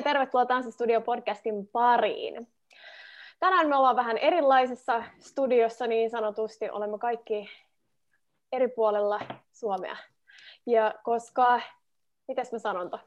ja 0.00 0.04
tervetuloa 0.04 0.46
Tanssistudio 0.46 1.00
podcastin 1.00 1.66
pariin. 1.66 2.48
Tänään 3.40 3.68
me 3.68 3.76
ollaan 3.76 3.96
vähän 3.96 4.18
erilaisessa 4.18 5.04
studiossa 5.18 5.86
niin 5.86 6.10
sanotusti, 6.10 6.70
olemme 6.70 6.98
kaikki 6.98 7.48
eri 8.52 8.68
puolella 8.68 9.20
Suomea. 9.52 9.96
Ja 10.66 10.94
koska, 11.02 11.60
mitäs 12.28 12.52
mä 12.52 12.58
sanon 12.58 12.90
to? 12.90 12.98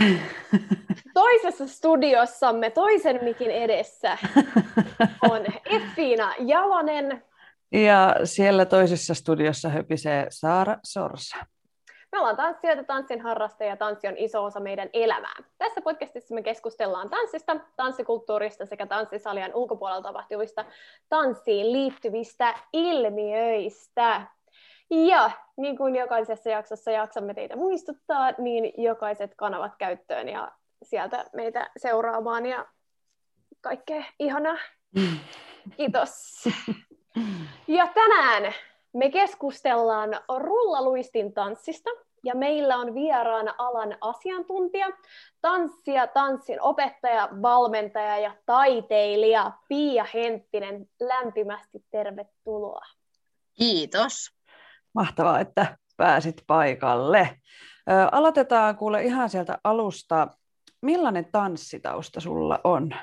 Toisessa 1.14 1.66
studiossamme, 1.66 2.70
toisen 2.70 3.24
mikin 3.24 3.50
edessä, 3.50 4.18
on 5.30 5.40
Effiina 5.64 6.34
Jalonen. 6.38 7.24
Ja 7.72 8.16
siellä 8.24 8.64
toisessa 8.64 9.14
studiossa 9.14 9.68
höpisee 9.68 10.26
Saara 10.30 10.76
Sorsa. 10.84 11.36
Me 12.12 12.18
ollaan 12.18 12.36
tanssijoita, 12.36 12.84
tanssin 12.84 13.20
harrastajia 13.20 13.72
ja 13.72 13.76
tanssi 13.76 14.08
on 14.08 14.16
iso 14.16 14.44
osa 14.44 14.60
meidän 14.60 14.90
elämää. 14.92 15.34
Tässä 15.58 15.80
podcastissa 15.80 16.34
me 16.34 16.42
keskustellaan 16.42 17.10
tanssista, 17.10 17.56
tanssikulttuurista 17.76 18.66
sekä 18.66 18.86
tanssisalien 18.86 19.54
ulkopuolella 19.54 20.02
tapahtuvista 20.02 20.64
tanssiin 21.08 21.72
liittyvistä 21.72 22.54
ilmiöistä. 22.72 24.26
Ja 24.90 25.30
niin 25.56 25.76
kuin 25.76 25.96
jokaisessa 25.96 26.50
jaksossa 26.50 26.90
jaksamme 26.90 27.34
teitä 27.34 27.56
muistuttaa, 27.56 28.32
niin 28.38 28.72
jokaiset 28.76 29.34
kanavat 29.36 29.72
käyttöön 29.78 30.28
ja 30.28 30.52
sieltä 30.82 31.24
meitä 31.32 31.70
seuraamaan 31.76 32.46
ja 32.46 32.66
kaikkea 33.60 34.04
ihanaa. 34.18 34.58
Kiitos. 35.76 36.44
Ja 37.68 37.88
tänään 37.94 38.54
me 38.92 39.10
keskustellaan 39.10 40.20
rullaluistin 40.38 41.32
tanssista 41.32 41.90
ja 42.24 42.34
meillä 42.34 42.76
on 42.76 42.94
vieraana 42.94 43.54
alan 43.58 43.98
asiantuntija, 44.00 44.86
tanssia, 45.40 46.06
tanssin 46.06 46.62
opettaja, 46.62 47.28
valmentaja 47.42 48.18
ja 48.18 48.36
taiteilija 48.46 49.52
Pia 49.68 50.06
Henttinen. 50.14 50.86
Lämpimästi 51.00 51.84
tervetuloa. 51.90 52.82
Kiitos. 53.54 54.30
Mahtavaa, 54.94 55.40
että 55.40 55.78
pääsit 55.96 56.42
paikalle. 56.46 57.40
aloitetaan 58.12 58.76
kuule 58.76 59.02
ihan 59.02 59.30
sieltä 59.30 59.58
alusta. 59.64 60.28
Millainen 60.80 61.32
tanssitausta 61.32 62.20
sulla 62.20 62.60
on? 62.64 62.94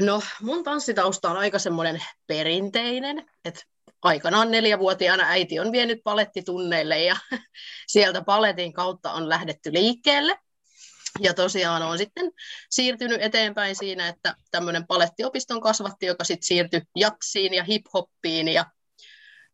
No, 0.00 0.20
mun 0.42 0.64
tanssitausta 0.64 1.30
on 1.30 1.36
aika 1.36 1.58
semmoinen 1.58 2.02
perinteinen, 2.26 3.30
että 3.44 3.60
aikanaan 4.02 4.50
neljävuotiaana 4.50 5.24
äiti 5.26 5.60
on 5.60 5.72
vienyt 5.72 6.00
palettitunneille 6.04 7.02
ja 7.02 7.16
sieltä 7.92 8.22
paletin 8.22 8.72
kautta 8.72 9.12
on 9.12 9.28
lähdetty 9.28 9.72
liikkeelle. 9.72 10.38
Ja 11.20 11.34
tosiaan 11.34 11.82
on 11.82 11.98
sitten 11.98 12.32
siirtynyt 12.70 13.22
eteenpäin 13.22 13.76
siinä, 13.76 14.08
että 14.08 14.34
tämmöinen 14.50 14.86
palettiopiston 14.86 15.60
kasvatti, 15.60 16.06
joka 16.06 16.24
sitten 16.24 16.46
siirtyi 16.46 16.82
jatsiin 16.96 17.54
ja 17.54 17.64
hiphoppiin 17.64 18.48
ja 18.48 18.64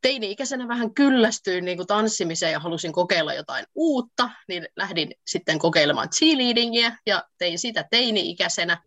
teini-ikäisenä 0.04 0.68
vähän 0.68 0.94
kyllästyin 0.94 1.64
niin 1.64 1.76
kuin 1.76 1.86
tanssimiseen 1.86 2.52
ja 2.52 2.60
halusin 2.60 2.92
kokeilla 2.92 3.34
jotain 3.34 3.66
uutta, 3.74 4.30
niin 4.48 4.68
lähdin 4.76 5.14
sitten 5.26 5.58
kokeilemaan 5.58 6.10
cheerleadingia 6.10 6.92
ja 7.06 7.24
tein 7.38 7.58
sitä 7.58 7.84
teini-ikäisenä 7.90 8.82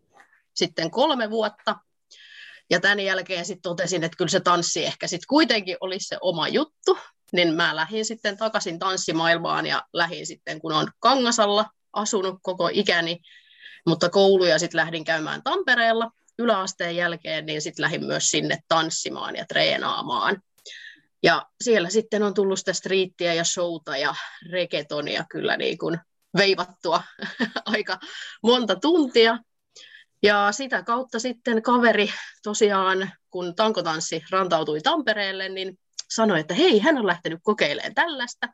sitten 0.54 0.90
kolme 0.90 1.30
vuotta. 1.30 1.76
Ja 2.70 2.80
tämän 2.80 3.00
jälkeen 3.00 3.44
sitten 3.44 3.62
totesin, 3.62 4.04
että 4.04 4.16
kyllä 4.16 4.30
se 4.30 4.40
tanssi 4.40 4.86
ehkä 4.86 5.06
sitten 5.06 5.26
kuitenkin 5.28 5.76
olisi 5.80 6.08
se 6.08 6.18
oma 6.20 6.48
juttu, 6.48 6.98
niin 7.32 7.54
mä 7.54 7.76
lähdin 7.76 8.04
sitten 8.04 8.36
takaisin 8.36 8.78
tanssimaailmaan 8.78 9.66
ja 9.66 9.82
lähdin 9.92 10.26
sitten, 10.26 10.60
kun 10.60 10.72
on 10.72 10.90
Kangasalla 11.00 11.64
asunut 11.92 12.38
koko 12.42 12.70
ikäni, 12.72 13.20
mutta 13.86 14.08
kouluja 14.08 14.58
sitten 14.58 14.78
lähdin 14.78 15.04
käymään 15.04 15.42
Tampereella 15.42 16.10
yläasteen 16.38 16.96
jälkeen, 16.96 17.46
niin 17.46 17.62
sitten 17.62 17.82
lähdin 17.82 18.04
myös 18.04 18.30
sinne 18.30 18.58
tanssimaan 18.68 19.36
ja 19.36 19.44
treenaamaan. 19.46 20.42
Ja 21.22 21.46
siellä 21.60 21.90
sitten 21.90 22.22
on 22.22 22.34
tullut 22.34 22.58
sitä 22.58 22.72
striittiä 22.72 23.34
ja 23.34 23.44
showta 23.44 23.96
ja 23.96 24.14
regetonia 24.50 25.24
kyllä 25.30 25.56
niin 25.56 25.78
kuin 25.78 25.98
veivattua 26.36 27.02
aika 27.66 27.98
monta 28.42 28.76
tuntia. 28.76 29.38
Ja 30.22 30.52
sitä 30.52 30.82
kautta 30.82 31.18
sitten 31.18 31.62
kaveri 31.62 32.10
tosiaan, 32.42 33.10
kun 33.30 33.54
tankotanssi 33.54 34.22
rantautui 34.30 34.80
Tampereelle, 34.80 35.48
niin 35.48 35.78
sanoi, 36.10 36.40
että 36.40 36.54
hei, 36.54 36.78
hän 36.78 36.98
on 36.98 37.06
lähtenyt 37.06 37.40
kokeilemaan 37.42 37.94
tällaista. 37.94 38.48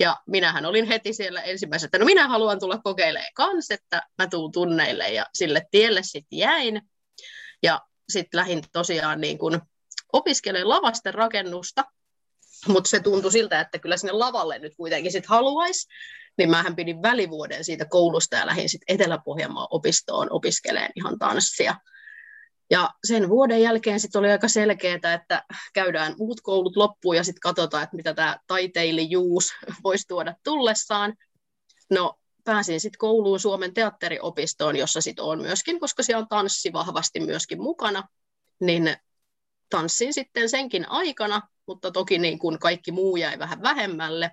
Ja 0.00 0.16
minähän 0.26 0.66
olin 0.66 0.86
heti 0.86 1.12
siellä 1.12 1.42
ensimmäisenä, 1.42 1.86
että 1.86 1.98
no 1.98 2.04
minä 2.04 2.28
haluan 2.28 2.60
tulla 2.60 2.78
kokeilemaan 2.84 3.30
kanssa, 3.34 3.74
että 3.74 4.02
mä 4.18 4.26
tuun 4.26 4.52
tunneille 4.52 5.08
ja 5.08 5.26
sille 5.34 5.66
tielle 5.70 6.00
sitten 6.02 6.38
jäin. 6.38 6.82
Ja 7.62 7.80
sitten 8.08 8.38
lähdin 8.38 8.62
tosiaan 8.72 9.20
niin 9.20 9.38
kun 9.38 9.62
opiskelemaan 10.12 10.68
lavasten 10.68 11.14
rakennusta, 11.14 11.84
mutta 12.68 12.90
se 12.90 13.00
tuntui 13.00 13.32
siltä, 13.32 13.60
että 13.60 13.78
kyllä 13.78 13.96
sinne 13.96 14.12
lavalle 14.12 14.58
nyt 14.58 14.72
kuitenkin 14.76 15.12
sitten 15.12 15.28
haluaisi 15.28 15.88
niin 16.38 16.50
mähän 16.50 16.76
pidin 16.76 17.02
välivuoden 17.02 17.64
siitä 17.64 17.84
koulusta 17.84 18.36
ja 18.36 18.46
lähdin 18.46 18.68
sitten 18.68 18.94
Etelä-Pohjanmaan 18.94 19.68
opistoon 19.70 20.32
opiskeleen 20.32 20.90
ihan 20.96 21.18
tanssia. 21.18 21.74
Ja 22.70 22.90
sen 23.04 23.28
vuoden 23.28 23.62
jälkeen 23.62 24.00
sitten 24.00 24.18
oli 24.18 24.30
aika 24.30 24.48
selkeää, 24.48 25.14
että 25.14 25.44
käydään 25.74 26.14
muut 26.18 26.40
koulut 26.40 26.76
loppuun 26.76 27.16
ja 27.16 27.24
sitten 27.24 27.40
katsotaan, 27.40 27.82
että 27.82 27.96
mitä 27.96 28.14
tämä 28.14 28.38
taiteilijuus 28.46 29.52
voisi 29.84 30.08
tuoda 30.08 30.34
tullessaan. 30.44 31.14
No 31.90 32.14
pääsin 32.44 32.80
sitten 32.80 32.98
kouluun 32.98 33.40
Suomen 33.40 33.74
teatteriopistoon, 33.74 34.76
jossa 34.76 35.00
sitten 35.00 35.24
on 35.24 35.42
myöskin, 35.42 35.80
koska 35.80 36.02
siellä 36.02 36.22
on 36.22 36.28
tanssi 36.28 36.72
vahvasti 36.72 37.20
myöskin 37.20 37.62
mukana, 37.62 38.08
niin 38.60 38.96
tanssin 39.70 40.14
sitten 40.14 40.48
senkin 40.48 40.88
aikana, 40.88 41.42
mutta 41.66 41.90
toki 41.90 42.18
niin 42.18 42.38
kuin 42.38 42.58
kaikki 42.58 42.92
muu 42.92 43.16
jäi 43.16 43.38
vähän 43.38 43.62
vähemmälle. 43.62 44.30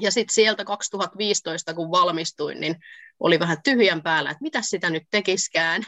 Ja 0.00 0.10
sitten 0.10 0.34
sieltä 0.34 0.64
2015, 0.64 1.74
kun 1.74 1.90
valmistuin, 1.90 2.60
niin 2.60 2.76
oli 3.20 3.38
vähän 3.38 3.62
tyhjän 3.64 4.02
päällä, 4.02 4.30
että 4.30 4.42
mitä 4.42 4.62
sitä 4.62 4.90
nyt 4.90 5.02
tekiskään. 5.10 5.82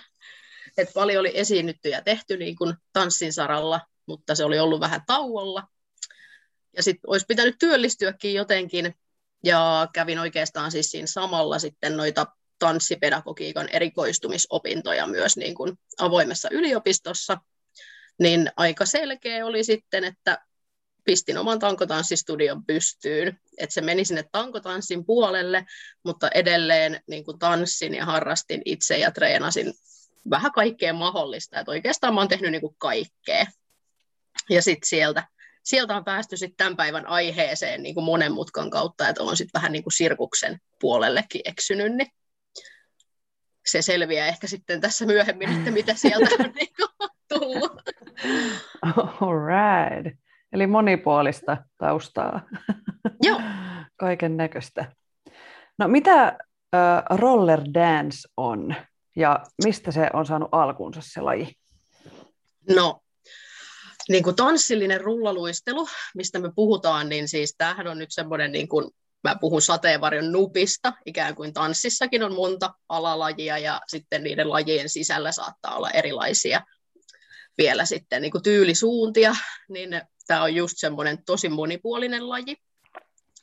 Et 0.78 0.88
paljon 0.94 1.20
oli 1.20 1.32
esiinnytty 1.34 1.88
ja 1.88 2.02
tehty 2.02 2.36
niin 2.36 2.56
kuin 2.56 2.74
tanssin 2.92 3.32
saralla, 3.32 3.80
mutta 4.06 4.34
se 4.34 4.44
oli 4.44 4.58
ollut 4.58 4.80
vähän 4.80 5.00
tauolla. 5.06 5.68
Ja 6.76 6.82
sitten 6.82 7.10
olisi 7.10 7.26
pitänyt 7.28 7.56
työllistyäkin 7.58 8.34
jotenkin, 8.34 8.94
ja 9.44 9.88
kävin 9.92 10.18
oikeastaan 10.18 10.70
siis 10.70 10.90
siinä 10.90 11.06
samalla 11.06 11.58
sitten 11.58 11.96
noita 11.96 12.26
tanssipedagogiikan 12.58 13.68
erikoistumisopintoja 13.68 15.06
myös 15.06 15.36
niin 15.36 15.54
kuin 15.54 15.78
avoimessa 15.98 16.48
yliopistossa, 16.52 17.38
niin 18.18 18.50
aika 18.56 18.86
selkeä 18.86 19.46
oli 19.46 19.64
sitten, 19.64 20.04
että 20.04 20.38
pistin 21.04 21.38
oman 21.38 21.58
tankotanssistudion 21.58 22.64
pystyyn, 22.64 23.40
että 23.58 23.74
se 23.74 23.80
meni 23.80 24.04
sinne 24.04 24.24
tankotanssin 24.32 25.04
puolelle, 25.04 25.66
mutta 26.04 26.28
edelleen 26.34 27.00
niin 27.06 27.24
kuin 27.24 27.38
tanssin 27.38 27.94
ja 27.94 28.04
harrastin 28.04 28.62
itse 28.64 28.98
ja 28.98 29.10
treenasin 29.10 29.74
vähän 30.30 30.52
kaikkea 30.52 30.92
mahdollista, 30.92 31.60
että 31.60 31.72
oikeastaan 31.72 32.14
mä 32.14 32.20
oon 32.20 32.28
tehnyt 32.28 32.50
niin 32.50 32.60
kuin 32.60 32.76
kaikkea. 32.78 33.46
Ja 34.50 34.62
sitten 34.62 34.88
sieltä, 34.88 35.28
sieltä 35.62 35.96
on 35.96 36.04
päästy 36.04 36.36
sitten 36.36 36.56
tämän 36.56 36.76
päivän 36.76 37.06
aiheeseen 37.06 37.82
niin 37.82 37.94
kuin 37.94 38.04
monen 38.04 38.32
mutkan 38.32 38.70
kautta, 38.70 39.08
että 39.08 39.22
on 39.22 39.36
sitten 39.36 39.60
vähän 39.60 39.72
niin 39.72 39.82
kuin 39.82 39.92
sirkuksen 39.92 40.60
puolellekin 40.80 41.40
eksynyt, 41.44 41.94
niin 41.94 42.08
se 43.66 43.82
selviää 43.82 44.28
ehkä 44.28 44.46
sitten 44.46 44.80
tässä 44.80 45.06
myöhemmin, 45.06 45.58
että 45.58 45.70
mitä 45.70 45.94
sieltä 45.94 46.34
on 46.38 46.52
niin 46.54 46.74
kuin 46.76 47.10
tullut. 47.28 47.82
All 49.20 49.38
right. 49.46 50.21
Eli 50.52 50.66
monipuolista 50.66 51.56
taustaa. 51.78 52.42
Joo. 53.22 53.40
Kaiken 54.00 54.36
näköistä. 54.36 54.92
No 55.78 55.88
mitä 55.88 56.38
uh, 56.76 57.18
roller 57.18 57.60
dance 57.74 58.18
on 58.36 58.74
ja 59.16 59.40
mistä 59.64 59.90
se 59.90 60.10
on 60.12 60.26
saanut 60.26 60.48
alkunsa 60.52 61.00
se 61.04 61.20
laji? 61.20 61.52
No, 62.70 63.00
niin 64.08 64.22
kuin 64.22 64.36
tanssillinen 64.36 65.00
rullaluistelu, 65.00 65.88
mistä 66.14 66.38
me 66.38 66.52
puhutaan, 66.54 67.08
niin 67.08 67.28
siis 67.28 67.54
tämähän 67.58 67.86
on 67.86 67.98
nyt 67.98 68.10
semmoinen, 68.12 68.52
niin 68.52 68.68
kuin, 68.68 68.90
mä 69.24 69.36
puhun 69.40 69.62
sateenvarjon 69.62 70.32
nupista, 70.32 70.92
ikään 71.06 71.34
kuin 71.34 71.52
tanssissakin 71.52 72.22
on 72.22 72.34
monta 72.34 72.74
alalajia 72.88 73.58
ja 73.58 73.80
sitten 73.88 74.24
niiden 74.24 74.50
lajien 74.50 74.88
sisällä 74.88 75.32
saattaa 75.32 75.76
olla 75.76 75.90
erilaisia 75.90 76.60
vielä 77.58 77.84
sitten 77.84 78.22
niin 78.22 78.32
kuin 78.32 78.42
tyylisuuntia, 78.42 79.34
niin 79.68 80.02
tämä 80.32 80.42
on 80.42 80.54
just 80.54 80.74
semmoinen 80.76 81.24
tosi 81.24 81.48
monipuolinen 81.48 82.28
laji. 82.28 82.56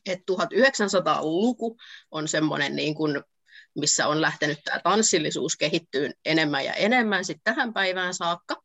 Et 0.06 0.19
1900-luku 0.31 1.77
on 2.12 2.27
semmoinen, 2.27 2.75
niin 2.75 2.95
kuin, 2.95 3.24
missä 3.75 4.07
on 4.07 4.21
lähtenyt 4.21 4.59
tämä 4.63 4.80
tanssillisuus 4.83 5.57
kehittyyn 5.57 6.13
enemmän 6.25 6.65
ja 6.65 6.74
enemmän 6.74 7.25
sitten 7.25 7.56
tähän 7.56 7.74
päivään 7.74 8.13
saakka. 8.13 8.56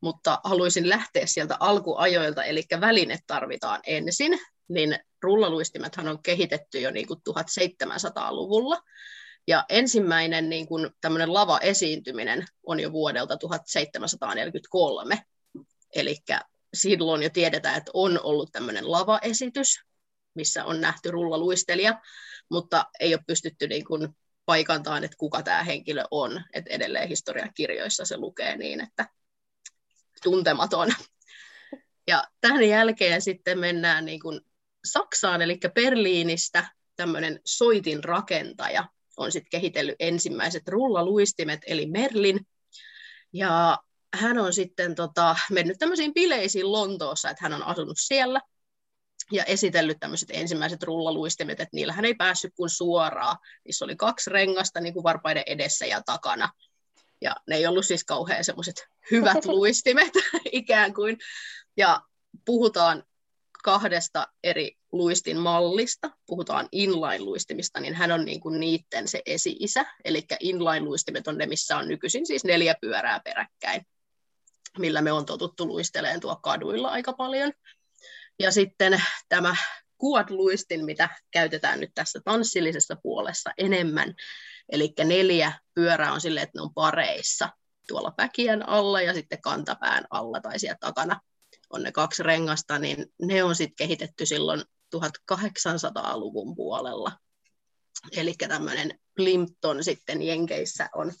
Mutta 0.00 0.40
haluaisin 0.44 0.88
lähteä 0.88 1.26
sieltä 1.26 1.56
alkuajoilta, 1.60 2.44
eli 2.44 2.62
väline 2.80 3.18
tarvitaan 3.26 3.80
ensin, 3.86 4.40
niin 4.68 4.98
rullaluistimethan 5.22 6.08
on 6.08 6.22
kehitetty 6.22 6.80
jo 6.80 6.90
niin 6.90 7.06
kuin 7.06 7.20
1700-luvulla, 7.30 8.82
ja 9.46 9.64
ensimmäinen 9.68 10.48
niin 10.48 10.66
kuin 10.66 10.90
tämmöinen 11.00 11.34
lava-esiintyminen 11.34 12.44
on 12.66 12.80
jo 12.80 12.92
vuodelta 12.92 13.36
1743, 13.36 15.22
eli 15.94 16.16
silloin 16.74 17.22
jo 17.22 17.30
tiedetään, 17.30 17.76
että 17.76 17.90
on 17.94 18.20
ollut 18.22 18.52
tämmöinen 18.52 18.90
lava-esitys, 18.90 19.80
missä 20.34 20.64
on 20.64 20.80
nähty 20.80 21.10
rullaluistelija, 21.10 22.00
mutta 22.50 22.84
ei 23.00 23.14
ole 23.14 23.22
pystytty 23.26 23.68
niin 23.68 23.84
kuin 23.84 24.08
paikantaan, 24.44 25.04
että 25.04 25.16
kuka 25.16 25.42
tämä 25.42 25.62
henkilö 25.62 26.04
on. 26.10 26.44
Et 26.52 26.66
edelleen 26.66 27.08
historiakirjoissa 27.08 28.04
se 28.04 28.16
lukee 28.16 28.56
niin, 28.56 28.80
että 28.80 29.08
tuntematon. 30.22 30.88
Ja 32.06 32.24
tämän 32.40 32.68
jälkeen 32.68 33.22
sitten 33.22 33.58
mennään 33.58 34.04
niin 34.04 34.20
kuin 34.20 34.40
Saksaan, 34.84 35.42
eli 35.42 35.58
Berliinistä 35.74 36.70
tämmöinen 36.96 37.40
soitin 37.44 38.04
rakentaja 38.04 38.88
on 39.16 39.32
sitten 39.32 39.50
kehitellyt 39.50 39.96
ensimmäiset 39.98 40.68
rullaluistimet, 40.68 41.60
eli 41.66 41.86
Merlin. 41.86 42.46
Ja 43.32 43.78
hän 44.14 44.38
on 44.38 44.52
sitten 44.52 44.94
tota, 44.94 45.36
mennyt 45.50 45.78
tämmöisiin 45.78 46.14
bileisiin 46.14 46.72
Lontoossa, 46.72 47.30
että 47.30 47.44
hän 47.44 47.52
on 47.52 47.62
asunut 47.62 47.96
siellä 48.00 48.40
ja 49.32 49.44
esitellyt 49.44 49.96
tämmöiset 50.00 50.28
ensimmäiset 50.32 50.82
rullaluistimet, 50.82 51.60
että 51.60 51.76
niillä 51.76 51.92
hän 51.92 52.04
ei 52.04 52.14
päässyt 52.14 52.52
kuin 52.56 52.70
suoraan. 52.70 53.36
Niissä 53.64 53.84
oli 53.84 53.96
kaksi 53.96 54.30
rengasta 54.30 54.80
niin 54.80 54.94
kuin 54.94 55.04
varpaiden 55.04 55.42
edessä 55.46 55.86
ja 55.86 56.02
takana. 56.06 56.48
Ja 57.20 57.36
ne 57.48 57.56
ei 57.56 57.66
ollut 57.66 57.86
siis 57.86 58.04
kauhean 58.04 58.44
semmoiset 58.44 58.86
hyvät 59.10 59.44
luistimet 59.58 60.12
ikään 60.52 60.94
kuin. 60.94 61.18
Ja 61.76 62.00
puhutaan 62.44 63.04
kahdesta 63.64 64.28
eri 64.44 64.76
luistin 64.92 65.36
mallista, 65.36 66.10
puhutaan 66.26 66.68
inline-luistimista, 66.72 67.80
niin 67.80 67.94
hän 67.94 68.12
on 68.12 68.24
niin 68.24 68.40
kuin 68.40 68.60
niitten 68.60 69.08
se 69.08 69.22
esi-isä, 69.26 69.86
eli 70.04 70.26
inline-luistimet 70.40 71.28
on 71.28 71.38
ne, 71.38 71.46
missä 71.46 71.76
on 71.76 71.88
nykyisin 71.88 72.26
siis 72.26 72.44
neljä 72.44 72.74
pyörää 72.80 73.20
peräkkäin, 73.24 73.86
millä 74.78 75.02
me 75.02 75.12
on 75.12 75.26
totuttu 75.26 75.66
luisteleen 75.66 76.20
tuo 76.20 76.36
kaduilla 76.36 76.88
aika 76.88 77.12
paljon. 77.12 77.52
Ja 78.38 78.50
sitten 78.50 79.02
tämä 79.28 79.56
quad-luistin, 80.04 80.84
mitä 80.84 81.08
käytetään 81.30 81.80
nyt 81.80 81.90
tässä 81.94 82.20
tanssillisessa 82.24 82.96
puolessa 83.02 83.50
enemmän, 83.58 84.14
Eli 84.72 84.94
neljä 85.04 85.52
pyörää 85.74 86.12
on 86.12 86.20
silleen, 86.20 86.44
että 86.44 86.58
ne 86.58 86.62
on 86.62 86.74
pareissa 86.74 87.48
tuolla 87.88 88.12
päkien 88.16 88.68
alla 88.68 89.00
ja 89.00 89.14
sitten 89.14 89.40
kantapään 89.40 90.04
alla 90.10 90.40
tai 90.40 90.58
siellä 90.58 90.76
takana 90.80 91.20
on 91.70 91.82
ne 91.82 91.92
kaksi 91.92 92.22
rengasta, 92.22 92.78
niin 92.78 93.06
ne 93.22 93.42
on 93.42 93.54
sitten 93.56 93.76
kehitetty 93.76 94.26
silloin 94.26 94.62
1800-luvun 94.96 96.54
puolella. 96.54 97.12
Eli 98.16 98.34
tämmöinen 98.48 99.00
Plimpton 99.14 99.84
sitten 99.84 100.22
Jenkeissä 100.22 100.88
on 100.94 101.12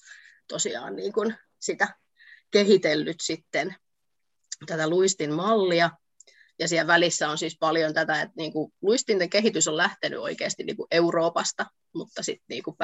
tosiaan 0.48 0.96
niin 0.96 1.12
kuin 1.12 1.36
sitä 1.58 1.94
kehitellyt 2.52 3.20
sitten 3.20 3.74
tätä 4.66 4.88
luistin 4.88 5.32
mallia, 5.32 5.90
ja 6.58 6.68
siellä 6.68 6.86
välissä 6.86 7.28
on 7.28 7.38
siis 7.38 7.56
paljon 7.60 7.94
tätä, 7.94 8.22
että 8.22 8.34
niin 8.36 8.52
kuin 8.52 8.72
luistinten 8.82 9.30
kehitys 9.30 9.68
on 9.68 9.76
lähtenyt 9.76 10.18
oikeasti 10.18 10.64
niin 10.64 10.76
kuin 10.76 10.86
Euroopasta, 10.90 11.66
mutta 11.94 12.22
sitten 12.22 12.44
niin 12.48 12.62
kuin 12.62 12.76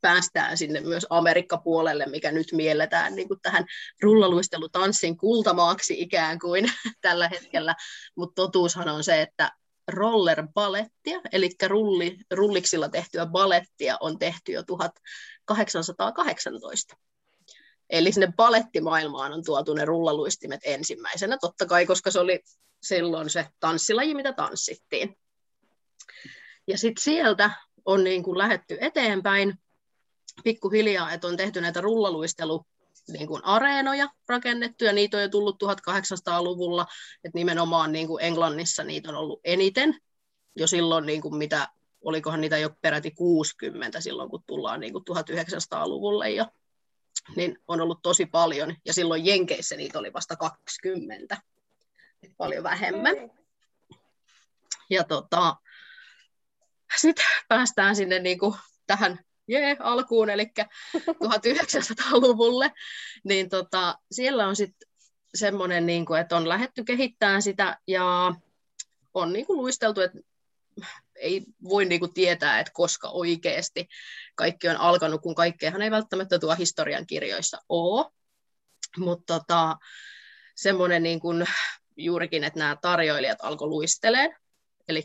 päästään 0.00 0.56
sinne 0.56 0.80
myös 0.80 1.06
Amerikka-puolelle, 1.10 2.06
mikä 2.06 2.32
nyt 2.32 2.46
mielletään 2.52 3.14
niin 3.14 3.28
kuin 3.28 3.40
tähän 3.42 3.64
rullaluistelutanssin 4.02 5.16
kultamaaksi 5.16 6.00
ikään 6.00 6.38
kuin 6.38 6.72
tällä 7.00 7.28
hetkellä. 7.28 7.74
Mutta 8.16 8.42
totuushan 8.42 8.88
on 8.88 9.04
se, 9.04 9.22
että 9.22 9.50
roller-balettia, 9.92 11.20
eli 11.32 11.50
rulli, 11.66 12.18
rulliksilla 12.30 12.88
tehtyä 12.88 13.26
balettia 13.26 13.96
on 14.00 14.18
tehty 14.18 14.52
jo 14.52 14.62
1818. 14.62 16.96
Eli 17.90 18.12
sinne 18.12 18.32
balettimaailmaan 18.36 19.32
on 19.32 19.44
tuotu 19.44 19.74
ne 19.74 19.84
rullaluistimet 19.84 20.60
ensimmäisenä, 20.64 21.38
totta 21.40 21.66
kai, 21.66 21.86
koska 21.86 22.10
se 22.10 22.20
oli 22.20 22.40
silloin 22.82 23.30
se 23.30 23.46
tanssilaji, 23.60 24.14
mitä 24.14 24.32
tanssittiin. 24.32 25.16
Ja 26.66 26.78
sitten 26.78 27.02
sieltä 27.02 27.50
on 27.84 28.04
niin 28.04 28.22
kuin 28.22 28.38
lähetty 28.38 28.78
eteenpäin. 28.80 29.54
Pikkuhiljaa, 30.44 31.12
että 31.12 31.26
on 31.26 31.36
tehty 31.36 31.60
näitä 31.60 31.80
rullaluistelu 31.80 32.66
niin 33.12 33.26
kuin 33.26 33.44
areenoja 33.44 34.08
rakennettu, 34.28 34.84
ja 34.84 34.92
niitä 34.92 35.16
on 35.16 35.22
jo 35.22 35.28
tullut 35.28 35.62
1800-luvulla, 35.62 36.86
että 37.24 37.38
nimenomaan 37.38 37.92
niin 37.92 38.06
kuin 38.06 38.24
Englannissa 38.24 38.84
niitä 38.84 39.08
on 39.08 39.14
ollut 39.14 39.40
eniten, 39.44 40.00
jo 40.56 40.66
silloin, 40.66 41.06
niin 41.06 41.22
kuin 41.22 41.36
mitä, 41.36 41.68
olikohan 42.04 42.40
niitä 42.40 42.58
jo 42.58 42.70
peräti 42.80 43.10
60 43.10 44.00
silloin, 44.00 44.30
kun 44.30 44.42
tullaan 44.46 44.80
niin 44.80 44.92
kuin 44.92 45.04
1900-luvulle 45.10 46.30
jo, 46.30 46.46
niin 47.36 47.58
on 47.68 47.80
ollut 47.80 48.02
tosi 48.02 48.26
paljon, 48.26 48.76
ja 48.84 48.92
silloin 48.92 49.26
Jenkeissä 49.26 49.76
niitä 49.76 49.98
oli 49.98 50.12
vasta 50.12 50.36
20 50.36 51.36
paljon 52.36 52.62
vähemmän. 52.62 53.14
Ja 54.90 55.04
tota, 55.04 55.56
sitten 56.96 57.24
päästään 57.48 57.96
sinne 57.96 58.18
niin 58.18 58.38
kuin 58.38 58.54
tähän 58.86 59.18
jee, 59.48 59.76
alkuun, 59.80 60.30
eli 60.30 60.52
1900-luvulle, 60.96 62.72
niin 63.24 63.48
tota, 63.48 63.98
siellä 64.10 64.46
on 64.48 64.56
sitten 64.56 64.88
semmoinen, 65.34 65.86
niin 65.86 66.06
kuin, 66.06 66.20
että 66.20 66.36
on 66.36 66.48
lähetty 66.48 66.84
kehittämään 66.84 67.42
sitä 67.42 67.78
ja 67.86 68.34
on 69.14 69.32
niin 69.32 69.46
kuin 69.46 69.56
luisteltu, 69.56 70.00
että 70.00 70.18
ei 71.24 71.44
voi 71.64 71.84
niin 71.84 72.00
kuin 72.00 72.14
tietää, 72.14 72.60
että 72.60 72.72
koska 72.74 73.08
oikeasti 73.08 73.88
kaikki 74.34 74.68
on 74.68 74.76
alkanut, 74.76 75.22
kun 75.22 75.34
kaikkeahan 75.34 75.82
ei 75.82 75.90
välttämättä 75.90 76.38
tuo 76.38 76.54
historian 76.54 77.06
kirjoissa 77.06 77.58
ole. 77.68 78.10
Mutta 78.96 79.38
tota, 79.38 79.76
semmoinen 80.56 81.02
niin 81.02 81.20
kuin 81.20 81.46
juurikin, 81.96 82.44
että 82.44 82.58
nämä 82.58 82.76
tarjoilijat 82.82 83.38
alkoi 83.42 83.68
luisteleen, 83.68 84.36
eli 84.88 85.02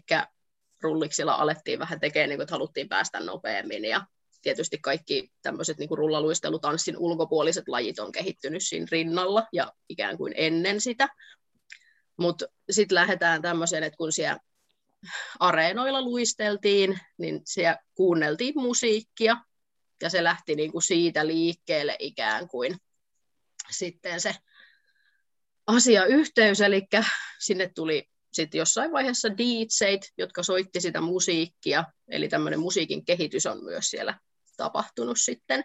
rulliksilla 0.81 1.33
alettiin 1.33 1.79
vähän 1.79 1.99
tekemään, 1.99 2.29
niin 2.29 2.37
kuin, 2.37 2.43
että 2.43 2.55
haluttiin 2.55 2.89
päästä 2.89 3.19
nopeammin, 3.19 3.85
ja 3.85 4.05
tietysti 4.41 4.77
kaikki 4.77 5.31
tämmöiset 5.41 5.77
niin 5.77 5.89
kuin 5.89 5.97
rullaluistelutanssin 5.97 6.97
ulkopuoliset 6.97 7.67
lajit 7.67 7.99
on 7.99 8.11
kehittynyt 8.11 8.63
siinä 8.65 8.87
rinnalla 8.91 9.47
ja 9.53 9.73
ikään 9.89 10.17
kuin 10.17 10.33
ennen 10.37 10.81
sitä, 10.81 11.09
mutta 12.17 12.45
sitten 12.69 12.95
lähdetään 12.95 13.41
tämmöiseen, 13.41 13.83
että 13.83 13.97
kun 13.97 14.11
siellä 14.11 14.39
areenoilla 15.39 16.01
luisteltiin, 16.01 16.99
niin 17.17 17.41
siellä 17.45 17.77
kuunneltiin 17.95 18.53
musiikkia, 18.55 19.37
ja 20.01 20.09
se 20.09 20.23
lähti 20.23 20.55
niin 20.55 20.71
kuin 20.71 20.81
siitä 20.81 21.27
liikkeelle 21.27 21.95
ikään 21.99 22.47
kuin 22.47 22.77
sitten 23.71 24.21
se 24.21 24.35
asiayhteys, 25.67 26.61
eli 26.61 26.87
sinne 27.39 27.71
tuli 27.75 28.09
sitten 28.33 28.59
jossain 28.59 28.91
vaiheessa 28.91 29.37
DJt, 29.37 30.13
jotka 30.17 30.43
soitti 30.43 30.81
sitä 30.81 31.01
musiikkia, 31.01 31.83
eli 32.07 32.29
tämmöinen 32.29 32.59
musiikin 32.59 33.05
kehitys 33.05 33.45
on 33.45 33.63
myös 33.63 33.89
siellä 33.89 34.19
tapahtunut 34.57 35.17
sitten 35.19 35.63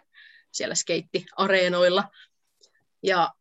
siellä 0.51 0.75
skeittiareenoilla. 0.75 2.09
Ja 3.03 3.33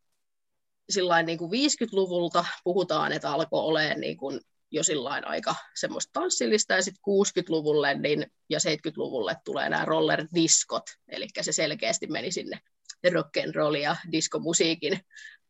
sillain 0.91 1.27
niin 1.27 1.39
kuin 1.39 1.51
50-luvulta 1.51 2.45
puhutaan, 2.65 3.13
että 3.13 3.31
alkoi 3.31 3.61
olemaan 3.61 4.01
niin 4.01 4.17
kuin 4.17 4.41
jo 4.75 4.83
sillain 4.83 5.27
aika 5.27 5.55
semmoista 5.75 6.11
tanssillista, 6.13 6.75
ja 6.75 6.83
sitten 6.83 7.03
60-luvulle 7.09 7.95
niin, 7.95 8.27
ja 8.51 8.59
70-luvulle 8.59 9.37
tulee 9.45 9.69
nämä 9.69 9.85
roller-diskot, 9.85 10.83
eli 11.09 11.27
se 11.41 11.53
selkeästi 11.53 12.07
meni 12.07 12.33
sinne 12.33 12.61
rock'n'roll 13.07 13.77
ja 13.77 13.97
diskomusiikin 14.13 15.01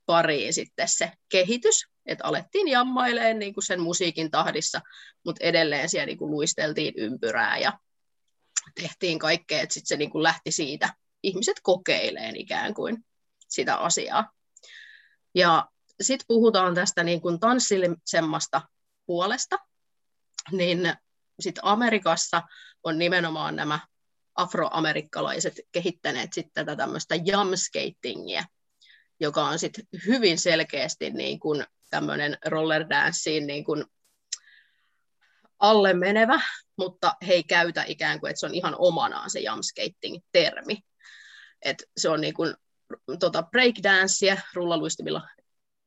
pariin 0.07 0.53
sitten 0.53 0.89
se 0.89 1.13
kehitys, 1.29 1.85
että 2.07 2.25
alettiin 2.25 2.69
jammailemaan 2.69 3.39
niin 3.39 3.55
kuin 3.55 3.65
sen 3.65 3.81
musiikin 3.81 4.31
tahdissa, 4.31 4.81
mutta 5.25 5.45
edelleen 5.45 5.89
siellä 5.89 6.07
niin 6.07 6.19
kuin 6.19 6.31
luisteltiin 6.31 6.95
ympyrää 6.97 7.59
ja 7.59 7.79
tehtiin 8.75 9.19
kaikkea, 9.19 9.61
että 9.61 9.75
sitten 9.75 9.89
se 9.89 9.97
niin 9.97 10.11
kuin 10.11 10.23
lähti 10.23 10.53
siitä 10.53 10.95
ihmiset 11.23 11.57
kokeileen 11.63 12.37
ikään 12.37 12.75
kuin 12.75 13.05
sitä 13.49 13.77
asiaa. 13.77 14.33
Ja 15.35 15.69
sitten 16.01 16.25
puhutaan 16.29 16.75
tästä 16.75 17.05
niin 17.05 17.21
kuin 17.21 17.41
tanssilisemmasta 17.41 18.63
puolesta, 19.07 19.59
niin 20.53 20.95
sitten 21.41 21.65
Amerikassa 21.65 22.43
on 22.85 22.99
nimenomaan 22.99 23.57
nämä 23.57 23.81
afroamerikkalaiset 24.35 25.55
kehittäneet 25.73 26.33
sitten 26.33 26.67
tätä 26.67 26.77
tämmöistä 26.77 27.15
jamskatingia, 27.25 28.45
joka 29.21 29.45
on 29.45 29.59
sitten 29.59 29.85
hyvin 30.07 30.39
selkeästi 30.39 31.11
niin 31.11 31.41
kuin 31.41 31.67
tämmöinen 31.91 32.39
roller 32.47 32.89
danceen 32.89 33.47
niin 33.47 33.65
kuin 33.65 33.85
alle 35.59 35.95
menevä, 35.95 36.41
mutta 36.77 37.15
he 37.27 37.33
ei 37.33 37.45
käytä 37.45 37.85
ikään 37.87 38.21
kuin, 38.21 38.31
että 38.31 38.41
se 38.41 38.47
on 38.47 38.55
ihan 38.55 38.75
omanaan 38.79 39.31
se 39.31 39.41
jamskating-termi. 39.41 40.79
Et 41.63 41.83
se 41.97 42.09
on 42.09 42.21
niin 42.21 42.35
kuin, 42.35 42.55
tota 43.21 43.43
breakdancea 43.43 44.37
rullaluistimilla, 44.55 45.29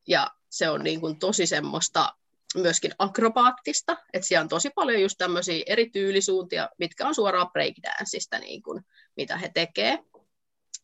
ja 0.08 0.32
se 0.50 0.70
on 0.70 0.84
niin 0.84 1.02
kuin 1.02 1.20
tosi 1.20 1.46
semmoista 1.46 2.14
myöskin 2.56 2.92
akrobaattista, 3.00 3.98
että 4.13 4.27
siellä 4.27 4.44
on 4.44 4.50
tosi 4.50 4.70
paljon 4.70 5.01
just 5.01 5.16
tämmöisiä 5.18 5.63
eri 5.66 5.89
tyylisuuntia, 5.89 6.70
mitkä 6.80 7.08
on 7.08 7.16
suoraan 7.16 7.51
breakdanceista, 7.51 8.39
niin 8.39 8.63
kuin, 8.63 8.84
mitä 9.18 9.38
he 9.38 9.51
tekee. 9.54 10.00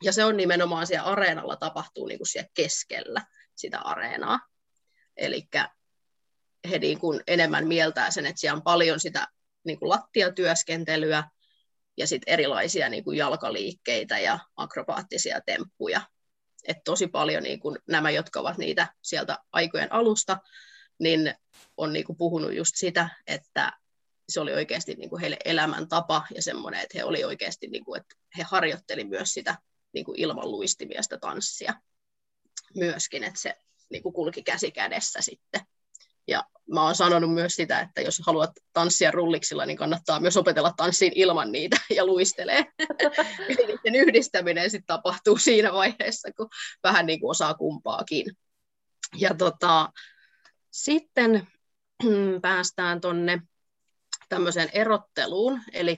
Ja 0.04 0.14
se 0.14 0.26
on 0.26 0.38
nimenomaan 0.38 0.88
siellä 0.88 1.04
areenalla 1.04 1.56
tapahtuu 1.56 2.08
niin 2.08 2.20
kuin 2.20 2.28
siellä 2.28 2.50
keskellä 2.54 3.26
sitä 3.56 3.80
areenaa. 3.80 4.40
Eli 5.18 5.48
he 6.70 6.80
niin 6.80 7.00
kuin 7.00 7.22
enemmän 7.28 7.68
mieltää 7.68 8.12
sen, 8.12 8.26
että 8.26 8.40
siellä 8.40 8.58
on 8.58 8.64
paljon 8.64 9.00
sitä 9.00 9.28
niin 9.66 9.80
kuin 9.80 9.90
lattiatyöskentelyä 9.90 11.24
ja 11.98 12.08
sitten 12.08 12.34
erilaisia 12.34 12.90
niin 12.90 13.04
kuin 13.04 13.18
jalkaliikkeitä 13.18 14.20
ja 14.20 14.40
akrobaattisia 14.56 15.42
temppuja. 15.46 16.02
Et 16.68 16.78
tosi 16.84 17.08
paljon 17.08 17.44
niin 17.44 17.60
kuin 17.60 17.80
nämä, 17.88 18.10
jotka 18.10 18.40
ovat 18.40 18.58
niitä 18.58 18.88
sieltä 19.02 19.38
aikojen 19.52 19.92
alusta, 19.92 20.38
niin 21.00 21.36
on 21.78 21.94
niin 21.94 22.06
kuin 22.06 22.18
puhunut 22.18 22.54
just 22.54 22.72
sitä, 22.76 23.10
että 23.28 23.72
se 24.30 24.40
oli 24.40 24.54
oikeasti 24.54 24.96
niin 24.96 25.10
kuin 25.10 25.22
heille 25.22 25.38
elämäntapa 25.46 26.28
ja 26.36 26.42
semmoinen, 26.42 26.82
että 26.82 26.98
he 26.98 27.04
oli 27.04 27.24
oikeasti, 27.24 27.68
niin 27.68 27.86
kuin, 27.86 28.02
että 28.02 28.16
he 28.38 28.44
harjoitteli 28.44 29.04
myös 29.04 29.34
sitä 29.34 29.58
niin 29.94 30.06
kuin 30.06 30.20
ilman 30.20 30.52
luistimia 30.52 31.04
sitä 31.04 31.18
tanssia 31.18 31.74
myöskin, 32.76 33.24
että 33.24 33.40
se 33.40 33.56
niin 33.90 34.04
kuin 34.04 34.14
kulki 34.14 34.44
käsi 34.44 34.72
kädessä 34.72 35.22
sitten. 35.22 35.62
Ja 36.28 36.44
mä 36.72 36.84
oon 36.84 36.96
sanonut 36.96 37.34
myös 37.34 37.54
sitä, 37.54 37.80
että 37.80 38.02
jos 38.02 38.22
haluat 38.26 38.52
tanssia 38.74 39.12
rulliksilla, 39.12 39.66
niin 39.66 39.78
kannattaa 39.78 40.20
myös 40.20 40.38
opetella 40.38 40.74
tanssiin 40.78 41.12
ilman 41.16 41.52
niitä 41.52 41.78
ja 41.96 42.06
luistelee. 42.06 42.66
Eli 43.50 43.66
niiden 43.66 43.96
yhdistäminen 43.96 44.72
sitten 44.72 44.88
tapahtuu 44.88 45.38
siinä 45.38 45.74
vaiheessa, 45.74 46.30
kun 46.38 46.50
vähän 46.84 47.06
niin 47.06 47.20
kuin 47.20 47.32
osaa 47.32 47.54
kumpaakin. 47.54 48.26
Ja 49.18 49.34
tota, 49.34 49.90
sitten 50.74 51.48
päästään 52.42 53.02
tuonne 53.02 53.42
tämmöiseen 54.30 54.70
erotteluun, 54.74 55.62
eli 55.74 55.98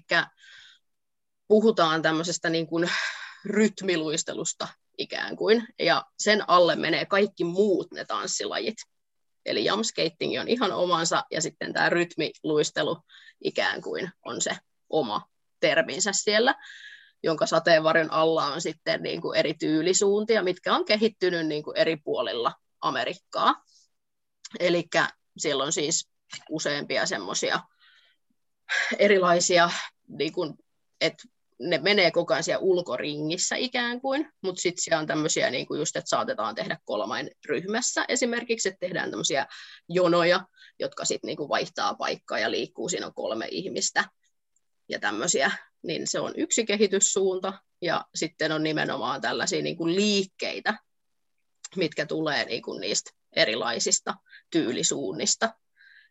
puhutaan 1.47 2.01
tämmöisestä 2.01 2.49
niin 2.49 2.67
kuin 2.67 2.89
rytmiluistelusta 3.45 4.67
ikään 4.97 5.35
kuin, 5.35 5.67
ja 5.79 6.05
sen 6.19 6.49
alle 6.49 6.75
menee 6.75 7.05
kaikki 7.05 7.43
muut 7.43 7.91
ne 7.91 8.05
tanssilajit. 8.05 8.75
Eli 9.45 9.65
jamskating 9.65 10.39
on 10.39 10.47
ihan 10.47 10.71
omansa, 10.71 11.23
ja 11.31 11.41
sitten 11.41 11.73
tämä 11.73 11.89
rytmiluistelu 11.89 12.97
ikään 13.43 13.81
kuin 13.81 14.11
on 14.25 14.41
se 14.41 14.51
oma 14.89 15.27
terminsä 15.59 16.11
siellä, 16.13 16.55
jonka 17.23 17.45
sateenvarjon 17.45 18.11
alla 18.11 18.45
on 18.45 18.61
sitten 18.61 19.03
niin 19.03 19.21
kuin 19.21 19.39
eri 19.39 19.53
tyylisuuntia, 19.53 20.43
mitkä 20.43 20.75
on 20.75 20.85
kehittynyt 20.85 21.47
niin 21.47 21.63
kuin 21.63 21.77
eri 21.77 21.97
puolilla 21.97 22.53
Amerikkaa. 22.81 23.63
Eli 24.59 24.87
siellä 25.37 25.63
on 25.63 25.71
siis 25.73 26.09
useampia 26.49 27.05
semmoisia 27.05 27.59
erilaisia, 28.99 29.69
niin 30.07 30.33
kuin, 30.33 30.53
että 31.01 31.23
ne 31.59 31.77
menee 31.77 32.11
koko 32.11 32.33
ajan 32.33 32.43
siellä 32.43 32.61
ulkoringissä 32.61 33.55
ikään 33.55 34.01
kuin, 34.01 34.31
mutta 34.41 34.61
sitten 34.61 34.83
siellä 34.83 34.99
on 34.99 35.07
tämmöisiä, 35.07 35.51
niin 35.51 35.67
kuin 35.67 35.79
just, 35.79 35.95
että 35.95 36.09
saatetaan 36.09 36.55
tehdä 36.55 36.77
kolmain 36.85 37.31
ryhmässä. 37.45 38.05
Esimerkiksi, 38.07 38.69
että 38.69 38.79
tehdään 38.79 39.09
tämmöisiä 39.09 39.45
jonoja, 39.89 40.45
jotka 40.79 41.05
sitten 41.05 41.27
niin 41.27 41.37
kuin 41.37 41.49
vaihtaa 41.49 41.93
paikkaa 41.95 42.39
ja 42.39 42.51
liikkuu, 42.51 42.89
siinä 42.89 43.05
on 43.05 43.13
kolme 43.13 43.47
ihmistä 43.51 44.05
ja 44.89 44.99
tämmöisiä, 44.99 45.51
niin 45.83 46.07
se 46.07 46.19
on 46.19 46.33
yksi 46.37 46.65
kehityssuunta, 46.65 47.53
ja 47.81 48.05
sitten 48.15 48.51
on 48.51 48.63
nimenomaan 48.63 49.21
tällaisia 49.21 49.61
niin 49.61 49.77
kuin 49.77 49.95
liikkeitä, 49.95 50.77
mitkä 51.75 52.05
tulee 52.05 52.45
niin 52.45 52.61
kuin 52.61 52.81
niistä 52.81 53.11
erilaisista 53.35 54.13
tyylisuunnista. 54.49 55.53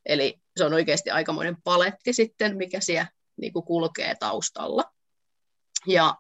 Eli 0.07 0.41
se 0.57 0.65
on 0.65 0.75
oikeasti 0.75 1.11
aikamoinen 1.11 1.63
paletti 1.63 2.13
sitten, 2.13 2.57
mikä 2.57 2.81
siellä 2.81 3.09
niin 3.37 3.53
kuin 3.53 3.65
kulkee 3.65 4.15
taustalla. 4.21 4.93
Ja 5.87 6.15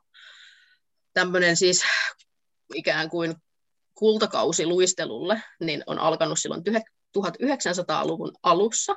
tämmöinen 1.12 1.56
siis 1.56 1.82
ikään 2.74 3.10
kuin 3.10 3.34
kultakausi 3.94 4.66
luistelulle 4.66 5.42
niin 5.60 5.82
on 5.86 5.98
alkanut 5.98 6.38
silloin 6.38 6.62
1900-luvun 7.18 8.32
alussa, 8.42 8.96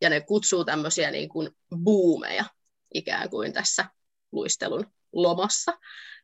ja 0.00 0.10
ne 0.10 0.20
kutsuu 0.20 0.64
tämmöisiä 0.64 1.10
niin 1.10 1.28
kuin 1.28 1.50
boomeja 1.84 2.44
ikään 2.94 3.30
kuin 3.30 3.52
tässä 3.52 3.84
luistelun 4.32 4.92
lomassa. 5.12 5.72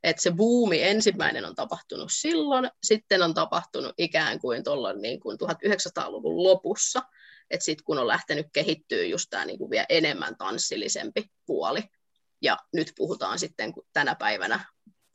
Että 0.03 0.23
se 0.23 0.31
buumi 0.31 0.83
ensimmäinen 0.83 1.45
on 1.45 1.55
tapahtunut 1.55 2.09
silloin, 2.13 2.71
sitten 2.83 3.23
on 3.23 3.35
tapahtunut 3.35 3.95
ikään 3.99 4.41
kuin 4.41 4.65
tuolla 4.65 4.93
niin 4.93 5.21
kuin 5.21 5.39
1900-luvun 5.43 6.43
lopussa, 6.43 7.03
että 7.51 7.65
sitten 7.65 7.85
kun 7.85 7.99
on 7.99 8.09
lähtenyt 8.09 8.47
kehittyä 8.53 9.05
just 9.05 9.27
tämä 9.31 9.45
niin 9.45 9.59
kuin 9.59 9.71
vielä 9.71 9.87
enemmän 9.89 10.37
tanssillisempi 10.37 11.25
puoli. 11.47 11.83
Ja 12.43 12.57
nyt 12.73 12.93
puhutaan 12.97 13.39
sitten 13.39 13.73
tänä 13.93 14.15
päivänä 14.15 14.65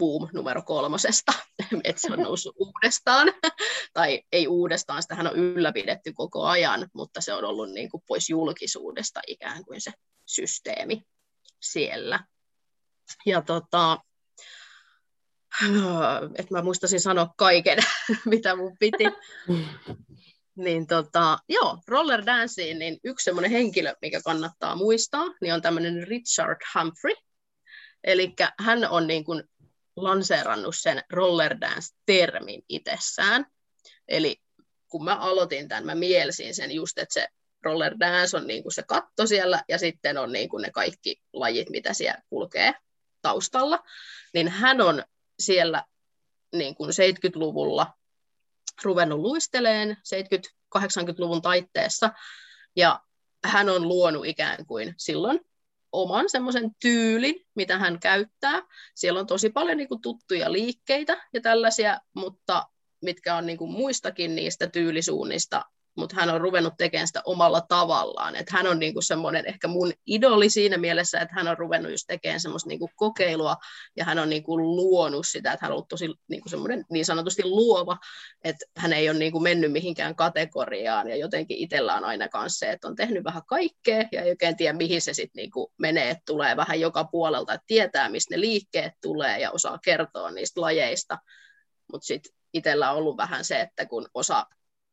boom 0.01 0.29
numero 0.33 0.61
kolmosesta, 0.61 1.33
että 1.83 2.01
se 2.01 2.13
on 2.13 2.19
noussut 2.19 2.55
uudestaan, 2.59 3.27
tai 3.93 4.21
ei 4.31 4.47
uudestaan, 4.47 5.01
sitähän 5.01 5.27
on 5.27 5.35
ylläpidetty 5.35 6.13
koko 6.13 6.43
ajan, 6.43 6.89
mutta 6.93 7.21
se 7.21 7.33
on 7.33 7.45
ollut 7.45 7.71
niin 7.71 7.89
kuin 7.89 8.03
pois 8.07 8.29
julkisuudesta 8.29 9.19
ikään 9.27 9.65
kuin 9.65 9.81
se 9.81 9.91
systeemi 10.25 11.03
siellä. 11.61 12.19
Ja 13.25 13.41
tota, 13.41 13.97
että 16.35 16.53
mä 16.53 16.61
muistasin 16.61 17.01
sanoa 17.01 17.33
kaiken, 17.37 17.77
mitä 18.25 18.55
mun 18.55 18.77
piti. 18.79 19.03
niin 20.55 20.87
tota, 20.87 21.37
joo, 21.49 21.77
roller 21.87 22.25
danceen, 22.25 22.79
niin 22.79 22.99
yksi 23.03 23.23
semmoinen 23.23 23.51
henkilö, 23.51 23.95
mikä 24.01 24.21
kannattaa 24.25 24.75
muistaa, 24.75 25.25
niin 25.41 25.53
on 25.53 25.61
tämmöinen 25.61 26.07
Richard 26.07 26.59
Humphrey. 26.75 27.15
Eli 28.03 28.33
hän 28.59 28.89
on 28.89 29.07
niin 29.07 29.23
kuin 29.23 29.43
lanseerannut 29.95 30.75
sen 30.77 31.03
roller 31.09 31.57
dance-termin 31.61 32.61
itsessään. 32.69 33.45
Eli 34.07 34.41
kun 34.87 35.03
mä 35.03 35.15
aloitin 35.15 35.67
tämän, 35.67 35.85
mä 35.85 35.95
mielsin 35.95 36.55
sen 36.55 36.71
just, 36.71 36.97
että 36.97 37.13
se 37.13 37.27
roller 37.63 37.99
dance 37.99 38.37
on 38.37 38.47
niin 38.47 38.63
kuin 38.63 38.73
se 38.73 38.83
katto 38.87 39.27
siellä 39.27 39.63
ja 39.67 39.77
sitten 39.77 40.17
on 40.17 40.31
niin 40.31 40.49
kuin 40.49 40.61
ne 40.61 40.71
kaikki 40.71 41.21
lajit, 41.33 41.69
mitä 41.69 41.93
siellä 41.93 42.21
kulkee 42.29 42.73
taustalla. 43.21 43.83
Niin 44.33 44.47
hän 44.47 44.81
on 44.81 45.03
siellä 45.39 45.83
niin 46.55 46.75
kuin 46.75 46.89
70-luvulla 46.89 47.93
ruvennut 48.83 49.19
luisteleen 49.19 49.97
70-80-luvun 50.77 51.41
taitteessa, 51.41 52.09
ja 52.75 52.99
hän 53.45 53.69
on 53.69 53.87
luonut 53.87 54.25
ikään 54.25 54.65
kuin 54.65 54.93
silloin 54.97 55.39
oman 55.91 56.29
semmoisen 56.29 56.71
tyylin, 56.81 57.35
mitä 57.55 57.77
hän 57.77 57.99
käyttää. 57.99 58.61
Siellä 58.95 59.19
on 59.19 59.27
tosi 59.27 59.49
paljon 59.49 59.77
niin 59.77 59.87
kuin, 59.87 60.01
tuttuja 60.01 60.51
liikkeitä 60.51 61.27
ja 61.33 61.41
tällaisia, 61.41 61.99
mutta 62.13 62.67
mitkä 63.01 63.35
on 63.35 63.45
niin 63.45 63.57
kuin, 63.57 63.71
muistakin 63.71 64.35
niistä 64.35 64.67
tyylisuunnista 64.67 65.65
mutta 65.97 66.15
hän 66.15 66.29
on 66.29 66.41
ruvennut 66.41 66.73
tekemään 66.77 67.07
sitä 67.07 67.21
omalla 67.25 67.61
tavallaan. 67.61 68.35
Että 68.35 68.57
hän 68.57 68.67
on 68.67 68.79
niinku 68.79 69.01
semmoinen 69.01 69.45
ehkä 69.45 69.67
mun 69.67 69.93
idoli 70.05 70.49
siinä 70.49 70.77
mielessä, 70.77 71.19
että 71.19 71.35
hän 71.35 71.47
on 71.47 71.57
ruvennut 71.57 71.91
just 71.91 72.03
tekemään 72.07 72.39
semmoista 72.39 72.69
niinku 72.69 72.89
kokeilua 72.95 73.55
ja 73.97 74.05
hän 74.05 74.19
on 74.19 74.29
niinku 74.29 74.57
luonut 74.57 75.27
sitä, 75.27 75.51
että 75.51 75.65
hän 75.65 75.71
on 75.71 75.75
ollut 75.75 75.87
tosi 75.87 76.13
niinku 76.27 76.49
semmoinen 76.49 76.85
niin 76.89 77.05
sanotusti 77.05 77.43
luova, 77.45 77.97
että 78.43 78.65
hän 78.77 78.93
ei 78.93 79.09
ole 79.09 79.19
niinku 79.19 79.39
mennyt 79.39 79.71
mihinkään 79.71 80.15
kategoriaan 80.15 81.09
ja 81.09 81.15
jotenkin 81.15 81.57
itsellä 81.57 81.95
on 81.95 82.03
aina 82.03 82.29
kanssa 82.29 82.59
se, 82.59 82.71
että 82.71 82.87
on 82.87 82.95
tehnyt 82.95 83.23
vähän 83.23 83.45
kaikkea 83.47 84.03
ja 84.11 84.21
ei 84.21 84.29
oikein 84.29 84.57
tiedä 84.57 84.77
mihin 84.77 85.01
se 85.01 85.13
sitten 85.13 85.41
niinku 85.41 85.73
menee, 85.77 86.09
että 86.09 86.23
tulee 86.25 86.57
vähän 86.57 86.79
joka 86.79 87.03
puolelta, 87.03 87.53
että 87.53 87.67
tietää 87.67 88.09
mistä 88.09 88.35
ne 88.35 88.39
liikkeet 88.39 88.93
tulee 89.01 89.39
ja 89.39 89.51
osaa 89.51 89.79
kertoa 89.83 90.31
niistä 90.31 90.61
lajeista, 90.61 91.17
mutta 91.91 92.05
sitten 92.05 92.33
itsellä 92.53 92.91
on 92.91 92.97
ollut 92.97 93.17
vähän 93.17 93.45
se, 93.45 93.61
että 93.61 93.85
kun 93.85 94.07
osa 94.13 94.45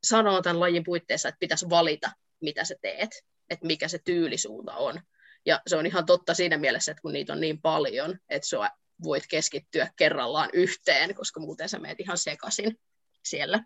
sanoo 0.03 0.43
tämän 0.43 0.61
lajin 0.61 0.85
puitteissa, 0.85 1.29
että 1.29 1.39
pitäisi 1.39 1.71
valita, 1.71 2.11
mitä 2.41 2.65
sä 2.65 2.75
teet, 2.83 3.11
että 3.51 3.67
mikä 3.67 3.89
se 3.89 3.99
tyylisuunta 4.05 4.77
on. 4.77 5.01
Ja 5.47 5.61
se 5.67 5.77
on 5.77 5.87
ihan 5.87 6.07
totta 6.07 6.35
siinä 6.35 6.57
mielessä, 6.59 6.93
että 6.93 7.03
kun 7.03 7.13
niitä 7.13 7.33
on 7.33 7.41
niin 7.41 7.63
paljon, 7.63 8.19
että 8.29 8.49
sä 8.49 8.71
voit 9.03 9.25
keskittyä 9.31 9.91
kerrallaan 9.97 10.51
yhteen, 10.53 11.15
koska 11.15 11.41
muuten 11.41 11.69
sä 11.69 11.79
meet 11.79 12.01
ihan 12.01 12.19
sekaisin 12.19 12.81
siellä. 13.25 13.65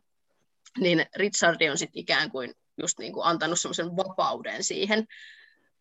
niin 0.78 1.06
Richardi 1.16 1.70
on 1.70 1.78
sitten 1.78 2.00
ikään 2.00 2.30
kuin 2.30 2.54
just 2.82 2.98
niin 2.98 3.12
kuin 3.12 3.26
antanut 3.26 3.60
semmoisen 3.60 3.96
vapauden 3.96 4.64
siihen 4.64 5.06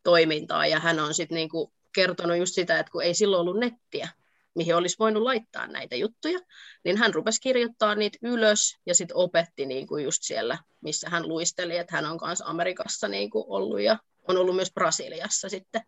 toimintaan, 0.04 0.70
ja 0.70 0.80
hän 0.80 1.00
on 1.00 1.14
sitten 1.14 1.36
niin 1.36 1.50
kuin 1.50 1.74
kertonut 1.96 2.38
just 2.38 2.54
sitä, 2.54 2.80
että 2.80 2.92
kun 2.92 3.04
ei 3.04 3.14
silloin 3.14 3.42
ollut 3.42 3.60
nettiä, 3.60 4.10
mihin 4.56 4.76
olisi 4.76 4.96
voinut 5.00 5.24
laittaa 5.24 5.68
näitä 5.68 5.96
juttuja, 5.96 6.40
niin 6.84 6.98
hän 6.98 7.14
rupesi 7.14 7.42
kirjoittaa 7.42 7.96
niitä 7.96 8.18
ylös 8.22 8.78
ja 8.86 8.96
sitten 8.96 9.18
opetti 9.18 9.66
niin 9.66 9.88
kuin 9.88 10.04
just 10.04 10.24
siellä, 10.24 10.58
missä 10.82 11.10
hän 11.10 11.28
luisteli, 11.28 11.78
että 11.78 11.96
hän 11.96 12.06
on 12.06 12.20
myös 12.26 12.44
Amerikassa 12.46 13.08
niin 13.08 13.30
kuin 13.30 13.46
ollut 13.48 13.82
ja 13.82 14.00
on 14.28 14.38
ollut 14.38 14.56
myös 14.56 14.74
Brasiliassa 14.74 15.50
sitten 15.50 15.82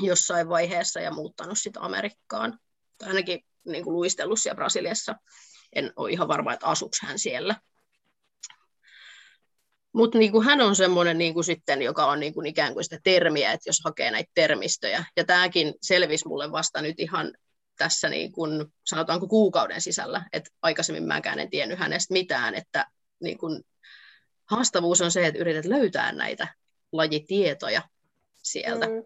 jossain 0.00 0.48
vaiheessa 0.48 1.00
ja 1.00 1.10
muuttanut 1.10 1.58
sitten 1.58 1.82
Amerikkaan. 1.82 2.58
Tai 2.98 3.08
ainakin 3.08 3.44
niin 3.64 3.84
kuin 3.84 3.94
luistellut 3.94 4.40
siellä 4.40 4.56
Brasiliassa. 4.56 5.14
En 5.72 5.92
ole 5.96 6.10
ihan 6.10 6.28
varma, 6.28 6.52
että 6.52 6.66
asuks 6.66 6.98
hän 7.02 7.18
siellä. 7.18 7.56
Mutta 9.92 10.18
niin 10.18 10.44
hän 10.44 10.60
on 10.60 10.76
semmoinen 10.76 11.18
niin 11.18 11.44
sitten, 11.44 11.82
joka 11.82 12.06
on 12.06 12.20
niin 12.20 12.34
kuin 12.34 12.46
ikään 12.46 12.72
kuin 12.74 12.84
sitä 12.84 12.98
termiä, 13.02 13.52
että 13.52 13.68
jos 13.68 13.80
hakee 13.84 14.10
näitä 14.10 14.30
termistöjä. 14.34 15.04
Ja 15.16 15.24
tämäkin 15.24 15.74
selvisi 15.82 16.28
mulle 16.28 16.52
vasta 16.52 16.82
nyt 16.82 17.00
ihan 17.00 17.32
tässä 17.78 18.08
niin 18.08 18.32
kuin, 18.32 18.66
sanotaanko 18.84 19.28
kuukauden 19.28 19.80
sisällä, 19.80 20.24
että 20.32 20.50
aikaisemmin 20.62 21.04
mäkään 21.04 21.38
en 21.38 21.50
tiennyt 21.50 21.78
hänestä 21.78 22.12
mitään, 22.12 22.54
että 22.54 22.86
niin 23.20 23.38
kuin, 23.38 23.64
haastavuus 24.44 25.00
on 25.00 25.10
se, 25.10 25.26
että 25.26 25.40
yrität 25.40 25.64
löytää 25.64 26.12
näitä 26.12 26.48
lajitietoja 26.92 27.82
sieltä 28.42 28.86
mm. 28.86 29.04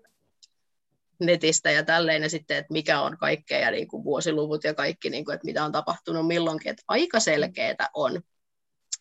netistä 1.21 1.71
ja 1.71 1.83
tälleen, 1.83 2.23
ja 2.23 2.31
sitten, 2.31 2.57
että 2.57 2.73
mikä 2.73 3.01
on 3.01 3.19
kaikkea, 3.19 3.59
ja 3.59 3.71
niin 3.71 3.89
kuin 3.89 4.05
vuosiluvut 4.05 4.65
ja 4.65 4.75
kaikki, 4.75 5.11
niin 5.11 5.25
kuin, 5.25 5.35
että 5.35 5.45
mitä 5.45 5.65
on 5.65 5.73
tapahtunut 5.73 6.27
milloinkin, 6.27 6.71
että 6.71 6.83
aika 6.89 7.21
selkeää 7.21 7.89
on 7.95 8.23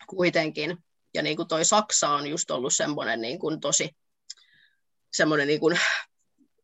kuitenkin, 0.08 0.78
ja 1.14 1.22
niin 1.22 1.38
kuin 1.38 1.48
toi 1.48 1.66
Saksa 1.66 2.10
on 2.10 2.28
just 2.28 2.52
ollut 2.52 2.74
semmoinen 2.74 3.22
niin 3.22 3.40
kuin 3.40 3.60
tosi 3.60 3.90
semmoinen 5.14 5.48
niin 5.48 5.60
kuin 5.60 5.80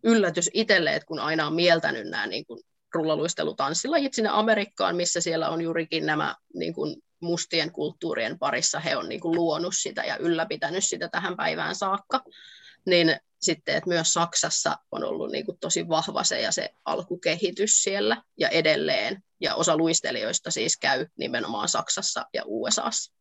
yllätys 0.04 0.50
itselle, 0.54 0.96
että 0.96 1.06
kun 1.06 1.20
aina 1.20 1.48
on 1.48 1.54
mieltänyt 1.54 2.08
nämä 2.08 2.28
niin 2.28 2.46
kuin 2.46 2.64
rullaluistelutanssilla 2.94 3.98
sinne 4.12 4.30
Amerikkaan, 4.34 4.96
missä 4.96 5.22
siellä 5.22 5.50
on 5.50 5.62
juurikin 5.62 6.06
nämä 6.06 6.36
niin 6.54 6.74
kuin 6.74 6.96
mustien 7.20 7.72
kulttuurien 7.72 8.40
parissa, 8.40 8.80
he 8.80 8.98
on 8.98 9.10
niin 9.10 9.22
kuin 9.22 9.36
luonut 9.36 9.74
sitä 9.78 10.04
ja 10.04 10.18
ylläpitänyt 10.18 10.84
sitä 10.84 11.08
tähän 11.08 11.38
päivään 11.38 11.76
saakka, 11.76 12.24
niin 12.86 13.18
sitten, 13.42 13.76
että 13.76 13.90
myös 13.90 14.14
Saksassa 14.14 14.78
on 14.92 15.04
ollut 15.04 15.32
niin 15.32 15.46
kuin 15.46 15.60
tosi 15.60 15.90
vahva 15.90 16.24
se 16.24 16.42
ja 16.42 16.52
se 16.52 16.70
alkukehitys 16.86 17.84
siellä 17.84 18.22
ja 18.38 18.50
edelleen, 18.50 19.24
ja 19.42 19.56
osa 19.56 19.78
luistelijoista 19.78 20.52
siis 20.52 20.78
käy 20.78 21.06
nimenomaan 21.18 21.70
Saksassa 21.70 22.26
ja 22.34 22.42
USAssa. 22.46 23.17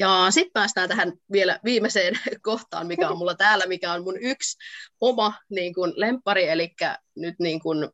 Ja 0.00 0.26
sitten 0.30 0.52
päästään 0.52 0.88
tähän 0.88 1.12
vielä 1.32 1.60
viimeiseen 1.64 2.18
kohtaan, 2.42 2.86
mikä 2.86 3.08
on 3.08 3.18
mulla 3.18 3.34
täällä, 3.34 3.66
mikä 3.66 3.92
on 3.92 4.04
mun 4.04 4.18
yksi 4.20 4.58
oma 5.00 5.34
niin 5.50 5.74
kun, 5.74 5.92
lempari, 5.96 6.48
eli 6.48 6.74
nyt 7.16 7.34
niin, 7.38 7.60
kun, 7.60 7.92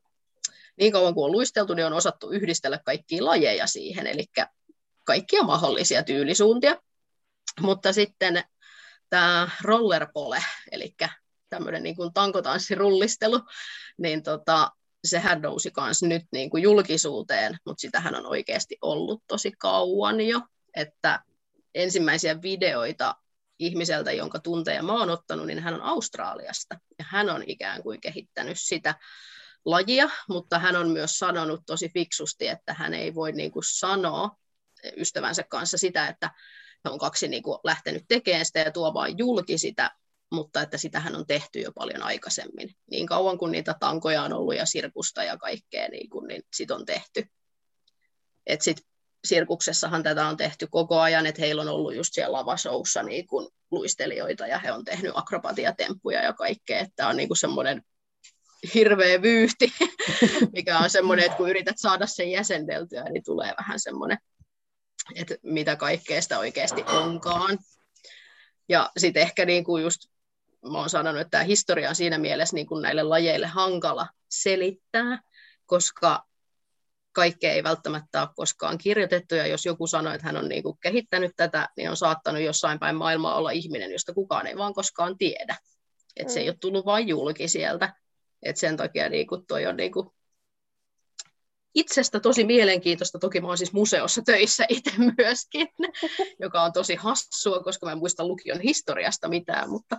niin 0.77 0.91
kauan 0.91 1.13
kuin 1.13 1.25
on 1.25 1.31
luisteltu, 1.31 1.73
niin 1.73 1.85
on 1.85 1.93
osattu 1.93 2.29
yhdistellä 2.29 2.79
kaikkia 2.85 3.25
lajeja 3.25 3.67
siihen, 3.67 4.07
eli 4.07 4.25
kaikkia 5.03 5.43
mahdollisia 5.43 6.03
tyylisuuntia. 6.03 6.81
Mutta 7.61 7.93
sitten 7.93 8.43
tämä 9.09 9.49
rollerpole, 9.61 10.43
eli 10.71 10.95
tämmöinen 11.49 11.83
niin 11.83 11.95
kuin 11.95 12.13
tankotanssirullistelu, 12.13 13.39
niin 13.97 14.23
tota, 14.23 14.71
sehän 15.05 15.41
nousi 15.41 15.71
myös 15.77 16.03
nyt 16.03 16.23
niin 16.31 16.49
kuin 16.49 16.63
julkisuuteen, 16.63 17.57
mutta 17.65 17.81
sitähän 17.81 18.15
on 18.15 18.25
oikeasti 18.25 18.77
ollut 18.81 19.23
tosi 19.27 19.51
kauan 19.51 20.21
jo, 20.21 20.41
että 20.75 21.23
ensimmäisiä 21.77 22.41
videoita 22.41 23.15
ihmiseltä, 23.59 24.11
jonka 24.11 24.39
tunteja 24.39 24.83
mä 24.83 24.93
oon 24.93 25.09
ottanut, 25.09 25.47
niin 25.47 25.59
hän 25.59 25.73
on 25.73 25.81
Australiasta. 25.81 26.79
Ja 26.99 27.05
hän 27.07 27.29
on 27.29 27.43
ikään 27.47 27.83
kuin 27.83 28.01
kehittänyt 28.01 28.59
sitä 28.59 28.95
lajia, 29.65 30.09
mutta 30.29 30.59
hän 30.59 30.75
on 30.75 30.89
myös 30.89 31.19
sanonut 31.19 31.61
tosi 31.65 31.89
fiksusti, 31.89 32.47
että 32.47 32.73
hän 32.73 32.93
ei 32.93 33.15
voi 33.15 33.31
niin 33.31 33.51
kuin 33.51 33.63
sanoa 33.67 34.37
ystävänsä 34.97 35.43
kanssa 35.43 35.77
sitä, 35.77 36.07
että 36.07 36.31
he 36.85 36.89
on 36.89 36.99
kaksi 36.99 37.27
niin 37.27 37.43
kuin 37.43 37.59
lähtenyt 37.63 38.03
tekemään 38.07 38.45
sitä 38.45 38.59
ja 38.59 38.71
tuomaan 38.71 39.17
julki 39.17 39.57
sitä, 39.57 39.91
mutta 40.31 40.61
että 40.61 40.77
sitä 40.77 40.99
hän 40.99 41.15
on 41.15 41.27
tehty 41.27 41.59
jo 41.59 41.71
paljon 41.71 42.03
aikaisemmin. 42.03 42.75
Niin 42.91 43.07
kauan 43.07 43.37
kuin 43.37 43.51
niitä 43.51 43.75
tankoja 43.79 44.23
on 44.23 44.33
ollut 44.33 44.55
ja 44.55 44.65
sirkusta 44.65 45.23
ja 45.23 45.37
kaikkea, 45.37 45.87
niin, 45.87 46.09
kuin, 46.09 46.27
niin 46.27 46.43
sit 46.53 46.71
on 46.71 46.85
tehty. 46.85 47.25
Et 48.45 48.61
sit 48.61 48.77
sirkuksessahan 49.27 50.03
tätä 50.03 50.27
on 50.27 50.37
tehty 50.37 50.67
koko 50.69 50.99
ajan, 50.99 51.25
että 51.25 51.41
heillä 51.41 51.61
on 51.61 51.67
ollut 51.67 51.95
just 51.95 52.13
siellä 52.13 52.37
lavashowssa 52.37 53.03
niin 53.03 53.27
kuin 53.27 53.47
luistelijoita 53.71 54.47
ja 54.47 54.59
he 54.59 54.71
on 54.71 54.85
tehnyt 54.85 55.11
akrobatiatemppuja 55.15 56.23
ja 56.23 56.33
kaikkea, 56.33 56.79
että 56.79 57.07
on 57.07 57.17
niin 57.17 57.29
kuin 57.29 57.37
semmoinen 57.37 57.81
hirveä 58.73 59.21
vyyhti, 59.21 59.73
mikä 60.53 60.79
on 60.79 60.89
semmoinen, 60.89 61.25
että 61.25 61.37
kun 61.37 61.49
yrität 61.49 61.75
saada 61.77 62.07
sen 62.07 62.31
jäsendeltyä, 62.31 63.03
niin 63.03 63.23
tulee 63.23 63.53
vähän 63.59 63.79
semmoinen, 63.79 64.17
että 65.15 65.35
mitä 65.43 65.75
kaikkea 65.75 66.21
sitä 66.21 66.39
oikeasti 66.39 66.83
onkaan. 66.83 67.57
Ja 68.69 68.91
sitten 68.97 69.21
ehkä 69.21 69.45
niin 69.45 69.63
kuin 69.63 69.83
just 69.83 70.01
mä 70.71 70.77
oon 70.77 70.89
sanonut, 70.89 71.21
että 71.21 71.31
tämä 71.31 71.43
historia 71.43 71.89
on 71.89 71.95
siinä 71.95 72.17
mielessä 72.17 72.55
niin 72.55 72.67
kuin 72.67 72.81
näille 72.81 73.03
lajeille 73.03 73.47
hankala 73.47 74.07
selittää, 74.29 75.21
koska 75.65 76.26
kaikkea 77.17 77.51
ei 77.51 77.63
välttämättä 77.63 78.21
ole 78.21 78.29
koskaan 78.35 78.77
kirjoitettu, 78.77 79.35
ja 79.35 79.47
jos 79.47 79.65
joku 79.65 79.87
sanoo, 79.87 80.13
että 80.13 80.27
hän 80.27 80.37
on 80.37 80.49
niin 80.49 80.63
kuin 80.63 80.77
kehittänyt 80.81 81.31
tätä, 81.35 81.69
niin 81.77 81.89
on 81.89 81.97
saattanut 81.97 82.41
jossain 82.41 82.79
päin 82.79 82.95
maailmaa 82.95 83.35
olla 83.35 83.51
ihminen, 83.51 83.91
josta 83.91 84.13
kukaan 84.13 84.47
ei 84.47 84.57
vaan 84.57 84.73
koskaan 84.73 85.17
tiedä. 85.17 85.57
Että 86.15 86.31
mm. 86.31 86.33
se 86.33 86.39
ei 86.39 86.45
mm. 86.45 86.49
ole 86.49 86.57
tullut 86.61 86.85
vain 86.85 87.07
julki 87.07 87.47
sieltä. 87.47 87.93
Et 88.43 88.57
sen 88.57 88.77
takia 88.77 89.09
niin 89.09 89.27
kuin 89.27 89.45
toi 89.47 89.65
on 89.65 89.77
niin 89.77 89.91
kuin 89.91 90.09
itsestä 91.75 92.19
tosi 92.19 92.43
mielenkiintoista. 92.43 93.19
Toki 93.19 93.41
mä 93.41 93.47
oon 93.47 93.57
siis 93.57 93.73
museossa 93.73 94.21
töissä 94.25 94.65
itse 94.69 94.91
myöskin, 95.17 95.67
joka 96.43 96.61
on 96.61 96.73
tosi 96.73 96.95
hassua, 96.95 97.63
koska 97.63 97.85
mä 97.85 97.91
en 97.91 97.97
muista 97.97 98.27
lukion 98.27 98.61
historiasta 98.61 99.29
mitään, 99.29 99.69
mutta 99.69 99.97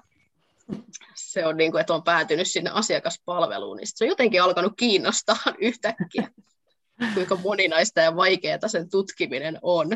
se 1.14 1.46
on 1.46 1.56
niin 1.56 1.70
kuin, 1.70 1.80
että 1.80 1.94
on 1.94 2.02
päätynyt 2.02 2.48
sinne 2.48 2.70
asiakaspalveluun, 2.70 3.76
niin 3.76 3.86
se 3.94 4.04
on 4.04 4.08
jotenkin 4.08 4.42
alkanut 4.42 4.72
kiinnostaa 4.76 5.36
yhtäkkiä 5.68 6.28
kuinka 7.14 7.36
moninaista 7.36 8.00
ja 8.00 8.16
vaikeaa 8.16 8.68
sen 8.68 8.90
tutkiminen 8.90 9.58
on. 9.62 9.88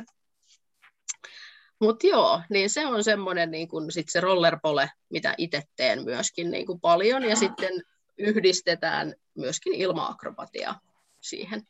Mutta 1.81 2.07
joo, 2.07 2.41
niin 2.51 2.71
se 2.71 2.87
on 2.87 3.05
semmoinen 3.05 3.51
niin 3.51 3.69
kun 3.69 3.93
sit 3.93 4.09
se 4.09 4.21
rollerpole, 4.21 4.91
mitä 5.11 5.35
itse 5.38 5.62
teen 5.77 6.05
myöskin 6.05 6.51
niin 6.51 6.67
kuin 6.67 6.81
paljon, 6.81 7.25
ja 7.25 7.37
sitten 7.37 7.73
yhdistetään 8.19 9.15
myöskin 9.35 9.75
ilmaakrobatia 9.75 10.75
siihen. 11.21 11.62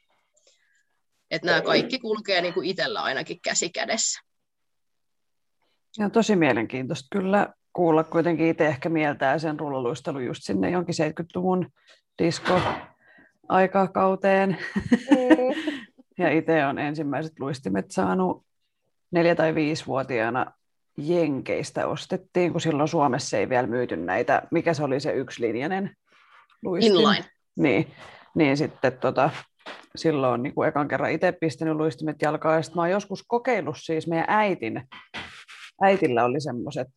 Että 1.31 1.47
nämä 1.47 1.61
kaikki 1.61 1.99
kulkee 1.99 2.40
niin 2.40 2.55
kuin 2.55 2.66
itsellä 2.66 3.03
ainakin 3.03 3.40
käsi 3.40 3.71
kädessä. 3.71 4.21
Ja 5.99 6.11
tosi 6.11 6.37
mielenkiintoista 6.37 7.09
kyllä 7.12 7.55
kuulla 7.73 8.05
kuitenkin 8.05 8.47
itse 8.47 8.66
ehkä 8.66 8.88
mieltää 8.88 9.38
sen 9.38 9.61
rullaluistelun 9.61 10.25
just 10.25 10.42
sinne 10.42 10.71
jonkin 10.71 10.95
70-luvun 10.95 11.73
disko 12.23 12.61
aikakauteen. 13.48 14.59
Mm. 15.11 15.72
ja 16.18 16.31
itse 16.31 16.66
on 16.66 16.78
ensimmäiset 16.78 17.33
luistimet 17.40 17.90
saanut 17.90 18.44
neljä- 19.11 19.35
tai 19.35 19.55
viisivuotiaana 19.55 20.52
Jenkeistä 20.98 21.87
ostettiin, 21.87 22.52
kun 22.52 22.61
silloin 22.61 22.88
Suomessa 22.88 23.37
ei 23.37 23.48
vielä 23.48 23.66
myyty 23.66 23.96
näitä, 23.96 24.42
mikä 24.50 24.74
se 24.74 24.85
oli 24.85 25.00
se 25.00 25.12
yksilinjainen 25.12 25.96
luistin. 26.62 26.92
Inline. 26.92 27.24
Niin, 27.57 27.90
niin 28.35 28.57
sitten 28.57 28.92
tota, 28.92 29.31
silloin 29.96 30.42
niin 30.42 30.55
kuin 30.55 30.68
ekan 30.68 30.88
kerran 30.88 31.11
itse 31.11 31.33
pistänyt 31.33 31.76
luistimet 31.76 32.22
jalkaan, 32.22 32.57
ja 32.57 32.62
sitten 32.62 32.76
mä 32.76 32.83
oon 32.83 32.90
joskus 32.90 33.24
kokeillut 33.28 33.76
siis 33.78 34.07
meidän 34.07 34.26
äitin, 34.28 34.88
äitillä 35.83 36.24
oli 36.24 36.40
semmoiset, 36.40 36.88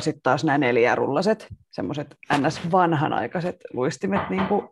sitten 0.00 0.22
taas 0.22 0.44
nämä 0.44 0.58
neljärullaset, 0.58 1.46
semmoiset 1.70 2.16
ns. 2.38 2.60
vanhanaikaiset 2.72 3.56
luistimet, 3.72 4.30
niin 4.30 4.46
kuin 4.46 4.68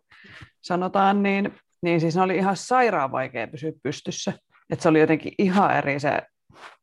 sanotaan, 0.65 1.23
niin, 1.23 1.59
niin 1.81 2.01
siis 2.01 2.15
ne 2.15 2.21
oli 2.21 2.37
ihan 2.37 2.57
sairaan 2.57 3.11
vaikea 3.11 3.47
pysyä 3.47 3.71
pystyssä. 3.83 4.33
Et 4.69 4.81
se 4.81 4.89
oli 4.89 4.99
jotenkin 4.99 5.33
ihan 5.37 5.77
eri 5.77 5.99
se, 5.99 6.21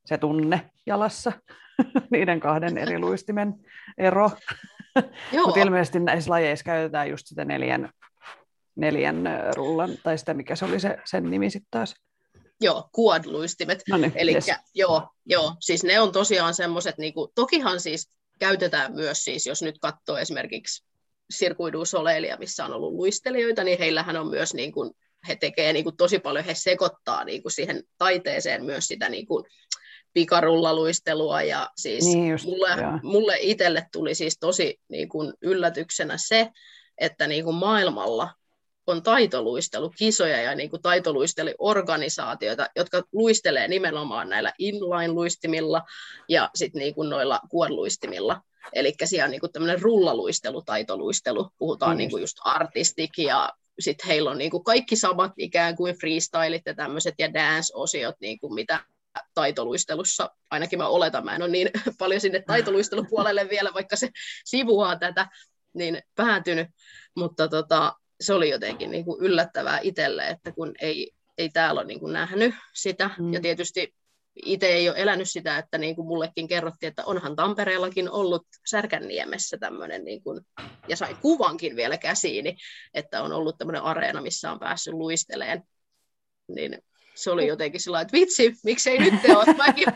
se 0.05 0.19
tunne 0.19 0.71
jalassa, 0.87 1.33
niiden 2.13 2.41
kahden 2.41 2.79
eri 2.79 2.99
luistimen 2.99 3.55
ero. 3.99 4.31
Mutta 5.47 5.61
ilmeisesti 5.61 6.01
näissä 6.01 6.31
lajeissa 6.31 6.65
käytetään 6.65 7.11
just 7.11 7.27
sitä 7.27 7.45
neljän, 7.45 7.91
neljän 8.77 9.25
rullan, 9.55 9.91
tai 10.03 10.19
sitä 10.19 10.35
mikä 10.35 10.57
se 10.57 10.65
oli 10.65 10.81
se, 10.81 10.99
sen 11.05 11.31
nimi 11.31 11.51
sitten 11.51 11.69
taas. 11.71 11.95
Joo, 12.61 12.91
quad-luistimet. 12.99 13.83
No 13.89 13.97
niin, 13.97 14.13
Eli 14.15 14.35
yes. 14.35 14.51
joo, 14.75 15.09
joo, 15.27 15.57
siis 15.61 15.85
ne 15.85 16.01
on 16.01 16.13
tosiaan 16.13 16.55
semmoiset, 16.55 16.99
niinku, 16.99 17.33
tokihan 17.35 17.81
siis 17.81 18.11
käytetään 18.39 18.95
myös 18.95 19.25
siis, 19.25 19.47
jos 19.47 19.63
nyt 19.63 19.79
katsoo 19.79 20.17
esimerkiksi 20.17 20.85
Sirkuidu 21.33 21.85
Soleilia, 21.85 22.37
missä 22.37 22.65
on 22.65 22.73
ollut 22.73 22.93
luistelijoita, 22.93 23.65
niin 23.65 23.79
heillähän 23.79 24.17
on 24.17 24.31
myös 24.31 24.55
niin 24.55 24.73
kuin 24.73 24.91
he 25.29 25.37
tekee 25.37 25.73
niin 25.73 25.85
kuin 25.85 25.97
tosi 25.97 26.19
paljon, 26.19 26.45
he 26.45 26.55
sekoittaa 26.55 27.25
niin 27.25 27.43
kuin 27.43 27.53
siihen 27.53 27.83
taiteeseen 27.99 28.65
myös 28.65 28.87
sitä 28.87 29.09
niin 29.09 29.27
kuin 29.27 29.45
pikarullaluistelua 30.13 31.43
ja 31.43 31.71
siis 31.77 32.05
niin 32.05 32.31
just, 32.31 32.45
mulle, 32.45 32.69
mulle 33.03 33.37
itselle 33.41 33.87
tuli 33.93 34.15
siis 34.15 34.39
tosi 34.39 34.81
niin 34.89 35.09
kuin 35.09 35.35
yllätyksenä 35.43 36.15
se, 36.17 36.49
että 36.99 37.27
niin 37.27 37.45
kuin 37.45 37.57
maailmalla 37.57 38.31
on 38.87 39.03
taitoluistelukisoja 39.03 40.43
ja 40.43 40.55
niin 40.55 40.71
kuin 40.71 40.83
taitoluisteliorganisaatioita, 40.83 42.67
jotka 42.77 43.03
luistelee 43.13 43.69
nimenomaan 43.69 44.29
näillä 44.29 44.53
inline-luistimilla 44.59 45.83
ja 46.29 46.51
sitten 46.55 46.81
niin 46.81 46.95
kuin 46.95 47.11
noilla 47.11 47.41
kuorluistimilla. 47.51 48.41
Eli 48.73 48.95
siellä 49.05 49.25
on 49.25 49.31
niin 49.31 49.41
kuin 49.41 49.53
tämmöinen 49.53 49.83
rullaluistelu, 49.83 50.63
taitoluistelu, 50.63 51.51
puhutaan 51.59 51.93
mm. 51.93 51.99
niin 51.99 52.11
kuin 52.11 52.21
just 52.21 52.37
artistik 52.45 53.19
ja 53.19 53.53
sitten 53.81 54.07
heillä 54.07 54.31
on 54.31 54.39
niin 54.39 54.51
kuin 54.51 54.65
kaikki 54.65 54.97
samat 54.97 55.33
ikään 55.39 55.77
kuin 55.77 55.95
freestylit 56.01 56.63
ja 56.67 56.75
tämmöiset 56.75 57.15
ja 57.19 57.35
dance-osiot, 57.35 58.17
niin 58.21 58.41
kuin 58.41 58.55
mitä 58.55 58.81
taitoluistelussa, 59.35 60.31
ainakin 60.51 60.79
mä 60.79 60.89
oletan, 60.89 61.25
mä 61.25 61.35
en 61.35 61.43
ole 61.43 61.51
niin 61.51 61.71
paljon 61.99 62.21
sinne 62.21 62.43
taitoluistelupuolelle 62.47 63.49
vielä, 63.51 63.71
vaikka 63.75 63.97
se 63.97 64.09
sivuaa 64.45 64.99
tätä, 64.99 65.27
niin 65.75 66.03
päätynyt, 66.15 66.69
mutta 67.17 67.49
tota, 67.49 67.95
se 68.21 68.35
oli 68.35 68.51
jotenkin 68.51 68.91
niin 68.91 69.05
kuin 69.05 69.21
yllättävää 69.21 69.79
itselle, 69.83 70.29
että 70.29 70.53
kun 70.53 70.73
ei, 70.81 71.13
ei 71.39 71.49
täällä 71.49 71.81
ole 71.81 71.87
niin 71.87 72.01
kuin 72.01 72.13
nähnyt 72.13 72.55
sitä, 72.75 73.11
mm. 73.19 73.33
ja 73.33 73.41
tietysti 73.41 73.95
itse 74.37 74.67
ei 74.67 74.89
ole 74.89 74.99
elänyt 74.99 75.31
sitä, 75.31 75.59
että 75.59 75.79
niin 75.79 75.97
kuin 75.97 76.09
mullekin 76.09 76.49
kerrottiin, 76.49 76.89
että 76.89 77.05
onhan 77.05 77.37
Tampereellakin 77.37 78.11
ollut 78.11 78.47
Särkänniemessä 78.71 79.59
tämmöinen, 79.59 80.05
niin 80.05 80.23
kuin, 80.23 80.41
ja 80.89 80.97
sain 80.97 81.17
kuvankin 81.17 81.77
vielä 81.77 81.99
käsiini, 81.99 82.57
että 82.95 83.23
on 83.23 83.33
ollut 83.33 83.59
tämmöinen 83.59 83.83
areena, 83.83 84.23
missä 84.23 84.53
on 84.53 84.59
päässyt 84.59 84.95
luisteleen. 84.95 85.63
Niin 86.49 86.79
se 87.15 87.31
oli 87.31 87.47
jotenkin 87.47 87.81
sillä 87.81 88.01
että 88.01 88.13
vitsi, 88.13 88.55
miksei 88.65 88.99
nyt 88.99 89.23
te 89.23 89.37
ole 89.37 89.55
mäkin. 89.55 89.89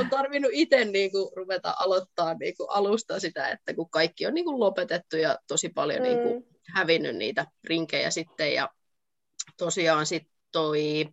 on 0.00 0.10
tarvinnut 0.10 0.50
itse 0.54 0.84
niin 0.84 1.10
kuin, 1.12 1.30
ruveta 1.36 1.74
aloittaa 1.78 2.34
niin 2.34 2.56
kuin, 2.56 2.70
alusta 2.70 3.20
sitä, 3.20 3.48
että 3.48 3.74
kun 3.74 3.90
kaikki 3.90 4.26
on 4.26 4.34
niin 4.34 4.44
kuin, 4.44 4.60
lopetettu 4.60 5.16
ja 5.16 5.38
tosi 5.48 5.68
paljon 5.68 6.00
mm. 6.00 6.04
niin 6.04 6.18
kuin, 6.18 6.46
hävinnyt 6.74 7.16
niitä 7.16 7.46
rinkejä 7.64 8.10
sitten. 8.10 8.54
Ja 8.54 8.68
tosiaan 9.56 10.06
sitten 10.06 10.32
toi 10.52 11.08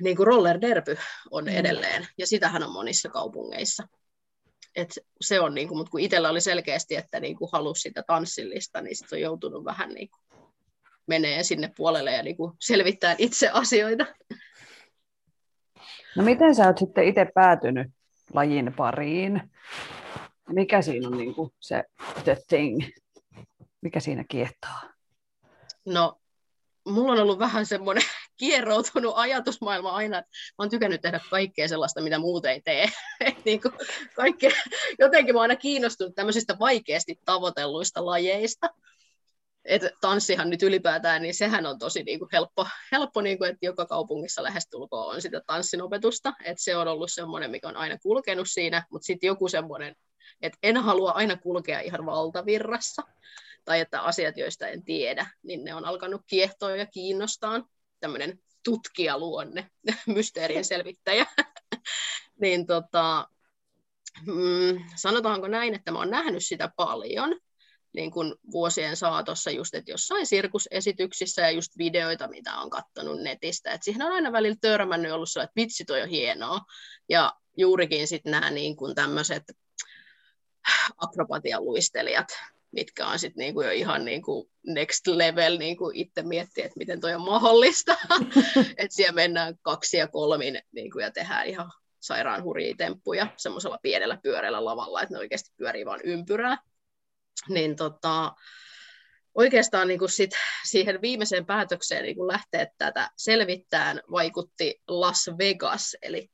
niin 0.00 0.16
kuin 0.16 0.26
roller 0.26 0.60
derby 0.60 0.96
on 1.30 1.44
mm. 1.44 1.50
edelleen, 1.50 2.06
ja 2.18 2.26
sitähän 2.26 2.62
on 2.62 2.72
monissa 2.72 3.08
kaupungeissa. 3.08 3.88
Et 4.76 4.98
se 5.20 5.40
on, 5.40 5.54
niin 5.54 5.68
kuin, 5.68 5.78
mutta 5.78 5.90
kun 5.90 6.00
itsellä 6.00 6.30
oli 6.30 6.40
selkeästi, 6.40 6.96
että 6.96 7.20
niin 7.20 7.36
kuin 7.36 7.48
halusi 7.52 7.80
sitä 7.80 8.02
tanssillista, 8.06 8.80
niin 8.80 8.96
sitten 8.96 9.16
on 9.16 9.20
joutunut 9.20 9.64
vähän 9.64 9.88
niin 9.88 10.08
kuin 10.10 10.42
menee 11.06 11.42
sinne 11.42 11.72
puolelle 11.76 12.12
ja 12.12 12.22
niin 12.22 12.36
kuin 12.36 12.52
selvittää 12.60 13.14
itse 13.18 13.48
asioita. 13.48 14.06
No 16.16 16.24
miten 16.24 16.54
sä 16.54 16.66
oot 16.66 16.78
sitten 16.78 17.04
itse 17.04 17.26
päätynyt 17.34 17.86
lajin 18.34 18.74
pariin? 18.76 19.50
Mikä 20.48 20.82
siinä 20.82 21.08
on 21.08 21.18
niin 21.18 21.34
kuin 21.34 21.50
se 21.60 21.84
the 22.24 22.36
thing? 22.48 22.82
Mikä 23.80 24.00
siinä 24.00 24.24
kiehtoo? 24.28 24.90
No, 25.86 26.20
mulla 26.86 27.12
on 27.12 27.18
ollut 27.18 27.38
vähän 27.38 27.66
semmoinen 27.66 28.04
kierroutunut 28.42 29.12
ajatusmaailma 29.16 29.90
aina, 29.90 30.18
että 30.18 30.30
mä 30.30 30.54
oon 30.58 30.70
tykännyt 30.70 31.00
tehdä 31.00 31.20
kaikkea 31.30 31.68
sellaista, 31.68 32.00
mitä 32.00 32.18
muut 32.18 32.46
ei 32.46 32.60
tee. 32.60 32.86
niin 33.44 33.62
kuin 33.62 33.74
kaikkea, 34.14 34.50
jotenkin 34.98 35.34
mä 35.34 35.38
oon 35.38 35.42
aina 35.42 35.56
kiinnostunut 35.56 36.14
tämmöisistä 36.14 36.56
vaikeasti 36.58 37.20
tavoitelluista 37.24 38.06
lajeista. 38.06 38.70
Että 39.64 39.90
tanssihan 40.00 40.50
nyt 40.50 40.62
ylipäätään, 40.62 41.22
niin 41.22 41.34
sehän 41.34 41.66
on 41.66 41.78
tosi 41.78 42.02
niin 42.02 42.18
kuin 42.18 42.28
helppo, 42.32 42.66
helppo 42.92 43.20
niin 43.20 43.38
kuin, 43.38 43.50
että 43.50 43.66
joka 43.66 43.86
kaupungissa 43.86 44.42
lähestulkoon 44.42 45.14
on 45.14 45.22
sitä 45.22 45.40
tanssinopetusta, 45.46 46.32
että 46.44 46.64
se 46.64 46.76
on 46.76 46.88
ollut 46.88 47.12
semmoinen, 47.12 47.50
mikä 47.50 47.68
on 47.68 47.76
aina 47.76 47.98
kulkenut 47.98 48.46
siinä, 48.50 48.86
mutta 48.90 49.06
sitten 49.06 49.26
joku 49.26 49.48
semmoinen, 49.48 49.96
että 50.42 50.58
en 50.62 50.76
halua 50.76 51.10
aina 51.10 51.36
kulkea 51.36 51.80
ihan 51.80 52.06
valtavirrassa, 52.06 53.02
tai 53.64 53.80
että 53.80 54.00
asiat, 54.00 54.36
joista 54.36 54.68
en 54.68 54.84
tiedä, 54.84 55.26
niin 55.42 55.64
ne 55.64 55.74
on 55.74 55.84
alkanut 55.84 56.22
kiehtoa 56.26 56.76
ja 56.76 56.86
kiinnostaa, 56.86 57.62
tämmöinen 58.02 58.38
tutkijaluonne, 58.64 59.70
mysteerien 60.06 60.64
selvittäjä, 60.64 61.26
niin 62.42 62.66
tota, 62.66 63.28
mm, 64.26 64.84
sanotaanko 64.96 65.48
näin, 65.48 65.74
että 65.74 65.92
mä 65.92 65.98
oon 65.98 66.10
nähnyt 66.10 66.44
sitä 66.44 66.70
paljon, 66.76 67.40
niin 67.94 68.10
kuin 68.10 68.34
vuosien 68.52 68.96
saatossa 68.96 69.50
just, 69.50 69.74
että 69.74 69.90
jossain 69.90 70.26
sirkusesityksissä 70.26 71.42
ja 71.42 71.50
just 71.50 71.78
videoita, 71.78 72.28
mitä 72.28 72.54
on 72.54 72.70
katsonut 72.70 73.22
netistä. 73.22 73.72
että 73.72 73.84
siihen 73.84 74.02
on 74.02 74.12
aina 74.12 74.32
välillä 74.32 74.56
törmännyt 74.60 75.12
ollut 75.12 75.30
sellainen, 75.30 75.48
että 75.50 75.60
vitsi 75.60 75.84
toi 75.84 76.02
on 76.02 76.08
hienoa. 76.08 76.60
Ja 77.08 77.32
juurikin 77.56 78.08
sitten 78.08 78.30
nämä 78.30 78.50
niin 78.50 78.76
tämmöiset 78.94 79.42
akrobatian 81.06 81.64
luistelijat, 81.64 82.28
mitkä 82.72 83.06
on 83.06 83.18
sitten 83.18 83.40
niinku 83.40 83.62
jo 83.62 83.70
ihan 83.70 84.04
niinku 84.04 84.50
next 84.66 85.06
level 85.06 85.58
niinku 85.58 85.90
itse 85.94 86.22
miettiä, 86.22 86.64
että 86.64 86.78
miten 86.78 87.00
toi 87.00 87.14
on 87.14 87.20
mahdollista. 87.20 87.96
että 88.76 88.94
siellä 88.96 89.12
mennään 89.12 89.58
kaksi 89.62 89.96
ja 89.96 90.08
kolmin 90.08 90.58
niinku, 90.72 90.98
ja 90.98 91.10
tehdään 91.10 91.46
ihan 91.46 91.72
sairaan 92.00 92.42
hurjia 92.42 92.74
temppuja 92.78 93.26
semmoisella 93.36 93.78
pienellä 93.82 94.18
pyöreällä 94.22 94.64
lavalla, 94.64 95.02
että 95.02 95.14
ne 95.14 95.18
oikeasti 95.18 95.50
pyörii 95.56 95.86
vain 95.86 96.00
ympyrää. 96.04 96.58
Niin 97.48 97.76
tota, 97.76 98.32
oikeastaan 99.34 99.88
niin 99.88 99.98
kuin 99.98 100.10
sit 100.10 100.30
siihen 100.68 101.02
viimeiseen 101.02 101.46
päätökseen 101.46 102.02
niin 102.02 102.16
kuin 102.16 102.28
lähteä 102.28 102.66
tätä 102.78 103.10
selvittämään 103.16 104.00
vaikutti 104.10 104.82
Las 104.88 105.30
Vegas, 105.38 105.96
eli 106.02 106.30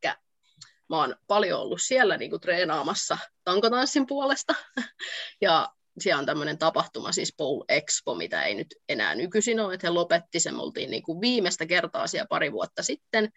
mä 0.88 0.96
oon 0.96 1.16
paljon 1.27 1.61
ollut 1.61 1.81
siellä 1.83 2.16
niin 2.16 2.31
kuin 2.31 2.40
treenaamassa 2.40 3.18
tankotanssin 3.44 4.07
puolesta, 4.07 4.55
ja 5.40 5.68
siellä 6.00 6.20
on 6.20 6.26
tämmöinen 6.26 6.58
tapahtuma, 6.58 7.12
siis 7.12 7.34
Bowl 7.37 7.62
Expo, 7.68 8.14
mitä 8.14 8.42
ei 8.42 8.54
nyt 8.54 8.74
enää 8.88 9.14
nykyisin 9.14 9.61
ole, 9.61 9.74
että 9.74 9.87
he 9.87 9.90
lopetti 9.90 10.40
sen, 10.40 10.54
me 10.54 10.62
oltiin 10.62 10.90
niin 10.90 11.02
kuin 11.02 11.20
viimeistä 11.20 11.66
kertaa 11.66 12.06
siellä 12.06 12.26
pari 12.26 12.52
vuotta 12.52 12.82
sitten, 12.82 13.28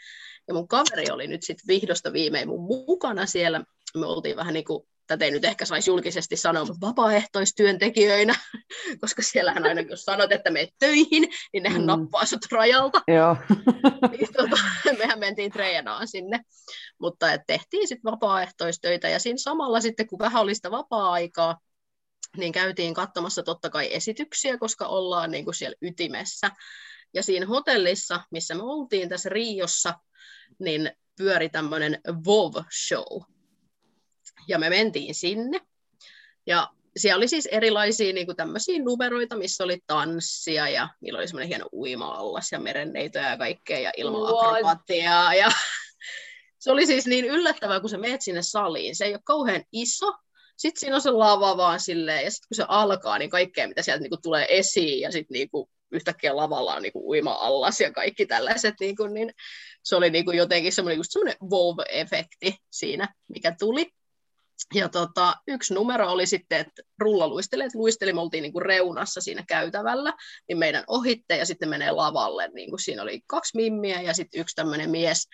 ja 0.48 0.54
mun 0.54 0.68
kaveri 0.68 1.12
oli 1.12 1.28
nyt 1.28 1.44
sitten 1.44 1.68
vihdosta 1.68 2.14
viimein 2.14 2.48
mun 2.48 2.62
mukana 2.62 3.26
siellä, 3.26 3.64
me 3.98 4.06
oltiin 4.06 4.36
vähän 4.36 4.54
niin 4.54 4.66
kuin 4.66 4.88
tätä 5.12 5.26
ei 5.26 5.32
nyt 5.32 5.46
ehkä 5.46 5.66
saisi 5.66 5.90
julkisesti 5.90 6.38
sanoa, 6.38 6.66
mutta 6.66 6.88
vapaaehtoistyöntekijöinä, 6.88 8.36
koska 9.02 9.22
siellähän 9.22 9.66
aina, 9.66 9.82
jos 9.82 10.04
sanot, 10.04 10.32
että 10.32 10.52
menet 10.52 10.70
töihin, 10.80 11.30
niin 11.54 11.64
nehän 11.64 11.82
mm. 11.82 11.88
nappaa 11.88 12.26
sut 12.26 12.52
rajalta. 12.52 13.02
Joo. 13.08 13.38
niin, 14.12 14.28
tota, 14.38 14.58
mehän 14.98 15.20
mentiin 15.20 15.52
treenaan 15.52 16.08
sinne, 16.08 16.40
mutta 17.00 17.26
tehtiin 17.48 17.88
sitten 17.88 18.12
vapaaehtoistöitä, 18.12 19.10
ja 19.10 19.20
siinä 19.20 19.38
samalla 19.38 19.82
sitten, 19.82 20.08
kun 20.08 20.20
vähän 20.20 20.42
oli 20.42 20.56
sitä 20.56 20.72
vapaa-aikaa, 20.72 21.58
niin 22.38 22.52
käytiin 22.52 22.94
katsomassa 22.94 23.44
totta 23.44 23.70
kai 23.70 23.94
esityksiä, 23.94 24.58
koska 24.58 24.88
ollaan 24.88 25.32
niin 25.32 25.46
kuin 25.46 25.56
siellä 25.56 25.76
ytimessä. 25.82 26.52
Ja 27.14 27.24
siinä 27.24 27.46
hotellissa, 27.46 28.22
missä 28.32 28.56
me 28.56 28.64
oltiin 28.64 29.10
tässä 29.10 29.30
Riossa, 29.30 29.94
niin 30.60 30.92
pyöri 31.18 31.50
tämmöinen 31.50 32.02
WoW-show, 32.08 33.24
ja 34.48 34.60
me 34.60 34.70
mentiin 34.70 35.16
sinne. 35.16 35.62
Ja 36.48 36.70
siellä 36.98 37.18
oli 37.18 37.28
siis 37.28 37.46
erilaisia 37.46 38.14
niin 38.14 38.26
kuin 38.26 38.36
tämmöisiä 38.36 38.84
numeroita, 38.84 39.38
missä 39.38 39.64
oli 39.64 39.80
tanssia 39.88 40.70
ja 40.70 40.90
niillä 41.02 41.18
oli 41.18 41.28
semmoinen 41.28 41.48
hieno 41.48 41.66
uima-allas 41.74 42.52
ja 42.52 42.60
merenneitoja 42.60 43.30
ja 43.30 43.38
kaikkea 43.38 43.80
ja 43.80 43.92
ilma-akrobatiaa. 43.98 45.34
Ja 45.34 45.52
se 46.60 46.72
oli 46.72 46.86
siis 46.86 47.08
niin 47.08 47.26
yllättävää, 47.26 47.80
kun 47.80 47.90
sä 47.90 47.98
meet 47.98 48.22
sinne 48.22 48.42
saliin. 48.42 48.96
Se 48.96 49.06
ei 49.06 49.14
ole 49.14 49.22
kauhean 49.24 49.64
iso, 49.72 50.14
sitten 50.58 50.80
siinä 50.80 50.96
on 50.96 51.02
se 51.02 51.12
lava 51.12 51.58
vaan 51.58 51.80
silleen, 51.80 52.24
ja 52.26 52.32
sitten 52.32 52.48
kun 52.48 52.56
se 52.56 52.66
alkaa, 52.68 53.18
niin 53.18 53.30
kaikkea, 53.30 53.68
mitä 53.68 53.82
sieltä 53.82 54.02
niinku 54.02 54.18
tulee 54.24 54.46
esiin, 54.50 55.02
ja 55.02 55.12
sitten 55.12 55.34
niinku 55.34 55.70
yhtäkkiä 55.92 56.36
lavalla 56.36 56.76
on 56.76 56.82
niinku 56.82 57.10
uima-allas 57.10 57.82
ja 57.82 57.92
kaikki 57.92 58.26
tällaiset, 58.26 58.76
niinku, 58.80 59.08
niin 59.08 59.34
se 59.84 59.96
oli 59.96 60.10
niinku 60.10 60.32
jotenkin 60.32 60.74
semmoinen, 60.74 60.98
just 60.98 61.12
semmoinen 61.12 61.38
wow-efekti 61.44 62.56
siinä, 62.72 63.14
mikä 63.28 63.56
tuli. 63.60 63.90
Ja 64.74 64.90
tota, 64.90 65.36
yksi 65.48 65.74
numero 65.74 66.12
oli 66.12 66.26
sitten, 66.26 66.60
että 66.60 66.82
rullaluistelijat 67.00 67.76
luisteli, 67.76 68.14
me 68.14 68.22
oltiin 68.22 68.42
niin 68.42 68.54
kuin 68.54 68.66
reunassa 68.66 69.22
siinä 69.22 69.44
käytävällä, 69.48 70.14
niin 70.48 70.58
meidän 70.58 70.84
ohitte 70.88 71.38
ja 71.38 71.46
sitten 71.46 71.70
menee 71.70 71.92
lavalle. 71.92 72.50
Niin 72.54 72.70
kuin 72.70 72.80
siinä 72.80 73.02
oli 73.02 73.22
kaksi 73.28 73.58
mimmiä 73.58 74.02
ja 74.02 74.14
sitten 74.14 74.42
yksi 74.42 74.56
tämmöinen 74.56 74.90
mies. 74.90 75.28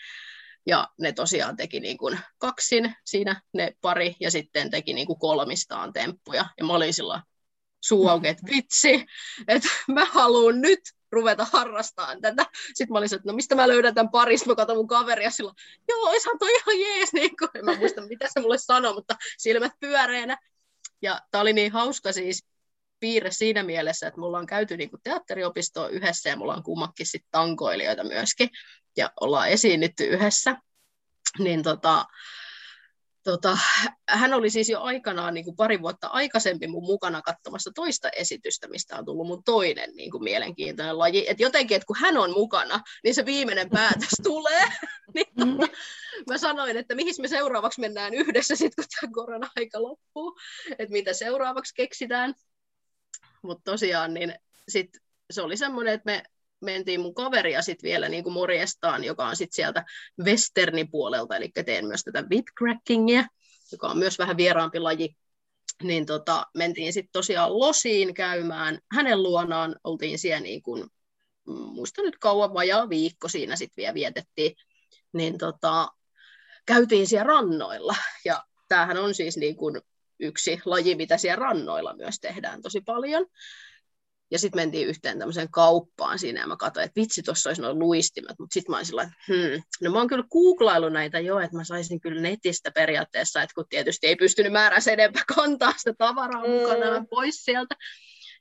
Ja 0.67 0.87
ne 0.99 1.11
tosiaan 1.11 1.55
teki 1.55 1.79
niin 1.79 1.97
kuin 1.97 2.19
kaksin 2.37 2.95
siinä 3.05 3.41
ne 3.53 3.71
pari 3.81 4.15
ja 4.19 4.31
sitten 4.31 4.71
teki 4.71 4.93
niin 4.93 5.07
kuin 5.07 5.19
kolmistaan 5.19 5.93
temppuja. 5.93 6.45
Ja 6.57 6.65
mä 6.65 6.73
olin 6.73 6.93
sillä 6.93 7.21
suu 7.83 8.07
auki, 8.07 8.27
että 8.27 8.47
vitsi, 8.51 9.05
että 9.47 9.69
mä 9.87 10.05
haluan 10.05 10.61
nyt 10.61 10.79
ruveta 11.11 11.47
harrastamaan 11.53 12.21
tätä. 12.21 12.45
Sitten 12.73 12.93
mä 12.93 12.97
olin 12.97 13.15
että 13.15 13.21
no 13.25 13.33
mistä 13.33 13.55
mä 13.55 13.67
löydän 13.67 13.95
tämän 13.95 14.11
parista, 14.11 14.49
mä 14.49 14.55
katson 14.55 14.77
mun 14.77 14.87
kaveria 14.87 15.31
silloin, 15.31 15.55
joo, 15.87 16.09
oishan 16.09 16.39
toi 16.39 16.55
ihan 16.55 16.79
jees, 16.79 17.13
niin 17.13 17.37
kuin. 17.37 17.49
en 17.55 17.65
mä 17.65 17.75
muista 17.75 18.07
mitä 18.07 18.27
se 18.33 18.39
mulle 18.39 18.57
sanoi, 18.57 18.93
mutta 18.93 19.15
silmät 19.37 19.71
pyöreänä. 19.79 20.37
Ja 21.01 21.21
tää 21.31 21.41
oli 21.41 21.53
niin 21.53 21.71
hauska 21.71 22.11
siis, 22.13 22.45
piirre 22.99 23.31
siinä 23.31 23.63
mielessä, 23.63 24.07
että 24.07 24.19
mulla 24.19 24.37
on 24.37 24.45
käyty 24.45 24.77
niin 24.77 24.89
kuin 24.89 25.01
teatteriopistoa 25.03 25.87
yhdessä 25.87 26.29
ja 26.29 26.35
mulla 26.35 26.55
on 26.55 26.63
kummakin 26.63 27.05
sitten 27.05 27.31
tankoilijoita 27.31 28.03
myöskin 28.03 28.49
ja 28.97 29.11
ollaan 29.21 29.49
esiinnytty 29.49 30.03
yhdessä. 30.03 30.57
Niin 31.39 31.63
tota, 31.63 32.05
tota, 33.23 33.57
hän 34.09 34.33
oli 34.33 34.49
siis 34.49 34.69
jo 34.69 34.81
aikanaan 34.81 35.33
niin 35.33 35.45
kuin 35.45 35.55
pari 35.55 35.81
vuotta 35.81 36.07
aikaisemmin 36.07 36.71
mun 36.71 36.83
mukana 36.83 37.21
katsomassa 37.21 37.71
toista 37.75 38.09
esitystä, 38.09 38.67
mistä 38.67 38.97
on 38.97 39.05
tullut 39.05 39.27
mun 39.27 39.43
toinen 39.43 39.95
niin 39.95 40.11
kuin 40.11 40.23
mielenkiintoinen 40.23 40.97
laji. 40.97 41.29
Et 41.29 41.39
jotenkin, 41.39 41.75
että 41.75 41.85
kun 41.85 41.97
hän 41.99 42.17
on 42.17 42.31
mukana, 42.31 42.79
niin 43.03 43.15
se 43.15 43.25
viimeinen 43.25 43.69
päätös 43.69 44.09
tulee. 44.23 44.63
niin, 45.15 45.27
tota, 45.39 45.73
mä 46.29 46.37
sanoin, 46.37 46.77
että 46.77 46.95
mihin 46.95 47.13
me 47.21 47.27
seuraavaksi 47.27 47.81
mennään 47.81 48.13
yhdessä, 48.13 48.55
sit, 48.55 48.75
kun 48.75 48.85
tämä 49.01 49.13
korona-aika 49.13 49.81
loppuu, 49.81 50.37
että 50.71 50.93
mitä 50.93 51.13
seuraavaksi 51.13 51.73
keksitään. 51.75 52.33
Mutta 53.47 53.71
tosiaan, 53.71 54.13
niin 54.13 54.35
sit 54.69 54.89
se 55.31 55.41
oli 55.41 55.57
semmoinen, 55.57 55.93
että 55.93 56.11
me 56.11 56.23
mentiin 56.61 57.01
mun 57.01 57.15
kaveria 57.15 57.61
sitten 57.61 57.87
vielä 57.87 58.09
niin 58.09 58.23
kuin 58.23 58.33
morjestaan, 58.33 59.03
joka 59.03 59.27
on 59.27 59.35
sitten 59.35 59.55
sieltä 59.55 59.85
westernin 60.23 60.91
puolelta, 60.91 61.35
eli 61.35 61.51
teen 61.65 61.87
myös 61.87 62.03
tätä 62.03 62.23
whipcrackingia, 62.31 63.25
joka 63.71 63.87
on 63.87 63.97
myös 63.97 64.19
vähän 64.19 64.37
vieraampi 64.37 64.79
laji. 64.79 65.15
Niin 65.83 66.05
tota, 66.05 66.45
mentiin 66.57 66.93
sitten 66.93 67.11
tosiaan 67.11 67.59
Losiin 67.59 68.13
käymään. 68.13 68.79
Hänen 68.91 69.23
luonaan, 69.23 69.75
oltiin 69.83 70.19
siellä 70.19 70.39
niin 70.39 70.61
kuin, 70.61 70.87
muista 71.47 72.01
nyt 72.01 72.17
kauan, 72.17 72.53
vajaa 72.53 72.89
viikko 72.89 73.27
siinä 73.27 73.55
sitten 73.55 73.81
vielä 73.81 73.93
vietettiin, 73.93 74.55
niin 75.13 75.37
tota, 75.37 75.87
käytiin 76.65 77.07
siellä 77.07 77.27
rannoilla, 77.27 77.95
ja 78.25 78.43
tämähän 78.67 78.97
on 78.97 79.13
siis 79.13 79.37
niin 79.37 79.55
kuin 79.55 79.81
yksi 80.19 80.61
laji, 80.65 80.95
mitä 80.95 81.17
siellä 81.17 81.43
rannoilla 81.43 81.95
myös 81.95 82.19
tehdään 82.19 82.61
tosi 82.61 82.81
paljon. 82.81 83.25
Ja 84.31 84.39
sitten 84.39 84.61
mentiin 84.61 84.87
yhteen 84.87 85.19
tämmöiseen 85.19 85.51
kauppaan 85.51 86.19
siinä 86.19 86.39
ja 86.41 86.47
mä 86.47 86.57
katsoin, 86.57 86.85
että 86.85 87.01
vitsi, 87.01 87.23
tuossa 87.23 87.49
olisi 87.49 87.61
noin 87.61 87.79
luistimet. 87.79 88.39
Mutta 88.39 88.53
sitten 88.53 88.71
mä 88.71 88.75
olin 88.77 88.85
sillä 88.85 89.01
että 89.01 89.15
hmm, 89.27 89.63
no 89.81 89.91
mä 89.91 89.97
oon 89.97 90.07
kyllä 90.07 90.23
googlailu 90.31 90.89
näitä 90.89 91.19
jo, 91.19 91.39
että 91.39 91.57
mä 91.57 91.63
saisin 91.63 91.99
kyllä 91.99 92.21
netistä 92.21 92.71
periaatteessa, 92.71 93.41
että 93.41 93.53
kun 93.53 93.65
tietysti 93.69 94.07
ei 94.07 94.15
pystynyt 94.15 94.51
määrässä 94.51 94.91
enempää 94.91 95.23
kantaa 95.35 95.73
sitä 95.77 95.93
tavaraa 95.97 96.43
mm. 96.47 96.51
mukanaan 96.51 97.07
pois 97.07 97.45
sieltä. 97.45 97.75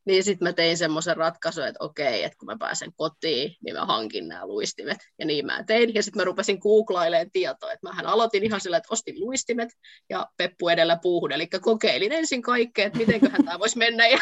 Niin 0.06 0.24
sitten 0.24 0.48
mä 0.48 0.52
tein 0.52 0.78
semmoisen 0.78 1.16
ratkaisun, 1.16 1.66
että 1.66 1.84
okei, 1.84 2.24
että 2.24 2.38
kun 2.38 2.46
mä 2.46 2.56
pääsen 2.58 2.92
kotiin, 2.96 3.56
niin 3.64 3.74
mä 3.74 3.84
hankin 3.84 4.28
nämä 4.28 4.46
luistimet. 4.46 4.98
Ja 5.18 5.26
niin 5.26 5.46
mä 5.46 5.64
tein. 5.64 5.94
Ja 5.94 6.02
sitten 6.02 6.20
mä 6.20 6.24
rupesin 6.24 6.58
googlailemaan 6.58 7.30
tietoa. 7.32 7.72
Että 7.72 7.86
mähän 7.86 8.06
aloitin 8.06 8.44
ihan 8.44 8.60
sillä, 8.60 8.76
että 8.76 8.88
ostin 8.90 9.20
luistimet 9.20 9.68
ja 10.10 10.26
peppu 10.36 10.68
edellä 10.68 10.98
puuhun. 11.02 11.32
Eli 11.32 11.46
kokeilin 11.46 12.12
ensin 12.12 12.42
kaikkea, 12.42 12.86
että 12.86 12.98
mitenköhän 12.98 13.44
tämä 13.44 13.58
voisi 13.58 13.78
mennä. 13.78 14.08
Ja 14.08 14.18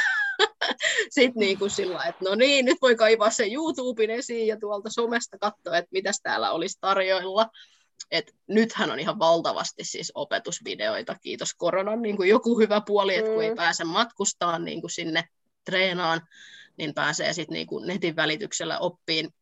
sitten 1.11 1.41
niin 1.41 1.59
kuin 1.59 1.71
sillä 1.71 2.05
että 2.05 2.25
no 2.25 2.35
niin, 2.35 2.65
nyt 2.65 2.79
voi 2.83 2.97
kaivaa 2.97 3.31
sen 3.31 3.53
YouTuben 3.53 4.11
esiin 4.11 4.47
ja 4.47 4.61
tuolta 4.61 4.91
somesta 4.91 5.39
katsoa, 5.39 5.79
että 5.79 5.93
mitäs 5.93 6.21
täällä 6.23 6.51
olisi 6.51 6.79
tarjoilla. 6.81 7.49
Et 8.11 8.33
nythän 8.49 8.91
on 8.91 9.01
ihan 9.01 9.19
valtavasti 9.19 9.85
siis 9.85 10.13
opetusvideoita, 10.15 11.17
kiitos 11.23 11.55
koronan, 11.55 12.03
niin 12.03 12.17
kuin 12.17 12.29
joku 12.29 12.59
hyvä 12.59 12.83
puoli, 12.87 13.17
että 13.17 13.31
kun 13.31 13.45
ei 13.45 13.51
mm. 13.51 13.57
pääse 13.57 13.85
matkustaan 13.85 14.65
niin 14.65 14.81
kuin 14.81 14.91
sinne 14.91 15.25
treenaan, 15.65 16.21
niin 16.77 16.95
pääsee 16.95 17.33
sitten 17.33 17.55
niin 17.55 17.67
kuin 17.67 17.87
netin 17.87 18.17
välityksellä 18.17 18.79
oppiin. 18.79 19.35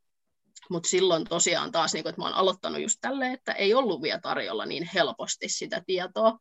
Mutta 0.71 0.89
silloin 0.89 1.25
tosiaan 1.25 1.73
taas, 1.73 1.93
niin 1.93 2.03
kuin, 2.03 2.11
että 2.11 2.21
mä 2.21 2.27
oon 2.27 2.35
aloittanut 2.35 2.83
just 2.83 2.99
tälleen, 3.01 3.33
että 3.33 3.53
ei 3.53 3.75
ollut 3.75 4.03
vielä 4.03 4.21
tarjolla 4.21 4.67
niin 4.67 4.91
helposti 4.95 5.49
sitä 5.49 5.83
tietoa, 5.87 6.39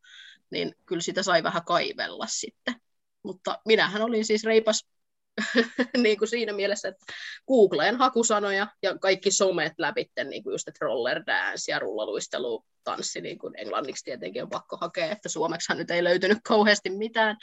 niin 0.51 0.75
kyllä 0.85 1.01
sitä 1.01 1.23
sai 1.23 1.43
vähän 1.43 1.65
kaivella 1.65 2.25
sitten. 2.27 2.75
Mutta 3.23 3.59
minähän 3.65 4.01
olin 4.01 4.25
siis 4.25 4.43
reipas 4.43 4.85
niin 6.03 6.17
kuin 6.17 6.27
siinä 6.27 6.53
mielessä, 6.53 6.87
että 6.87 7.05
Googleen 7.47 7.95
hakusanoja 7.95 8.67
ja 8.83 8.97
kaikki 8.97 9.31
somet 9.31 9.73
läpi, 9.77 10.11
niin 10.29 10.43
kuin 10.43 10.53
just, 10.53 10.67
että 10.67 10.85
roller 10.85 11.23
dance 11.27 11.71
ja 11.71 11.79
rullaluistelu, 11.79 12.65
tanssi, 12.83 13.21
niin 13.21 13.39
kuin 13.39 13.53
englanniksi 13.57 14.03
tietenkin 14.03 14.43
on 14.43 14.49
pakko 14.49 14.77
hakea, 14.77 15.11
että 15.11 15.29
suomeksihan 15.29 15.77
nyt 15.77 15.91
ei 15.91 16.03
löytynyt 16.03 16.37
kauheasti 16.43 16.89
mitään, 16.89 17.37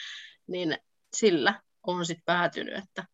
niin 0.46 0.78
sillä 1.16 1.60
on 1.86 2.06
sitten 2.06 2.24
päätynyt, 2.24 2.78
että 2.84 3.04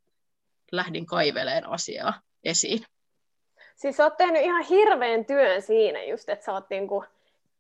lähdin 0.73 1.07
kaiveleen 1.07 1.69
asiaa 1.69 2.21
esiin. 2.45 2.85
Siis 3.77 4.01
oot 4.01 4.17
tehnyt 4.17 4.43
ihan 4.43 4.65
hirveän 4.65 5.25
työn 5.25 5.63
siinä 5.63 6.05
just, 6.05 6.29
että 6.29 6.45
sä 6.45 6.53
oot 6.53 6.71
niinku 6.71 7.05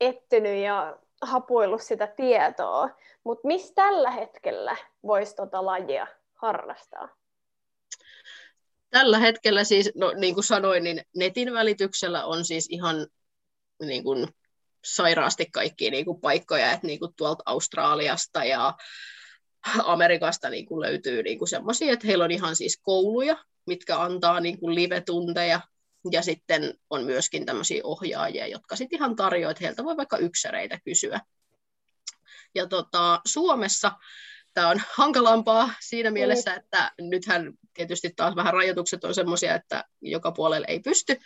ettynyt 0.00 0.62
ja 0.64 0.98
hapuillut 1.22 1.82
sitä 1.82 2.06
tietoa, 2.06 2.90
mutta 3.24 3.46
missä 3.46 3.74
tällä 3.74 4.10
hetkellä 4.10 4.76
voisi 5.06 5.36
tota 5.36 5.66
lajia 5.66 6.06
harrastaa? 6.34 7.08
Tällä 8.90 9.18
hetkellä 9.18 9.64
siis, 9.64 9.90
no 9.94 10.12
niin 10.16 10.34
kuin 10.34 10.44
sanoin, 10.44 10.84
niin 10.84 11.02
netin 11.16 11.52
välityksellä 11.52 12.24
on 12.24 12.44
siis 12.44 12.66
ihan 12.70 13.06
niin 13.82 14.04
kuin 14.04 14.28
sairaasti 14.84 15.46
kaikkia 15.52 15.90
niin 15.90 16.04
kuin 16.04 16.20
paikkoja, 16.20 16.72
että 16.72 16.86
niin 16.86 16.98
kuin 16.98 17.14
tuolta 17.16 17.42
Australiasta 17.46 18.44
ja 18.44 18.74
Amerikasta 19.84 20.50
niin 20.50 20.66
kuin 20.66 20.80
löytyy 20.80 21.22
niin 21.22 21.38
kuin 21.38 21.48
semmoisia, 21.48 21.92
että 21.92 22.06
heillä 22.06 22.24
on 22.24 22.30
ihan 22.30 22.56
siis 22.56 22.80
kouluja, 22.82 23.36
mitkä 23.66 24.00
antaa 24.00 24.40
niin 24.40 24.60
kuin 24.60 24.74
live-tunteja, 24.74 25.60
ja 26.10 26.22
sitten 26.22 26.74
on 26.90 27.04
myöskin 27.04 27.46
tämmöisiä 27.46 27.80
ohjaajia, 27.84 28.46
jotka 28.46 28.76
sitten 28.76 28.96
ihan 28.96 29.16
tarjoavat, 29.16 29.50
että 29.56 29.64
heiltä 29.64 29.84
voi 29.84 29.96
vaikka 29.96 30.16
yksäreitä 30.18 30.78
kysyä. 30.84 31.20
Ja 32.54 32.66
tota, 32.66 33.20
Suomessa 33.26 33.92
tämä 34.54 34.68
on 34.68 34.82
hankalampaa 34.98 35.70
siinä 35.80 36.10
mielessä, 36.10 36.50
mm. 36.50 36.56
että 36.56 36.92
nythän 37.00 37.52
tietysti 37.74 38.12
taas 38.16 38.36
vähän 38.36 38.54
rajoitukset 38.54 39.04
on 39.04 39.14
semmoisia, 39.14 39.54
että 39.54 39.84
joka 40.00 40.32
puolelle 40.32 40.66
ei 40.68 40.80
pysty, 40.80 41.16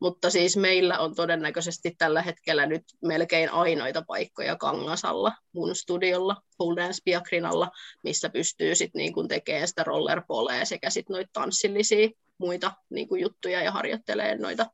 mutta 0.00 0.30
siis 0.30 0.56
meillä 0.56 0.98
on 0.98 1.14
todennäköisesti 1.14 1.94
tällä 1.98 2.22
hetkellä 2.22 2.66
nyt 2.66 2.84
melkein 3.02 3.52
ainoita 3.52 4.02
paikkoja 4.06 4.56
Kangasalla, 4.56 5.32
mun 5.52 5.76
studiolla, 5.76 6.36
Pole 6.58 6.82
Dance 6.82 7.00
Piakrinalla, 7.04 7.70
missä 8.02 8.28
pystyy 8.28 8.74
sitten 8.74 8.98
niin 8.98 9.28
tekemään 9.28 9.68
sitä 9.68 9.84
rollerpolea 9.84 10.64
sekä 10.64 10.90
sitten 10.90 11.14
noita 11.14 11.30
tanssillisia 11.32 12.08
muita 12.38 12.72
niin 12.90 13.08
kuin 13.08 13.20
juttuja 13.20 13.62
ja 13.62 13.72
harjoittelee 13.72 14.36
noita 14.38 14.66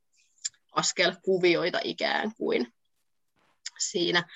askelkuvioita 0.72 1.80
ikään 1.84 2.32
kuin 2.36 2.72
siinä. 3.78 4.28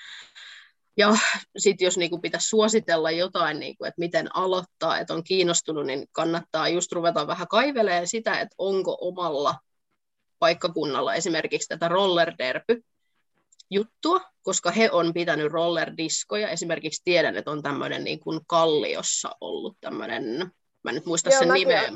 Ja 0.97 1.17
sitten 1.57 1.85
jos 1.85 1.97
niin 1.97 2.09
kuin 2.09 2.21
pitäisi 2.21 2.47
suositella 2.47 3.11
jotain, 3.11 3.59
niin 3.59 3.77
kuin, 3.77 3.87
että 3.87 3.99
miten 3.99 4.35
aloittaa, 4.35 4.99
että 4.99 5.13
on 5.13 5.23
kiinnostunut, 5.23 5.85
niin 5.85 6.07
kannattaa 6.11 6.69
just 6.69 6.91
ruveta 6.91 7.27
vähän 7.27 7.47
kaivelemaan 7.47 8.07
sitä, 8.07 8.39
että 8.39 8.55
onko 8.57 8.97
omalla 9.01 9.55
paikkakunnalla 10.39 11.13
esimerkiksi 11.13 11.67
tätä 11.67 11.87
rollerderpy 11.87 12.83
juttua, 13.69 14.21
koska 14.41 14.71
he 14.71 14.89
on 14.91 15.13
pitänyt 15.13 15.51
rollerdiskoja. 15.51 16.49
Esimerkiksi 16.49 17.01
tiedän, 17.03 17.35
että 17.35 17.51
on 17.51 17.63
tämmöinen 17.63 18.03
niin 18.03 18.19
kuin 18.19 18.39
Kalliossa 18.47 19.35
ollut 19.41 19.77
tämmöinen, 19.81 20.51
mä 20.83 20.91
en 20.91 20.95
nyt 20.95 21.05
muista 21.05 21.29
Joo, 21.29 21.39
sen 21.39 21.49
nimeä. 21.49 21.91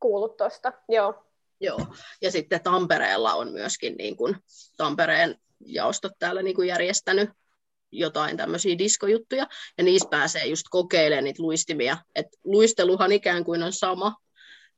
Kuullut 0.00 0.36
tuosta, 0.36 0.72
Joo. 0.88 1.24
Joo, 1.60 1.86
ja 2.22 2.30
sitten 2.30 2.62
Tampereella 2.62 3.34
on 3.34 3.52
myöskin 3.52 3.96
niin 3.96 4.16
kuin 4.16 4.36
Tampereen 4.76 5.40
jaostot 5.60 6.12
täällä 6.18 6.42
niin 6.42 6.56
kuin 6.56 6.68
järjestänyt 6.68 7.30
jotain 7.92 8.36
tämmöisiä 8.36 8.78
diskojuttuja, 8.78 9.46
ja 9.78 9.84
niissä 9.84 10.08
pääsee 10.08 10.46
just 10.46 10.66
kokeilemaan 10.70 11.24
niitä 11.24 11.42
luistimia. 11.42 11.98
Et 12.14 12.26
luisteluhan 12.44 13.12
ikään 13.12 13.44
kuin 13.44 13.62
on 13.62 13.72
sama, 13.72 14.16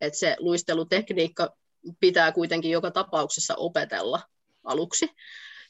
että 0.00 0.18
se 0.18 0.36
luistelutekniikka 0.38 1.56
pitää 2.00 2.32
kuitenkin 2.32 2.70
joka 2.70 2.90
tapauksessa 2.90 3.54
opetella 3.54 4.20
aluksi, 4.64 5.08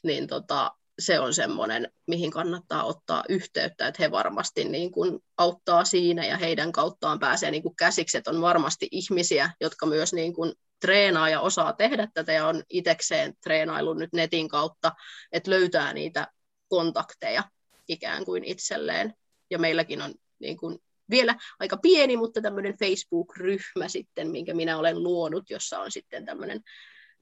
niin 0.03 0.27
tota, 0.27 0.71
se 0.99 1.21
on 1.21 1.35
semmoinen, 1.35 1.93
mihin 2.07 2.31
kannattaa 2.31 2.85
ottaa 2.85 3.25
yhteyttä, 3.29 3.87
että 3.87 4.03
he 4.03 4.11
varmasti 4.11 4.65
niin 4.65 4.91
kuin 4.91 5.19
auttaa 5.39 5.85
siinä 5.85 6.27
ja 6.27 6.37
heidän 6.37 6.73
kauttaan 6.73 7.19
pääsee 7.19 7.51
niin 7.51 7.63
kuin 7.63 7.77
käsiksi, 7.77 8.19
että 8.19 8.31
on 8.31 8.41
varmasti 8.41 8.89
ihmisiä, 8.91 9.51
jotka 9.61 9.87
myös 9.87 10.13
niin 10.13 10.35
kuin 10.35 10.53
treenaa 10.81 11.29
ja 11.29 11.41
osaa 11.41 11.73
tehdä 11.73 12.09
tätä 12.15 12.33
ja 12.33 12.47
on 12.47 12.63
itsekseen 12.69 13.35
treenailu 13.43 13.95
nyt 13.95 14.13
netin 14.13 14.49
kautta, 14.49 14.93
että 15.33 15.51
löytää 15.51 15.93
niitä 15.93 16.29
kontakteja 16.69 17.43
ikään 17.89 18.25
kuin 18.25 18.45
itselleen. 18.45 19.15
Ja 19.51 19.59
meilläkin 19.59 20.03
on 20.03 20.15
niin 20.39 20.57
kuin 20.57 20.79
vielä 21.11 21.35
aika 21.59 21.77
pieni, 21.77 22.17
mutta 22.17 22.41
tämmöinen 22.41 22.79
Facebook-ryhmä 22.79 23.89
sitten, 23.89 24.31
minkä 24.31 24.55
minä 24.55 24.79
olen 24.79 25.03
luonut, 25.03 25.51
jossa 25.51 25.79
on 25.79 25.93
sitten 25.93 26.25
tämmöinen 26.25 26.61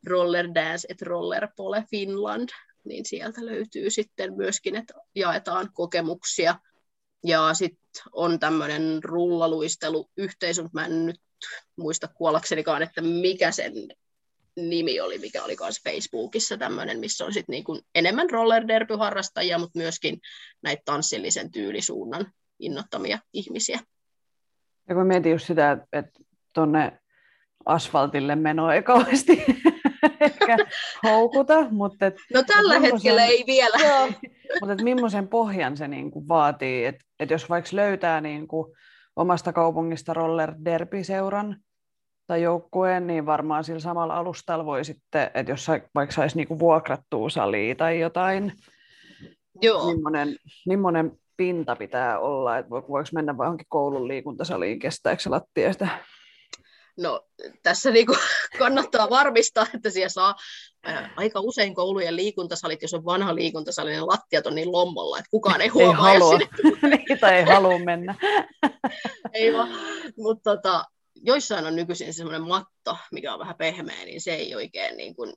Roller 0.07 0.55
Dance 0.55 0.87
et 0.89 1.03
Roller 1.03 1.49
Pole 1.57 1.85
Finland, 1.91 2.49
niin 2.85 3.07
sieltä 3.07 3.47
löytyy 3.47 3.91
sitten 3.91 4.37
myöskin, 4.37 4.77
että 4.77 4.95
jaetaan 5.15 5.71
kokemuksia. 5.73 6.59
Ja 7.27 7.55
sitten 7.55 8.03
on 8.13 8.39
tämmöinen 8.39 9.05
rullaluisteluyhteisö, 9.05 10.63
mutta 10.63 10.79
mä 10.79 10.87
en 10.87 11.07
nyt 11.07 11.21
muista 11.77 12.09
kuollaksenikaan, 12.09 12.83
että 12.83 13.01
mikä 13.01 13.53
sen 13.53 13.73
nimi 14.57 15.01
oli, 15.01 15.19
mikä 15.19 15.45
oli 15.45 15.57
myös 15.61 15.81
Facebookissa 15.85 16.57
tämmöinen, 16.57 17.01
missä 17.01 17.25
on 17.25 17.33
sitten 17.33 17.53
niin 17.53 17.83
enemmän 17.95 18.31
roller 18.31 18.65
harrastajia, 18.99 19.59
mutta 19.59 19.79
myöskin 19.79 20.21
näitä 20.63 20.83
tanssillisen 20.85 21.51
tyylisuunnan 21.51 22.33
innottamia 22.59 23.19
ihmisiä. 23.33 23.81
Ja 24.89 24.95
kun 24.95 25.07
mietin 25.07 25.33
just 25.33 25.47
sitä, 25.47 25.79
että 25.93 26.21
tuonne 26.55 26.99
asfaltille 27.67 28.37
meno 28.37 28.73
ei 28.73 28.83
kauheasti 28.83 29.45
ehkä 30.21 30.57
houkuta. 31.03 31.71
Mutta 31.71 32.07
et, 32.07 32.17
no 32.35 32.43
tällä 32.43 32.77
et 32.77 32.83
hetkellä 32.83 33.25
ei 33.25 33.45
vielä. 33.47 33.77
Joo, 33.89 34.07
mutta 34.61 34.73
et 34.73 34.83
millaisen 34.83 35.29
pohjan 35.29 35.77
se 35.77 35.89
niinku 35.89 36.29
vaatii, 36.29 36.85
että 36.85 37.05
et 37.21 37.31
jos 37.31 37.51
vaikka 37.51 37.71
löytää 37.73 38.21
niinku 38.21 38.75
omasta 39.17 39.53
kaupungista 39.53 40.15
roller 40.15 40.55
derby-seuran 40.65 41.57
tai 42.27 42.43
joukkueen, 42.43 43.07
niin 43.07 43.27
varmaan 43.27 43.65
sillä 43.65 43.81
samalla 43.81 44.17
alustalla 44.17 44.65
voi 44.65 44.85
sitten, 44.85 45.31
että 45.35 45.53
jos 45.53 45.69
vaikka 45.95 46.15
saisi 46.15 46.37
niinku 46.37 46.59
vuokrattua 46.59 47.31
salia 47.31 47.75
tai 47.75 48.01
jotain, 48.01 48.53
Joo. 49.63 49.95
Millainen, 49.95 50.37
millainen 50.67 51.19
pinta 51.39 51.77
pitää 51.77 52.19
olla, 52.19 52.59
että 52.59 52.71
voiko 52.71 52.93
mennä 53.13 53.35
johonkin 53.39 53.67
koulun 53.69 54.09
liikuntasaliin, 54.09 54.79
kestääkö 54.79 55.23
se 55.23 55.29
lattia 55.29 55.73
sitä? 55.73 55.89
No 56.99 57.27
tässä 57.63 57.91
niinku 57.91 58.17
kannattaa 58.59 59.11
varmistaa, 59.11 59.67
että 59.75 59.91
siellä 59.91 60.09
saa 60.09 60.35
aika 61.17 61.41
usein 61.41 61.75
koulujen 61.75 62.17
liikuntasalit, 62.17 62.83
jos 62.83 62.95
on 62.95 63.05
vanha 63.05 63.35
liikuntasali, 63.35 63.91
niin 63.91 64.07
lattiat 64.07 64.47
on 64.47 64.55
niin 64.55 64.73
lommolla, 64.73 65.19
että 65.19 65.31
kukaan 65.31 65.61
ei 65.61 65.69
huomaa. 65.69 66.13
Ei 66.13 66.19
halua, 66.19 66.39
niitä 67.09 67.37
ei 67.37 67.45
halua 67.45 67.79
mennä. 67.79 68.15
ei 69.35 69.55
vaan, 69.55 69.69
mutta 70.17 70.57
tota, 70.57 70.85
joissain 71.15 71.67
on 71.67 71.77
nykyisin 71.77 72.15
semmoinen 72.15 72.49
matto, 72.49 72.97
mikä 73.13 73.33
on 73.33 73.39
vähän 73.39 73.57
pehmeä, 73.57 74.05
niin 74.05 74.21
se 74.21 74.35
ei 74.35 74.55
oikein, 74.55 74.97
niin 74.97 75.15
kuin, 75.17 75.33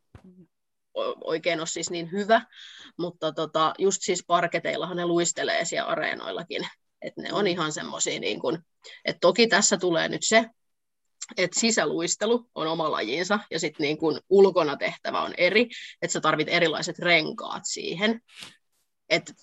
oikein 1.24 1.60
ole 1.60 1.68
siis 1.68 1.90
niin 1.90 2.12
hyvä, 2.12 2.42
mutta 2.98 3.32
tota, 3.32 3.74
just 3.80 4.02
siis 4.02 4.24
parketeillahan 4.28 4.98
ne 4.98 5.06
luistelee 5.06 5.66
siellä 5.66 5.92
areenoillakin, 5.92 6.68
että 7.02 7.22
ne 7.22 7.34
on 7.34 7.46
mm. 7.46 7.48
ihan 7.48 7.72
semmoisia, 7.72 8.20
niin 8.20 8.40
kuin, 8.40 8.58
että 9.06 9.20
toki 9.20 9.48
tässä 9.48 9.78
tulee 9.78 10.10
nyt 10.10 10.24
se, 10.24 10.46
että 11.38 11.60
sisäluistelu 11.60 12.50
on 12.56 12.68
oma 12.68 12.92
lajinsa 12.92 13.40
ja 13.52 13.60
sitten 13.60 13.84
niin 13.84 13.98
kun 13.98 14.20
ulkona 14.30 14.78
tehtävä 14.78 15.22
on 15.22 15.34
eri, 15.38 15.70
että 16.02 16.14
sä 16.14 16.22
tarvit 16.22 16.48
erilaiset 16.50 17.00
renkaat 17.00 17.64
siihen. 17.66 18.22
Et 19.10 19.34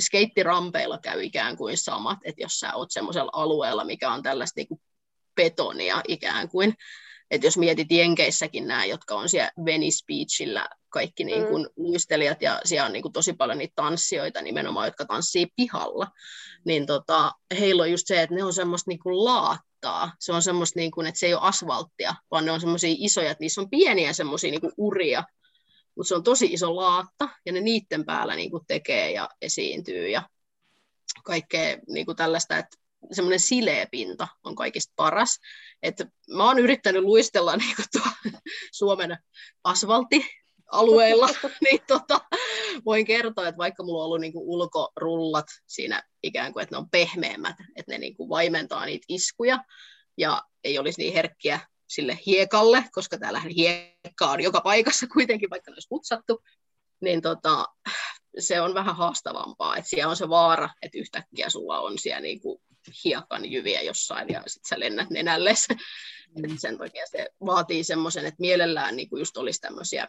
skeittirampeilla 0.00 0.98
käy 0.98 1.22
ikään 1.22 1.56
kuin 1.56 1.76
samat, 1.76 2.18
että 2.24 2.42
jos 2.42 2.52
sä 2.52 2.74
oot 2.74 2.90
semmoisella 2.90 3.30
alueella, 3.34 3.84
mikä 3.84 4.12
on 4.12 4.22
tällaista 4.22 4.60
niin 4.60 4.68
kuin 4.68 4.80
betonia 5.36 6.02
ikään 6.08 6.48
kuin, 6.48 6.74
että 7.32 7.46
jos 7.46 7.58
mietit 7.58 7.90
Jenkeissäkin 7.90 8.66
nämä, 8.66 8.84
jotka 8.84 9.14
on 9.14 9.28
siellä 9.28 9.50
Venice 9.64 10.04
Beachillä, 10.06 10.68
kaikki 10.88 11.24
niin 11.24 11.46
kuin 11.46 11.62
mm. 11.62 11.70
luistelijat, 11.76 12.42
ja 12.42 12.60
siellä 12.64 12.86
on 12.86 12.92
niin 12.92 13.02
kuin 13.02 13.12
tosi 13.12 13.32
paljon 13.32 13.58
niitä 13.58 13.72
tanssijoita 13.76 14.42
nimenomaan, 14.42 14.86
jotka 14.86 15.04
tanssii 15.04 15.46
pihalla, 15.56 16.06
niin 16.64 16.86
tota, 16.86 17.32
heillä 17.60 17.82
on 17.82 17.90
just 17.90 18.06
se, 18.06 18.22
että 18.22 18.34
ne 18.34 18.44
on 18.44 18.52
semmoista 18.52 18.90
niin 18.90 18.98
kuin 18.98 19.24
laattaa. 19.24 20.12
Se 20.20 20.32
on 20.32 20.42
semmoista, 20.42 20.80
niin 20.80 20.90
kuin, 20.90 21.06
että 21.06 21.18
se 21.18 21.26
ei 21.26 21.34
ole 21.34 21.42
asfalttia, 21.42 22.14
vaan 22.30 22.44
ne 22.44 22.52
on 22.52 22.60
semmoisia 22.60 22.94
isoja, 22.98 23.30
että 23.30 23.42
niissä 23.42 23.60
on 23.60 23.70
pieniä 23.70 24.12
semmoisia 24.12 24.50
niin 24.50 24.60
kuin 24.60 24.72
uria, 24.76 25.24
mutta 25.96 26.08
se 26.08 26.14
on 26.14 26.22
tosi 26.22 26.46
iso 26.46 26.76
laatta, 26.76 27.28
ja 27.46 27.52
ne 27.52 27.60
niiden 27.60 28.04
päällä 28.04 28.34
niin 28.34 28.50
kuin 28.50 28.66
tekee 28.66 29.10
ja 29.12 29.28
esiintyy, 29.42 30.08
ja 30.08 30.22
kaikkea 31.24 31.76
niin 31.88 32.06
kuin 32.06 32.16
tällaista, 32.16 32.58
että 32.58 32.76
semmoinen 33.12 33.40
sileä 33.40 33.86
pinta 33.90 34.28
on 34.44 34.54
kaikista 34.54 34.92
paras. 34.96 35.38
Et 35.82 36.02
mä 36.30 36.44
oon 36.44 36.58
yrittänyt 36.58 37.02
luistella 37.02 37.56
niin 37.56 37.76
tuo 37.92 38.32
Suomen 38.72 39.18
asfalttialueilla, 39.64 41.28
niin 41.64 41.80
tota, 41.86 42.20
voin 42.84 43.06
kertoa, 43.06 43.48
että 43.48 43.58
vaikka 43.58 43.82
mulla 43.82 44.02
on 44.02 44.06
ollut 44.06 44.20
niin 44.20 44.32
kuin 44.32 44.48
ulkorullat 44.48 45.46
siinä 45.66 46.02
ikään 46.22 46.52
kuin, 46.52 46.62
että 46.62 46.74
ne 46.74 46.78
on 46.78 46.90
pehmeämmät, 46.90 47.56
että 47.76 47.92
ne 47.92 47.98
niin 47.98 48.16
kuin 48.16 48.28
vaimentaa 48.28 48.86
niitä 48.86 49.04
iskuja 49.08 49.64
ja 50.18 50.42
ei 50.64 50.78
olisi 50.78 51.00
niin 51.00 51.14
herkkiä 51.14 51.60
sille 51.88 52.18
hiekalle, 52.26 52.84
koska 52.92 53.18
täällä 53.18 53.40
hiekka 53.40 54.30
on 54.30 54.42
joka 54.42 54.60
paikassa 54.60 55.06
kuitenkin, 55.06 55.50
vaikka 55.50 55.70
ne 55.70 55.74
olisi 55.74 55.88
putsattu, 55.88 56.42
niin 57.00 57.22
tota, 57.22 57.66
se 58.38 58.60
on 58.60 58.74
vähän 58.74 58.96
haastavampaa, 58.96 59.76
että 59.76 59.90
siellä 59.90 60.10
on 60.10 60.16
se 60.16 60.28
vaara, 60.28 60.70
että 60.82 60.98
yhtäkkiä 60.98 61.50
sulla 61.50 61.80
on 61.80 61.98
siellä 61.98 62.20
niinku 62.20 62.62
hiekan 63.04 63.52
jyviä 63.52 63.82
jossain 63.82 64.28
ja 64.28 64.42
sitten 64.46 64.68
sä 64.68 64.80
lennät 64.80 65.10
nenälle. 65.10 65.54
Mm. 66.38 66.56
sen 66.58 66.78
takia 66.78 67.06
se 67.06 67.28
vaatii 67.46 67.84
semmoisen, 67.84 68.26
että 68.26 68.40
mielellään 68.40 68.96
niinku 68.96 69.16
just 69.16 69.36
olisi 69.36 69.60
tämmöisiä 69.60 70.08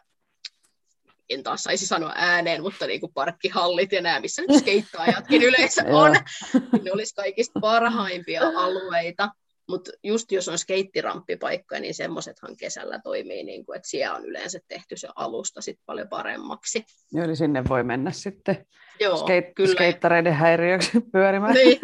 en 1.29 1.43
taas 1.43 1.63
saisi 1.63 1.87
sanoa 1.87 2.13
ääneen, 2.15 2.61
mutta 2.61 2.87
niin 2.87 2.99
kuin 2.99 3.13
parkkihallit 3.13 3.91
ja 3.91 4.01
nämä, 4.01 4.19
missä 4.19 4.41
nyt 4.41 4.59
skeittaajatkin 4.61 5.43
yleensä 5.43 5.83
on, 5.87 6.11
niin 6.53 6.83
ne 6.83 6.91
olisi 6.91 7.15
kaikista 7.15 7.59
parhaimpia 7.59 8.41
alueita. 8.41 9.29
Mutta 9.73 9.91
just 10.03 10.31
jos 10.31 10.47
on 10.49 10.57
skeittiramppipaikka, 10.57 11.79
niin 11.79 11.93
semmoisethan 11.93 12.57
kesällä 12.57 12.99
toimii, 13.03 13.43
niin 13.43 13.65
kuin, 13.65 13.75
että 13.75 13.89
siellä 13.89 14.15
on 14.15 14.25
yleensä 14.25 14.59
tehty 14.67 14.97
se 14.97 15.07
alusta 15.15 15.61
sit 15.61 15.79
paljon 15.85 16.07
paremmaksi. 16.07 16.85
Joo, 17.11 17.25
eli 17.25 17.35
sinne 17.35 17.63
voi 17.69 17.83
mennä 17.83 18.11
sitten 18.11 18.65
Joo, 18.99 19.15
skeit- 19.15 19.53
kyllä. 19.55 19.73
skeittareiden 19.73 20.33
häiriöksi 20.33 20.91
pyörimään. 21.13 21.53
Niin. 21.53 21.79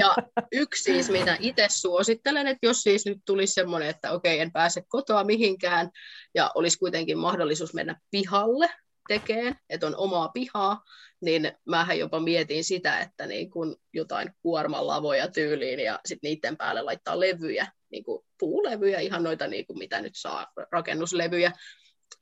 Ja 0.00 0.14
yksi 0.52 0.82
siis, 0.82 1.10
mitä 1.10 1.36
itse 1.40 1.66
suosittelen, 1.70 2.46
että 2.46 2.66
jos 2.66 2.82
siis 2.82 3.06
nyt 3.06 3.18
tulisi 3.26 3.52
semmoinen, 3.52 3.88
että 3.88 4.12
okei, 4.12 4.40
en 4.40 4.52
pääse 4.52 4.82
kotoa 4.88 5.24
mihinkään, 5.24 5.90
ja 6.34 6.50
olisi 6.54 6.78
kuitenkin 6.78 7.18
mahdollisuus 7.18 7.74
mennä 7.74 8.00
pihalle 8.10 8.70
tekemään, 9.08 9.58
että 9.70 9.86
on 9.86 9.96
omaa 9.96 10.28
pihaa, 10.28 10.82
niin 11.20 11.52
mähän 11.68 11.98
jopa 11.98 12.20
mietin 12.20 12.64
sitä, 12.64 13.00
että 13.00 13.26
niin 13.26 13.50
kun 13.50 13.76
jotain 13.92 14.32
kuormalavoja 14.42 15.28
tyyliin 15.28 15.80
ja 15.80 16.00
sitten 16.06 16.28
niiden 16.28 16.56
päälle 16.56 16.82
laittaa 16.82 17.20
levyjä, 17.20 17.66
niin 17.90 18.04
kuin 18.04 18.24
puulevyjä, 18.38 19.00
ihan 19.00 19.22
noita 19.22 19.46
niin 19.46 19.66
kuin 19.66 19.78
mitä 19.78 20.00
nyt 20.00 20.12
saa, 20.16 20.46
rakennuslevyjä, 20.72 21.52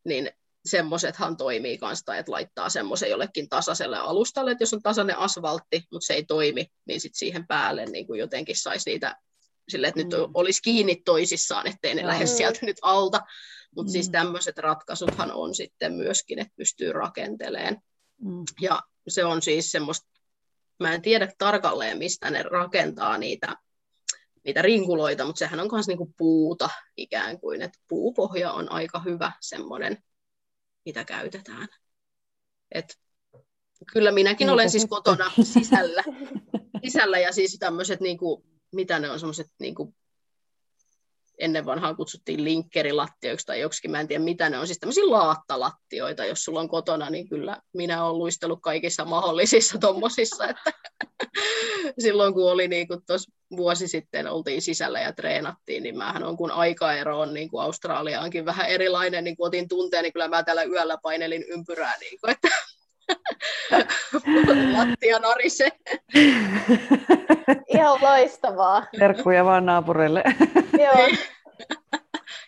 niin 0.04 0.30
semmoisethan 0.66 1.36
toimii 1.36 1.78
kanssa, 1.78 2.16
että 2.16 2.32
laittaa 2.32 2.68
semmoisen 2.68 3.10
jollekin 3.10 3.48
tasaiselle 3.48 3.98
alustalle, 3.98 4.50
että 4.50 4.62
jos 4.62 4.74
on 4.74 4.82
tasainen 4.82 5.18
asfaltti, 5.18 5.82
mutta 5.92 6.06
se 6.06 6.14
ei 6.14 6.24
toimi, 6.24 6.66
niin 6.86 7.00
sitten 7.00 7.18
siihen 7.18 7.46
päälle 7.46 7.86
niin 7.86 8.06
kuin 8.06 8.20
jotenkin 8.20 8.56
saisi 8.56 8.90
niitä 8.90 9.16
sille, 9.68 9.86
että 9.86 10.00
mm. 10.00 10.04
nyt 10.04 10.30
olisi 10.34 10.62
kiinni 10.62 10.96
toisissaan, 10.96 11.66
ettei 11.66 11.94
ne 11.94 12.02
mm. 12.02 12.08
lähde 12.08 12.26
sieltä 12.26 12.58
nyt 12.62 12.76
alta. 12.82 13.20
Mutta 13.76 13.92
siis 13.92 14.06
mm. 14.06 14.12
siis 14.12 14.12
tämmöiset 14.12 14.58
ratkaisuthan 14.58 15.32
on 15.32 15.54
sitten 15.54 15.92
myöskin, 15.92 16.38
että 16.38 16.54
pystyy 16.56 16.92
rakentelemaan. 16.92 17.78
Mm. 18.20 18.44
Ja 18.60 18.82
se 19.08 19.24
on 19.24 19.42
siis 19.42 19.70
semmoista, 19.70 20.08
mä 20.80 20.94
en 20.94 21.02
tiedä 21.02 21.32
tarkalleen, 21.38 21.98
mistä 21.98 22.30
ne 22.30 22.42
rakentaa 22.42 23.18
niitä, 23.18 23.56
niitä 24.44 24.62
rinkuloita, 24.62 25.24
mutta 25.24 25.38
sehän 25.38 25.60
on 25.60 25.68
myös 25.72 25.86
niinku 25.86 26.14
puuta 26.16 26.70
ikään 26.96 27.40
kuin, 27.40 27.62
että 27.62 27.78
puupohja 27.88 28.52
on 28.52 28.72
aika 28.72 29.00
hyvä 29.00 29.32
semmoinen, 29.40 30.02
mitä 30.84 31.04
käytetään. 31.04 31.68
Et 32.72 32.98
kyllä 33.92 34.12
minäkin 34.12 34.50
olen 34.50 34.70
siis 34.70 34.86
kotona 34.86 35.30
sisällä, 35.42 36.04
sisällä 36.84 37.18
ja 37.18 37.32
siis 37.32 37.56
tämmöiset, 37.58 38.00
niinku, 38.00 38.46
mitä 38.72 38.98
ne 38.98 39.10
on 39.10 39.20
semmoiset 39.20 39.46
niinku 39.58 39.94
ennen 41.38 41.66
vanhaa 41.66 41.94
kutsuttiin 41.94 42.44
linkkerilattioiksi 42.44 43.46
tai 43.46 43.60
joksikin, 43.60 43.90
mä 43.90 44.00
en 44.00 44.08
tiedä 44.08 44.24
mitä 44.24 44.50
ne 44.50 44.58
on, 44.58 44.66
siis 44.66 44.78
tämmöisiä 44.78 45.10
laattalattioita, 45.10 46.24
jos 46.24 46.44
sulla 46.44 46.60
on 46.60 46.68
kotona, 46.68 47.10
niin 47.10 47.28
kyllä 47.28 47.60
minä 47.74 48.04
olen 48.04 48.18
luistellut 48.18 48.58
kaikissa 48.62 49.04
mahdollisissa 49.04 49.78
tommosissa, 49.78 50.48
että 50.48 50.72
silloin 52.04 52.34
kun 52.34 52.52
oli 52.52 52.68
niin 52.68 52.88
kuin 52.88 53.00
vuosi 53.56 53.88
sitten 53.88 54.28
oltiin 54.28 54.62
sisällä 54.62 55.00
ja 55.00 55.12
treenattiin, 55.12 55.82
niin 55.82 55.98
mähän 55.98 56.24
on 56.24 56.36
kun 56.36 56.50
aikaero 56.50 57.20
on 57.20 57.34
niin 57.34 57.48
kuin 57.48 57.62
Australiaankin 57.62 58.44
vähän 58.44 58.68
erilainen, 58.68 59.24
niin 59.24 59.36
kun 59.36 59.46
otin 59.46 59.68
tunteen, 59.68 60.02
niin 60.02 60.12
kyllä 60.12 60.28
mä 60.28 60.42
täällä 60.42 60.62
yöllä 60.62 60.98
painelin 61.02 61.44
ympyrää, 61.48 61.94
niin 62.00 62.20
kuin, 62.20 62.30
että 62.30 62.48
lattia 64.76 65.18
narise. 65.18 65.68
Ihan 67.68 67.98
loistavaa. 68.00 68.86
Terkkuja 68.98 69.44
vaan 69.44 69.66
naapureille. 69.66 70.24
Joo. 70.84 71.08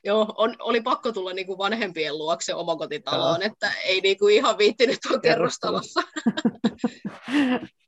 Joo, 0.05 0.35
on, 0.37 0.57
oli 0.59 0.81
pakko 0.81 1.13
tulla 1.13 1.33
niin 1.33 1.47
kuin 1.47 1.59
vanhempien 1.59 2.19
luokse 2.19 2.55
omakotitaloon, 2.55 3.43
että 3.43 3.73
ei 3.85 4.01
niin 4.01 4.19
kuin 4.19 4.35
ihan 4.35 4.59
viittinyt 4.59 4.99
tuon 5.09 5.21
kerrostalossa. 5.21 6.03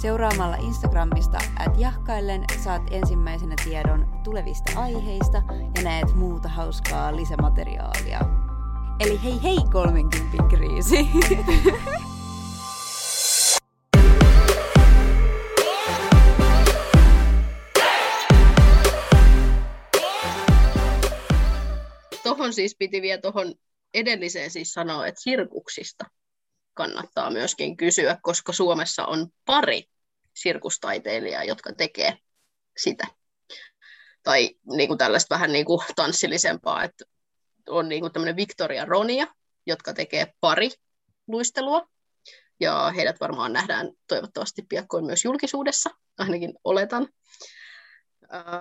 Seuraamalla 0.00 0.56
Instagramista 0.56 1.38
at 1.58 1.78
jahkaillen 1.78 2.44
saat 2.64 2.82
ensimmäisenä 2.90 3.54
tiedon 3.64 4.20
tulevista 4.24 4.80
aiheista 4.80 5.42
ja 5.76 5.82
näet 5.82 6.14
muuta 6.14 6.48
hauskaa 6.48 7.16
lisämateriaalia. 7.16 8.20
Eli 9.00 9.22
hei 9.22 9.42
hei 9.42 9.56
30 9.72 10.26
kriisi! 10.50 10.96
Tuohon 22.22 22.52
siis 22.52 22.76
piti 22.78 23.02
vielä 23.02 23.20
tuohon 23.20 23.54
edelliseen 23.94 24.50
siis 24.50 24.72
sanoa, 24.72 25.06
että 25.06 25.22
sirkuksista 25.22 26.04
kannattaa 26.74 27.30
myöskin 27.30 27.76
kysyä, 27.76 28.18
koska 28.22 28.52
Suomessa 28.52 29.06
on 29.06 29.26
pari 29.44 29.89
sirkustaiteilijaa, 30.42 31.44
jotka 31.44 31.72
tekee 31.72 32.18
sitä. 32.76 33.06
Tai 34.22 34.50
niin 34.66 34.88
kuin 34.88 34.98
tällaista 34.98 35.34
vähän 35.34 35.52
niin 35.52 35.66
kuin 35.66 35.80
tanssillisempaa, 35.96 36.84
että 36.84 37.04
on 37.68 37.88
niin 37.88 38.00
kuin 38.00 38.12
tämmöinen 38.12 38.36
Victoria 38.36 38.84
Ronia, 38.84 39.26
jotka 39.66 39.92
tekee 39.92 40.32
pari 40.40 40.70
luistelua, 41.26 41.86
ja 42.60 42.92
heidät 42.96 43.20
varmaan 43.20 43.52
nähdään 43.52 43.90
toivottavasti 44.08 44.62
piakkoin 44.68 45.04
myös 45.04 45.24
julkisuudessa, 45.24 45.90
ainakin 46.18 46.54
oletan. 46.64 47.08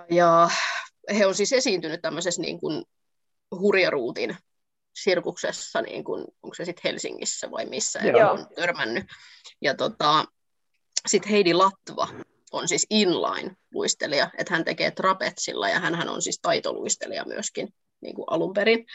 Ja 0.10 0.50
he 1.18 1.26
on 1.26 1.36
siis 1.36 1.54
esiintynyt 1.54 2.02
tämmöisessä 2.02 2.42
niin 2.42 2.60
kuin 2.60 2.84
hurjaruutin 3.52 4.38
sirkuksessa, 4.96 5.82
niin 5.82 6.04
kuin, 6.04 6.26
onko 6.44 6.54
se 6.54 6.66
sitten 6.66 6.82
Helsingissä 6.84 7.52
vai 7.52 7.66
missä, 7.66 8.00
Joo. 8.00 8.32
on 8.32 8.48
törmännyt. 8.56 9.06
Ja 9.62 9.76
tota, 9.76 10.26
sitten 11.08 11.32
Heidi 11.32 11.54
Latva 11.54 12.08
on 12.52 12.68
siis 12.68 12.88
inline-luistelija, 12.89 14.30
että 14.38 14.54
hän 14.54 14.66
tekee 14.66 14.91
trapetsilla 14.91 15.70
ja 15.70 15.80
hän 15.80 16.10
on 16.10 16.22
siis 16.22 16.39
taitoluistelija 16.41 17.26
myöskin 17.26 17.74
niin 18.02 18.16
kuin 18.16 18.26
alun 18.30 18.54
perin. 18.54 18.86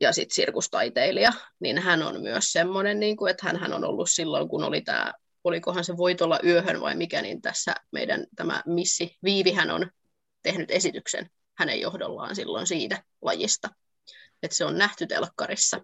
Ja 0.00 0.12
sitten 0.12 0.34
sirkustaiteilija, 0.34 1.32
niin 1.60 1.78
hän 1.78 2.02
on 2.02 2.22
myös 2.22 2.52
semmoinen, 2.52 3.00
niin 3.00 3.16
kuin, 3.16 3.30
että 3.30 3.48
hän 3.60 3.72
on 3.72 3.84
ollut 3.84 4.08
silloin, 4.10 4.48
kun 4.48 4.64
oli 4.64 4.80
tämä, 4.80 5.12
olikohan 5.44 5.84
se 5.84 5.96
Voitolla 5.96 6.40
yöhön 6.44 6.80
vai 6.80 6.96
mikä, 6.96 7.22
niin 7.22 7.42
tässä 7.42 7.74
meidän 7.92 8.26
tämä 8.36 8.62
Missi 8.66 9.16
Viivihän 9.24 9.70
on 9.70 9.90
tehnyt 10.42 10.70
esityksen 10.70 11.30
hänen 11.54 11.80
johdollaan 11.80 12.36
silloin 12.36 12.66
siitä 12.66 13.02
lajista. 13.22 13.68
Että 14.42 14.56
se 14.56 14.64
on 14.64 14.78
nähty 14.78 15.06
telkkarissa. 15.06 15.80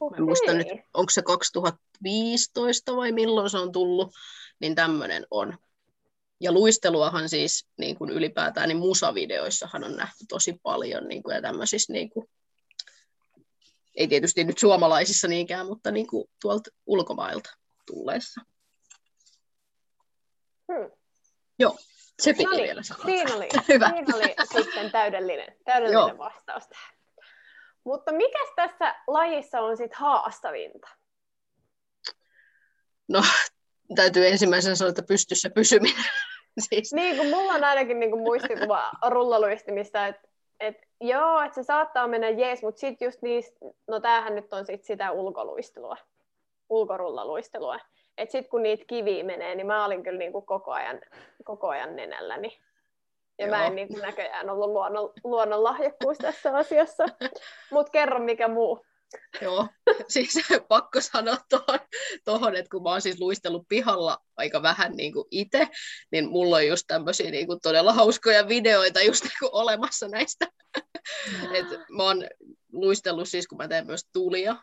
Okay. 0.00 0.20
Mä 0.20 0.26
muistan 0.26 0.58
nyt, 0.58 0.68
onko 0.94 1.10
se 1.10 1.22
2015 1.22 2.96
vai 2.96 3.12
milloin 3.12 3.50
se 3.50 3.58
on 3.58 3.72
tullut, 3.72 4.14
niin 4.60 4.74
tämmöinen 4.74 5.26
on. 5.30 5.58
Ja 6.40 6.52
luisteluahan 6.52 7.28
siis 7.28 7.66
niin 7.78 7.96
kuin 7.96 8.10
ylipäätään, 8.10 8.68
niin 8.68 8.78
musavideoissahan 8.78 9.84
on 9.84 9.96
nähty 9.96 10.24
tosi 10.28 10.60
paljon 10.62 11.08
niin 11.08 11.22
kuin, 11.22 11.34
ja 11.34 11.42
tämmöisissä, 11.42 11.92
niin 11.92 12.10
kuin, 12.10 12.28
ei 13.96 14.08
tietysti 14.08 14.44
nyt 14.44 14.58
suomalaisissa 14.58 15.28
niinkään, 15.28 15.66
mutta 15.66 15.90
niin 15.90 16.06
kuin 16.06 16.28
tuolta 16.42 16.70
ulkomailta 16.86 17.50
tulleessa. 17.86 18.40
Hmm. 20.72 20.90
Joo, 21.58 21.78
se 22.22 22.32
piti 22.32 22.44
no 22.44 22.50
niin, 22.50 22.62
vielä 22.62 22.82
sanoa. 22.82 23.04
Siinä 23.04 23.34
oli, 23.34 23.48
Hyvä. 23.68 23.88
siinä 23.88 24.16
oli 24.16 24.62
sitten 24.62 24.90
täydellinen, 24.90 25.56
täydellinen 25.64 26.18
vastaus 26.18 26.68
tähän. 26.68 26.91
Mutta 27.84 28.12
mikä 28.12 28.38
tässä 28.56 28.94
lajissa 29.06 29.60
on 29.60 29.76
sitten 29.76 29.98
haastavinta? 29.98 30.88
No, 33.08 33.22
täytyy 33.94 34.26
ensimmäisenä 34.26 34.74
sanoa, 34.74 34.88
että 34.88 35.02
pystyssä 35.08 35.50
pysyminen. 35.50 36.04
siis. 36.68 36.92
Niin, 36.92 37.16
kun 37.16 37.26
mulla 37.26 37.52
on 37.52 37.64
ainakin 37.64 38.00
niin 38.00 38.10
kuin 38.10 38.22
muistikuva 38.22 38.90
rullaluistimista, 39.08 40.06
että 40.06 40.28
et, 40.60 40.76
joo, 41.00 41.40
että 41.40 41.54
se 41.54 41.62
saattaa 41.62 42.08
mennä 42.08 42.28
jees, 42.28 42.62
mutta 42.62 42.80
sitten 42.80 43.06
just 43.06 43.22
niistä, 43.22 43.56
no 43.88 44.00
tämähän 44.00 44.34
nyt 44.34 44.52
on 44.52 44.66
sit 44.66 44.84
sitä 44.84 45.10
ulkoluistelua, 45.10 45.96
ulkorullaluistelua. 46.68 47.78
Että 48.18 48.32
sitten 48.32 48.50
kun 48.50 48.62
niitä 48.62 48.84
kiviä 48.86 49.24
menee, 49.24 49.54
niin 49.54 49.66
mä 49.66 49.84
olin 49.84 50.02
kyllä 50.02 50.18
niin 50.18 50.32
kuin 50.32 50.46
koko 50.46 50.72
ajan, 50.72 51.00
koko 51.44 51.68
ajan 51.68 51.96
nenälläni. 51.96 52.58
Ja 53.42 53.48
Joo. 53.48 53.56
mä 53.56 53.66
en 53.66 53.74
niin 53.74 53.88
kuin 53.88 54.02
näköjään 54.02 54.50
ollut 54.50 54.70
luonnon, 54.70 55.12
luonnon 55.24 55.64
lahjakkuus 55.64 56.18
tässä 56.18 56.56
asiassa. 56.56 57.04
Mutta 57.70 57.90
kerro 57.90 58.18
mikä 58.18 58.48
muu. 58.48 58.86
Joo, 59.40 59.68
siis 60.08 60.34
pakko 60.68 61.00
sanoa 61.00 61.36
tuohon, 61.50 61.80
tohon, 62.24 62.56
että 62.56 62.70
kun 62.70 62.82
mä 62.82 62.90
oon 62.90 63.02
siis 63.02 63.20
luistellut 63.20 63.68
pihalla 63.68 64.18
aika 64.36 64.62
vähän 64.62 64.92
niin 64.92 65.12
kuin 65.12 65.24
itse, 65.30 65.68
niin 66.12 66.28
mulla 66.28 66.56
on 66.56 66.66
just 66.66 66.84
tämmöisiä 66.86 67.30
niin 67.30 67.46
kuin 67.46 67.60
todella 67.62 67.92
hauskoja 67.92 68.48
videoita 68.48 69.02
just 69.02 69.24
niin 69.24 69.36
kuin 69.40 69.50
olemassa 69.52 70.08
näistä. 70.08 70.46
Et 71.54 71.66
mä 71.96 72.02
oon 72.02 72.24
luistellut 72.72 73.28
siis, 73.28 73.46
kun 73.46 73.58
mä 73.58 73.68
teen 73.68 73.86
myös 73.86 74.06
tulia, 74.12 74.56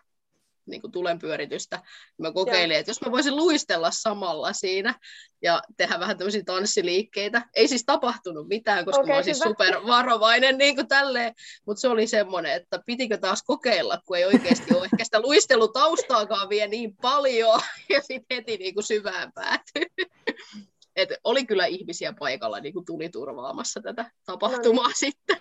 niin 0.69 0.81
kuin 0.81 0.91
tulenpyöritystä. 0.91 1.81
Mä 2.17 2.31
kokeilin, 2.31 2.73
ja. 2.73 2.79
että 2.79 2.89
jos 2.89 3.01
mä 3.01 3.11
voisin 3.11 3.35
luistella 3.35 3.91
samalla 3.91 4.53
siinä 4.53 4.95
ja 5.41 5.61
tehdä 5.77 5.99
vähän 5.99 6.17
tämmöisiä 6.17 6.43
tanssiliikkeitä. 6.45 7.41
Ei 7.55 7.67
siis 7.67 7.83
tapahtunut 7.85 8.47
mitään, 8.47 8.85
koska 8.85 9.01
okay, 9.01 9.11
mä 9.11 9.15
olisin 9.15 9.35
siis 9.35 9.43
supervarovainen 9.43 10.57
niin 10.63 10.75
kuin 10.75 10.87
tälleen, 10.87 11.33
mutta 11.65 11.81
se 11.81 11.87
oli 11.87 12.07
semmoinen, 12.07 12.53
että 12.53 12.79
pitikö 12.85 13.17
taas 13.17 13.43
kokeilla, 13.43 14.01
kun 14.05 14.17
ei 14.17 14.25
oikeasti 14.25 14.73
ole 14.73 14.85
ehkä 14.85 15.03
sitä 15.03 15.21
luistelutaustaakaan 15.21 16.49
vielä 16.49 16.67
niin 16.67 16.97
paljon, 16.97 17.59
ja 17.93 18.01
sitten 18.01 18.37
heti 18.37 18.57
niin 18.57 18.73
kuin 18.73 18.83
syvään 18.83 19.31
päätyy. 19.33 19.85
Et 20.95 21.09
oli 21.23 21.45
kyllä 21.45 21.65
ihmisiä 21.65 22.13
paikalla 22.19 22.59
niin 22.59 22.73
kuin 22.73 22.85
tuli 22.85 23.09
turvaamassa 23.09 23.81
tätä 23.81 24.11
tapahtumaa 24.25 24.83
no 24.83 24.87
niin. 24.87 24.97
sitten. 24.97 25.37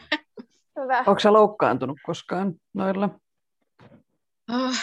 Hyvä. 0.83 0.99
Onko 0.99 1.19
se 1.19 1.31
loukkaantunut 1.31 1.99
koskaan 2.03 2.55
noilla? 2.75 3.11
Uh, 4.53 4.77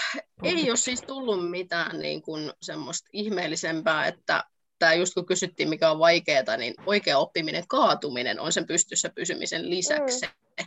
ei 0.44 0.70
ole 0.70 0.78
siis 0.78 1.02
tullut 1.02 1.50
mitään 1.50 2.00
niin 2.00 2.22
kuin 2.22 2.54
semmoista 2.62 3.10
ihmeellisempää, 3.14 4.08
että 4.08 4.44
tämä 4.80 4.94
just 4.94 5.14
kun 5.14 5.26
kysyttiin, 5.26 5.70
mikä 5.70 5.92
on 5.92 6.00
vaikeaa, 6.00 6.58
niin 6.58 6.74
oikea 6.86 7.18
oppiminen, 7.18 7.68
kaatuminen 7.68 8.40
on 8.40 8.52
sen 8.52 8.68
pystyssä 8.68 9.10
pysymisen 9.10 9.70
lisäksi. 9.70 10.26
Mm. 10.26 10.66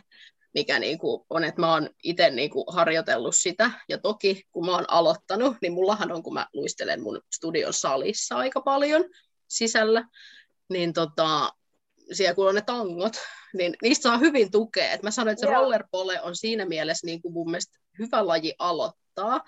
Mikä 0.53 0.79
niin 0.79 0.99
kuin 0.99 1.25
on, 1.29 1.43
että 1.43 1.61
mä 1.61 1.73
oon 1.73 1.89
itse 2.03 2.29
niin 2.29 2.49
kuin 2.49 2.65
harjoitellut 2.67 3.35
sitä. 3.35 3.71
Ja 3.89 3.97
toki 3.97 4.43
kun 4.51 4.65
mä 4.65 4.71
oon 4.71 4.85
aloittanut, 4.87 5.57
niin 5.61 5.73
mullahan 5.73 6.11
on, 6.11 6.23
kun 6.23 6.33
mä 6.33 6.47
luistelen 6.53 7.01
mun 7.01 7.21
studion 7.33 7.73
salissa 7.73 8.35
aika 8.35 8.61
paljon 8.61 9.05
sisällä, 9.47 10.05
niin 10.69 10.93
tota, 10.93 11.53
siellä 12.11 12.35
kun 12.35 12.49
on 12.49 12.55
ne 12.55 12.61
tangot, 12.61 13.13
niin 13.57 13.75
niistä 13.81 14.03
saa 14.03 14.17
hyvin 14.17 14.51
tukea. 14.51 14.91
Et 14.91 15.03
mä 15.03 15.11
sanoin, 15.11 15.33
että 15.33 15.45
se 15.45 15.53
rollerpole 15.53 16.21
on 16.21 16.35
siinä 16.35 16.65
mielessä 16.65 17.05
niin 17.07 17.21
kuin 17.21 17.33
mun 17.33 17.51
mielestä 17.51 17.79
hyvä 17.99 18.27
laji 18.27 18.55
aloittaa, 18.59 19.41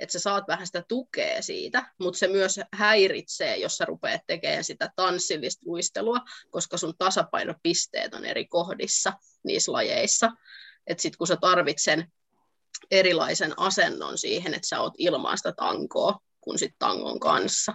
että 0.00 0.12
sä 0.12 0.18
saat 0.18 0.44
vähän 0.48 0.66
sitä 0.66 0.84
tukea 0.88 1.42
siitä, 1.42 1.92
mutta 1.98 2.18
se 2.18 2.28
myös 2.28 2.60
häiritsee, 2.72 3.56
jos 3.56 3.76
sä 3.76 3.84
rupeat 3.84 4.20
tekemään 4.26 4.64
sitä 4.64 4.90
tanssillista 4.96 5.62
luistelua, 5.66 6.20
koska 6.50 6.76
sun 6.76 6.94
tasapainopisteet 6.98 8.14
on 8.14 8.24
eri 8.24 8.46
kohdissa 8.46 9.12
niissä 9.44 9.72
lajeissa. 9.72 10.30
Että 10.86 11.02
sitten 11.02 11.18
kun 11.18 11.26
sä 11.26 11.36
tarvitset 11.36 12.00
erilaisen 12.90 13.54
asennon 13.56 14.18
siihen, 14.18 14.54
että 14.54 14.68
sä 14.68 14.80
oot 14.80 14.92
ilman 14.98 15.36
sitä 15.38 15.52
tankoa 15.52 16.18
kuin 16.40 16.58
sit 16.58 16.74
tangon 16.78 17.20
kanssa. 17.20 17.74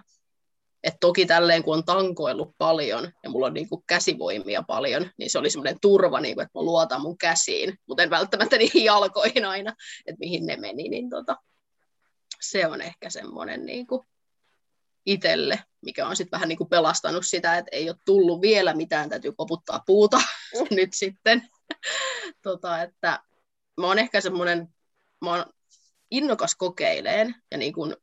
Et 0.83 0.95
toki 0.99 1.25
tälleen, 1.25 1.63
kun 1.63 1.77
on 1.77 1.85
tankoillut 1.85 2.55
paljon 2.57 3.11
ja 3.23 3.29
mulla 3.29 3.45
on 3.45 3.53
niinku 3.53 3.83
käsivoimia 3.87 4.63
paljon, 4.67 5.09
niin 5.17 5.29
se 5.29 5.39
oli 5.39 5.49
semmoinen 5.49 5.77
turva, 5.81 6.19
niinku, 6.19 6.41
että 6.41 6.59
mä 6.59 6.63
luotan 6.63 7.01
mun 7.01 7.17
käsiin, 7.17 7.79
mutta 7.87 8.03
en 8.03 8.09
välttämättä 8.09 8.57
niihin 8.63 8.83
jalkoihin 8.83 9.45
aina, 9.45 9.73
että 10.05 10.19
mihin 10.19 10.45
ne 10.45 10.55
meni. 10.55 10.89
Niin 10.89 11.09
tota, 11.09 11.37
se 12.41 12.67
on 12.67 12.81
ehkä 12.81 13.09
semmoinen 13.09 13.65
niinku 13.65 14.05
itselle, 15.05 15.63
mikä 15.81 16.07
on 16.07 16.15
sitten 16.15 16.37
vähän 16.37 16.49
niinku 16.49 16.65
pelastanut 16.65 17.25
sitä, 17.25 17.57
että 17.57 17.69
ei 17.71 17.89
ole 17.89 17.97
tullut 18.05 18.41
vielä 18.41 18.73
mitään, 18.73 19.09
täytyy 19.09 19.31
koputtaa 19.37 19.83
puuta 19.85 20.21
nyt 20.71 20.89
sitten. 20.93 21.47
tota, 22.43 22.81
että 22.81 23.19
mä 23.77 23.87
oon 23.87 23.99
ehkä 23.99 24.21
semmoinen, 24.21 24.67
mä 25.21 25.29
oon 25.29 25.45
innokas 26.11 26.55
kokeileen 26.55 27.35
ja 27.51 27.57
niin 27.57 27.73
kuin 27.73 27.95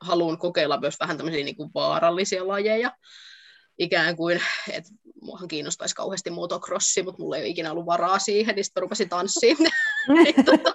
haluan 0.00 0.38
kokeilla 0.38 0.80
myös 0.80 0.96
vähän 1.00 1.16
tämmöisiä 1.16 1.44
niin 1.44 1.56
kuin 1.56 1.70
vaarallisia 1.74 2.48
lajeja. 2.48 2.96
Ikään 3.78 4.16
kuin, 4.16 4.40
että 4.72 4.90
muahan 5.22 5.48
kiinnostaisi 5.48 5.94
kauheasti 5.94 6.30
motocrossi, 6.30 7.02
mutta 7.02 7.22
mulla 7.22 7.36
ei 7.36 7.42
ole 7.42 7.48
ikinä 7.48 7.72
ollut 7.72 7.86
varaa 7.86 8.18
siihen, 8.18 8.54
niin 8.54 8.64
sitten 8.64 8.80
rupesin 8.80 9.08
tanssiin. 9.08 9.56
niin, 10.14 10.44
tota... 10.44 10.74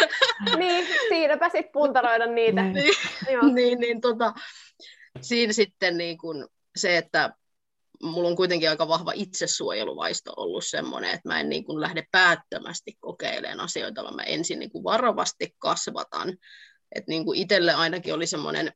niin, 0.58 0.86
siinäpä 1.08 1.48
sitten 1.48 1.72
puntaroida 1.72 2.26
niitä. 2.26 2.62
niin, 2.62 2.94
niin, 3.54 3.78
niin 3.78 4.00
tota, 4.00 4.32
siinä 5.20 5.52
sitten 5.52 5.96
niin 5.96 6.18
kun 6.18 6.48
se, 6.76 6.96
että 6.96 7.30
mulla 8.02 8.28
on 8.28 8.36
kuitenkin 8.36 8.70
aika 8.70 8.88
vahva 8.88 9.12
itsesuojeluvaisto 9.14 10.32
ollut 10.36 10.64
semmoinen, 10.66 11.10
että 11.10 11.28
mä 11.28 11.40
en 11.40 11.48
niin 11.48 11.64
kuin 11.64 11.80
lähde 11.80 12.04
päättömästi 12.12 12.96
kokeilemaan 13.00 13.60
asioita, 13.60 14.02
vaan 14.02 14.16
mä 14.16 14.22
ensin 14.22 14.58
niin 14.58 14.70
kuin 14.70 14.84
varovasti 14.84 15.54
kasvatan 15.58 16.36
että 16.92 17.10
niin 17.10 17.24
kuin 17.24 17.38
itselle 17.38 17.72
ainakin 17.74 18.14
oli 18.14 18.26
semmoinen 18.26 18.72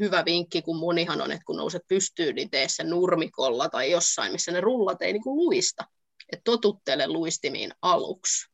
hyvä 0.00 0.24
vinkki, 0.24 0.62
kun 0.62 0.76
monihan 0.76 1.20
on, 1.20 1.32
että 1.32 1.44
kun 1.46 1.56
nouset 1.56 1.82
pystyyn, 1.88 2.34
niin 2.34 2.50
tee 2.50 2.68
se 2.68 2.84
nurmikolla 2.84 3.68
tai 3.68 3.90
jossain, 3.90 4.32
missä 4.32 4.52
ne 4.52 4.60
rullat 4.60 5.02
ei 5.02 5.12
niin 5.12 5.22
kuin 5.22 5.36
luista. 5.36 5.84
Että 6.32 6.42
totuttele 6.44 7.08
luistimiin 7.08 7.72
aluksi. 7.82 8.52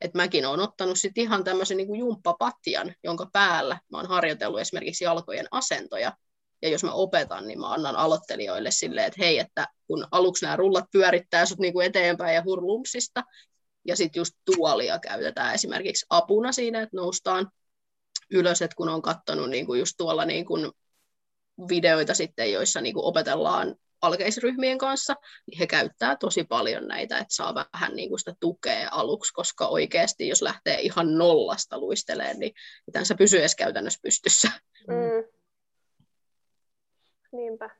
Et 0.00 0.14
mäkin 0.14 0.46
olen 0.46 0.60
ottanut 0.60 0.98
sit 0.98 1.18
ihan 1.18 1.44
tämmöisen 1.44 1.76
niin 1.76 1.96
jumppapatjan, 1.96 2.94
jonka 3.04 3.26
päällä 3.32 3.80
mä 3.90 3.98
oon 3.98 4.08
harjoitellut 4.08 4.60
esimerkiksi 4.60 5.04
jalkojen 5.04 5.46
asentoja. 5.50 6.12
Ja 6.62 6.68
jos 6.68 6.84
mä 6.84 6.92
opetan, 6.92 7.48
niin 7.48 7.60
mä 7.60 7.72
annan 7.72 7.96
aloittelijoille 7.96 8.70
silleen, 8.70 9.06
että 9.06 9.22
hei, 9.22 9.38
että 9.38 9.68
kun 9.86 10.06
aluksi 10.10 10.44
nämä 10.44 10.56
rullat 10.56 10.84
pyörittää 10.92 11.46
sut 11.46 11.58
niin 11.58 11.72
kuin 11.72 11.86
eteenpäin 11.86 12.34
ja 12.34 12.42
hurlumpsista, 12.44 13.24
ja 13.86 13.96
sitten 13.96 14.20
just 14.20 14.34
tuolia 14.44 14.98
käytetään 14.98 15.54
esimerkiksi 15.54 16.06
apuna 16.10 16.52
siinä, 16.52 16.82
että 16.82 16.96
noustaan 16.96 17.50
ylös, 18.30 18.62
että 18.62 18.76
kun 18.76 18.88
on 18.88 19.02
katsonut 19.02 19.50
niin 19.50 19.66
kuin 19.66 19.80
just 19.80 19.94
tuolla 19.98 20.24
niin 20.24 20.44
kuin 20.44 20.72
videoita 21.68 22.14
sitten, 22.14 22.52
joissa 22.52 22.80
niin 22.80 22.94
kuin 22.94 23.04
opetellaan 23.04 23.76
alkeisryhmien 24.02 24.78
kanssa, 24.78 25.16
niin 25.46 25.58
he 25.58 25.66
käyttää 25.66 26.16
tosi 26.16 26.44
paljon 26.44 26.88
näitä, 26.88 27.18
että 27.18 27.34
saa 27.34 27.54
vähän 27.54 27.96
niin 27.96 28.08
kuin 28.08 28.18
sitä 28.18 28.34
tukea 28.40 28.88
aluksi, 28.92 29.32
koska 29.32 29.66
oikeasti 29.66 30.28
jos 30.28 30.42
lähtee 30.42 30.80
ihan 30.80 31.18
nollasta 31.18 31.78
luisteleen, 31.78 32.38
niin 32.38 32.52
miten 32.86 33.06
se 33.06 33.14
pysyy 33.14 33.40
edes 33.40 33.54
käytännössä 33.54 34.00
pystyssä. 34.02 34.50
Mm. 34.88 35.38
Niinpä. 37.32 37.70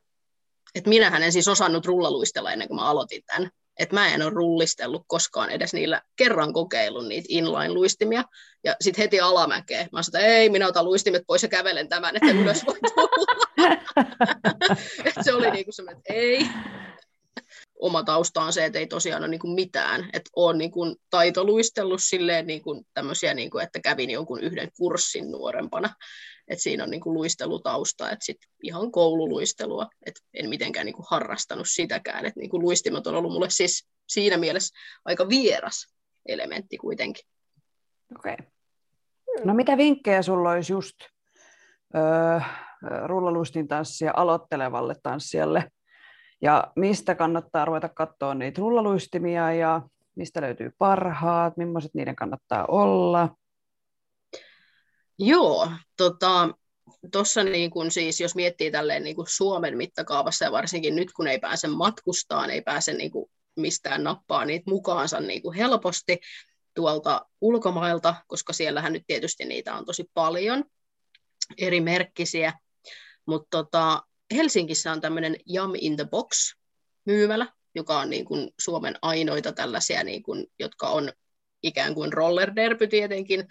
Et 0.75 0.87
minähän 0.87 1.23
en 1.23 1.33
siis 1.33 1.49
osannut 1.49 1.87
rullaluistella 1.87 2.53
ennen 2.53 2.69
kuin 2.69 2.77
mä 2.77 2.89
aloitin 2.89 3.23
tämän 3.27 3.51
että 3.81 3.95
mä 3.95 4.14
en 4.14 4.22
ole 4.22 4.31
rullistellut 4.31 5.05
koskaan 5.07 5.51
edes 5.51 5.72
niillä 5.72 6.03
kerran 6.16 6.53
kokeillut 6.53 7.07
niitä 7.09 7.26
inline-luistimia. 7.28 8.24
Ja 8.64 8.76
sitten 8.81 9.03
heti 9.03 9.20
alamäkeen. 9.20 9.89
Mä 9.93 10.03
sanoin, 10.03 10.24
että 10.24 10.35
ei, 10.35 10.51
minä 10.51 10.66
otan 10.66 10.85
luistimet 10.85 11.22
pois 11.26 11.43
ja 11.43 11.49
kävelen 11.49 11.89
tämän, 11.89 12.16
että 12.16 12.31
ylös 12.31 12.66
voi 12.66 12.78
tulla. 12.95 13.37
se 15.24 15.35
oli 15.35 15.51
niinku 15.51 15.72
semmoinen, 15.72 15.99
että 15.99 16.14
ei. 16.14 16.47
Oma 17.78 18.03
tausta 18.03 18.43
on 18.43 18.53
se, 18.53 18.64
että 18.64 18.78
ei 18.78 18.87
tosiaan 18.87 19.22
ole 19.22 19.31
niinku 19.31 19.55
mitään. 19.55 20.11
Että 20.12 20.31
olen 20.37 20.59
niinku 20.59 20.97
taitoluistellut 21.11 22.01
silleen 22.03 22.47
niinku 22.47 22.85
tämmöisiä, 22.95 23.35
niinku, 23.35 23.59
että 23.59 23.81
kävin 23.81 24.11
jonkun 24.11 24.41
yhden 24.41 24.68
kurssin 24.76 25.31
nuorempana 25.31 25.95
että 26.51 26.63
siinä 26.63 26.85
on 26.85 26.91
niinku 26.91 27.15
luistelutausta, 27.15 28.11
että 28.11 28.25
sit 28.25 28.39
ihan 28.63 28.93
koululuistelua, 28.93 29.87
että 30.07 30.21
en 30.35 30.49
mitenkään 30.49 30.87
niinku 30.87 31.05
harrastanut 31.11 31.67
sitäkään, 31.69 32.27
että 32.27 32.41
niinku 32.41 32.61
luistimet 32.61 33.07
on 33.07 33.15
ollut 33.15 33.33
mulle 33.33 33.51
siis 33.51 33.89
siinä 34.09 34.37
mielessä 34.37 34.79
aika 35.05 35.29
vieras 35.29 35.95
elementti 36.27 36.79
kuitenkin. 36.79 37.25
Okei. 38.19 38.33
Okay. 38.33 38.47
No 39.45 39.55
mitä 39.55 39.77
vinkkejä 39.77 40.23
sulla 40.23 40.51
olisi 40.51 40.73
just 40.73 40.97
öö, 41.95 42.41
rullaluistin 43.07 43.69
tanssia 43.69 44.13
aloittelevalle 44.17 44.95
tanssijalle? 45.03 45.71
Ja 46.43 46.73
mistä 46.77 47.15
kannattaa 47.15 47.65
ruveta 47.65 47.89
katsoa 47.89 48.35
niitä 48.35 48.61
rullaluistimia 48.61 49.53
ja 49.53 49.83
mistä 50.17 50.41
löytyy 50.41 50.71
parhaat, 50.79 51.57
millaiset 51.57 51.95
niiden 51.95 52.17
kannattaa 52.17 52.65
olla? 52.69 53.29
Joo, 55.23 55.71
tota, 55.97 56.51
tuossa 57.12 57.45
niin 57.45 57.71
kun 57.71 57.91
siis, 57.91 58.21
jos 58.21 58.35
miettii 58.35 58.71
tälleen 58.71 59.05
niin 59.05 59.16
kun 59.16 59.27
Suomen 59.29 59.77
mittakaavassa 59.77 60.45
ja 60.45 60.53
varsinkin 60.53 60.97
nyt 60.97 61.12
kun 61.12 61.29
ei 61.29 61.39
pääse 61.39 61.68
matkustaan, 61.68 62.51
ei 62.51 62.62
pääse 62.62 62.93
niin 62.93 63.11
mistään 63.57 64.05
nappaa 64.05 64.45
niitä 64.45 64.71
mukaansa 64.71 65.21
niin 65.21 65.53
helposti 65.57 66.21
tuolta 66.75 67.27
ulkomailta, 67.41 68.14
koska 68.27 68.53
siellähän 68.53 68.93
nyt 68.93 69.03
tietysti 69.07 69.45
niitä 69.45 69.75
on 69.75 69.85
tosi 69.85 70.11
paljon 70.14 70.64
eri 71.59 71.81
merkkisiä, 71.81 72.53
mutta 73.27 73.49
tota, 73.51 74.03
Helsingissä 74.35 74.93
on 74.93 75.01
tämmöinen 75.01 75.37
Jam 75.47 75.73
in 75.81 75.97
the 75.97 76.05
Box 76.05 76.55
myymälä, 77.05 77.47
joka 77.75 77.99
on 77.99 78.11
niin 78.11 78.25
kuin 78.25 78.51
Suomen 78.61 78.99
ainoita 79.03 79.53
tällaisia, 79.53 80.05
niin 80.05 80.23
kuin, 80.23 80.47
jotka 80.59 80.89
on 80.89 81.12
ikään 81.62 81.95
kuin 81.95 82.12
roller 82.12 82.57
derby 82.57 82.87
tietenkin, 82.87 83.49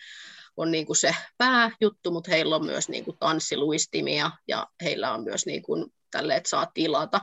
on 0.60 0.72
niin 0.72 0.86
kuin 0.86 0.97
se 0.97 1.16
pääjuttu, 1.38 2.12
mutta 2.12 2.32
heillä 2.32 2.55
on 2.55 2.66
myös 2.66 2.89
niin 2.89 3.05
kuin 3.05 3.18
tanssiluistimia 3.20 4.32
ja 4.47 4.68
heillä 4.84 5.14
on 5.14 5.24
myös 5.24 5.45
niin 5.45 5.62
kuin 5.62 5.86
tälle, 6.12 6.36
että 6.36 6.49
saa 6.49 6.72
tilata. 6.74 7.22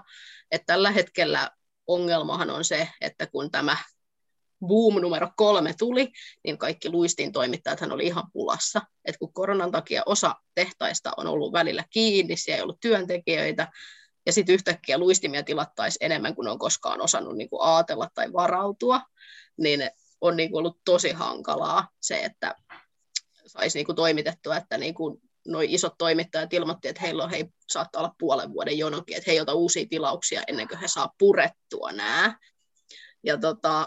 Et 0.51 0.63
tällä 0.67 0.91
hetkellä 0.91 1.51
ongelmahan 1.87 2.51
on 2.51 2.65
se, 2.65 2.89
että 3.01 3.27
kun 3.27 3.51
tämä 3.51 3.77
boom 4.67 5.01
numero 5.01 5.29
kolme 5.37 5.75
tuli, 5.79 6.13
niin 6.45 6.59
kaikki 6.59 6.91
luistin 6.91 7.33
toimittajat 7.33 7.83
oli 7.83 8.07
ihan 8.07 8.31
pulassa. 8.33 8.83
Et 9.05 9.17
kun 9.19 9.33
koronan 9.33 9.71
takia 9.71 10.03
osa 10.07 10.35
tehtaista 10.55 11.13
on 11.17 11.27
ollut 11.27 11.53
välillä 11.53 11.85
kiinni, 11.91 12.37
siellä 12.37 12.57
ei 12.57 12.63
ollut 12.63 12.81
työntekijöitä, 12.81 13.69
ja 14.27 14.33
sitten 14.33 14.55
yhtäkkiä 14.55 14.99
luistimia 14.99 15.43
tilattaisiin 15.43 16.07
enemmän 16.07 16.35
kuin 16.35 16.49
on 16.49 16.59
koskaan 16.59 17.01
osannut 17.01 17.37
niin 17.37 17.51
kuin 17.51 17.63
ajatella 17.63 18.09
tai 18.15 18.33
varautua, 18.33 19.01
niin 19.57 19.91
on 20.21 20.37
niin 20.37 20.51
kuin 20.51 20.59
ollut 20.59 20.81
tosi 20.85 21.13
hankalaa 21.13 21.89
se, 22.01 22.25
että 22.25 22.55
saisi 23.47 23.79
niin 23.79 23.87
kuin 23.87 23.97
toimitettua, 23.97 24.57
että 24.57 24.79
niin 24.79 24.95
kuin 24.95 25.21
noi 25.47 25.67
isot 25.75 25.95
toimittajat 25.99 26.53
ilmoitti, 26.53 26.89
että 26.89 27.03
heillä 27.03 27.25
on, 27.25 27.31
hei, 27.31 27.45
saattaa 27.69 28.03
olla 28.03 28.15
puolen 28.19 28.53
vuoden 28.53 28.79
jonokin, 28.79 29.17
että 29.17 29.31
he 29.31 29.33
ei 29.33 29.41
ota 29.41 29.55
uusia 29.55 29.87
tilauksia 29.91 30.43
ennen 30.47 30.69
kuin 30.69 30.79
he 30.79 30.89
saa 30.89 31.15
purettua 31.19 31.93
nämä. 31.93 32.39
Ja 33.25 33.39
tota, 33.39 33.87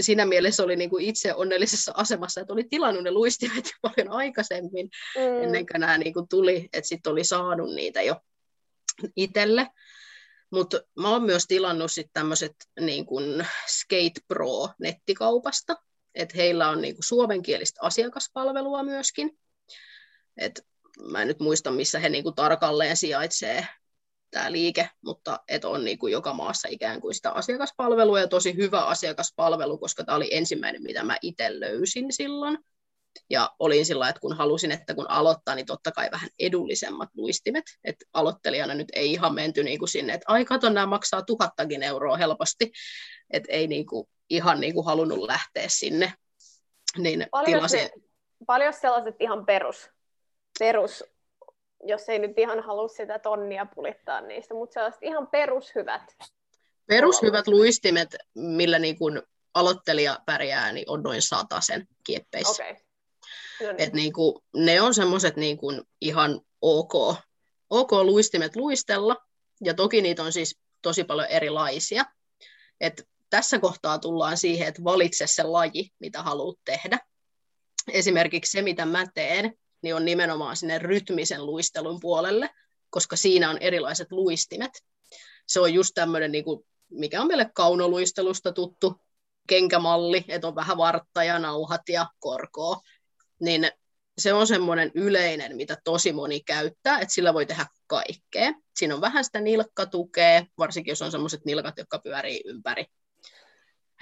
siinä 0.00 0.26
mielessä 0.26 0.62
oli 0.62 0.76
niin 0.76 0.90
kuin 0.90 1.04
itse 1.04 1.34
onnellisessa 1.34 1.92
asemassa, 1.96 2.40
että 2.40 2.52
oli 2.52 2.64
tilannut 2.64 3.04
ne 3.04 3.10
luistimet 3.10 3.64
jo 3.64 3.90
paljon 3.90 4.12
aikaisemmin, 4.12 4.88
mm. 5.16 5.42
ennen 5.42 5.66
kuin 5.66 5.80
nämä 5.80 5.98
niin 5.98 6.14
kuin 6.14 6.28
tuli, 6.28 6.68
että 6.72 6.88
sitten 6.88 7.12
oli 7.12 7.24
saanut 7.24 7.74
niitä 7.74 8.02
jo 8.02 8.16
itselle. 9.16 9.68
Mutta 10.52 10.80
mä 10.98 11.10
oon 11.10 11.22
myös 11.22 11.44
tilannut 11.48 11.92
sitten 11.92 12.12
tämmöiset 12.12 12.56
niin 12.80 13.06
kuin 13.06 13.46
Skate 13.66 14.20
Pro 14.28 14.68
nettikaupasta, 14.80 15.76
että 16.16 16.36
heillä 16.36 16.68
on 16.68 16.80
niinku 16.80 17.02
suomenkielistä 17.02 17.80
asiakaspalvelua 17.82 18.82
myöskin. 18.82 19.38
Et 20.36 20.66
mä 21.10 21.22
en 21.22 21.28
nyt 21.28 21.40
muista, 21.40 21.70
missä 21.70 21.98
he 21.98 22.08
niinku 22.08 22.32
tarkalleen 22.32 22.96
sijaitsee 22.96 23.66
tämä 24.30 24.52
liike, 24.52 24.90
mutta 25.04 25.40
et 25.48 25.64
on 25.64 25.84
niinku 25.84 26.06
joka 26.06 26.32
maassa 26.32 26.68
ikään 26.70 27.00
kuin 27.00 27.14
sitä 27.14 27.30
asiakaspalvelua 27.30 28.20
ja 28.20 28.28
tosi 28.28 28.56
hyvä 28.56 28.84
asiakaspalvelu, 28.84 29.78
koska 29.78 30.04
tämä 30.04 30.16
oli 30.16 30.28
ensimmäinen, 30.34 30.82
mitä 30.82 31.04
mä 31.04 31.16
itse 31.22 31.60
löysin 31.60 32.12
silloin. 32.12 32.58
Ja 33.30 33.50
olin 33.58 33.86
sillä 33.86 34.08
että 34.08 34.20
kun 34.20 34.36
halusin, 34.36 34.72
että 34.72 34.94
kun 34.94 35.10
aloittaa, 35.10 35.54
niin 35.54 35.66
totta 35.66 35.92
kai 35.92 36.08
vähän 36.12 36.30
edullisemmat 36.38 37.08
luistimet. 37.16 37.64
Että 37.84 38.04
aloittelijana 38.12 38.74
nyt 38.74 38.88
ei 38.92 39.12
ihan 39.12 39.34
menty 39.34 39.64
niin 39.64 39.78
kuin 39.78 39.88
sinne, 39.88 40.12
että 40.12 40.24
ai 40.28 40.44
kato, 40.44 40.68
nämä 40.68 40.86
maksaa 40.86 41.22
tuhattakin 41.22 41.82
euroa 41.82 42.16
helposti. 42.16 42.72
Että 43.30 43.52
ei 43.52 43.66
niin 43.66 43.86
kuin 43.86 44.08
ihan 44.30 44.60
niin 44.60 44.74
kuin 44.74 44.86
halunnut 44.86 45.18
lähteä 45.18 45.66
sinne. 45.68 46.12
Niin 46.98 47.26
paljon, 47.30 47.58
tilasin... 47.58 47.80
se, 47.80 47.90
paljon 48.46 48.72
sellaiset 48.72 49.14
ihan 49.20 49.46
perus, 49.46 49.90
perus, 50.58 51.04
jos 51.84 52.08
ei 52.08 52.18
nyt 52.18 52.38
ihan 52.38 52.62
halua 52.62 52.88
sitä 52.88 53.18
tonnia 53.18 53.66
pulittaa 53.74 54.20
niistä, 54.20 54.54
mutta 54.54 54.74
sellaiset 54.74 55.02
ihan 55.02 55.26
perushyvät. 55.26 56.02
Perushyvät 56.86 57.48
luistimet, 57.48 58.16
millä 58.34 58.78
niin 58.78 58.98
kuin 58.98 59.22
aloittelija 59.54 60.18
pärjää, 60.26 60.72
niin 60.72 60.90
on 60.90 61.02
noin 61.02 61.20
sen 61.60 61.88
kieppeissä. 62.04 62.64
Okay. 62.64 62.76
No 63.60 63.66
niin. 63.66 63.80
Et 63.80 63.92
niin 63.92 64.12
kuin, 64.12 64.42
ne 64.56 64.80
on 64.80 64.94
semmoiset 64.94 65.36
niin 65.36 65.58
kuin 65.58 65.82
ihan 66.00 66.40
ok, 66.60 66.94
ok 67.70 67.92
luistimet 67.92 68.56
luistella, 68.56 69.16
ja 69.64 69.74
toki 69.74 70.02
niitä 70.02 70.22
on 70.22 70.32
siis 70.32 70.58
tosi 70.82 71.04
paljon 71.04 71.28
erilaisia. 71.28 72.04
Et 72.80 73.08
tässä 73.30 73.58
kohtaa 73.58 73.98
tullaan 73.98 74.36
siihen, 74.36 74.68
että 74.68 74.84
valitse 74.84 75.26
se 75.26 75.42
laji, 75.42 75.90
mitä 75.98 76.22
haluat 76.22 76.58
tehdä. 76.64 76.98
Esimerkiksi 77.92 78.52
se, 78.52 78.62
mitä 78.62 78.86
mä 78.86 79.06
teen, 79.14 79.52
niin 79.82 79.94
on 79.94 80.04
nimenomaan 80.04 80.56
sinne 80.56 80.78
rytmisen 80.78 81.46
luistelun 81.46 82.00
puolelle, 82.00 82.50
koska 82.90 83.16
siinä 83.16 83.50
on 83.50 83.58
erilaiset 83.58 84.12
luistimet. 84.12 84.70
Se 85.46 85.60
on 85.60 85.74
just 85.74 85.90
tämmöinen, 85.94 86.32
niin 86.32 86.44
kuin, 86.44 86.66
mikä 86.90 87.20
on 87.20 87.26
meille 87.26 87.50
kaunoluistelusta 87.54 88.52
tuttu 88.52 89.00
kenkämalli, 89.48 90.24
että 90.28 90.48
on 90.48 90.54
vähän 90.54 90.76
vartta 90.76 91.24
ja 91.24 91.38
nauhat 91.38 91.88
ja 91.88 92.06
korkoa. 92.18 92.80
Niin 93.40 93.70
se 94.18 94.32
on 94.32 94.46
semmoinen 94.46 94.90
yleinen, 94.94 95.56
mitä 95.56 95.76
tosi 95.84 96.12
moni 96.12 96.40
käyttää, 96.40 96.98
että 96.98 97.14
sillä 97.14 97.34
voi 97.34 97.46
tehdä 97.46 97.66
kaikkea. 97.86 98.52
Siinä 98.76 98.94
on 98.94 99.00
vähän 99.00 99.24
sitä 99.24 99.40
nilkkatukea, 99.40 100.44
varsinkin 100.58 100.92
jos 100.92 101.02
on 101.02 101.10
semmoiset 101.10 101.44
nilkat, 101.44 101.78
jotka 101.78 101.98
pyörii 101.98 102.42
ympäri 102.44 102.86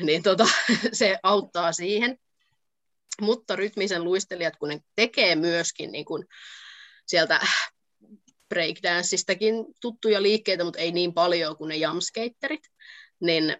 niin 0.06 0.22
tota, 0.22 0.48
se 0.92 1.18
auttaa 1.22 1.72
siihen. 1.72 2.18
Mutta 3.20 3.56
rytmisen 3.56 4.04
luistelijat, 4.04 4.56
kun 4.56 4.68
ne 4.68 4.80
tekee 4.96 5.36
myöskin 5.36 5.92
niin 5.92 6.04
kun 6.04 6.26
sieltä 7.06 7.40
breakdanceistakin 8.48 9.54
tuttuja 9.80 10.22
liikkeitä, 10.22 10.64
mutta 10.64 10.80
ei 10.80 10.92
niin 10.92 11.14
paljon 11.14 11.56
kuin 11.56 11.68
ne 11.68 11.76
jamskaterit, 11.76 12.62
niin 13.20 13.56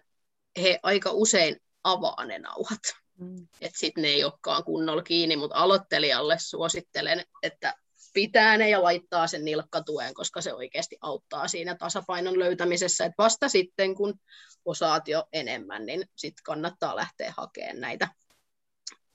he 0.61 0.79
aika 0.83 1.11
usein 1.11 1.57
avaa 1.83 2.25
ne 2.25 2.39
nauhat. 2.39 2.79
Mm. 3.19 3.47
Että 3.61 3.79
sitten 3.79 4.01
ne 4.01 4.07
ei 4.07 4.23
olekaan 4.23 4.63
kunnolla 4.63 5.03
kiinni, 5.03 5.35
mutta 5.35 5.55
aloittelijalle 5.55 6.37
suosittelen, 6.39 7.25
että 7.43 7.73
pitää 8.15 8.57
ne 8.57 8.69
ja 8.69 8.83
laittaa 8.83 9.27
sen 9.27 9.45
nilkkatuen, 9.45 10.13
koska 10.13 10.41
se 10.41 10.53
oikeasti 10.53 10.97
auttaa 11.01 11.47
siinä 11.47 11.75
tasapainon 11.75 12.39
löytämisessä. 12.39 13.05
Et 13.05 13.13
vasta 13.17 13.49
sitten, 13.49 13.95
kun 13.95 14.19
osaat 14.65 15.07
jo 15.07 15.23
enemmän, 15.33 15.85
niin 15.85 16.05
sitten 16.15 16.43
kannattaa 16.43 16.95
lähteä 16.95 17.33
hakemaan 17.37 17.81
näitä 17.81 18.07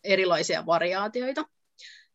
erilaisia 0.04 0.66
variaatioita. 0.66 1.44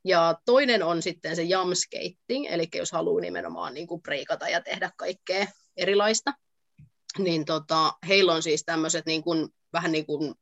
Ja 0.04 0.36
toinen 0.46 0.84
on 0.84 1.02
sitten 1.02 1.36
se 1.36 1.44
jam 1.44 1.70
skating, 1.74 2.46
eli 2.50 2.68
jos 2.76 2.92
haluaa 2.92 3.22
nimenomaan 3.22 3.74
niin 3.74 3.88
kuin 3.88 4.02
breikata 4.02 4.50
ja 4.50 4.62
tehdä 4.62 4.92
kaikkea 4.98 5.46
erilaista, 5.78 6.34
niin 7.18 7.46
tota, 7.46 7.94
heillä 8.08 8.34
on 8.34 8.44
siis 8.44 8.64
tämmöiset 8.66 9.06
niin 9.06 9.24
kuin, 9.24 9.50
vähän 9.74 9.92
niin 9.92 10.06
kuin 10.06 10.36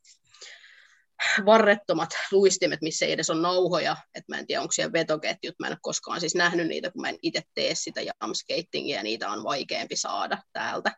varrettomat 1.46 2.10
luistimet, 2.32 2.82
missä 2.82 3.06
ei 3.06 3.12
edes 3.12 3.30
ole 3.30 3.42
nauhoja, 3.42 3.98
että 4.16 4.34
mä 4.34 4.40
en 4.40 4.48
tiedä, 4.48 4.62
onko 4.62 4.72
siellä 4.72 4.94
vetoketjut, 4.94 5.56
mä 5.60 5.68
en 5.68 5.74
ole 5.74 5.80
koskaan 5.82 6.20
siis 6.20 6.36
nähnyt 6.36 6.68
niitä, 6.68 6.92
kun 6.92 7.02
mä 7.02 7.10
en 7.10 7.20
itse 7.22 7.42
tee 7.54 7.76
sitä 7.76 8.02
jamskatingia, 8.02 8.98
ja 8.98 9.04
niitä 9.04 9.30
on 9.30 9.44
vaikeampi 9.44 9.96
saada 9.96 10.38
täältä 10.54 10.92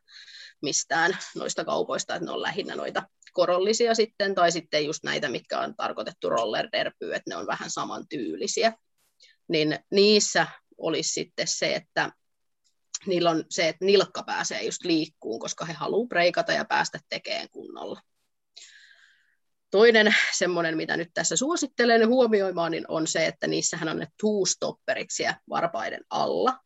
mistään 0.62 1.18
noista 1.36 1.66
kaupoista, 1.66 2.16
että 2.16 2.26
ne 2.26 2.32
on 2.32 2.42
lähinnä 2.42 2.76
noita 2.76 3.04
korollisia 3.34 3.96
sitten, 3.96 4.36
tai 4.36 4.52
sitten 4.52 4.86
just 4.86 5.04
näitä, 5.04 5.30
mitkä 5.30 5.60
on 5.60 5.76
tarkoitettu 5.76 6.30
roller 6.30 6.68
derbyyn, 6.72 7.16
että 7.16 7.30
ne 7.30 7.36
on 7.36 7.48
vähän 7.48 7.70
samantyylisiä. 7.70 8.74
Niin 9.48 9.80
niissä 9.92 10.48
olisi 10.78 11.10
sitten 11.10 11.48
se, 11.48 11.76
että 11.76 12.12
niillä 13.06 13.30
on 13.30 13.44
se, 13.50 13.68
että 13.68 13.86
nilkka 13.86 14.24
pääsee 14.24 14.64
just 14.64 14.84
liikkuun, 14.84 15.40
koska 15.40 15.66
he 15.66 15.74
haluaa 15.74 16.08
breikata 16.08 16.52
ja 16.52 16.66
päästä 16.66 17.00
tekemään 17.10 17.48
kunnolla. 17.52 18.02
Toinen 19.76 20.16
semmoinen, 20.38 20.78
mitä 20.78 20.98
nyt 20.98 21.10
tässä 21.14 21.36
suosittelen 21.36 22.08
huomioimaan, 22.08 22.72
niin 22.72 22.86
on 22.88 23.08
se, 23.08 23.26
että 23.26 23.48
niissähän 23.48 23.90
on 23.90 24.00
ne 24.00 24.08
two-stopperit 24.18 25.08
siellä 25.10 25.40
varpaiden 25.50 26.02
alla. 26.10 26.60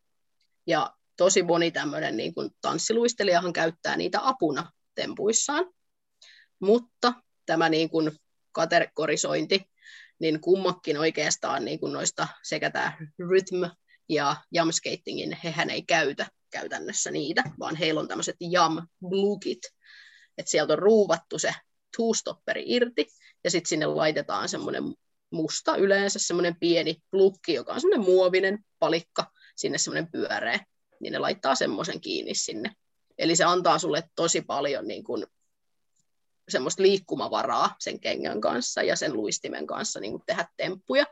Ja 0.68 0.94
tosi 1.18 1.44
moni 1.44 1.72
tämmöinen 1.72 2.18
niin 2.18 2.34
kuin 2.34 2.50
tanssiluistelijahan 2.62 3.54
käyttää 3.54 3.98
niitä 3.98 4.20
apuna 4.24 4.72
tempuissaan. 4.96 5.66
Mutta 6.60 7.14
tämä 7.46 7.70
niin 7.70 7.90
kuin 7.90 8.12
kategorisointi, 8.52 9.70
niin 10.20 10.42
kummakin 10.42 10.98
oikeastaan 10.98 11.66
niin 11.66 11.80
kuin 11.80 11.94
noista 11.94 12.28
sekä 12.44 12.70
tämä 12.70 12.98
rhythm 13.20 13.64
ja 14.10 14.36
jam 14.52 14.72
skatingin, 14.72 15.38
hehän 15.44 15.70
ei 15.70 15.82
käytä 15.82 16.28
käytännössä 16.50 17.12
niitä, 17.12 17.44
vaan 17.60 17.76
heillä 17.76 18.00
on 18.00 18.08
tämmöiset 18.08 18.36
jam 18.40 18.88
blukit, 19.10 19.62
että 20.38 20.52
sieltä 20.52 20.74
on 20.74 20.80
ruuvattu 20.80 21.40
se 21.40 21.54
two-stopperi 21.98 22.64
irti, 22.66 23.08
ja 23.44 23.52
sitten 23.52 23.70
sinne 23.70 23.86
laitetaan 23.86 24.50
semmoinen 24.50 24.84
musta 25.32 25.76
yleensä 25.76 26.20
semmoinen 26.22 26.56
pieni 26.60 26.96
plukki, 27.12 27.54
joka 27.54 27.74
on 27.74 27.82
semmoinen 27.82 28.06
muovinen 28.06 28.60
palikka, 28.80 29.32
sinne 29.56 29.78
semmoinen 29.78 30.12
pyöreä, 30.12 30.60
niin 31.00 31.14
ne 31.14 31.20
laittaa 31.20 31.56
semmoisen 31.56 32.02
kiinni 32.02 32.36
sinne. 32.36 32.72
Eli 33.18 33.36
se 33.36 33.44
antaa 33.44 33.80
sulle 33.80 34.04
tosi 34.16 34.42
paljon 34.42 34.88
niin 34.88 35.04
kuin 35.04 35.28
semmoista 36.50 36.84
liikkumavaraa 36.84 37.76
sen 37.80 38.00
kengän 38.00 38.42
kanssa 38.42 38.84
ja 38.84 38.96
sen 38.96 39.14
luistimen 39.14 39.68
kanssa 39.68 40.00
niin 40.00 40.20
tehdä 40.26 40.48
temppuja. 40.58 41.06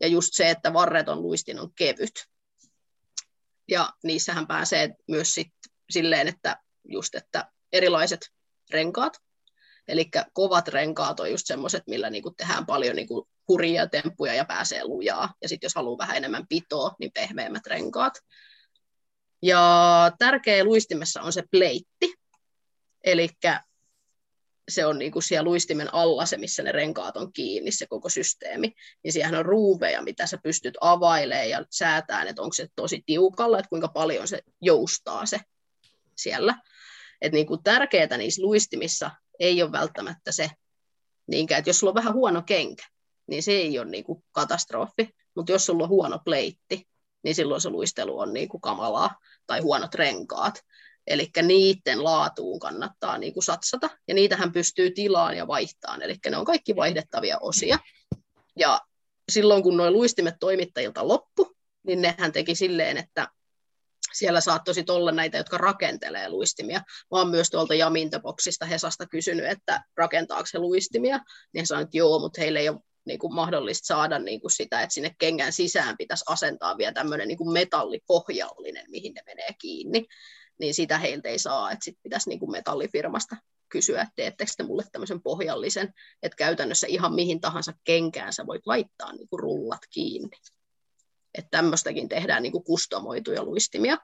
Ja 0.00 0.06
just 0.06 0.28
se, 0.32 0.50
että 0.50 0.72
varreton 0.72 1.22
luistin 1.22 1.58
on 1.58 1.72
kevyt. 1.74 2.26
Ja 3.68 3.92
niissähän 4.02 4.46
pääsee 4.46 4.94
myös 5.08 5.34
sit 5.34 5.52
silleen, 5.90 6.28
että 6.28 6.56
just, 6.84 7.14
että 7.14 7.50
erilaiset 7.72 8.20
renkaat, 8.70 9.20
eli 9.88 10.10
kovat 10.32 10.68
renkaat 10.68 11.20
on 11.20 11.30
just 11.30 11.46
semmoiset, 11.46 11.82
millä 11.86 12.10
niinku 12.10 12.30
tehdään 12.30 12.66
paljon 12.66 12.96
niinku 12.96 13.28
hurjia 13.48 13.86
temppuja 13.86 14.34
ja 14.34 14.44
pääsee 14.44 14.84
lujaa. 14.84 15.34
Ja 15.42 15.48
sitten 15.48 15.66
jos 15.66 15.74
haluaa 15.74 15.98
vähän 15.98 16.16
enemmän 16.16 16.46
pitoa, 16.48 16.94
niin 17.00 17.10
pehmeämmät 17.14 17.66
renkaat. 17.66 18.12
Ja 19.42 20.12
tärkeä 20.18 20.64
luistimessa 20.64 21.22
on 21.22 21.32
se 21.32 21.42
pleitti, 21.50 22.14
eli 23.04 23.28
se 24.68 24.86
on 24.86 24.98
niin 24.98 25.12
kuin 25.12 25.22
siellä 25.22 25.44
luistimen 25.44 25.94
alla 25.94 26.26
se, 26.26 26.36
missä 26.36 26.62
ne 26.62 26.72
renkaat 26.72 27.16
on 27.16 27.32
kiinni, 27.32 27.72
se 27.72 27.86
koko 27.86 28.08
systeemi. 28.08 28.72
Niin 29.04 29.12
siellä 29.12 29.38
on 29.38 29.46
ruuveja, 29.46 30.02
mitä 30.02 30.26
sä 30.26 30.38
pystyt 30.42 30.74
availemaan 30.80 31.50
ja 31.50 31.64
säätämään, 31.70 32.28
että 32.28 32.42
onko 32.42 32.54
se 32.54 32.66
tosi 32.76 33.02
tiukalla, 33.06 33.58
että 33.58 33.68
kuinka 33.68 33.88
paljon 33.88 34.28
se 34.28 34.40
joustaa 34.62 35.26
se 35.26 35.40
siellä. 36.16 36.54
Että 37.20 37.36
niin 37.36 37.46
kuin 37.46 37.62
tärkeää 37.62 38.16
niissä 38.16 38.42
luistimissa 38.42 39.10
ei 39.40 39.62
ole 39.62 39.72
välttämättä 39.72 40.32
se, 40.32 40.50
niinkään, 41.26 41.58
että 41.58 41.68
jos 41.68 41.78
sulla 41.78 41.90
on 41.90 41.94
vähän 41.94 42.14
huono 42.14 42.42
kenkä, 42.42 42.84
niin 43.26 43.42
se 43.42 43.52
ei 43.52 43.78
ole 43.78 43.90
niin 43.90 44.04
kuin 44.04 44.24
katastrofi. 44.32 45.18
Mutta 45.36 45.52
jos 45.52 45.66
sulla 45.66 45.82
on 45.82 45.88
huono 45.88 46.18
pleitti, 46.24 46.88
niin 47.22 47.34
silloin 47.34 47.60
se 47.60 47.70
luistelu 47.70 48.18
on 48.18 48.32
niin 48.32 48.48
kuin 48.48 48.60
kamalaa 48.60 49.18
tai 49.46 49.60
huonot 49.60 49.94
renkaat. 49.94 50.60
Eli 51.06 51.30
niiden 51.42 52.04
laatuun 52.04 52.58
kannattaa 52.58 53.18
niin 53.18 53.34
kuin 53.34 53.44
satsata, 53.44 53.90
ja 54.08 54.14
niitähän 54.14 54.52
pystyy 54.52 54.90
tilaan 54.90 55.36
ja 55.36 55.46
vaihtamaan, 55.46 56.02
eli 56.02 56.16
ne 56.30 56.36
on 56.36 56.44
kaikki 56.44 56.76
vaihdettavia 56.76 57.38
osia. 57.40 57.78
Ja 58.56 58.80
silloin 59.32 59.62
kun 59.62 59.76
nuo 59.76 59.90
luistimet 59.90 60.34
toimittajilta 60.40 61.08
loppu, 61.08 61.56
niin 61.82 62.02
nehän 62.02 62.32
teki 62.32 62.54
silleen, 62.54 62.96
että 62.96 63.28
siellä 64.12 64.40
saattoi 64.40 64.74
sitten 64.74 64.94
olla 64.94 65.12
näitä, 65.12 65.38
jotka 65.38 65.58
rakentelee 65.58 66.28
luistimia. 66.28 66.78
Mä 66.78 67.18
oon 67.18 67.28
myös 67.28 67.50
tuolta 67.50 67.74
Jamintaboksista 67.74 68.66
Hesasta 68.66 69.06
kysynyt, 69.06 69.46
että 69.46 69.82
rakentaako 69.96 70.48
he 70.54 70.58
luistimia, 70.58 71.16
niin 71.52 71.62
he 71.62 71.66
sanoivat, 71.66 71.86
että 71.86 71.96
joo, 71.98 72.18
mutta 72.18 72.40
heille 72.40 72.58
ei 72.58 72.68
ole 72.68 72.80
niin 73.06 73.18
kuin 73.18 73.34
mahdollista 73.34 73.86
saada 73.86 74.18
niin 74.18 74.40
kuin 74.40 74.50
sitä, 74.50 74.82
että 74.82 74.94
sinne 74.94 75.14
kengän 75.18 75.52
sisään 75.52 75.96
pitäisi 75.96 76.24
asentaa 76.28 76.78
vielä 76.78 76.92
tämmöinen 76.92 77.28
niin 77.28 77.38
kuin 77.38 77.52
metallipohjallinen, 77.52 78.84
mihin 78.90 79.14
ne 79.14 79.22
menee 79.26 79.50
kiinni 79.60 80.06
niin 80.58 80.74
sitä 80.74 80.98
heiltä 80.98 81.28
ei 81.28 81.38
saa, 81.38 81.70
että 81.70 81.84
sitten 81.84 82.02
pitäisi 82.02 82.28
niin 82.28 82.38
kuin 82.40 82.50
metallifirmasta 82.50 83.36
kysyä, 83.68 84.02
että 84.02 84.12
teettekö 84.16 84.50
te 84.56 84.62
mulle 84.62 84.84
tämmöisen 84.92 85.22
pohjallisen, 85.22 85.94
että 86.22 86.36
käytännössä 86.36 86.86
ihan 86.86 87.14
mihin 87.14 87.40
tahansa 87.40 87.72
kenkään 87.84 88.32
sä 88.32 88.46
voit 88.46 88.66
laittaa 88.66 89.12
niin 89.12 89.28
kuin 89.28 89.40
rullat 89.40 89.80
kiinni. 89.90 90.36
Että 91.38 91.48
tämmöistäkin 91.50 92.08
tehdään 92.08 92.42
niin 92.42 92.52
kuin 92.52 92.64
kustomoituja 92.64 93.44
luistimia. 93.44 93.98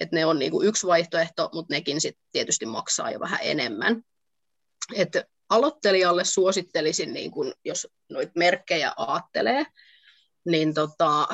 Että 0.00 0.16
ne 0.16 0.26
on 0.26 0.38
niin 0.38 0.50
kuin 0.50 0.68
yksi 0.68 0.86
vaihtoehto, 0.86 1.50
mutta 1.52 1.74
nekin 1.74 2.00
sitten 2.00 2.24
tietysti 2.32 2.66
maksaa 2.66 3.10
jo 3.10 3.20
vähän 3.20 3.38
enemmän. 3.42 4.02
Että 4.94 5.24
aloittelijalle 5.48 6.24
suosittelisin, 6.24 7.12
niin 7.12 7.30
kun, 7.30 7.54
jos 7.64 7.88
noita 8.08 8.32
merkkejä 8.34 8.92
aattelee, 8.96 9.66
niin 10.44 10.74
tota, 10.74 11.28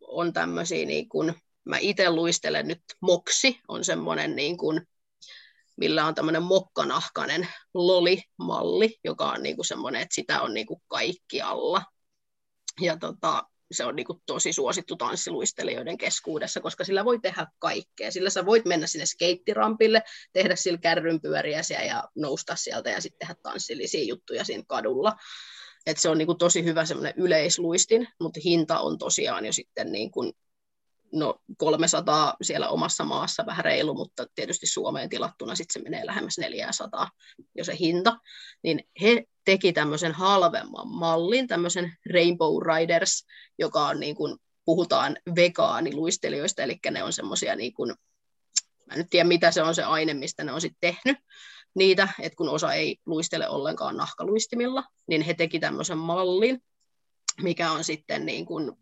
on 0.00 0.32
tämmöisiä 0.32 0.86
niin 0.86 1.08
kun, 1.08 1.34
mä 1.64 1.78
itse 1.78 2.10
luistelen 2.10 2.68
nyt 2.68 2.82
moksi, 3.00 3.60
on 3.68 3.84
semmoinen 3.84 4.36
niin 4.36 4.56
kuin, 4.56 4.88
millä 5.76 6.06
on 6.06 6.14
tämmöinen 6.14 6.42
mokkanahkainen 6.42 7.48
loli-malli, 7.74 8.98
joka 9.04 9.30
on 9.30 9.42
niin 9.42 9.56
kuin 9.56 9.66
semmoinen, 9.66 10.02
että 10.02 10.14
sitä 10.14 10.42
on 10.42 10.54
niin 10.54 10.66
kuin 10.66 10.82
kaikkialla. 10.88 11.82
Ja 12.80 12.96
tota, 12.96 13.44
se 13.72 13.84
on 13.84 13.96
niin 13.96 14.06
kuin 14.06 14.22
tosi 14.26 14.52
suosittu 14.52 14.96
tanssiluistelijoiden 14.96 15.98
keskuudessa, 15.98 16.60
koska 16.60 16.84
sillä 16.84 17.04
voi 17.04 17.18
tehdä 17.20 17.46
kaikkea. 17.58 18.10
Sillä 18.10 18.30
sä 18.30 18.46
voit 18.46 18.64
mennä 18.64 18.86
sinne 18.86 19.06
skeittirampille, 19.06 20.02
tehdä 20.32 20.56
sillä 20.56 20.78
kärrynpyöriäsiä 20.78 21.84
ja 21.84 22.04
nousta 22.14 22.56
sieltä 22.56 22.90
ja 22.90 23.00
sitten 23.00 23.18
tehdä 23.18 23.34
tanssillisia 23.42 24.04
juttuja 24.04 24.44
siinä 24.44 24.64
kadulla. 24.68 25.16
Et 25.86 25.98
se 25.98 26.08
on 26.08 26.18
niin 26.18 26.26
kuin 26.26 26.38
tosi 26.38 26.64
hyvä 26.64 26.84
semmoinen 26.84 27.14
yleisluistin, 27.16 28.08
mutta 28.20 28.40
hinta 28.44 28.80
on 28.80 28.98
tosiaan 28.98 29.46
jo 29.46 29.52
sitten 29.52 29.92
niin 29.92 30.10
kuin 30.10 30.32
no 31.12 31.40
300 31.56 32.36
siellä 32.42 32.68
omassa 32.68 33.04
maassa 33.04 33.46
vähän 33.46 33.64
reilu, 33.64 33.94
mutta 33.94 34.26
tietysti 34.34 34.66
Suomeen 34.66 35.08
tilattuna 35.08 35.54
sitten 35.54 35.72
se 35.72 35.90
menee 35.90 36.06
lähemmäs 36.06 36.38
400 36.38 37.10
jo 37.54 37.64
se 37.64 37.76
hinta, 37.78 38.16
niin 38.62 38.88
he 39.02 39.24
tämmöisen 39.74 40.12
halvemman 40.12 40.88
mallin, 40.88 41.46
tämmöisen 41.46 41.92
Rainbow 42.12 42.62
Riders, 42.62 43.26
joka 43.58 43.86
on 43.86 44.00
niin 44.00 44.14
kuin, 44.14 44.36
puhutaan 44.64 45.16
vegaaniluistelijoista, 45.36 46.62
eli 46.62 46.78
ne 46.90 47.04
on 47.04 47.12
semmoisia 47.12 47.56
niin 47.56 47.74
kuin, 47.74 47.94
mä 48.86 48.94
en 48.94 48.98
nyt 48.98 49.10
tiedä 49.10 49.28
mitä 49.28 49.50
se 49.50 49.62
on 49.62 49.74
se 49.74 49.82
aine, 49.82 50.14
mistä 50.14 50.44
ne 50.44 50.52
on 50.52 50.60
sitten 50.60 50.94
tehnyt 51.04 51.18
niitä, 51.74 52.08
että 52.20 52.36
kun 52.36 52.48
osa 52.48 52.72
ei 52.72 52.96
luistele 53.06 53.48
ollenkaan 53.48 53.96
nahkaluistimilla, 53.96 54.84
niin 55.08 55.22
he 55.22 55.34
teki 55.34 55.60
tämmöisen 55.60 55.98
mallin, 55.98 56.62
mikä 57.42 57.72
on 57.72 57.84
sitten 57.84 58.26
niin 58.26 58.46
kuin 58.46 58.72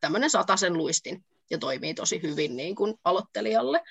tämmöinen 0.00 0.30
sataisen 0.30 0.72
luistin, 0.72 1.24
ja 1.50 1.58
toimii 1.58 1.94
tosi 1.94 2.22
hyvin 2.22 2.56
niin 2.56 2.74
kuin 2.74 2.94
aloittelijalle. 3.04 3.82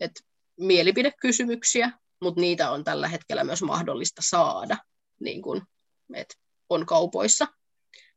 Et 0.00 0.12
mielipidekysymyksiä, 0.60 1.92
mutta 2.20 2.40
niitä 2.40 2.70
on 2.70 2.84
tällä 2.84 3.08
hetkellä 3.08 3.44
myös 3.44 3.62
mahdollista 3.62 4.22
saada, 4.24 4.76
niin 5.22 5.42
kuin, 5.42 5.62
et 6.14 6.38
on 6.68 6.86
kaupoissa. 6.86 7.46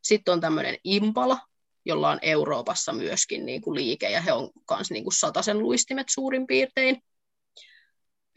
Sitten 0.01 0.32
on 0.32 0.41
tämmöinen 0.41 0.78
Impala, 0.84 1.39
jolla 1.86 2.10
on 2.10 2.20
Euroopassa 2.22 2.93
myöskin 2.93 3.45
niin 3.45 3.62
kuin 3.62 3.76
liike, 3.76 4.10
ja 4.10 4.22
he 4.22 4.34
on 4.34 4.51
myös 4.72 4.91
niin 4.91 5.06
sataisen 5.14 5.60
luistimet 5.60 6.08
suurin 6.10 6.47
piirtein. 6.47 7.01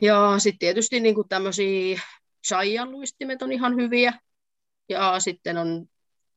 Ja 0.03 0.35
sitten 0.39 0.59
tietysti 0.59 1.01
niin 1.01 1.14
kuin 1.14 1.29
tämmöisiä 1.29 2.01
Giant 2.49 2.91
luistimet 2.91 3.43
on 3.43 3.53
ihan 3.53 3.77
hyviä, 3.77 4.12
ja 4.89 5.21
sitten 5.21 5.59
on 5.59 5.87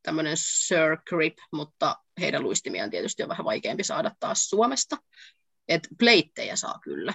tämmöinen 0.03 0.37
Sir 0.37 0.97
Grip, 1.09 1.37
mutta 1.53 1.95
heidän 2.19 2.43
luistimiaan 2.43 2.89
tietysti 2.89 3.23
on 3.23 3.29
vähän 3.29 3.45
vaikeampi 3.45 3.83
saada 3.83 4.11
taas 4.19 4.49
Suomesta. 4.49 4.97
Et 5.67 5.87
pleittejä 5.99 6.55
saa 6.55 6.79
kyllä. 6.83 7.13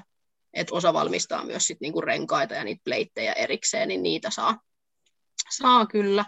Et 0.55 0.71
osa 0.71 0.93
valmistaa 0.93 1.45
myös 1.45 1.67
sit 1.67 1.81
niinku 1.81 2.01
renkaita 2.01 2.55
ja 2.55 2.64
niitä 2.64 2.83
pleittejä 2.85 3.33
erikseen, 3.33 3.89
niin 3.89 4.03
niitä 4.03 4.31
saa, 4.31 4.61
saa 5.51 5.87
kyllä. 5.87 6.24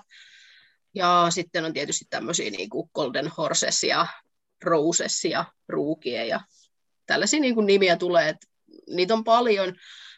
Ja 0.95 1.27
sitten 1.31 1.65
on 1.65 1.73
tietysti 1.73 2.05
tämmöisiä 2.11 2.51
niinku 2.51 2.91
Golden 2.95 3.29
Horses 3.37 3.83
ja 3.83 4.07
Roses 4.65 5.25
ja 5.25 5.45
Ruukie 5.69 6.27
ja 6.27 6.41
tällaisia 7.07 7.41
niinku 7.41 7.61
nimiä 7.61 7.97
tulee, 7.97 8.29
että 8.29 8.47
niitä 8.91 9.15
on 9.15 9.25
paljon, 9.25 9.75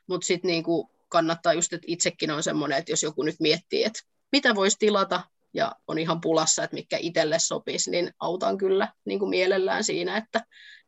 mutta 0.07 0.27
sitten 0.27 0.49
niinku 0.49 0.91
kannattaa 1.09 1.53
just, 1.53 1.73
että 1.73 1.85
itsekin 1.89 2.31
on 2.31 2.43
semmoinen, 2.43 2.79
että 2.79 2.93
jos 2.93 3.03
joku 3.03 3.23
nyt 3.23 3.37
miettii, 3.41 3.85
että 3.85 4.01
mitä 4.33 4.55
voisi 4.55 4.77
tilata 4.79 5.23
ja 5.55 5.73
on 5.87 5.99
ihan 5.99 6.21
pulassa, 6.21 6.65
että 6.65 6.75
mikä 6.75 6.99
itselle 7.01 7.39
sopisi, 7.39 7.91
niin 7.91 8.13
autan 8.21 8.59
kyllä 8.59 8.89
niin 9.05 9.19
kuin 9.19 9.31
mielellään 9.31 9.85
siinä, 9.85 10.17
että 10.17 10.41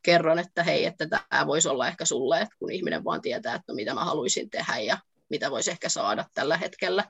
kerron, 0.03 0.38
että 0.38 0.62
hei, 0.62 0.84
että 0.84 1.07
tämä 1.07 1.46
voisi 1.46 1.68
olla 1.68 1.88
ehkä 1.88 2.05
sulle, 2.05 2.40
että 2.40 2.57
kun 2.59 2.72
ihminen 2.72 3.05
vaan 3.05 3.20
tietää, 3.22 3.55
että 3.55 3.72
no, 3.72 3.74
mitä 3.74 3.94
mä 3.94 4.05
haluaisin 4.05 4.50
tehdä 4.50 4.78
ja 4.78 4.98
mitä 5.28 5.50
voisi 5.50 5.70
ehkä 5.70 5.88
saada 5.88 6.24
tällä 6.34 6.57
hetkellä. 6.57 7.05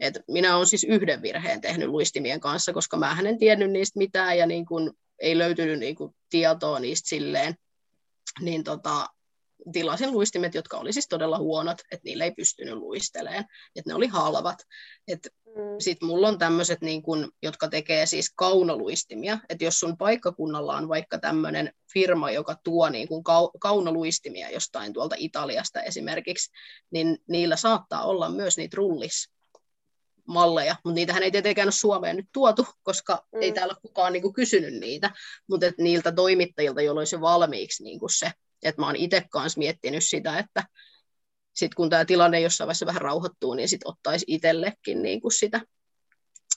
Et 0.00 0.20
minä 0.28 0.56
olen 0.56 0.66
siis 0.66 0.84
yhden 0.84 1.22
virheen 1.22 1.60
tehnyt 1.60 1.88
luistimien 1.88 2.40
kanssa, 2.40 2.72
koska 2.72 2.96
mä 2.96 3.16
en 3.24 3.38
tiennyt 3.38 3.70
niistä 3.70 3.98
mitään 3.98 4.38
ja 4.38 4.46
niin 4.46 4.66
kun 4.66 4.94
ei 5.18 5.38
löytynyt 5.38 5.78
niin 5.78 5.96
kun 5.96 6.14
tietoa 6.30 6.80
niistä 6.80 7.08
silleen, 7.08 7.54
niin 8.40 8.64
tota, 8.64 9.06
tilasin 9.72 10.12
luistimet, 10.12 10.54
jotka 10.54 10.76
oli 10.76 10.92
siis 10.92 11.08
todella 11.08 11.38
huonot, 11.38 11.80
että 11.80 12.04
niille 12.04 12.24
ei 12.24 12.32
pystynyt 12.32 12.74
luisteleen, 12.74 13.44
että 13.76 13.90
ne 13.90 13.94
oli 13.94 14.06
halvat. 14.06 14.58
Et 15.08 15.28
mm. 15.46 15.52
Sitten 15.78 16.08
mulla 16.08 16.28
on 16.28 16.38
tämmöiset, 16.38 16.80
niin 16.80 17.02
kun, 17.02 17.32
jotka 17.42 17.68
tekee 17.68 18.06
siis 18.06 18.32
kaunoluistimia, 18.36 19.38
että 19.48 19.64
jos 19.64 19.80
sun 19.80 19.96
paikkakunnalla 19.96 20.76
on 20.76 20.88
vaikka 20.88 21.18
tämmöinen 21.18 21.72
firma, 21.92 22.30
joka 22.30 22.56
tuo 22.64 22.88
niin 22.88 23.08
kun 23.08 23.22
kau- 23.28 23.58
kaunoluistimia 23.60 24.50
jostain 24.50 24.92
tuolta 24.92 25.16
Italiasta 25.18 25.82
esimerkiksi, 25.82 26.50
niin 26.90 27.18
niillä 27.28 27.56
saattaa 27.56 28.04
olla 28.04 28.30
myös 28.30 28.56
niitä 28.56 28.76
rullis 28.76 29.30
malleja, 30.32 30.76
mutta 30.84 30.94
niitähän 30.94 31.22
ei 31.22 31.30
tietenkään 31.30 31.66
ole 31.66 31.72
Suomeen 31.72 32.16
nyt 32.16 32.28
tuotu, 32.32 32.66
koska 32.82 33.26
mm. 33.32 33.42
ei 33.42 33.52
täällä 33.52 33.74
kukaan 33.82 34.12
niin 34.12 34.22
kuin, 34.22 34.34
kysynyt 34.34 34.74
niitä, 34.74 35.10
mutta 35.48 35.66
et 35.66 35.78
niiltä 35.78 36.12
toimittajilta, 36.12 36.82
joilla 36.82 37.00
olisi 37.00 37.20
valmiiksi 37.20 37.84
niin 37.84 37.98
kuin 37.98 38.10
se 38.10 38.32
et 38.62 38.78
mä 38.78 38.86
oon 38.86 38.96
itse 38.96 39.24
kanssa 39.30 39.58
miettinyt 39.58 40.04
sitä, 40.04 40.38
että 40.38 40.64
sit 41.54 41.74
kun 41.74 41.90
tämä 41.90 42.04
tilanne 42.04 42.40
jossain 42.40 42.66
vaiheessa 42.66 42.86
vähän 42.86 43.02
rauhoittuu, 43.02 43.54
niin 43.54 43.68
sit 43.68 43.80
ottaisi 43.84 44.24
itsellekin 44.28 45.02
niin 45.02 45.20
kuin 45.20 45.32
sitä, 45.32 45.60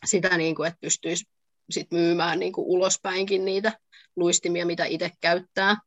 sitä 0.05 0.37
niin 0.37 0.55
kuin, 0.55 0.67
että 0.67 0.79
pystyisi 0.81 1.25
sit 1.69 1.91
myymään 1.91 2.39
niin 2.39 2.53
kuin 2.53 2.67
ulospäinkin 2.67 3.45
niitä 3.45 3.79
luistimia, 4.15 4.65
mitä 4.65 4.85
itse 4.85 5.11
käyttää. 5.21 5.77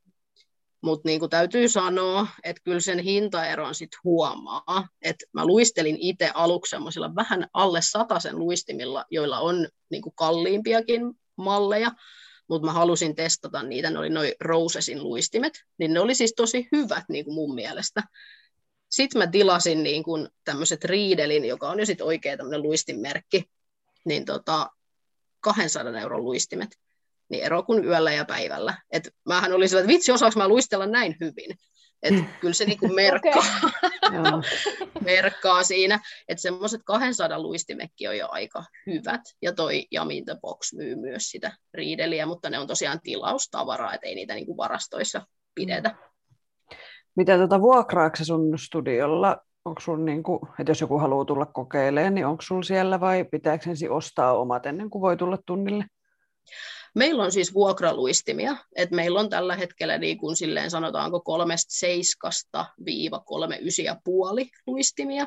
Mutta 0.81 1.09
niin 1.09 1.31
täytyy 1.31 1.69
sanoa, 1.69 2.27
että 2.45 2.63
kyllä 2.65 2.81
sen 2.81 2.99
hintaeron 2.99 3.75
sit 3.75 3.91
huomaa. 4.05 4.89
Että 5.03 5.25
mä 5.33 5.47
luistelin 5.47 5.97
itse 6.01 6.31
aluksi 6.35 6.71
semmoisilla 6.71 7.15
vähän 7.15 7.47
alle 7.53 7.81
sen 8.19 8.39
luistimilla, 8.39 9.05
joilla 9.11 9.39
on 9.39 9.69
niin 9.91 10.03
kuin 10.03 10.15
kalliimpiakin 10.17 11.03
malleja, 11.37 11.91
mutta 12.49 12.67
mä 12.67 12.73
halusin 12.73 13.15
testata 13.15 13.63
niitä, 13.63 13.91
ne 13.91 13.99
oli 13.99 14.11
noin 14.11 14.33
Rosesin 14.41 15.03
luistimet, 15.03 15.53
niin 15.79 15.93
ne 15.93 16.01
oli 16.01 16.15
siis 16.15 16.35
tosi 16.37 16.69
hyvät 16.73 17.05
niin 17.09 17.25
kuin 17.25 17.35
mun 17.35 17.55
mielestä. 17.55 18.03
Sitten 18.91 19.19
mä 19.19 19.27
tilasin 19.27 19.83
niin 19.83 20.03
kuin 20.03 20.29
tämmöiset 20.45 20.85
Riedelin, 20.85 21.45
joka 21.45 21.69
on 21.69 21.79
jo 21.79 21.87
sitten 21.87 22.07
oikea 22.07 22.37
tämmöinen 22.37 22.63
luistinmerkki, 22.63 23.45
niin 24.05 24.25
tota, 24.25 24.71
200 25.41 26.01
euron 26.01 26.25
luistimet, 26.25 26.69
niin 27.31 27.45
ero 27.45 27.63
kuin 27.63 27.85
yöllä 27.85 28.13
ja 28.13 28.25
päivällä. 28.25 28.75
Et 28.91 29.15
mähän 29.27 29.53
olin 29.53 29.69
sillä, 29.69 29.81
että 29.81 29.93
vitsi, 29.93 30.13
osaanko 30.13 30.39
mä 30.39 30.49
luistella 30.49 30.87
näin 30.87 31.17
hyvin. 31.21 31.59
Et 32.03 32.15
kyllä 32.41 32.55
se 32.55 32.65
niinku 32.65 32.89
merkkaa, 32.95 33.43
merkkaa 35.05 35.63
siinä, 35.63 36.01
että 36.29 36.43
semmoiset 36.43 36.81
200 36.85 37.43
luistimekki 37.43 38.09
on 38.09 38.19
jo 38.19 38.29
aika 38.31 38.65
hyvät, 38.87 39.21
ja 39.43 39.53
toi 39.53 39.87
Yamin 39.95 40.25
the 40.25 40.37
Box 40.41 40.73
myy 40.73 40.97
myös 40.97 41.31
sitä 41.31 41.53
riideliä, 41.75 42.27
mutta 42.27 42.51
ne 42.51 42.59
on 42.59 42.67
tosiaan 42.67 43.01
tilaustavaraa, 43.03 43.95
että 43.95 44.07
ei 44.07 44.15
niitä 44.15 44.35
niinku 44.35 44.57
varastoissa 44.57 45.27
pidetä. 45.55 45.95
Miten 47.17 47.39
tuota 47.39 47.61
vuokraakse 47.61 48.25
sun 48.25 48.59
studiolla? 48.59 49.37
Onko 49.65 49.81
sun 49.81 50.05
niinku, 50.05 50.49
että 50.61 50.71
jos 50.71 50.81
joku 50.81 50.99
haluaa 50.99 51.25
tulla 51.25 51.47
kokeilemaan, 51.47 52.15
niin 52.15 52.27
onko 52.27 52.43
sulla 52.43 52.63
siellä 52.63 53.01
vai 53.01 53.25
pitääkö 53.25 53.71
ensin 53.71 53.91
ostaa 53.91 54.39
omat 54.39 54.67
ennen 54.67 54.91
kuin 54.91 55.03
voi 55.03 55.17
tulla 55.17 55.39
tunnille? 55.47 55.85
Meillä 56.99 57.25
on 57.25 57.33
siis 57.33 57.55
vuokraluistimia, 57.55 58.57
että 58.77 58.97
meillä 58.97 59.21
on 59.21 59.31
tällä 59.31 59.57
hetkellä 59.57 59.99
niin 59.99 60.19
kuin 60.19 60.37
silleen 60.37 60.71
sanotaanko 60.71 61.21
kolmesta 61.21 61.75
seiskasta 61.75 62.67
viiva 62.85 63.21
kolme 63.21 63.59
ysi 63.63 63.85
ja 63.85 63.97
puoli 64.05 64.51
luistimia, 64.67 65.27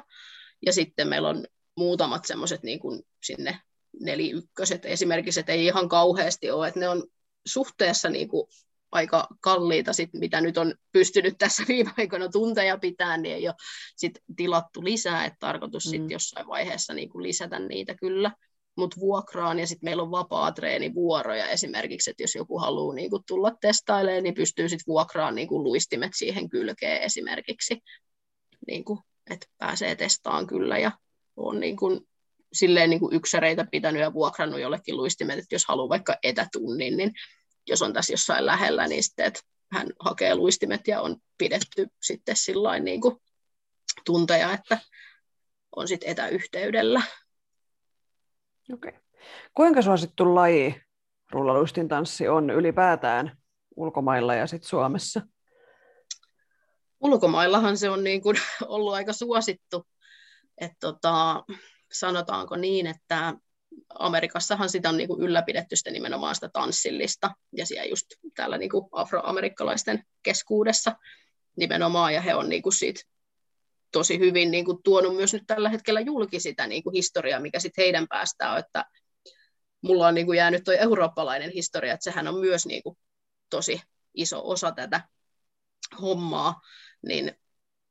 ja 0.66 0.74
sitten 0.74 1.08
meillä 1.08 1.30
on 1.30 1.46
muutamat 1.78 2.26
semmoiset 2.26 2.64
niin 2.64 2.80
kuin 2.80 3.04
sinne 3.24 3.60
neliykköset 4.00 4.86
esimerkiksi, 4.86 5.40
että 5.40 5.52
ei 5.52 5.66
ihan 5.66 5.90
kauheasti 5.90 6.52
ole, 6.52 6.68
että 6.68 6.80
ne 6.80 6.90
on 6.90 7.08
suhteessa 7.46 8.10
niin 8.10 8.28
kuin 8.28 8.48
aika 8.92 9.28
kalliita, 9.42 9.94
sit, 9.94 10.10
mitä 10.14 10.42
nyt 10.42 10.58
on 10.58 10.76
pystynyt 10.92 11.36
tässä 11.38 11.64
viime 11.68 11.92
aikoina 11.98 12.30
tunteja 12.30 12.78
pitää, 12.78 13.18
niin 13.18 13.36
ei 13.36 13.48
ole 13.48 13.56
sit 13.96 14.20
tilattu 14.36 14.84
lisää, 14.84 15.26
että 15.26 15.38
tarkoitus 15.40 15.86
mm. 15.86 15.90
sit 15.90 16.12
jossain 16.12 16.48
vaiheessa 16.48 16.94
niin 16.94 17.10
kuin 17.10 17.24
lisätä 17.24 17.60
niitä 17.60 17.96
kyllä 17.96 18.32
mut 18.78 19.00
vuokraan 19.00 19.60
ja 19.60 19.68
sitten 19.68 19.88
meillä 19.88 20.04
on 20.04 20.12
vapaa 20.12 20.52
treenivuoroja 20.52 21.48
esimerkiksi, 21.48 22.10
että 22.10 22.24
jos 22.24 22.36
joku 22.36 22.60
haluaa 22.60 22.96
niinku 22.96 23.20
tulla 23.28 23.52
testailemaan, 23.62 24.24
niin 24.24 24.34
pystyy 24.34 24.70
sitten 24.70 24.92
vuokraan 24.94 25.36
niinku 25.36 25.64
luistimet 25.64 26.12
siihen 26.16 26.50
kylkeen 26.50 27.02
esimerkiksi, 27.02 27.80
niinku, 28.68 29.00
että 29.30 29.48
pääsee 29.58 29.96
testaan 29.96 30.48
kyllä 30.48 30.78
ja 30.78 30.92
on 31.36 31.60
niinku, 31.60 32.08
silleen 32.54 32.90
niinku 32.90 33.10
yksäreitä 33.14 33.66
pitänyt 33.72 34.02
ja 34.02 34.14
vuokrannut 34.14 34.60
jollekin 34.60 34.98
luistimet, 34.98 35.40
että 35.40 35.56
jos 35.56 35.66
haluaa 35.68 35.90
vaikka 35.90 36.16
etätunnin, 36.24 36.98
niin 36.98 37.12
jos 37.68 37.82
on 37.82 37.94
tässä 37.94 38.14
jossain 38.14 38.46
lähellä, 38.46 38.88
niin 38.88 39.04
sitten, 39.04 39.26
että 39.26 39.40
hän 39.72 39.88
hakee 40.00 40.36
luistimet 40.36 40.88
ja 40.88 41.02
on 41.02 41.18
pidetty 41.38 41.88
sitten 42.02 42.36
sillä 42.36 42.80
niin 42.80 43.02
tunteja, 44.06 44.54
että 44.54 44.80
on 45.76 45.88
sitten 45.88 46.10
etäyhteydellä 46.10 47.02
Okay. 48.74 48.92
Kuinka 49.54 49.82
suosittu 49.82 50.36
laji 50.36 50.82
rullaluistin 51.32 51.88
tanssi 51.88 52.28
on 52.28 52.50
ylipäätään 52.50 53.38
ulkomailla 53.76 54.36
ja 54.36 54.48
sitten 54.48 54.70
Suomessa? 54.70 55.22
Ulkomaillahan 57.00 57.78
se 57.78 57.90
on 57.90 58.04
niin 58.04 58.22
kuin 58.22 58.38
ollut 58.68 58.94
aika 58.94 59.14
suosittu. 59.14 59.88
että 60.58 60.78
tota, 60.80 61.44
sanotaanko 61.92 62.56
niin, 62.56 62.88
että 62.88 63.34
Amerikassahan 64.00 64.70
sitä 64.70 64.90
on 64.90 64.98
niin 64.98 65.08
kuin 65.08 65.22
ylläpidetty 65.22 65.76
sitä 65.76 65.92
nimenomaan 65.92 66.36
sitä 66.36 66.50
tanssillista, 66.54 67.32
ja 67.58 67.66
siellä 67.66 67.90
just 67.90 68.06
täällä 68.36 68.58
niin 68.58 68.70
kuin 68.70 68.86
afroamerikkalaisten 68.92 70.04
keskuudessa 70.24 70.96
nimenomaan, 71.56 72.14
ja 72.14 72.22
he 72.22 72.36
on 72.36 72.50
niin 72.50 72.62
kuin 72.62 72.74
siitä 72.74 73.02
tosi 73.92 74.20
hyvin 74.20 74.52
niin 74.52 74.66
kuin, 74.66 74.84
tuonut 74.84 75.16
myös 75.16 75.34
nyt 75.34 75.44
tällä 75.48 75.70
hetkellä 75.70 76.00
julki 76.00 76.40
sitä 76.40 76.68
niin 76.68 76.84
kuin, 76.84 76.94
historiaa, 76.94 77.40
mikä 77.40 77.60
sitten 77.60 77.84
heidän 77.84 78.08
päästään 78.08 78.52
on, 78.52 78.60
että 78.60 78.86
mulla 79.82 80.08
on 80.08 80.14
niin 80.14 80.26
kuin, 80.26 80.38
jäänyt 80.38 80.64
tuo 80.64 80.74
eurooppalainen 80.74 81.52
historia, 81.52 81.94
että 81.94 82.04
sehän 82.04 82.28
on 82.28 82.40
myös 82.40 82.66
niin 82.66 82.84
kuin, 82.84 82.98
tosi 83.50 83.82
iso 84.14 84.50
osa 84.50 84.72
tätä 84.72 85.02
hommaa, 86.02 86.62
niin 87.06 87.36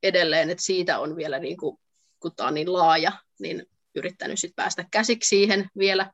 edelleen, 0.02 0.50
että 0.50 0.64
siitä 0.64 0.98
on 0.98 1.16
vielä, 1.16 1.38
niin 1.38 1.56
kuin, 1.56 1.78
kun 2.20 2.34
tämä 2.36 2.48
on 2.48 2.54
niin 2.54 2.72
laaja, 2.72 3.12
niin 3.40 3.66
yrittänyt 3.94 4.38
sit 4.38 4.56
päästä 4.56 4.84
käsiksi 4.90 5.28
siihen 5.28 5.68
vielä 5.78 6.12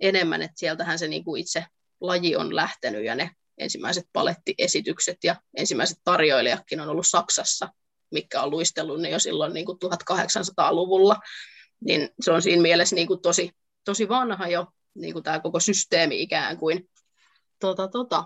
enemmän, 0.00 0.42
että 0.42 0.58
sieltähän 0.58 0.98
se 0.98 1.08
niin 1.08 1.24
kuin 1.24 1.40
itse 1.40 1.64
laji 2.00 2.36
on 2.36 2.56
lähtenyt 2.56 3.04
ja 3.04 3.14
ne 3.14 3.30
ensimmäiset 3.58 4.04
palettiesitykset 4.12 5.18
ja 5.24 5.36
ensimmäiset 5.56 5.98
tarjoilijatkin 6.04 6.80
on 6.80 6.88
ollut 6.88 7.06
Saksassa 7.06 7.68
mikä 8.14 8.42
on 8.42 8.50
luistellut 8.50 9.00
niin 9.00 9.12
jo 9.12 9.18
silloin 9.18 9.52
niin 9.52 9.66
kuin 9.66 9.78
1800-luvulla, 9.84 11.16
niin 11.80 12.08
se 12.20 12.32
on 12.32 12.42
siinä 12.42 12.62
mielessä 12.62 12.96
niin 12.96 13.06
kuin 13.06 13.22
tosi, 13.22 13.50
tosi 13.84 14.08
vanha 14.08 14.48
jo 14.48 14.66
niin 14.94 15.12
kuin 15.12 15.22
tämä 15.22 15.40
koko 15.40 15.60
systeemi 15.60 16.22
ikään 16.22 16.56
kuin. 16.56 16.90
Tota, 17.60 17.88
tota. 17.88 18.24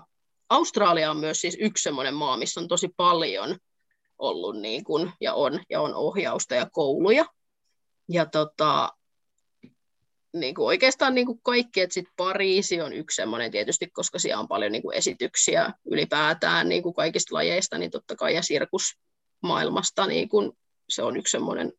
Australia 0.49 1.11
on 1.11 1.17
myös 1.17 1.41
siis 1.41 1.57
yksi 1.59 1.83
sellainen 1.83 2.13
maa, 2.13 2.37
missä 2.37 2.59
on 2.59 2.67
tosi 2.67 2.89
paljon 2.97 3.57
ollut 4.19 4.61
niin 4.61 4.83
kuin, 4.83 5.11
ja, 5.21 5.33
on, 5.33 5.59
ja 5.69 5.81
on 5.81 5.95
ohjausta 5.95 6.55
ja 6.55 6.69
kouluja. 6.71 7.25
Ja 8.09 8.25
tota, 8.25 8.89
niin 10.33 10.55
kuin 10.55 10.65
oikeastaan 10.65 11.15
niin 11.15 11.25
kuin 11.25 11.39
kaikki, 11.43 11.81
että 11.81 11.93
sitten 11.93 12.13
Pariisi 12.17 12.81
on 12.81 12.93
yksi 12.93 13.15
semmoinen 13.15 13.51
tietysti, 13.51 13.87
koska 13.93 14.19
siellä 14.19 14.39
on 14.39 14.47
paljon 14.47 14.71
niin 14.71 14.81
kuin 14.81 14.97
esityksiä 14.97 15.73
ylipäätään 15.85 16.69
niin 16.69 16.83
kuin 16.83 16.95
kaikista 16.95 17.35
lajeista, 17.35 17.77
niin 17.77 17.91
totta 17.91 18.15
kai 18.15 18.35
ja 18.35 18.41
sirkus 18.41 18.83
maailmasta, 19.41 20.07
niin 20.07 20.29
kuin 20.29 20.51
se 20.89 21.03
on 21.03 21.17
yksi 21.17 21.31
semmoinen 21.31 21.73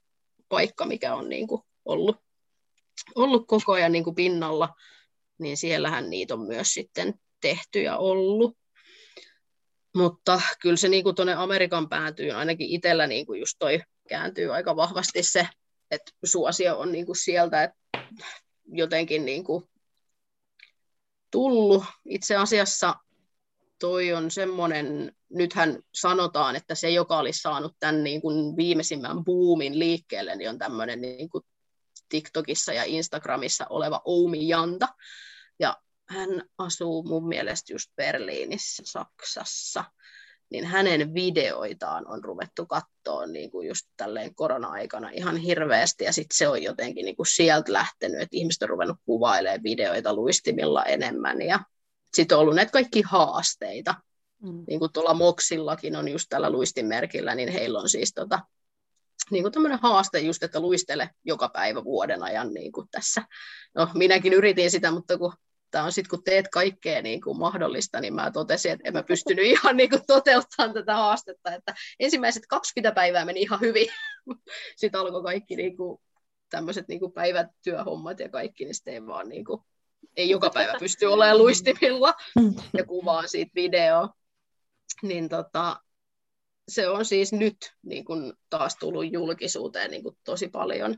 paikka, 0.48 0.86
mikä 0.86 1.14
on 1.14 1.28
niin 1.28 1.48
kuin 1.48 1.62
ollut, 1.84 2.16
ollut 3.14 3.46
koko 3.46 3.72
ajan 3.72 3.92
niin 3.92 4.04
kuin 4.04 4.14
pinnalla, 4.14 4.74
niin 5.38 5.56
siellähän 5.56 6.10
niitä 6.10 6.34
on 6.34 6.46
myös 6.46 6.74
sitten 6.74 7.14
tehty 7.40 7.82
ja 7.82 7.96
ollut. 7.96 8.58
Mutta 9.94 10.40
kyllä 10.60 10.76
se 10.76 10.88
niin 10.88 11.14
tuonne 11.16 11.34
Amerikan 11.34 11.88
päätyy, 11.88 12.30
ainakin 12.30 12.68
itsellä 12.68 13.06
niin 13.06 13.26
kuin 13.26 13.40
just 13.40 13.56
toi 13.58 13.80
kääntyy 14.08 14.54
aika 14.54 14.76
vahvasti 14.76 15.22
se, 15.22 15.48
että 15.90 16.12
suosio 16.24 16.78
on 16.78 16.92
niin 16.92 17.06
kuin 17.06 17.16
sieltä, 17.16 17.62
että 17.62 17.76
jotenkin 18.72 19.24
niin 19.24 19.44
kuin 19.44 19.64
tullut. 21.30 21.84
Itse 22.04 22.36
asiassa 22.36 22.94
toi 23.78 24.12
on 24.12 24.30
semmoinen, 24.30 25.16
nythän 25.30 25.82
sanotaan, 25.94 26.56
että 26.56 26.74
se, 26.74 26.90
joka 26.90 27.18
olisi 27.18 27.40
saanut 27.40 27.76
tämän 27.80 28.04
niin 28.04 28.20
kuin 28.20 28.56
viimeisimmän 28.56 29.24
boomin 29.24 29.78
liikkeelle, 29.78 30.36
niin 30.36 30.50
on 30.50 30.58
tämmöinen 30.58 31.00
niin 31.00 31.30
kuin 31.30 31.44
TikTokissa 32.08 32.72
ja 32.72 32.84
Instagramissa 32.84 33.66
oleva 33.70 34.02
Oumi 34.04 34.48
Janta. 34.48 34.88
Ja 35.58 35.76
hän 36.08 36.28
asuu 36.58 37.02
mun 37.02 37.28
mielestä 37.28 37.72
just 37.72 37.90
Berliinissä, 37.96 38.82
Saksassa. 38.86 39.84
Niin 40.50 40.64
hänen 40.64 41.14
videoitaan 41.14 42.08
on 42.08 42.24
ruvettu 42.24 42.66
katsoa 42.66 43.26
niin 43.26 43.50
kuin 43.50 43.68
just 43.68 43.86
tälleen 43.96 44.34
korona-aikana 44.34 45.10
ihan 45.10 45.36
hirveästi, 45.36 46.04
ja 46.04 46.12
sitten 46.12 46.36
se 46.36 46.48
on 46.48 46.62
jotenkin 46.62 47.04
niin 47.04 47.16
kuin 47.16 47.26
sieltä 47.26 47.72
lähtenyt, 47.72 48.20
että 48.20 48.36
ihmiset 48.36 48.62
on 48.62 48.68
ruvennut 48.68 48.96
kuvailemaan 49.04 49.62
videoita 49.62 50.14
luistimilla 50.14 50.84
enemmän, 50.84 51.42
ja 51.42 51.60
sitten 52.14 52.36
on 52.36 52.42
ollut 52.42 52.54
näitä 52.54 52.72
kaikki 52.72 53.02
haasteita, 53.02 53.94
mm. 54.42 54.64
niin 54.66 54.78
kuin 54.78 54.92
tuolla 54.92 55.14
Moksillakin 55.14 55.96
on 55.96 56.08
just 56.08 56.26
tällä 56.28 56.50
luistimerkillä, 56.50 57.34
niin 57.34 57.48
heillä 57.48 57.78
on 57.78 57.88
siis 57.88 58.12
tota, 58.14 58.40
niin 59.30 59.44
kuin 59.44 59.52
tämmöinen 59.52 59.78
haaste 59.82 60.20
just, 60.20 60.42
että 60.42 60.60
luistele 60.60 61.10
joka 61.24 61.48
päivä 61.48 61.84
vuoden 61.84 62.22
ajan 62.22 62.54
niin 62.54 62.72
kuin 62.72 62.88
tässä. 62.90 63.22
No, 63.74 63.88
minäkin 63.94 64.32
yritin 64.32 64.70
sitä, 64.70 64.90
mutta 64.90 65.18
kun 65.18 65.32
tämä 65.70 65.84
on 65.84 65.92
sitten, 65.92 66.10
kun 66.10 66.24
teet 66.24 66.48
kaikkea 66.48 67.02
niin 67.02 67.20
kuin 67.20 67.38
mahdollista, 67.38 68.00
niin 68.00 68.14
mä 68.14 68.30
totesin, 68.30 68.72
että 68.72 68.88
en 68.88 68.92
mä 68.92 69.02
pystynyt 69.02 69.46
ihan 69.54 69.76
niin 69.76 69.90
kuin 69.90 70.02
toteuttamaan 70.06 70.74
tätä 70.74 70.94
haastetta, 70.94 71.54
että 71.54 71.74
ensimmäiset 72.00 72.42
20 72.48 72.94
päivää 72.94 73.24
meni 73.24 73.40
ihan 73.40 73.60
hyvin. 73.60 73.86
sitten 74.76 75.00
alkoi 75.00 75.22
kaikki 75.22 75.56
niin 75.56 75.76
kuin, 75.76 76.00
tämmöiset 76.50 76.88
niin 76.88 77.00
kuin 77.00 77.12
päivätyöhommat 77.12 78.20
ja 78.20 78.28
kaikki, 78.28 78.64
niin 78.64 78.74
sitten 78.74 78.94
ei 78.94 79.06
vaan 79.06 79.28
niin 79.28 79.44
kuin, 79.44 79.62
ei 80.16 80.30
joka 80.30 80.50
päivä 80.50 80.74
pysty 80.78 81.06
olemaan 81.06 81.38
luistimilla 81.38 82.14
ja 82.76 82.84
kuvaa 82.84 83.26
siitä 83.26 83.52
videoa. 83.54 84.08
Niin 85.02 85.28
tota, 85.28 85.80
se 86.68 86.88
on 86.88 87.04
siis 87.04 87.32
nyt 87.32 87.56
niin 87.82 88.04
kuin 88.04 88.32
taas 88.50 88.76
tullut 88.76 89.12
julkisuuteen 89.12 89.90
niin 89.90 90.02
kuin 90.02 90.16
tosi 90.24 90.48
paljon. 90.48 90.96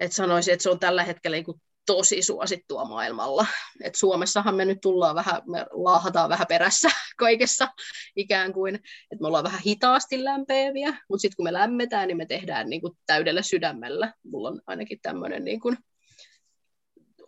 Et 0.00 0.12
sanoisin, 0.12 0.54
että 0.54 0.62
se 0.62 0.70
on 0.70 0.78
tällä 0.78 1.04
hetkellä 1.04 1.36
niin 1.36 1.60
tosi 1.86 2.22
suosittua 2.22 2.84
maailmalla. 2.84 3.46
Et 3.82 3.94
Suomessahan 3.94 4.54
me 4.54 4.64
nyt 4.64 4.78
tullaan 4.82 5.14
vähän, 5.14 5.42
me 5.46 5.66
laahataan 5.70 6.28
vähän 6.28 6.46
perässä 6.48 6.88
kaikessa 7.16 7.68
ikään 8.16 8.52
kuin, 8.52 8.74
että 8.74 9.20
me 9.20 9.26
ollaan 9.26 9.44
vähän 9.44 9.60
hitaasti 9.66 10.24
lämpeäviä, 10.24 10.88
mutta 11.08 11.20
sitten 11.20 11.36
kun 11.36 11.44
me 11.44 11.52
lämmetään, 11.52 12.08
niin 12.08 12.16
me 12.16 12.26
tehdään 12.26 12.68
niin 12.68 12.80
kuin 12.80 12.98
täydellä 13.06 13.42
sydämellä. 13.42 14.14
Mulla 14.24 14.48
on 14.48 14.60
ainakin 14.66 14.98
tämmöinen 15.02 15.44
niin 15.44 15.60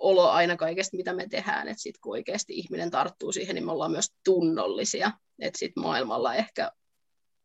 olo 0.01 0.31
aina 0.31 0.57
kaikesta, 0.57 0.97
mitä 0.97 1.13
me 1.13 1.27
tehdään, 1.29 1.69
että 1.69 1.83
sitten 1.83 2.01
kun 2.01 2.13
oikeasti 2.13 2.53
ihminen 2.53 2.91
tarttuu 2.91 3.33
siihen, 3.33 3.55
niin 3.55 3.67
me 3.67 3.73
ollaan 3.73 3.91
myös 3.91 4.13
tunnollisia, 4.25 5.11
että 5.39 5.59
sitten 5.59 5.83
maailmalla 5.83 6.35
ehkä 6.35 6.73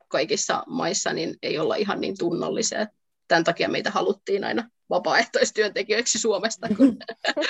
kaikissa 0.08 0.64
maissa 0.68 1.14
niin 1.14 1.36
ei 1.44 1.60
olla 1.60 1.76
ihan 1.76 2.02
niin 2.02 2.16
tunnollisia. 2.20 2.88
Tämän 3.28 3.44
takia 3.44 3.70
meitä 3.70 3.92
haluttiin 3.92 4.44
aina 4.44 4.70
vapaaehtoistyöntekijöiksi 4.90 6.20
Suomesta, 6.20 6.68
kun 6.78 6.98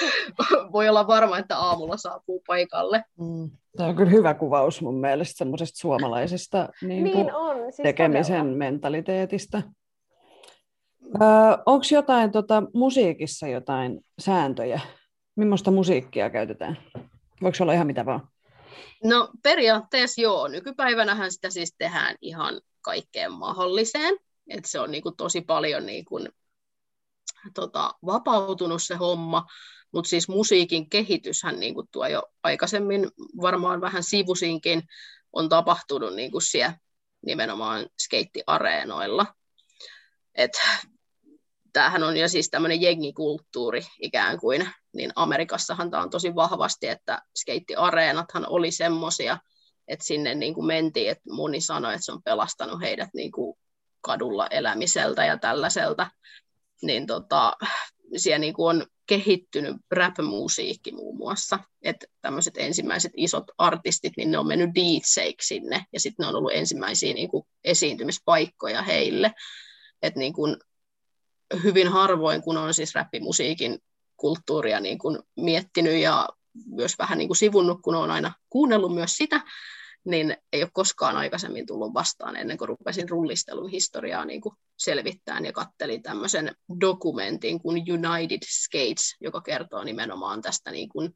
voi 0.74 0.90
olla 0.90 1.08
varma, 1.08 1.38
että 1.38 1.58
aamulla 1.58 1.98
saapuu 1.98 2.44
paikalle. 2.48 3.04
Mm. 3.20 3.50
Tämä 3.78 3.90
on 3.90 3.96
kyllä 3.96 4.12
hyvä 4.12 4.34
kuvaus 4.34 4.82
mun 4.82 5.00
mielestä 5.00 5.38
semmoisesta 5.38 5.80
suomalaisesta 5.80 6.70
niin 6.82 7.04
niin 7.04 7.34
on, 7.34 7.58
siis 7.58 7.84
tekemisen 7.84 8.38
todella. 8.38 8.58
mentaliteetistä. 8.58 9.64
Öö, 11.06 11.58
Onko 11.66 11.86
jotain 11.92 12.32
tota, 12.32 12.64
musiikissa 12.74 13.48
jotain 13.48 14.00
sääntöjä? 14.20 14.82
Millaista 15.36 15.72
musiikkia 15.72 16.30
käytetään? 16.30 16.78
Voiko 17.42 17.58
olla 17.62 17.74
ihan 17.74 17.88
mitä 17.88 18.06
vaan? 18.06 18.28
No 19.04 19.30
periaatteessa 19.44 20.22
joo. 20.22 20.48
Nykypäivänähän 20.48 21.32
sitä 21.32 21.50
siis 21.50 21.76
tehdään 21.78 22.16
ihan 22.22 22.62
kaikkeen 22.82 23.32
mahdolliseen. 23.32 24.18
Et 24.50 24.66
se 24.66 24.80
on 24.80 24.92
niinku 24.92 25.12
tosi 25.12 25.42
paljon 25.42 25.86
niinku 25.86 26.20
tota, 27.54 27.94
vapautunut 28.06 28.84
se 28.84 28.96
homma, 28.96 29.46
mutta 29.94 30.10
siis 30.10 30.28
musiikin 30.28 30.90
kehityshän 30.90 31.60
niin 31.60 31.74
kuin 31.74 31.88
tuo 31.92 32.08
jo 32.08 32.24
aikaisemmin 32.44 33.08
varmaan 33.42 33.82
vähän 33.82 34.04
sivusinkin 34.04 34.84
on 35.34 35.50
tapahtunut 35.50 36.16
niin 36.16 36.32
kuin 36.32 36.42
siellä 36.42 36.78
nimenomaan 37.26 37.88
skeittiareenoilla. 38.02 39.26
Et, 40.36 40.52
tämähän 41.76 42.04
on 42.04 42.18
jo 42.18 42.28
siis 42.28 42.50
tämmöinen 42.50 42.82
jengikulttuuri 42.82 43.82
ikään 44.02 44.40
kuin, 44.40 44.70
niin 44.94 45.12
Amerikassahan 45.16 45.92
tämä 45.92 46.04
on 46.04 46.10
tosi 46.10 46.36
vahvasti, 46.36 46.88
että 46.88 47.22
skeittiareenathan 47.36 48.46
oli 48.50 48.72
semmoisia, 48.72 49.38
että 49.88 50.06
sinne 50.06 50.36
niin 50.36 50.54
kuin 50.54 50.66
mentiin, 50.66 51.12
että 51.12 51.34
moni 51.34 51.62
sanoi, 51.62 51.94
että 51.94 52.06
se 52.06 52.12
on 52.12 52.24
pelastanut 52.24 52.82
heidät 52.82 53.10
niin 53.14 53.32
kuin 53.32 53.58
kadulla 54.02 54.48
elämiseltä 54.48 55.26
ja 55.26 55.38
tällaiselta 55.38 56.08
niin 56.82 57.08
tota, 57.08 57.54
siellä 58.18 58.40
niin 58.40 58.54
kuin 58.54 58.78
on 58.78 58.86
kehittynyt 59.06 59.76
rap-musiikki 59.92 60.92
muun 60.92 61.18
muassa. 61.18 61.60
Että 61.82 62.08
tämmöiset 62.22 62.54
ensimmäiset 62.58 63.12
isot 63.18 63.44
artistit, 63.58 64.14
niin 64.18 64.32
ne 64.32 64.38
on 64.38 64.48
mennyt 64.48 64.70
DJiksi 64.76 65.48
sinne, 65.48 65.86
ja 65.94 66.00
sitten 66.00 66.24
ne 66.24 66.30
on 66.30 66.36
ollut 66.36 66.54
ensimmäisiä 66.54 67.14
niin 67.14 67.30
kuin 67.30 67.48
esiintymispaikkoja 67.64 68.82
heille. 68.82 69.34
Että 70.02 70.20
niin 70.20 70.34
kuin 70.34 70.58
hyvin 71.64 71.88
harvoin, 71.88 72.42
kun 72.42 72.58
on 72.58 72.74
siis 72.74 72.96
rappimusiikin 72.96 73.80
kulttuuria 74.18 74.80
niin 74.80 74.98
kuin 74.98 75.20
miettinyt 75.36 76.02
ja 76.02 76.30
myös 76.66 76.96
vähän 77.00 77.18
niin 77.18 77.28
kuin 77.28 77.38
sivunnut, 77.38 77.82
kun 77.82 77.96
on 77.96 78.12
aina 78.12 78.34
kuunnellut 78.50 78.96
myös 78.96 79.18
sitä, 79.18 79.42
niin 80.06 80.38
ei 80.54 80.64
ole 80.64 80.70
koskaan 80.74 81.18
aikaisemmin 81.18 81.66
tullut 81.66 81.94
vastaan 81.94 82.36
ennen 82.36 82.58
kuin 82.58 82.68
rupesin 82.68 83.10
rullistelun 83.10 83.70
historiaa 83.70 84.26
niin 84.26 84.42
kuin 84.42 84.56
selvittämään 84.78 85.46
ja 85.46 85.54
kattelin 85.54 86.04
tämmöisen 86.04 86.56
dokumentin 86.82 87.60
kuin 87.60 87.78
United 87.78 88.40
Skates, 88.46 89.16
joka 89.22 89.42
kertoo 89.42 89.84
nimenomaan 89.84 90.42
tästä 90.42 90.72
niin 90.72 90.90
kuin 90.90 91.14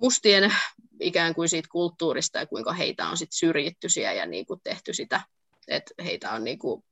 mustien 0.00 0.54
ikään 1.00 1.34
kuin 1.34 1.48
siitä 1.48 1.68
kulttuurista 1.72 2.38
ja 2.38 2.46
kuinka 2.46 2.72
heitä 2.72 3.08
on 3.08 3.16
sit 3.16 3.32
syrjitty 3.32 3.88
siellä 3.88 4.12
ja 4.12 4.26
niin 4.26 4.46
kuin 4.46 4.60
tehty 4.64 4.94
sitä, 4.94 5.20
että 5.68 5.94
heitä 6.04 6.32
on 6.32 6.44
niin 6.44 6.58
kuin 6.58 6.84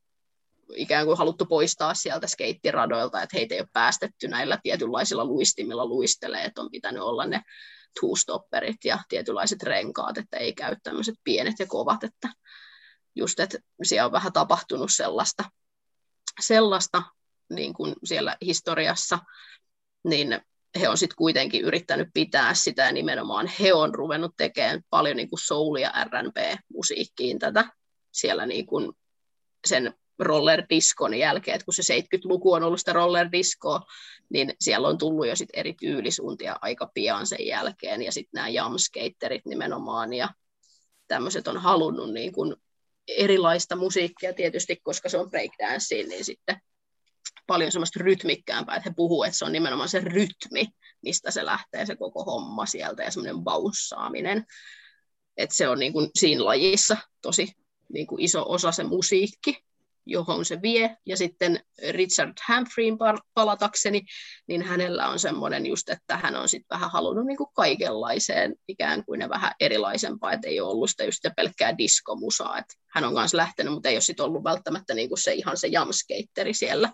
ikään 0.75 1.07
kuin 1.07 1.19
haluttu 1.19 1.47
poistaa 1.47 1.95
sieltä 1.95 2.27
skeittiradoilta, 2.27 3.23
että 3.23 3.37
heitä 3.37 3.55
ei 3.55 3.61
ole 3.61 3.69
päästetty 3.73 4.29
näillä 4.29 4.59
tietynlaisilla 4.63 5.25
luistimilla 5.25 5.87
luistelee, 5.87 6.45
että 6.45 6.61
on 6.61 6.71
pitänyt 6.71 7.03
olla 7.03 7.27
ne 7.27 7.43
two-stopperit 8.01 8.77
ja 8.85 8.99
tietynlaiset 9.09 9.63
renkaat, 9.63 10.19
että 10.19 10.37
ei 10.37 10.53
käy 10.53 10.77
tämmöiset 10.83 11.15
pienet 11.25 11.59
ja 11.59 11.67
kovat, 11.67 12.05
että 12.05 12.29
just, 13.15 13.41
että 13.41 13.59
siellä 13.83 14.07
on 14.07 14.13
vähän 14.13 14.33
tapahtunut 14.33 14.93
sellaista, 14.93 15.45
sellaista 16.41 17.03
niin 17.51 17.75
kuin 17.75 17.95
siellä 18.05 18.37
historiassa, 18.41 19.19
niin 20.05 20.41
he 20.81 20.89
on 20.89 20.99
sitten 20.99 21.17
kuitenkin 21.17 21.65
yrittänyt 21.65 22.09
pitää 22.15 22.55
sitä 22.55 22.85
ja 22.85 22.93
nimenomaan 22.93 23.51
he 23.61 23.75
on 23.75 23.95
ruvennut 23.95 24.35
tekemään 24.37 24.83
paljon 24.91 25.17
niin 25.17 25.31
kuin 25.31 25.41
soul- 25.41 25.81
ja 25.81 25.93
R&B-musiikkiin 26.05 27.39
tätä 27.39 27.71
siellä 28.13 28.47
niin 28.47 28.67
kuin 28.67 28.93
sen 29.67 29.95
roller-diskon 30.19 31.15
jälkeen, 31.15 31.55
että 31.55 31.65
kun 31.65 31.75
se 31.75 31.99
70-luku 31.99 32.53
on 32.53 32.63
ollut 32.63 32.79
sitä 32.79 32.93
roller-diskoa, 32.93 33.81
niin 34.29 34.55
siellä 34.61 34.89
on 34.89 34.99
tullut 34.99 35.27
jo 35.27 35.37
sit 35.37 35.49
eri 35.53 35.75
tyylisuuntia 35.81 36.57
aika 36.61 36.91
pian 36.95 37.27
sen 37.27 37.47
jälkeen, 37.47 38.03
ja 38.03 38.13
sitten 38.13 38.31
nämä 38.39 38.49
jamskaterit 38.49 39.47
nimenomaan, 39.47 40.13
ja 40.13 40.29
tämmöiset 41.09 41.49
on 41.49 41.57
halunnut 41.57 42.13
niin 42.13 42.33
kuin 42.33 42.57
erilaista 43.09 43.77
musiikkia 43.77 44.33
tietysti, 44.33 44.77
koska 44.83 45.09
se 45.09 45.19
on 45.19 45.31
breakdance, 45.31 45.95
niin 45.95 46.25
sitten 46.25 46.61
paljon 47.47 47.73
semmoista 47.73 48.01
rytmikkäämpää, 48.03 48.77
että 48.77 48.91
he 48.91 48.95
puhuu, 48.97 49.25
että 49.25 49.39
se 49.39 49.45
on 49.45 49.53
nimenomaan 49.53 49.89
se 49.89 50.01
rytmi, 50.01 50.69
mistä 51.03 51.31
se 51.31 51.45
lähtee 51.45 51.87
se 51.87 51.97
koko 51.97 52.25
homma 52.25 52.67
sieltä, 52.67 53.03
ja 53.03 53.11
semmoinen 53.11 53.45
bounceaaminen, 53.45 54.47
että 55.37 55.57
se 55.57 55.69
on 55.69 55.79
niin 55.79 55.93
kuin 55.93 56.11
siinä 56.15 56.45
lajissa 56.45 56.97
tosi 57.23 57.53
niin 57.93 58.07
kuin 58.07 58.21
iso 58.21 58.45
osa 58.49 58.73
se 58.73 58.85
musiikki, 58.85 59.66
johon 60.07 60.45
se 60.45 60.63
vie. 60.63 60.97
Ja 61.07 61.17
sitten 61.17 61.61
Richard 61.91 62.33
Hamfreyin 62.47 62.99
palatakseni, 63.35 64.03
niin 64.47 64.63
hänellä 64.63 65.09
on 65.09 65.19
semmoinen 65.19 65.67
just, 65.67 65.89
että 65.89 66.17
hän 66.17 66.37
on 66.37 66.49
sitten 66.49 66.77
vähän 66.77 66.91
halunnut 66.91 67.27
niin 67.27 67.37
kuin 67.37 67.51
kaikenlaiseen 67.55 68.55
ikään 68.69 69.05
kuin 69.05 69.19
ne 69.19 69.29
vähän 69.29 69.53
erilaisempaa, 69.61 70.33
että 70.33 70.49
ei 70.49 70.61
ole 70.61 70.71
ollut 70.71 70.91
sitä 70.91 71.05
just 71.05 71.25
pelkkää 71.37 71.79
diskomusaa. 71.79 72.59
Että 72.59 72.75
hän 72.93 73.05
on 73.05 73.15
kanssa 73.15 73.37
lähtenyt, 73.37 73.73
mutta 73.73 73.89
ei 73.89 73.95
ole 73.95 74.01
sitten 74.01 74.27
ollut 74.27 74.45
välttämättä 74.45 74.95
niin 74.95 75.09
kuin 75.09 75.19
se 75.19 75.33
ihan 75.33 75.57
se 75.57 75.67
jamskeitteri 75.67 76.55
siellä. 76.55 76.93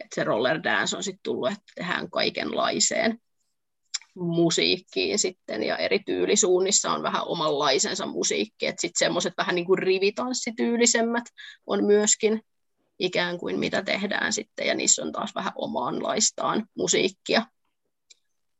Että 0.00 0.14
se 0.14 0.24
roller 0.24 0.62
dance 0.62 0.96
on 0.96 1.02
sitten 1.02 1.22
tullut, 1.22 1.48
että 1.48 1.64
tehdään 1.74 2.10
kaikenlaiseen. 2.10 3.18
Musiikkiin 4.16 5.18
sitten 5.18 5.62
ja 5.62 5.76
eri 5.76 5.98
tyylisuunnissa 5.98 6.92
on 6.92 7.02
vähän 7.02 7.22
omanlaisensa 7.26 8.06
musiikki, 8.06 8.66
että 8.66 8.80
sitten 8.80 8.98
semmoiset 8.98 9.34
vähän 9.36 9.54
niin 9.54 9.66
kuin 9.66 9.78
rivitanssityylisemmät 9.78 11.24
on 11.66 11.84
myöskin 11.84 12.42
ikään 12.98 13.38
kuin 13.38 13.58
mitä 13.58 13.82
tehdään 13.82 14.32
sitten 14.32 14.66
ja 14.66 14.74
niissä 14.74 15.02
on 15.02 15.12
taas 15.12 15.34
vähän 15.34 15.52
omaanlaistaan 15.54 16.66
musiikkia. 16.74 17.46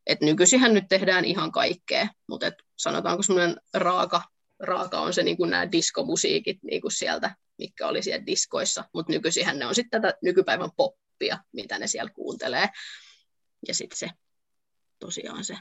Et 0.07 0.21
nykyisinhän 0.21 0.75
nyt 0.75 0.85
tehdään 0.89 1.25
ihan 1.25 1.53
kaikkea, 1.53 2.09
mutta 2.29 2.47
et 2.47 2.55
sanotaanko 2.77 3.23
semmoinen 3.23 3.57
raaka, 3.75 4.23
raaka 4.61 5.01
on 5.01 5.15
se 5.15 5.23
niin 5.23 5.37
kuin 5.37 5.51
nämä 5.51 5.73
diskomusiikit 5.73 6.59
niin 6.63 6.81
kuin 6.81 6.93
sieltä, 6.93 7.37
mikä 7.59 7.87
oli 7.87 8.03
siellä 8.03 8.27
diskoissa, 8.27 8.85
mutta 8.95 9.13
nykyisinhän 9.13 9.59
ne 9.59 9.67
on 9.67 9.75
sitten 9.75 10.03
tätä 10.03 10.19
nykypäivän 10.23 10.71
poppia, 10.77 11.39
mitä 11.53 11.79
ne 11.79 11.87
siellä 11.87 12.11
kuuntelee. 12.15 12.69
Ja 13.69 13.75
sitten 13.75 13.99
se 13.99 14.11
tosiaan 14.99 15.45
se 15.45 15.57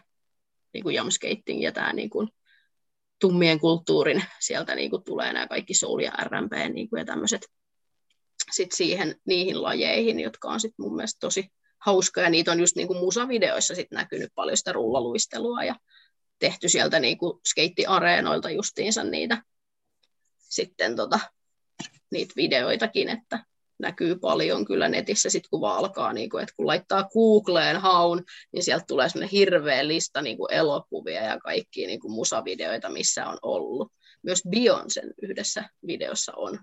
niin 0.73 0.83
kuin 0.83 0.95
jamskating 0.95 1.63
ja 1.63 1.71
tämä 1.71 1.93
niin 1.93 2.09
kuin 2.09 2.29
tummien 3.21 3.59
kulttuurin, 3.59 4.23
sieltä 4.39 4.75
niin 4.75 4.89
kuin 4.89 5.03
tulee 5.03 5.33
nämä 5.33 5.47
kaikki 5.47 5.73
soul 5.73 5.99
ja 5.99 6.11
R&B 6.11 6.73
niin 6.73 6.89
kuin 6.89 6.99
ja 6.99 7.05
tämmöiset 7.05 7.41
sit 8.51 8.71
siihen, 8.71 9.15
niihin 9.25 9.61
lajeihin, 9.61 10.19
jotka 10.19 10.49
on 10.49 10.59
sit 10.59 10.73
mun 10.77 10.95
mielestä 10.95 11.17
tosi 11.19 11.51
hauskoja. 11.86 12.29
Niitä 12.29 12.51
on 12.51 12.59
just 12.59 12.75
niin 12.75 12.88
kuin 12.88 12.99
musavideoissa 12.99 13.75
sit 13.75 13.91
näkynyt 13.91 14.31
paljon 14.36 14.57
sitä 14.57 14.71
rullaluistelua 14.71 15.63
ja 15.63 15.75
tehty 16.39 16.69
sieltä 16.69 16.99
niin 16.99 17.17
kuin 17.17 17.39
skeittiareenoilta 17.45 18.49
justiinsa 18.49 19.03
niitä, 19.03 19.43
sitten 20.38 20.95
tota, 20.95 21.19
niitä 22.11 22.33
videoitakin, 22.36 23.09
että 23.09 23.45
näkyy 23.80 24.15
paljon 24.15 24.65
kyllä 24.65 24.89
netissä, 24.89 25.30
sit 25.30 25.47
kun 25.47 25.61
vaan 25.61 25.78
alkaa, 25.78 26.13
niin 26.13 26.30
kuin, 26.30 26.43
että 26.43 26.55
kun 26.57 26.67
laittaa 26.67 27.09
Googleen 27.13 27.78
haun, 27.78 28.23
niin 28.51 28.63
sieltä 28.63 28.86
tulee 28.88 29.09
semmoinen 29.09 29.32
hirveä 29.32 29.88
lista 29.88 30.21
niin 30.21 30.38
kuin 30.38 30.53
elokuvia 30.53 31.23
ja 31.23 31.39
kaikkia 31.39 31.88
niin 31.88 31.99
kuin 31.99 32.11
musavideoita, 32.11 32.89
missä 32.89 33.28
on 33.28 33.38
ollut. 33.41 33.91
Myös 34.23 34.43
Beyoncé 34.55 35.13
yhdessä 35.21 35.69
videossa 35.88 36.34
on. 36.36 36.59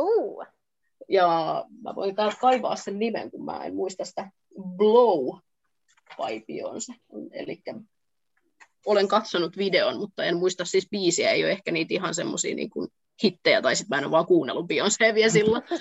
Uh. 0.00 0.44
Ja 1.08 1.64
mä 1.82 1.94
voin 1.94 2.14
taas 2.14 2.34
kaivaa 2.40 2.76
sen 2.76 2.98
nimen, 2.98 3.30
kun 3.30 3.44
mä 3.44 3.64
en 3.64 3.74
muista 3.74 4.04
sitä 4.04 4.30
Blow 4.76 5.38
by 6.16 6.44
Beyoncé. 6.52 7.00
Eli 7.32 7.62
olen 8.86 9.08
katsonut 9.08 9.56
videon, 9.56 9.98
mutta 9.98 10.24
en 10.24 10.36
muista 10.36 10.64
siis 10.64 10.88
biisiä, 10.90 11.30
ei 11.30 11.44
ole 11.44 11.52
ehkä 11.52 11.72
niitä 11.72 11.94
ihan 11.94 12.14
semmoisia 12.14 12.54
niin 12.54 12.70
kuin 12.70 12.88
hittejä, 13.22 13.62
tai 13.62 13.76
sitten 13.76 13.96
mä 13.96 13.98
en 13.98 14.04
ole 14.04 14.10
vaan 14.10 14.26
kuunnellut 14.26 14.66
Beyoncé 14.66 15.14
vielä 15.14 15.30
silloin. 15.30 15.62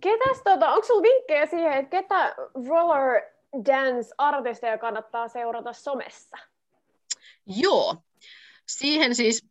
Ketäs, 0.00 0.42
tota, 0.44 0.68
onko 0.68 0.86
sulla 0.86 1.02
vinkkejä 1.02 1.46
siihen, 1.46 1.72
että 1.72 1.90
ketä 2.02 2.34
roller 2.68 3.22
dance-artisteja 3.66 4.78
kannattaa 4.78 5.28
seurata 5.28 5.72
somessa? 5.72 6.36
Joo, 7.46 7.96
siihen 8.66 9.14
siis 9.14 9.46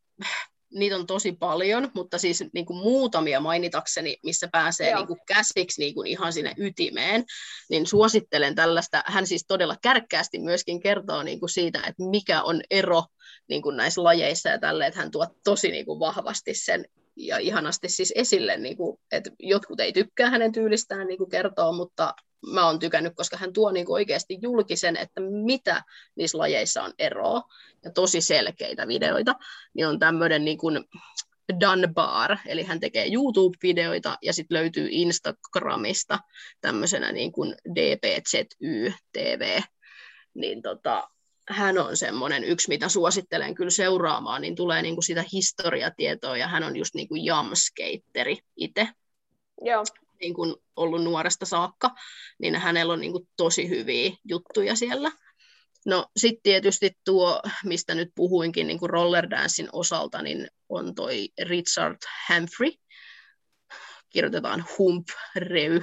niitä 0.74 0.96
on 0.96 1.08
tosi 1.08 1.32
paljon, 1.32 1.92
mutta 1.94 2.18
siis 2.18 2.44
niin 2.54 2.66
kuin 2.66 2.78
muutamia 2.78 3.40
mainitakseni, 3.40 4.18
missä 4.24 4.48
pääsee 4.52 4.96
niin 4.96 5.08
kuin 5.08 5.20
käsiksi 5.28 5.82
niin 5.82 5.94
kuin 5.94 6.08
ihan 6.08 6.34
sinne 6.34 6.54
ytimeen, 6.58 7.26
niin 7.70 7.88
suosittelen 7.88 8.56
tällaista. 8.56 9.04
Hän 9.06 9.28
siis 9.28 9.46
todella 9.48 9.76
kärkkäästi 9.82 10.40
myöskin 10.40 10.80
kertoo 10.80 11.24
niin 11.24 11.40
kuin 11.40 11.50
siitä, 11.50 11.80
että 11.80 12.04
mikä 12.04 12.44
on 12.44 12.62
ero 12.72 13.04
niin 13.50 13.62
kuin 13.62 13.78
näissä 13.78 14.04
lajeissa 14.04 14.50
ja 14.50 14.60
tälle, 14.60 14.88
että 14.88 15.00
hän 15.00 15.12
tuo 15.12 15.28
tosi 15.44 15.72
niin 15.72 15.86
kuin 15.86 16.00
vahvasti 16.00 16.54
sen 16.54 16.86
ja 17.20 17.38
ihanasti 17.38 17.90
siis 17.90 18.14
esille, 18.16 18.58
niin 18.58 18.78
kuin, 18.78 19.00
että 19.12 19.32
jotkut 19.40 19.80
ei 19.80 19.94
tykkää 19.94 20.30
hänen 20.30 20.52
tyylistään 20.52 21.08
niin 21.08 21.18
kuin 21.18 21.30
kertoo, 21.30 21.74
mutta 21.74 22.14
mä 22.54 22.66
oon 22.66 22.80
tykännyt, 22.80 23.14
koska 23.16 23.38
hän 23.38 23.54
tuo 23.54 23.72
niin 23.72 23.86
kuin 23.86 23.94
oikeasti 23.94 24.38
julkisen, 24.42 24.98
että 24.98 25.22
mitä 25.22 25.84
niissä 26.16 26.38
lajeissa 26.38 26.84
on 26.84 26.94
eroa, 27.00 27.42
ja 27.84 27.92
tosi 27.92 28.22
selkeitä 28.22 28.88
videoita, 28.88 29.36
niin 29.74 29.88
on 29.88 30.00
tämmöinen 30.00 30.46
niin 30.46 30.58
kuin 30.58 30.84
Dunbar, 31.60 32.38
eli 32.46 32.64
hän 32.64 32.80
tekee 32.80 33.06
YouTube-videoita, 33.06 34.18
ja 34.22 34.34
sitten 34.34 34.58
löytyy 34.58 34.88
Instagramista 34.92 36.20
tämmöisenä 36.62 37.12
niin 37.12 37.32
kuin 37.32 37.56
DPZY 37.76 38.94
TV, 39.14 39.62
niin 40.34 40.62
tota, 40.62 41.10
hän 41.50 41.78
on 41.78 41.98
semmoinen 41.98 42.44
yksi, 42.44 42.70
mitä 42.70 42.90
suosittelen 42.90 43.56
kyllä 43.56 43.70
seuraamaan, 43.70 44.42
niin 44.42 44.56
tulee 44.56 44.82
niin 44.82 44.96
kuin 44.96 45.04
sitä 45.04 45.24
historiatietoa, 45.34 46.38
ja 46.38 46.48
hän 46.48 46.64
on 46.64 46.76
just 46.76 46.96
niin 46.96 47.08
kuin 47.08 47.26
jamskeitteri 47.26 48.38
itse. 48.56 48.88
Joo. 49.62 49.84
Niin 50.22 50.34
kuin 50.34 50.56
ollut 50.76 51.04
nuoresta 51.04 51.46
saakka, 51.46 51.96
niin 52.40 52.56
hänellä 52.56 52.94
on 52.94 53.02
niin 53.02 53.12
kuin 53.12 53.30
tosi 53.38 53.70
hyviä 53.70 54.12
juttuja 54.24 54.76
siellä. 54.76 55.12
No 55.86 56.06
sitten 56.18 56.44
tietysti 56.44 56.92
tuo, 57.06 57.42
mistä 57.64 57.96
nyt 57.96 58.10
puhuinkin 58.16 58.68
niin 58.68 58.80
kuin 58.80 58.90
rollerdancein 58.90 59.70
osalta, 59.72 60.22
niin 60.22 60.48
on 60.70 60.96
toi 60.96 61.30
Richard 61.42 61.98
Humphrey, 62.30 62.72
kirjoitetaan 64.10 64.66
Hump 64.78 65.08
Reu, 65.36 65.82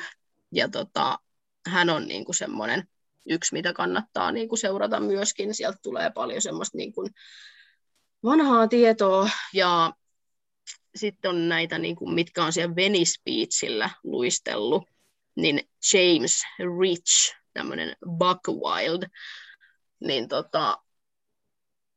ja 0.52 0.68
tota, 0.68 1.18
hän 1.66 1.90
on 1.90 2.08
niin 2.08 2.24
kuin 2.24 2.36
semmoinen 2.36 2.88
yksi, 3.28 3.52
mitä 3.52 3.72
kannattaa 3.72 4.32
niin 4.32 4.48
kuin 4.48 4.58
seurata 4.58 5.00
myöskin. 5.00 5.54
Sieltä 5.54 5.78
tulee 5.82 6.10
paljon 6.10 6.42
semmoista 6.42 6.78
niin 6.78 6.92
kuin 6.92 7.10
vanhaa 8.24 8.68
tietoa 8.68 9.28
ja 9.52 9.92
sitten 10.96 11.28
on 11.28 11.48
näitä, 11.48 11.78
niin 11.78 11.96
kuin, 11.96 12.14
mitkä 12.14 12.44
on 12.44 12.52
siellä 12.52 12.76
Venice 12.76 13.22
Beachillä 13.24 13.90
luistellut, 14.04 14.84
niin 15.36 15.60
James 15.92 16.42
Rich, 16.80 17.34
tämmöinen 17.52 17.96
Buck 18.18 18.48
Wild, 18.48 19.02
niin 20.00 20.28
tota, 20.28 20.78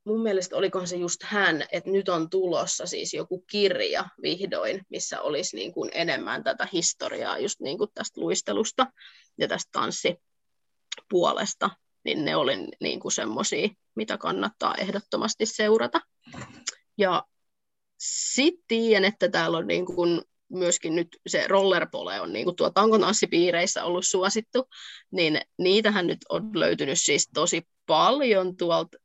mun 0.04 0.22
mielestä 0.22 0.56
olikohan 0.56 0.88
se 0.88 0.96
just 0.96 1.24
hän, 1.24 1.66
että 1.72 1.90
nyt 1.90 2.10
on 2.10 2.30
tulossa 2.30 2.86
siis 2.86 3.14
joku 3.14 3.42
kirja 3.42 4.06
vihdoin, 4.22 4.82
missä 4.90 5.22
olisi 5.22 5.56
niin 5.56 5.74
kuin 5.74 5.90
enemmän 5.94 6.44
tätä 6.44 6.68
historiaa 6.74 7.40
just 7.40 7.60
niin 7.60 7.78
kuin 7.78 7.90
tästä 7.94 8.22
luistelusta 8.22 8.88
ja 9.38 9.48
tästä 9.48 9.70
tanssipuolesta, 11.00 11.70
niin 12.04 12.26
ne 12.26 12.36
oli 12.36 12.68
niin 12.82 13.00
kuin 13.00 13.12
semmoisia, 13.12 13.70
mitä 13.95 14.18
kannattaa 14.18 14.76
ehdottomasti 14.76 15.45
seurata. 15.45 16.02
Ja 16.97 17.24
sitten 18.00 18.64
tiedän, 18.68 19.06
että 19.06 19.30
täällä 19.30 19.58
on 19.58 19.68
niin 19.68 19.86
kuin 19.86 20.22
myöskin 20.50 20.95
nyt 20.95 21.08
se 21.28 21.47
rollerpole 21.47 22.22
on 22.22 22.34
niin 22.34 22.45
kuin 22.45 22.56
tuo 22.56 22.70
tankotanssipiireissä 22.70 23.84
ollut 23.84 24.06
suosittu, 24.06 24.68
niin 25.12 25.41
niitähän 25.58 26.08
nyt 26.08 26.20
on 26.30 26.52
löytynyt 26.54 27.00
siis 27.00 27.30
tosi 27.34 27.62
paljon 27.86 28.58
tuolta 28.58 28.97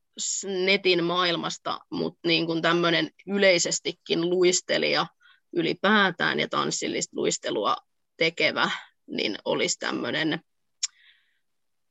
netin 0.64 1.04
maailmasta, 1.04 1.80
mutta 1.90 2.28
niin 2.28 2.46
kuin 2.46 2.62
tämmöinen 2.62 3.10
yleisestikin 3.26 4.30
luistelija 4.30 5.06
ylipäätään 5.52 6.40
ja 6.40 6.48
tanssillista 6.48 7.16
luistelua 7.16 7.76
tekevä, 8.16 8.70
niin 9.06 9.38
olisi 9.44 9.78
tämmöinen 9.78 10.40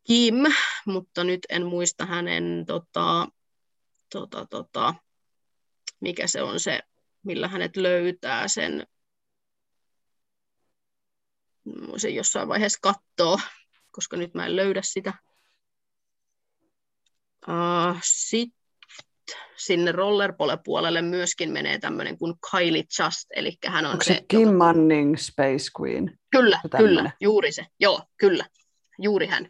Kim, 0.04 0.36
mutta 0.86 1.24
nyt 1.24 1.39
en 1.49 1.66
muista 1.66 2.06
hänen, 2.06 2.64
tota, 2.68 3.28
tota, 4.12 4.45
tota, 4.49 4.95
mikä 5.99 6.28
se 6.28 6.41
on 6.41 6.60
se, 6.60 6.80
millä 7.24 7.47
hänet 7.47 7.78
löytää 7.78 8.47
sen 8.47 8.88
voisin 11.88 12.16
jossain 12.16 12.47
vaiheessa 12.47 12.80
katsoa, 12.82 13.39
koska 13.91 14.18
nyt 14.18 14.34
mä 14.34 14.45
en 14.45 14.56
löydä 14.56 14.82
sitä. 14.84 15.14
Uh, 17.47 17.97
Sitten 18.04 18.64
sinne 19.58 19.91
rollerpole-puolelle 19.91 21.01
myöskin 21.01 21.51
menee 21.51 21.80
tämmöinen 21.80 22.18
kuin 22.18 22.34
Kylie 22.51 22.84
Just, 22.99 23.28
eli 23.36 23.58
hän 23.68 23.86
on 23.86 23.91
Onko 23.91 24.04
se... 24.04 24.14
se 24.14 24.26
Kim 24.28 24.41
joka... 24.41 24.54
Manning 24.54 25.18
Space 25.18 25.70
Queen? 25.82 26.20
Kyllä, 26.32 26.60
kyllä, 26.78 27.12
juuri 27.22 27.51
se. 27.51 27.66
Joo, 27.80 28.01
kyllä, 28.18 28.45
juuri 28.99 29.28
hän. 29.28 29.47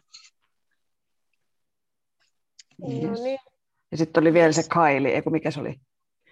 Yes. 2.92 3.02
No 3.02 3.24
niin. 3.24 3.38
Ja 3.90 3.98
sitten 3.98 4.22
oli 4.22 4.32
vielä 4.32 4.52
se 4.52 4.62
Kylie, 4.62 5.14
eikö 5.14 5.30
mikä 5.30 5.50
se 5.50 5.60
oli? 5.60 5.74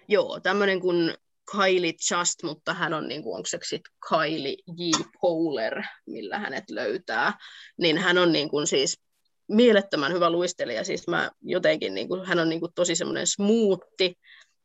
Joo, 0.07 0.39
tämmöinen 0.39 0.79
kuin 0.79 1.13
Kylie 1.51 1.93
Just, 2.11 2.43
mutta 2.43 2.73
hän 2.73 2.93
on, 2.93 3.07
niin 3.07 3.23
kuin, 3.23 3.35
onko 3.35 3.45
se 3.45 3.57
sitten 3.63 3.93
Kylie 4.09 4.55
J. 4.77 4.91
Powler, 5.21 5.83
millä 6.05 6.39
hänet 6.39 6.63
löytää, 6.69 7.33
niin 7.77 7.97
hän 7.97 8.17
on 8.17 8.31
niin 8.31 8.49
kuin, 8.49 8.67
siis 8.67 8.99
mielettömän 9.47 10.13
hyvä 10.13 10.29
luistelija, 10.29 10.83
siis 10.83 11.07
mä 11.07 11.31
jotenkin, 11.41 11.93
niin 11.93 12.07
kuin, 12.07 12.25
hän 12.25 12.39
on 12.39 12.49
niin 12.49 12.59
kuin, 12.59 12.71
tosi 12.75 12.95
semmoinen 12.95 13.27
smoothi, 13.27 14.13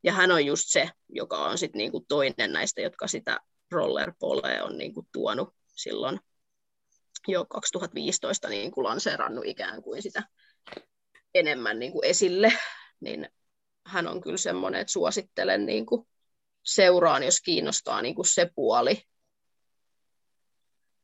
ja 0.05 0.13
hän 0.13 0.31
on 0.31 0.47
just 0.47 0.65
se, 0.67 0.91
joka 1.09 1.37
on 1.37 1.59
sitten 1.59 1.79
niin 1.79 1.93
kuin, 1.93 2.05
toinen 2.09 2.53
näistä, 2.53 2.81
jotka 2.81 3.07
sitä 3.07 3.41
rollerpolea 3.71 4.65
on 4.65 4.79
niin 4.79 4.95
kuin, 4.95 5.07
tuonut 5.13 5.55
silloin 5.77 6.21
jo 7.29 7.45
2015 7.45 8.49
niin 8.49 8.71
kuin 8.71 8.85
lanseerannut 8.85 9.47
ikään 9.47 9.83
kuin 9.83 10.03
sitä 10.03 10.23
enemmän 11.35 11.79
niin 11.79 11.93
kuin 11.93 12.05
esille, 12.05 12.53
niin 13.01 13.29
hän 13.87 14.09
on 14.09 14.21
kyllä 14.21 14.37
semmoinen, 14.37 14.81
että 14.81 14.93
suosittelen 14.93 15.67
niin 15.67 15.87
kuin, 15.87 16.07
seuraan, 16.63 17.23
jos 17.23 17.41
kiinnostaa 17.41 18.03
niin 18.03 18.15
kuin 18.15 18.27
se 18.27 18.51
puoli. 18.55 19.03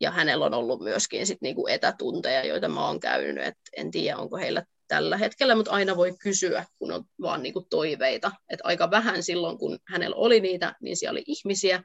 ja 0.01 0.11
hänellä 0.11 0.47
on 0.47 0.55
ollut 0.55 0.81
myöskin 0.81 1.27
sit 1.27 1.41
niinku 1.41 1.67
etätunteja, 1.67 2.45
joita 2.45 2.69
mä 2.69 2.87
oon 2.87 3.01
käynyt, 3.01 3.45
et 3.45 3.59
en 3.77 3.91
tiedä 3.91 4.17
onko 4.17 4.37
heillä 4.37 4.65
tällä 4.89 5.17
hetkellä, 5.17 5.55
mutta 5.55 5.71
aina 5.71 5.97
voi 5.97 6.15
kysyä, 6.19 6.65
kun 6.79 6.93
on 6.93 7.05
vaan 7.21 7.43
niinku 7.43 7.67
toiveita. 7.71 8.33
Et 8.49 8.61
aika 8.65 8.91
vähän 8.91 9.23
silloin, 9.23 9.59
kun 9.59 9.79
hänellä 9.89 10.17
oli 10.17 10.41
niitä, 10.41 10.75
niin 10.81 10.97
siellä 10.97 11.13
oli 11.13 11.25
ihmisiä, 11.27 11.83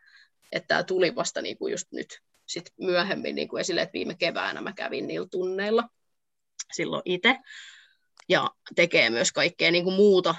että 0.51 0.67
tämä 0.67 0.83
tuli 0.83 1.15
vasta 1.15 1.41
niinku 1.41 1.67
just 1.67 1.87
nyt 1.91 2.07
sit 2.45 2.73
myöhemmin 2.79 3.35
niinku 3.35 3.57
esille, 3.57 3.81
että 3.81 3.93
viime 3.93 4.15
keväänä 4.15 4.61
mä 4.61 4.73
kävin 4.73 5.07
niillä 5.07 5.27
tunneilla 5.31 5.83
silloin 6.73 7.01
itse, 7.05 7.35
ja 8.29 8.49
tekee 8.75 9.09
myös 9.09 9.31
kaikkea 9.31 9.71
niinku 9.71 9.91
muuta, 9.91 10.35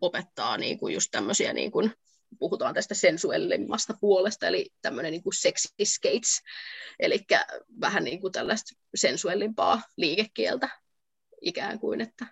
opettaa 0.00 0.56
niinku 0.56 0.88
just 0.88 1.08
tämmöisiä 1.10 1.52
niinku 1.52 1.90
puhutaan 2.38 2.74
tästä 2.74 2.94
sensuellimmasta 2.94 3.94
puolesta, 4.00 4.46
eli 4.46 4.70
tämmöinen 4.82 5.12
niin 5.12 5.22
kuin 5.22 5.34
sexy 5.34 5.68
skates, 5.84 6.42
eli 7.00 7.20
vähän 7.80 8.04
niin 8.04 8.20
kuin 8.20 8.32
tällaista 8.32 8.76
sensuellimpaa 8.94 9.82
liikekieltä 9.96 10.68
ikään 11.40 11.78
kuin, 11.78 12.00
että 12.00 12.26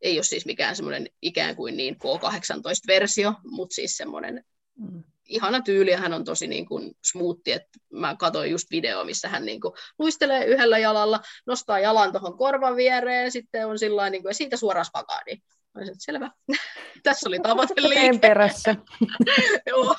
ei 0.00 0.16
ole 0.16 0.22
siis 0.22 0.46
mikään 0.46 0.76
semmoinen 0.76 1.06
ikään 1.22 1.56
kuin 1.56 1.76
niin 1.76 1.94
K18-versio, 1.94 3.34
mutta 3.44 3.74
siis 3.74 3.96
semmoinen 3.96 4.44
mm. 4.78 5.04
Ihana 5.28 5.60
tyyli, 5.60 5.90
ja 5.90 5.98
hän 5.98 6.12
on 6.12 6.24
tosi 6.24 6.46
niin 6.46 6.66
kuin 6.66 6.92
smoothi, 7.04 7.52
että 7.52 7.78
mä 7.92 8.16
katsoin 8.16 8.50
just 8.50 8.70
video, 8.70 9.04
missä 9.04 9.28
hän 9.28 9.44
niin 9.44 9.60
kuin 9.60 9.74
luistelee 9.98 10.44
yhdellä 10.44 10.78
jalalla, 10.78 11.20
nostaa 11.46 11.78
jalan 11.78 12.12
tuohon 12.12 12.38
korvan 12.38 12.76
viereen, 12.76 13.32
sitten 13.32 13.66
on 13.66 13.78
sillä 13.78 14.10
niin 14.10 14.22
kuin, 14.22 14.30
ja 14.30 14.34
siitä 14.34 14.56
suoraan 14.56 14.84
spagaadiin. 14.84 15.42
Olisin, 15.76 15.94
selvä. 15.98 16.30
Tässä 17.02 17.28
oli 17.28 17.40
tavoiteliike. 17.40 18.18
perässä. 18.18 18.76
Joo. 19.70 19.96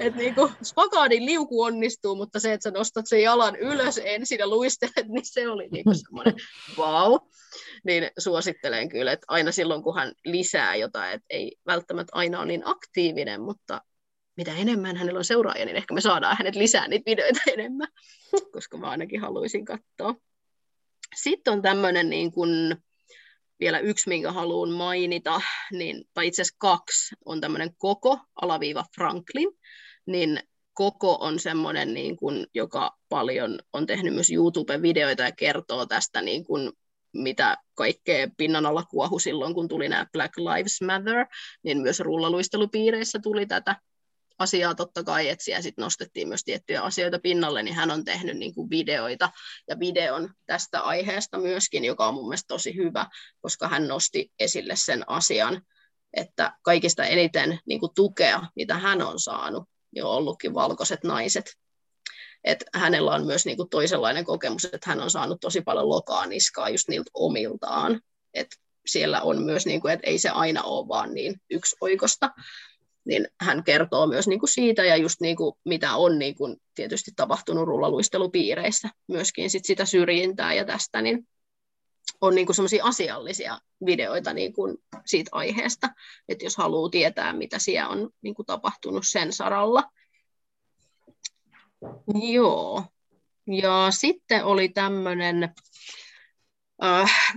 Et 0.00 0.14
niinku, 0.14 0.50
spagaadin 0.62 1.26
liuku 1.26 1.62
onnistuu, 1.62 2.16
mutta 2.16 2.40
se, 2.40 2.52
että 2.52 2.62
sä 2.62 2.70
nostat 2.70 3.04
sen 3.08 3.22
jalan 3.22 3.56
ylös 3.56 4.00
ensin 4.04 4.38
ja 4.38 4.48
luistelet, 4.48 5.08
niin 5.08 5.24
se 5.24 5.48
oli 5.48 5.68
niinku 5.68 5.94
semmoinen 5.94 6.34
wow. 6.78 7.14
Niin 7.84 8.10
suosittelen 8.18 8.88
kyllä, 8.88 9.12
että 9.12 9.26
aina 9.28 9.52
silloin, 9.52 9.82
kun 9.82 9.94
hän 9.94 10.12
lisää 10.24 10.76
jotain, 10.76 11.14
että 11.14 11.26
ei 11.30 11.56
välttämättä 11.66 12.10
aina 12.16 12.38
ole 12.38 12.46
niin 12.46 12.62
aktiivinen, 12.64 13.40
mutta 13.40 13.80
mitä 14.36 14.54
enemmän 14.54 14.96
hänellä 14.96 15.18
on 15.18 15.24
seuraajia, 15.24 15.64
niin 15.64 15.76
ehkä 15.76 15.94
me 15.94 16.00
saadaan 16.00 16.36
hänet 16.38 16.54
lisää 16.54 16.88
niitä 16.88 17.10
videoita 17.10 17.40
enemmän, 17.54 17.88
koska 18.52 18.76
mä 18.76 18.90
ainakin 18.90 19.20
haluaisin 19.20 19.64
katsoa. 19.64 20.14
Sitten 21.14 21.52
on 21.52 21.62
tämmöinen 21.62 22.10
niin 22.10 22.32
kuin, 22.32 22.76
vielä 23.60 23.78
yksi, 23.78 24.08
minkä 24.08 24.32
haluan 24.32 24.70
mainita, 24.70 25.40
niin, 25.72 26.04
tai 26.14 26.26
itse 26.26 26.42
asiassa 26.42 26.56
kaksi, 26.58 27.14
on 27.24 27.40
tämmöinen 27.40 27.70
koko, 27.78 28.18
alaviiva 28.42 28.84
Franklin, 28.94 29.48
niin 30.06 30.40
koko 30.72 31.14
on 31.20 31.38
semmoinen, 31.38 31.94
niin 31.94 32.16
kuin, 32.16 32.46
joka 32.54 32.96
paljon 33.08 33.58
on 33.72 33.86
tehnyt 33.86 34.14
myös 34.14 34.30
YouTube-videoita 34.30 35.22
ja 35.22 35.32
kertoo 35.32 35.86
tästä, 35.86 36.22
niin 36.22 36.44
kuin, 36.44 36.72
mitä 37.12 37.56
kaikkea 37.74 38.28
pinnan 38.36 38.66
alla 38.66 38.82
kuohu 38.82 39.18
silloin, 39.18 39.54
kun 39.54 39.68
tuli 39.68 39.88
nämä 39.88 40.06
Black 40.12 40.38
Lives 40.38 40.80
Matter, 40.82 41.26
niin 41.62 41.78
myös 41.78 42.00
rullaluistelupiireissä 42.00 43.18
tuli 43.22 43.46
tätä 43.46 43.76
asiaa 44.38 44.74
totta 44.74 45.04
kai, 45.04 45.28
että 45.28 45.44
siellä 45.44 45.62
sit 45.62 45.76
nostettiin 45.76 46.28
myös 46.28 46.44
tiettyjä 46.44 46.82
asioita 46.82 47.18
pinnalle, 47.18 47.62
niin 47.62 47.74
hän 47.74 47.90
on 47.90 48.04
tehnyt 48.04 48.36
niin 48.36 48.54
kuin 48.54 48.70
videoita 48.70 49.30
ja 49.68 49.78
videon 49.78 50.30
tästä 50.46 50.80
aiheesta 50.80 51.38
myöskin, 51.38 51.84
joka 51.84 52.06
on 52.06 52.14
mun 52.14 52.28
mielestä 52.28 52.48
tosi 52.48 52.76
hyvä, 52.76 53.06
koska 53.40 53.68
hän 53.68 53.88
nosti 53.88 54.32
esille 54.38 54.74
sen 54.76 55.10
asian, 55.10 55.62
että 56.12 56.52
kaikista 56.62 57.04
eniten 57.04 57.58
niin 57.66 57.80
kuin 57.80 57.94
tukea, 57.94 58.42
mitä 58.56 58.78
hän 58.78 59.02
on 59.02 59.20
saanut, 59.20 59.64
niin 59.94 60.04
ollutkin 60.04 60.54
valkoiset 60.54 61.04
naiset. 61.04 61.56
Et 62.44 62.64
hänellä 62.74 63.10
on 63.10 63.26
myös 63.26 63.46
niin 63.46 63.56
kuin 63.56 63.68
toisenlainen 63.68 64.24
kokemus, 64.24 64.64
että 64.64 64.78
hän 64.90 65.00
on 65.00 65.10
saanut 65.10 65.40
tosi 65.40 65.60
paljon 65.60 65.88
lokaa 65.88 66.26
niskaa 66.26 66.68
just 66.68 66.88
niiltä 66.88 67.10
omiltaan. 67.14 68.00
Et 68.34 68.48
siellä 68.86 69.22
on 69.22 69.42
myös, 69.42 69.66
niin 69.66 69.80
kuin, 69.80 69.92
että 69.92 70.06
ei 70.06 70.18
se 70.18 70.28
aina 70.28 70.62
ole 70.62 70.88
vaan 70.88 71.14
niin 71.14 71.40
yksioikosta 71.50 72.30
niin 73.06 73.28
hän 73.40 73.64
kertoo 73.64 74.06
myös 74.06 74.28
niin 74.28 74.40
kuin 74.40 74.50
siitä 74.50 74.84
ja 74.84 74.96
just 74.96 75.20
niin 75.20 75.36
kuin 75.36 75.54
mitä 75.64 75.96
on 75.96 76.18
niin 76.18 76.34
kuin 76.34 76.56
tietysti 76.74 77.10
tapahtunut 77.16 77.66
rullaluistelupiireissä, 77.66 78.88
myöskin 79.08 79.50
sit 79.50 79.64
sitä 79.64 79.84
syrjintää 79.84 80.54
ja 80.54 80.64
tästä, 80.64 81.02
niin 81.02 81.28
on 82.20 82.34
niin 82.34 82.54
semmoisia 82.54 82.84
asiallisia 82.84 83.58
videoita 83.86 84.32
niin 84.32 84.52
kuin 84.52 84.78
siitä 85.06 85.28
aiheesta, 85.32 85.88
että 86.28 86.44
jos 86.44 86.56
haluaa 86.56 86.90
tietää, 86.90 87.32
mitä 87.32 87.58
siellä 87.58 87.88
on 87.88 88.10
niin 88.22 88.34
kuin 88.34 88.46
tapahtunut 88.46 89.04
sen 89.06 89.32
saralla. 89.32 89.82
Joo. 92.32 92.84
Ja 93.46 93.88
sitten 93.90 94.44
oli 94.44 94.68
tämmöinen, 94.68 95.54
äh, 96.84 97.34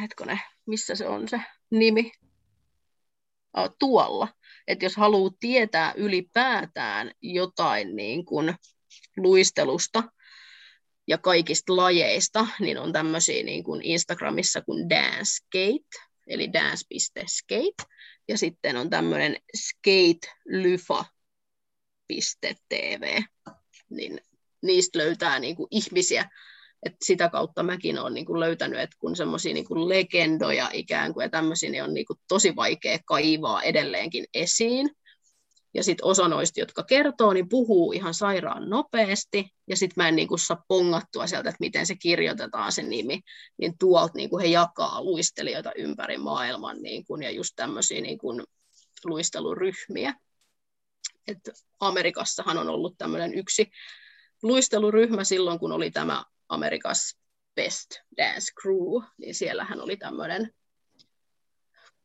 hetkone, 0.00 0.40
missä 0.66 0.94
se 0.94 1.08
on 1.08 1.28
se 1.28 1.40
nimi? 1.70 2.12
Tuolla. 3.78 4.28
Että 4.66 4.84
jos 4.84 4.96
haluaa 4.96 5.32
tietää 5.40 5.92
ylipäätään 5.96 7.10
jotain 7.22 7.96
niin 7.96 8.24
kuin 8.24 8.54
luistelusta 9.16 10.02
ja 11.06 11.18
kaikista 11.18 11.76
lajeista, 11.76 12.46
niin 12.60 12.78
on 12.78 12.92
tämmöisiä 12.92 13.42
niin 13.42 13.64
kuin 13.64 13.82
Instagramissa 13.82 14.62
kuin 14.62 14.90
Dancegate, 14.90 16.12
eli 16.26 16.52
dance.skate, 16.52 17.84
ja 18.28 18.38
sitten 18.38 18.76
on 18.76 18.90
tämmöinen 18.90 19.36
skatelyfa.tv, 19.56 21.12
niin 23.90 24.20
niistä 24.62 24.98
löytää 24.98 25.38
niin 25.38 25.56
kuin 25.56 25.68
ihmisiä, 25.70 26.30
et 26.82 26.96
sitä 27.04 27.28
kautta 27.28 27.62
mäkin 27.62 27.98
olen 27.98 28.14
niin 28.14 28.26
kuin 28.26 28.40
löytänyt, 28.40 28.80
että 28.80 28.96
kun 28.98 29.16
semmoisia 29.16 29.54
niin 29.54 29.88
legendoja 29.88 30.70
ikään 30.72 31.14
kuin 31.14 31.24
ja 31.24 31.30
tämmöisiä, 31.30 31.70
niin 31.70 31.84
on 31.84 31.94
niin 31.94 32.06
kuin 32.06 32.18
tosi 32.28 32.56
vaikea 32.56 32.98
kaivaa 33.04 33.62
edelleenkin 33.62 34.24
esiin. 34.34 34.90
Ja 35.74 35.82
sitten 35.84 36.06
osa 36.06 36.28
noista, 36.28 36.60
jotka 36.60 36.82
kertoo, 36.82 37.32
niin 37.32 37.48
puhuu 37.48 37.92
ihan 37.92 38.14
sairaan 38.14 38.70
nopeasti, 38.70 39.50
ja 39.68 39.76
sitten 39.76 40.02
mä 40.02 40.08
en 40.08 40.16
niin 40.16 40.28
kuin 40.28 40.38
saa 40.38 40.64
pongattua 40.68 41.26
sieltä, 41.26 41.48
että 41.48 41.60
miten 41.60 41.86
se 41.86 41.94
kirjoitetaan 41.94 42.72
se 42.72 42.82
nimi, 42.82 43.20
niin 43.58 43.78
tuolta 43.78 44.12
niin 44.14 44.30
kuin 44.30 44.42
he 44.42 44.48
jakaa 44.48 45.04
luistelijoita 45.04 45.72
ympäri 45.76 46.18
maailman, 46.18 46.82
niin 46.82 47.04
kuin, 47.04 47.22
ja 47.22 47.30
just 47.30 47.52
tämmöisiä 47.56 48.00
niin 48.00 48.18
kuin 48.18 48.42
luisteluryhmiä. 49.04 50.14
Et 51.28 51.38
Amerikassahan 51.80 52.58
on 52.58 52.68
ollut 52.68 52.94
tämmöinen 52.98 53.34
yksi 53.34 53.70
luisteluryhmä 54.42 55.24
silloin, 55.24 55.58
kun 55.58 55.72
oli 55.72 55.90
tämä 55.90 56.24
Amerikas 56.52 57.16
Best 57.54 57.90
Dance 58.16 58.52
Crew, 58.62 59.02
niin 59.18 59.34
siellähän 59.34 59.80
oli 59.80 59.96
tämmöinen 59.96 60.50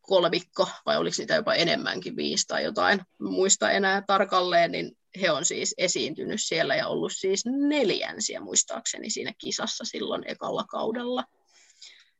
kolmikko, 0.01 0.67
vai 0.85 0.97
oliko 0.97 1.15
niitä 1.17 1.35
jopa 1.35 1.53
enemmänkin, 1.53 2.15
viisi 2.15 2.47
tai 2.47 2.63
jotain, 2.63 3.01
muista 3.21 3.71
enää 3.71 4.03
tarkalleen, 4.07 4.71
niin 4.71 4.97
he 5.21 5.31
on 5.31 5.45
siis 5.45 5.73
esiintynyt 5.77 6.41
siellä 6.43 6.75
ja 6.75 6.87
ollut 6.87 7.11
siis 7.15 7.43
neljänsiä 7.67 8.39
muistaakseni 8.39 9.09
siinä 9.09 9.33
kisassa 9.37 9.85
silloin 9.85 10.23
ekalla 10.27 10.63
kaudella. 10.63 11.23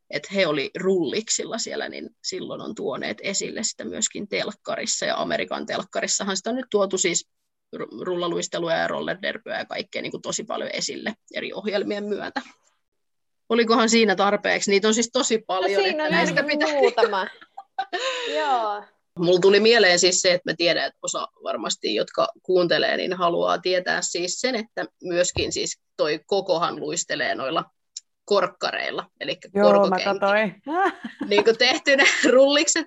Et 0.10 0.32
he 0.34 0.48
oli 0.48 0.72
rulliksilla 0.80 1.58
siellä, 1.58 1.90
niin 1.90 2.10
silloin 2.24 2.62
on 2.62 2.76
tuoneet 2.76 3.18
esille 3.24 3.64
sitä 3.64 3.86
myöskin 3.86 4.28
telkkarissa, 4.28 5.06
ja 5.06 5.22
Amerikan 5.22 5.66
telkkarissahan 5.66 6.38
sitä 6.38 6.49
on 6.49 6.56
nyt 6.56 6.68
tuotu 6.72 6.98
siis 6.98 7.30
rullaluistelua 8.02 8.73
ja 8.73 8.88
rollerderbyä 8.88 9.57
ja 9.57 9.65
kaikkea 9.65 10.02
niin 10.02 10.11
kuin 10.11 10.22
tosi 10.22 10.44
paljon 10.44 10.69
esille 10.73 11.14
eri 11.34 11.53
ohjelmien 11.53 12.03
myötä. 12.03 12.41
Olikohan 13.49 13.89
siinä 13.89 14.15
tarpeeksi? 14.15 14.72
Niitä 14.72 14.88
on 14.88 14.94
siis 14.94 15.10
tosi 15.14 15.44
paljon. 15.48 15.81
No 15.81 15.88
siinä 15.88 16.03
on 16.03 16.11
näistä 16.11 16.44
pitää... 16.44 16.68
muutama. 16.73 17.27
Joo. 18.38 18.84
Mulla 19.19 19.39
tuli 19.39 19.60
mieleen 19.60 19.99
siis 19.99 20.22
se, 20.22 20.34
että 20.34 20.52
mä 20.52 20.56
tiedän, 20.57 20.85
että 20.85 20.99
osa 21.02 21.27
varmasti, 21.44 21.95
jotka 21.95 22.27
kuuntelee, 22.44 22.98
niin 22.98 23.14
haluaa 23.14 23.57
tietää 23.57 24.02
siis 24.02 24.41
sen, 24.41 24.56
että 24.56 24.85
myöskin 25.03 25.53
siis 25.53 25.80
toi 25.98 26.19
kokohan 26.26 26.80
luistelee 26.80 27.35
noilla 27.35 27.65
korkkareilla, 28.28 29.06
eli 29.20 29.38
Joo, 29.54 29.90
mä 29.90 29.98
katsoin. 30.04 30.62
niin 31.30 31.44
kuin 31.44 31.58
tehty 31.58 31.95
ne 31.95 32.04
rullikset, 32.34 32.86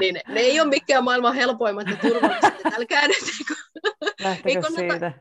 niin 0.00 0.20
ne 0.28 0.40
ei 0.40 0.60
ole 0.60 0.68
mikään 0.68 1.04
maailman 1.04 1.34
helpoimmat 1.34 1.86
ja 1.88 1.96
turvalliset, 1.96 2.54
älkää 2.78 3.08
nyt 3.08 3.22
niin 3.22 3.46
kuin, 3.46 3.56
ei 4.46 4.54
kannata, 4.54 4.76
siitä? 4.76 5.12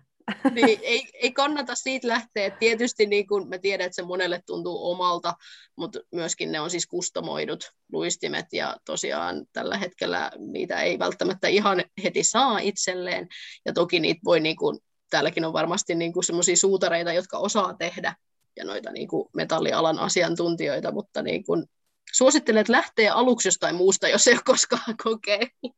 niin, 0.51 0.79
ei, 0.81 1.09
ei 1.13 1.31
kannata 1.31 1.75
siitä 1.75 2.07
lähteä. 2.07 2.49
Tietysti 2.49 3.05
niin 3.05 3.27
kuin 3.27 3.49
mä 3.49 3.57
tiedän, 3.57 3.85
että 3.85 3.95
se 3.95 4.01
monelle 4.01 4.41
tuntuu 4.45 4.91
omalta, 4.91 5.33
mutta 5.75 5.99
myöskin 6.11 6.51
ne 6.51 6.59
on 6.59 6.69
siis 6.69 6.87
kustomoidut 6.87 7.71
luistimet 7.91 8.45
ja 8.53 8.77
tosiaan 8.85 9.45
tällä 9.53 9.77
hetkellä 9.77 10.31
niitä 10.37 10.81
ei 10.81 10.99
välttämättä 10.99 11.47
ihan 11.47 11.83
heti 12.03 12.23
saa 12.23 12.59
itselleen 12.59 13.27
ja 13.65 13.73
toki 13.73 13.99
niitä 13.99 14.21
voi 14.25 14.39
niin 14.39 14.55
kuin, 14.55 14.79
täälläkin 15.09 15.45
on 15.45 15.53
varmasti 15.53 15.95
niin 15.95 16.13
semmoisia 16.23 16.57
suutareita, 16.57 17.13
jotka 17.13 17.37
osaa 17.37 17.73
tehdä 17.73 18.15
ja 18.55 18.65
noita 18.65 18.91
niin 18.91 19.07
kuin 19.07 19.29
metallialan 19.33 19.99
asiantuntijoita, 19.99 20.91
mutta 20.91 21.21
niin 21.21 21.43
kuin 21.43 21.65
suosittelen, 22.13 22.61
että 22.61 22.73
lähtee 22.73 23.09
aluksi 23.09 23.47
jostain 23.47 23.75
muusta, 23.75 24.07
jos 24.07 24.27
ei 24.27 24.33
ole 24.33 24.41
koskaan 24.45 24.95
kokeillut. 25.03 25.75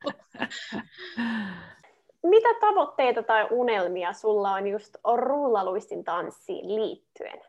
mitä 2.24 2.50
tavoitteita 2.60 3.24
tai 3.24 3.48
unelmia 3.52 4.14
sulla 4.14 4.52
on 4.52 4.68
just 4.68 4.96
rullaluistin 5.18 6.04
tanssiin 6.04 6.76
liittyen? 6.76 7.42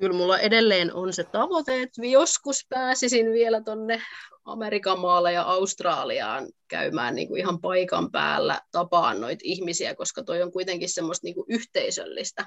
Kyllä 0.00 0.16
mulla 0.16 0.38
edelleen 0.38 0.94
on 0.94 1.12
se 1.12 1.24
tavoite, 1.24 1.82
että 1.82 2.06
joskus 2.06 2.66
pääsisin 2.68 3.32
vielä 3.32 3.60
tonne 3.60 4.02
Amerikan 4.44 5.00
maalle 5.00 5.32
ja 5.32 5.42
Australiaan 5.42 6.46
käymään 6.68 7.14
niin 7.14 7.28
kuin 7.28 7.40
ihan 7.40 7.60
paikan 7.60 8.10
päällä 8.10 8.60
tapaan 8.72 9.20
noita 9.20 9.40
ihmisiä, 9.44 9.94
koska 9.94 10.22
toi 10.22 10.42
on 10.42 10.52
kuitenkin 10.52 10.88
semmoista 10.88 11.26
niin 11.26 11.34
kuin 11.34 11.46
yhteisöllistä 11.48 12.46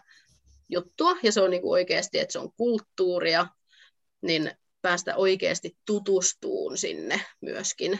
juttua, 0.70 1.16
ja 1.24 1.32
se 1.32 1.42
on 1.42 1.52
niin 1.52 1.62
kuin 1.62 1.72
oikeasti, 1.72 2.20
että 2.20 2.34
se 2.34 2.40
on 2.40 2.52
kulttuuria, 2.58 3.48
niin 4.22 4.52
päästä 4.82 5.16
oikeasti 5.16 5.78
tutustuun 5.86 6.78
sinne 6.78 7.22
myöskin 7.42 8.00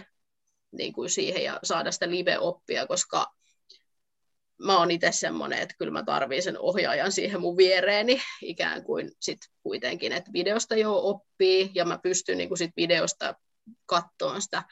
niin 0.72 0.94
kuin 0.94 1.10
siihen 1.10 1.44
ja 1.44 1.60
saada 1.64 1.92
sitä 1.92 2.10
live-oppia, 2.10 2.88
koska 2.88 3.34
mä 4.64 4.78
oon 4.78 4.92
itse 4.92 5.12
semmoinen, 5.12 5.60
että 5.60 5.76
kyllä 5.78 5.92
mä 5.92 6.04
tarvitsen 6.04 6.54
sen 6.54 6.62
ohjaajan 6.62 7.12
siihen 7.12 7.42
mun 7.42 7.58
viereeni 7.58 8.22
ikään 8.42 8.84
kuin 8.84 9.12
sit 9.20 9.40
kuitenkin, 9.64 10.12
että 10.12 10.34
videosta 10.34 10.76
jo 10.76 10.96
oppii 10.98 11.72
ja 11.76 11.86
mä 11.86 12.00
pystyn 12.04 12.38
niin 12.38 12.50
kuin 12.50 12.58
sit 12.58 12.72
videosta 12.78 13.36
katsomaan 13.86 14.42
sitä, 14.42 14.64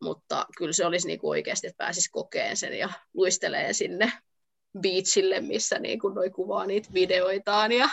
mutta 0.00 0.46
kyllä 0.56 0.72
se 0.72 0.86
olisi 0.86 1.06
niin 1.06 1.18
kuin 1.18 1.30
oikeasti, 1.30 1.66
että 1.66 1.84
pääsis 1.84 2.08
kokeen 2.10 2.56
sen 2.56 2.78
ja 2.78 2.90
luistelee 3.14 3.72
sinne 3.72 4.12
beachille, 4.80 5.40
missä 5.40 5.78
niin 5.78 6.00
kuin 6.00 6.14
noi 6.14 6.30
kuvaa 6.30 6.66
niitä 6.66 6.88
videoitaan 6.94 7.72
ja 7.72 7.88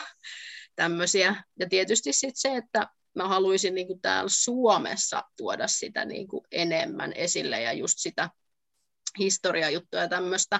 tämmöisiä. 0.75 1.43
Ja 1.59 1.69
tietysti 1.69 2.13
sitten 2.13 2.41
se, 2.41 2.57
että 2.57 2.87
mä 3.15 3.27
haluaisin 3.27 3.75
niin 3.75 3.87
kuin 3.87 4.01
täällä 4.01 4.29
Suomessa 4.33 5.23
tuoda 5.37 5.67
sitä 5.67 6.05
niin 6.05 6.27
kuin 6.27 6.43
enemmän 6.51 7.13
esille 7.13 7.61
ja 7.61 7.73
just 7.73 7.95
sitä 7.97 8.29
historiajuttuja 9.19 10.01
ja 10.01 10.09
tämmöistä, 10.09 10.59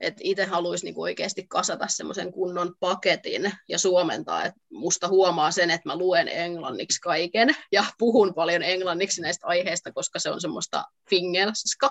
että 0.00 0.20
itse 0.24 0.44
haluaisi 0.44 0.84
niinku 0.84 1.02
oikeasti 1.02 1.46
kasata 1.48 1.88
semmoisen 1.88 2.32
kunnon 2.32 2.74
paketin 2.80 3.52
ja 3.68 3.78
suomentaa, 3.78 4.44
että 4.44 4.60
musta 4.74 5.08
huomaa 5.08 5.50
sen, 5.50 5.70
että 5.70 5.88
mä 5.88 5.96
luen 5.96 6.28
englanniksi 6.28 7.00
kaiken 7.00 7.56
ja 7.72 7.84
puhun 7.98 8.34
paljon 8.34 8.62
englanniksi 8.62 9.22
näistä 9.22 9.46
aiheista, 9.46 9.92
koska 9.92 10.18
se 10.18 10.30
on 10.30 10.40
semmoista 10.40 10.84
fingelska 11.10 11.90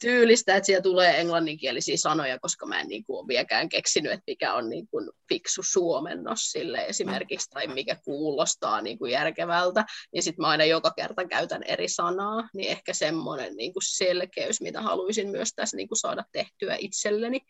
tyylistä, 0.00 0.56
että 0.56 0.66
siellä 0.66 0.82
tulee 0.82 1.20
englanninkielisiä 1.20 1.96
sanoja, 1.96 2.38
koska 2.38 2.66
mä 2.66 2.80
en 2.80 2.88
niin 2.88 3.04
kuin 3.04 3.18
ole 3.18 3.28
vieläkään 3.28 3.68
keksinyt, 3.68 4.12
että 4.12 4.24
mikä 4.26 4.54
on 4.54 4.70
niin 4.70 4.88
kuin 4.88 5.10
fiksu 5.28 5.62
suomennos 5.62 6.52
sille 6.52 6.86
esimerkiksi, 6.86 7.50
tai 7.50 7.66
mikä 7.66 7.96
kuulostaa 8.04 8.80
niin 8.80 8.98
kuin 8.98 9.12
järkevältä, 9.12 9.84
niin 10.12 10.22
sitten 10.22 10.42
mä 10.42 10.48
aina 10.48 10.64
joka 10.64 10.90
kerta 10.90 11.28
käytän 11.28 11.62
eri 11.62 11.88
sanaa, 11.88 12.48
niin 12.54 12.70
ehkä 12.70 12.94
semmoinen 12.94 13.56
niin 13.56 13.72
kuin 13.72 13.82
selkeys, 13.86 14.60
mitä 14.60 14.82
haluaisin 14.82 15.28
myös 15.28 15.52
tässä 15.56 15.76
niin 15.76 15.88
kuin 15.88 15.98
saada 15.98 16.24
tehtyä 16.32 16.76
itselleni, 16.78 17.40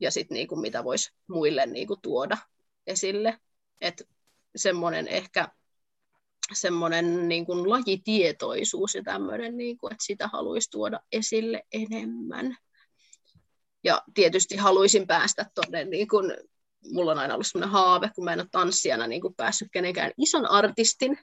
ja 0.00 0.10
sitten 0.10 0.34
niin 0.34 0.48
kuin 0.48 0.60
mitä 0.60 0.84
voisi 0.84 1.10
muille 1.28 1.66
niin 1.66 1.86
kuin 1.86 2.00
tuoda 2.02 2.36
esille, 2.86 3.38
että 3.80 4.04
semmoinen 4.56 5.08
ehkä 5.08 5.48
semmoinen 6.52 7.28
niin 7.28 7.46
kuin 7.46 7.70
lajitietoisuus 7.70 8.94
ja 8.94 9.02
tämmöinen, 9.02 9.56
niin 9.56 9.78
kuin, 9.78 9.92
että 9.92 10.04
sitä 10.04 10.28
haluaisi 10.28 10.70
tuoda 10.70 11.00
esille 11.12 11.62
enemmän. 11.72 12.56
Ja 13.84 14.02
tietysti 14.14 14.56
haluaisin 14.56 15.06
päästä 15.06 15.50
tuonne, 15.54 15.84
niin 15.84 16.08
kuin, 16.08 16.36
mulla 16.92 17.12
on 17.12 17.18
aina 17.18 17.34
ollut 17.34 17.46
semmoinen 17.46 17.72
haave, 17.72 18.10
kun 18.14 18.24
mä 18.24 18.32
en 18.32 18.40
ole 18.40 18.48
tanssijana 18.50 19.06
niin 19.06 19.20
kuin 19.20 19.34
päässyt 19.34 19.68
kenenkään 19.72 20.12
ison 20.18 20.50
artistin 20.50 21.18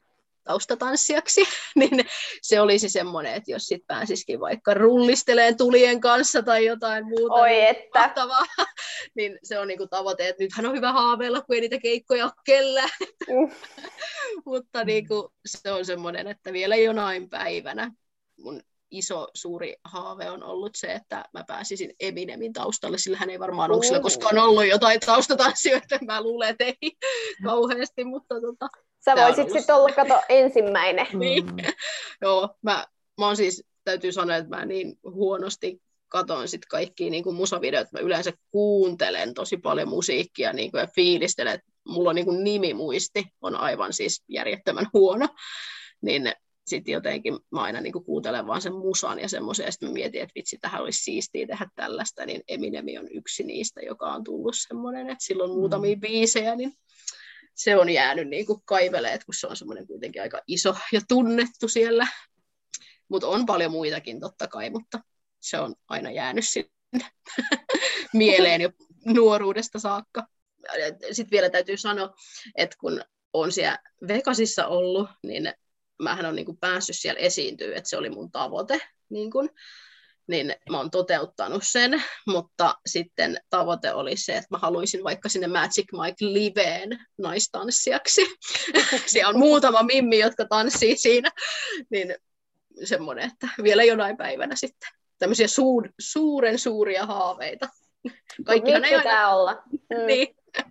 taustatanssijaksi, 0.48 1.44
niin 1.80 2.06
se 2.42 2.62
olisi 2.62 2.90
semmoinen, 2.90 3.34
että 3.34 3.52
jos 3.52 3.64
sit 3.64 3.88
pääsisikin 3.88 4.40
vaikka 4.40 4.74
rullisteleen 4.74 5.58
tulien 5.58 6.02
kanssa 6.02 6.44
tai 6.44 6.66
jotain 6.66 7.06
muuta 7.06 7.34
Oi 7.34 7.50
niin 7.50 7.68
että. 7.68 8.00
Mahtavaa, 8.00 8.46
niin 9.16 9.40
se 9.44 9.60
on 9.60 9.68
niinku 9.68 9.88
tavoite, 9.88 10.28
että 10.28 10.44
nythän 10.44 10.66
on 10.66 10.76
hyvä 10.76 10.92
haaveilla, 10.92 11.42
kun 11.42 11.56
ei 11.56 11.62
niitä 11.62 11.80
keikkoja 11.80 12.26
ole 12.26 12.34
kellään. 12.46 12.90
Mm. 13.28 13.52
Mutta 14.46 14.84
niinku, 14.84 15.34
se 15.46 15.72
on 15.72 15.86
semmoinen, 15.86 16.28
että 16.28 16.54
vielä 16.54 16.76
jonain 16.76 17.30
päivänä 17.30 17.92
mun 18.38 18.62
iso, 18.92 19.28
suuri 19.34 19.76
haave 19.84 20.30
on 20.30 20.44
ollut 20.44 20.76
se, 20.76 20.88
että 20.88 21.26
mä 21.34 21.44
pääsisin 21.48 21.94
Eminemin 22.00 22.54
taustalle, 22.54 22.98
sillä 22.98 23.18
hän 23.18 23.30
ei 23.30 23.40
varmaan 23.40 23.72
ole 23.72 23.84
sillä 23.84 24.00
koskaan 24.00 24.38
ollut 24.38 24.68
jotain 24.68 25.00
taustatanssijoita, 25.00 26.00
mä 26.06 26.22
luulen, 26.22 26.50
että 26.50 26.64
ei 26.64 26.92
kauheasti, 27.44 28.04
mutta 28.04 28.36
tota, 28.42 28.68
Sä 29.08 29.16
voisit 29.16 29.52
sitten 29.52 29.76
olla, 29.76 29.90
kato, 29.96 30.22
ensimmäinen. 30.30 31.08
niin. 31.20 31.46
Joo, 32.22 32.56
mä, 32.62 32.86
mä 33.18 33.26
oon 33.26 33.38
siis, 33.38 33.64
täytyy 33.84 34.12
sanoa, 34.12 34.36
että 34.36 34.56
mä 34.56 34.66
niin 34.66 35.00
huonosti 35.04 35.82
katon 36.08 36.48
sit 36.48 36.66
kaikkia 36.66 37.10
niin 37.10 37.36
musavideoita. 37.36 37.90
Mä 37.94 38.00
yleensä 38.00 38.34
kuuntelen 38.52 39.34
tosi 39.34 39.58
paljon 39.58 39.90
musiikkia 39.90 40.54
niin 40.54 40.72
kuin, 40.72 40.82
ja 40.82 40.88
fiilistelen, 40.96 41.54
että 41.54 41.72
mulla 41.88 42.10
on 42.10 42.16
niin 42.16 42.26
kuin 42.26 42.44
nimimuisti 42.44 43.24
on 43.42 43.56
aivan 43.56 43.94
siis 43.94 44.24
järjettömän 44.28 44.88
huono. 44.94 45.28
Niin 46.02 46.32
sitten 46.68 46.94
jotenkin 46.94 47.40
mä 47.52 47.62
aina 47.62 47.82
niin 47.82 48.04
kuuntelen 48.06 48.48
vaan 48.48 48.62
sen 48.62 48.74
musan 48.74 49.20
ja 49.20 49.30
semmoisen, 49.30 49.66
ja 49.66 49.72
sitten 49.72 49.94
mietin, 49.94 50.22
että 50.22 50.34
vitsi, 50.36 50.58
tähän 50.62 50.82
olisi 50.82 51.04
siistiä 51.04 51.48
tehdä 51.48 51.68
tällaista, 51.76 52.26
niin 52.26 52.42
Eminemi 52.48 52.98
on 52.98 53.08
yksi 53.12 53.44
niistä, 53.44 53.82
joka 53.82 54.14
on 54.14 54.24
tullut 54.24 54.56
semmoinen, 54.68 55.10
että 55.10 55.24
silloin 55.24 55.52
muutamia 55.52 55.96
mm. 55.96 56.02
biisejä, 56.02 56.56
niin 56.56 56.74
se 57.58 57.78
on 57.78 57.90
jäänyt 57.90 58.28
niin 58.28 58.46
kuin 58.46 58.62
kaiveleet, 58.66 59.24
kun 59.24 59.36
se 59.36 59.48
on 59.48 59.58
semmoinen 59.58 59.88
kuitenkin 59.88 60.22
aika 60.22 60.42
iso 60.48 60.76
ja 60.92 61.02
tunnettu 61.08 61.68
siellä. 61.68 62.08
Mutta 63.10 63.28
on 63.28 63.46
paljon 63.46 63.72
muitakin 63.72 64.20
totta 64.20 64.48
kai, 64.48 64.70
mutta 64.70 65.00
se 65.40 65.60
on 65.60 65.76
aina 65.88 66.12
jäänyt 66.12 66.46
sinne 66.48 67.10
mieleen 68.14 68.62
jo 68.62 68.70
nuoruudesta 69.06 69.80
saakka. 69.80 70.28
Sitten 71.12 71.32
vielä 71.32 71.50
täytyy 71.50 71.78
sanoa, 71.78 72.14
että 72.56 72.76
kun 72.80 73.02
on 73.34 73.52
siellä 73.52 73.80
Vegasissa 74.08 74.68
ollut, 74.68 75.10
niin 75.24 75.54
mähän 76.02 76.26
on 76.26 76.36
niin 76.36 76.58
päässyt 76.58 76.98
siellä 76.98 77.20
esiintyä, 77.20 77.76
että 77.76 77.90
se 77.90 77.98
oli 77.98 78.10
mun 78.10 78.32
tavoite. 78.32 78.82
Niin 79.10 79.32
kuin 79.32 79.50
niin 80.28 80.56
mä 80.70 80.78
oon 80.78 80.92
toteuttanut 80.92 81.64
sen, 81.66 82.04
mutta 82.28 82.76
sitten 82.86 83.38
tavoite 83.50 83.94
oli 83.94 84.18
se, 84.18 84.32
että 84.32 84.48
mä 84.52 84.58
haluaisin 84.58 85.04
vaikka 85.04 85.30
sinne 85.30 85.48
Magic 85.48 85.86
Mike 85.92 86.26
Liveen 86.26 87.06
naistanssijaksi. 87.18 88.22
Siellä 89.06 89.30
on 89.30 89.40
muutama 89.40 89.84
mimmi, 89.84 90.20
jotka 90.20 90.46
tanssii 90.46 90.98
siinä, 90.98 91.32
niin 91.90 92.16
semmoinen, 92.84 93.32
että 93.32 93.48
vielä 93.64 93.84
jonain 93.84 94.18
päivänä 94.18 94.56
sitten 94.56 94.90
tämmöisiä 95.20 95.48
suur, 95.48 95.90
suuren 96.00 96.60
suuria 96.60 97.06
haaveita. 97.06 97.70
Kaikkihan 98.46 98.86
ei 98.86 98.96
aina... 98.96 99.30
olla. 99.30 99.64
Mm. 99.70 100.06
niin. 100.08 100.36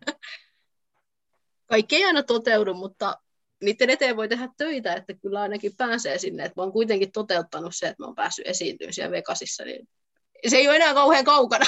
Kaikki 1.67 1.97
ei 1.97 2.05
aina 2.05 2.23
toteudu, 2.23 2.75
mutta 2.75 3.19
niiden 3.63 3.91
eteen 3.91 4.17
voi 4.17 4.29
tehdä 4.29 4.49
töitä, 4.57 4.95
että 4.95 5.15
kyllä 5.15 5.41
ainakin 5.41 5.77
pääsee 5.77 6.19
sinne. 6.19 6.45
Että 6.45 6.61
mä 6.61 6.63
oon 6.63 6.73
kuitenkin 6.73 7.13
toteuttanut 7.13 7.73
se, 7.75 7.87
että 7.87 8.03
mä 8.03 8.07
oon 8.07 8.15
päässyt 8.15 8.47
esiintyä 8.47 8.89
siellä 8.93 9.11
Vegasissa, 9.11 9.65
niin 9.65 9.89
se 10.47 10.57
ei 10.57 10.69
ole 10.69 10.77
enää 10.77 10.95
kauhean 10.95 11.25
kaukana. 11.25 11.67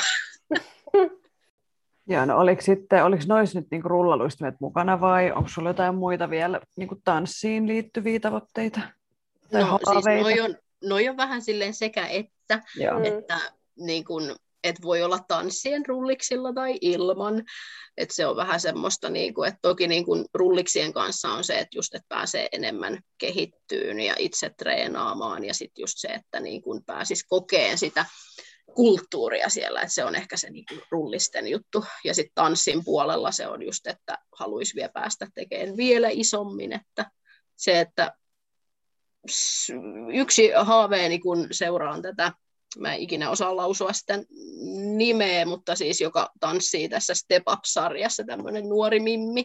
Joo, 2.11 2.25
no 2.25 2.39
oliko 2.39 2.63
sitten, 2.63 3.05
oliko 3.05 3.23
noissa 3.27 3.59
nyt 3.59 3.69
niinku 3.71 3.89
rullaluistimet 3.89 4.55
mukana 4.61 5.01
vai 5.01 5.33
onko 5.33 5.49
sulla 5.49 5.71
jotain 5.71 5.95
muita 5.95 6.31
vielä 6.31 6.61
niinku 6.77 7.01
tanssiin 7.05 7.69
liittyviä 7.69 8.21
tavoitteita? 8.21 8.81
Tai 9.53 9.63
no, 9.63 9.79
siis 9.93 10.23
noi 10.23 10.41
on, 10.41 10.57
noi 10.85 11.09
on 11.09 11.17
vähän 11.17 11.43
silleen 11.43 11.75
sekä 11.75 12.07
että, 12.07 12.63
Joo. 12.77 13.03
että 13.05 13.39
niin 13.77 14.05
kun, 14.05 14.37
että 14.65 14.83
voi 14.83 15.03
olla 15.03 15.19
tanssien 15.29 15.87
rulliksilla 15.87 16.53
tai 16.53 16.79
ilman. 16.81 17.45
Että 17.97 18.15
se 18.15 18.27
on 18.27 18.37
vähän 18.37 18.61
semmoista, 18.61 19.11
niin 19.11 19.35
kuin, 19.35 19.49
että 19.49 19.59
toki 19.63 19.89
niin 19.89 20.05
kuin 20.05 20.25
rulliksien 20.35 20.93
kanssa 20.93 21.29
on 21.29 21.45
se, 21.45 21.59
että 21.59 21.79
just 21.79 21.95
että 21.95 22.07
pääsee 22.09 22.49
enemmän 22.53 22.99
kehittyyn 23.19 24.01
ja 24.01 24.15
itse 24.19 24.51
treenaamaan 24.59 25.45
ja 25.45 25.55
sitten 25.55 25.83
just 25.83 25.95
se, 25.97 26.09
että 26.09 26.41
niin 26.41 26.63
kuin 26.63 26.85
pääsisi 26.85 27.25
kokeen 27.29 27.79
sitä 27.79 28.05
kulttuuria 28.75 29.49
siellä, 29.49 29.81
että 29.81 29.95
se 29.95 30.05
on 30.05 30.15
ehkä 30.15 30.37
se 30.37 30.51
niin 30.51 30.65
kuin 30.69 30.83
rullisten 30.91 31.49
juttu. 31.49 31.85
Ja 32.05 32.15
sitten 32.15 32.35
tanssin 32.35 32.85
puolella 32.85 33.33
se 33.33 33.47
on 33.47 33.63
just, 33.63 33.87
että 33.87 34.19
haluaisi 34.39 34.75
vielä 34.75 34.91
päästä 34.95 35.27
tekemään 35.35 35.77
vielä 35.77 36.09
isommin, 36.13 36.73
että 36.73 37.11
se, 37.57 37.81
että 37.81 38.13
yksi 40.15 40.51
haaveeni, 40.63 41.19
kun 41.19 41.49
seuraan 41.51 42.03
tätä 42.03 42.33
mä 42.79 42.95
en 42.95 43.01
ikinä 43.01 43.31
osaa 43.31 43.57
lausua 43.57 43.93
sitä 43.93 44.19
nimeä, 44.97 45.47
mutta 45.47 45.75
siis 45.75 46.01
joka 46.01 46.31
tanssii 46.41 46.89
tässä 46.89 47.15
Step 47.15 47.43
Up-sarjassa, 47.53 48.25
tämmöinen 48.25 48.69
nuori 48.69 49.01
mimmi, 49.01 49.45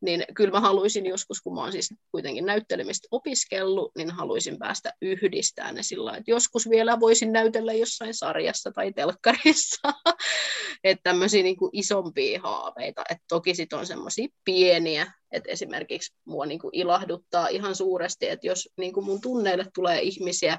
niin 0.00 0.24
kyllä 0.34 0.50
mä 0.50 0.60
haluaisin 0.60 1.06
joskus, 1.06 1.40
kun 1.40 1.54
mä 1.54 1.60
oon 1.60 1.72
siis 1.72 1.94
kuitenkin 2.10 2.46
näyttelemistä 2.46 3.08
opiskellut, 3.10 3.92
niin 3.96 4.10
haluaisin 4.10 4.58
päästä 4.58 4.92
yhdistämään 5.02 5.74
ne 5.74 5.82
sillä 5.82 6.16
että 6.16 6.30
joskus 6.30 6.70
vielä 6.70 7.00
voisin 7.00 7.32
näytellä 7.32 7.72
jossain 7.72 8.14
sarjassa 8.14 8.70
tai 8.70 8.92
telkkarissa, 8.92 9.92
että 10.84 11.02
tämmöisiä 11.02 11.42
niin 11.42 11.56
kuin 11.56 11.70
isompia 11.72 12.40
haaveita, 12.42 13.02
että 13.10 13.24
toki 13.28 13.54
sit 13.54 13.72
on 13.72 13.86
semmoisia 13.86 14.28
pieniä, 14.44 15.12
että 15.32 15.52
esimerkiksi 15.52 16.14
mua 16.24 16.46
niin 16.46 16.58
kuin 16.60 16.70
ilahduttaa 16.74 17.48
ihan 17.48 17.74
suuresti, 17.74 18.28
että 18.28 18.46
jos 18.46 18.68
niin 18.78 18.92
kuin 18.92 19.06
mun 19.06 19.20
tunneille 19.20 19.66
tulee 19.74 20.02
ihmisiä, 20.02 20.58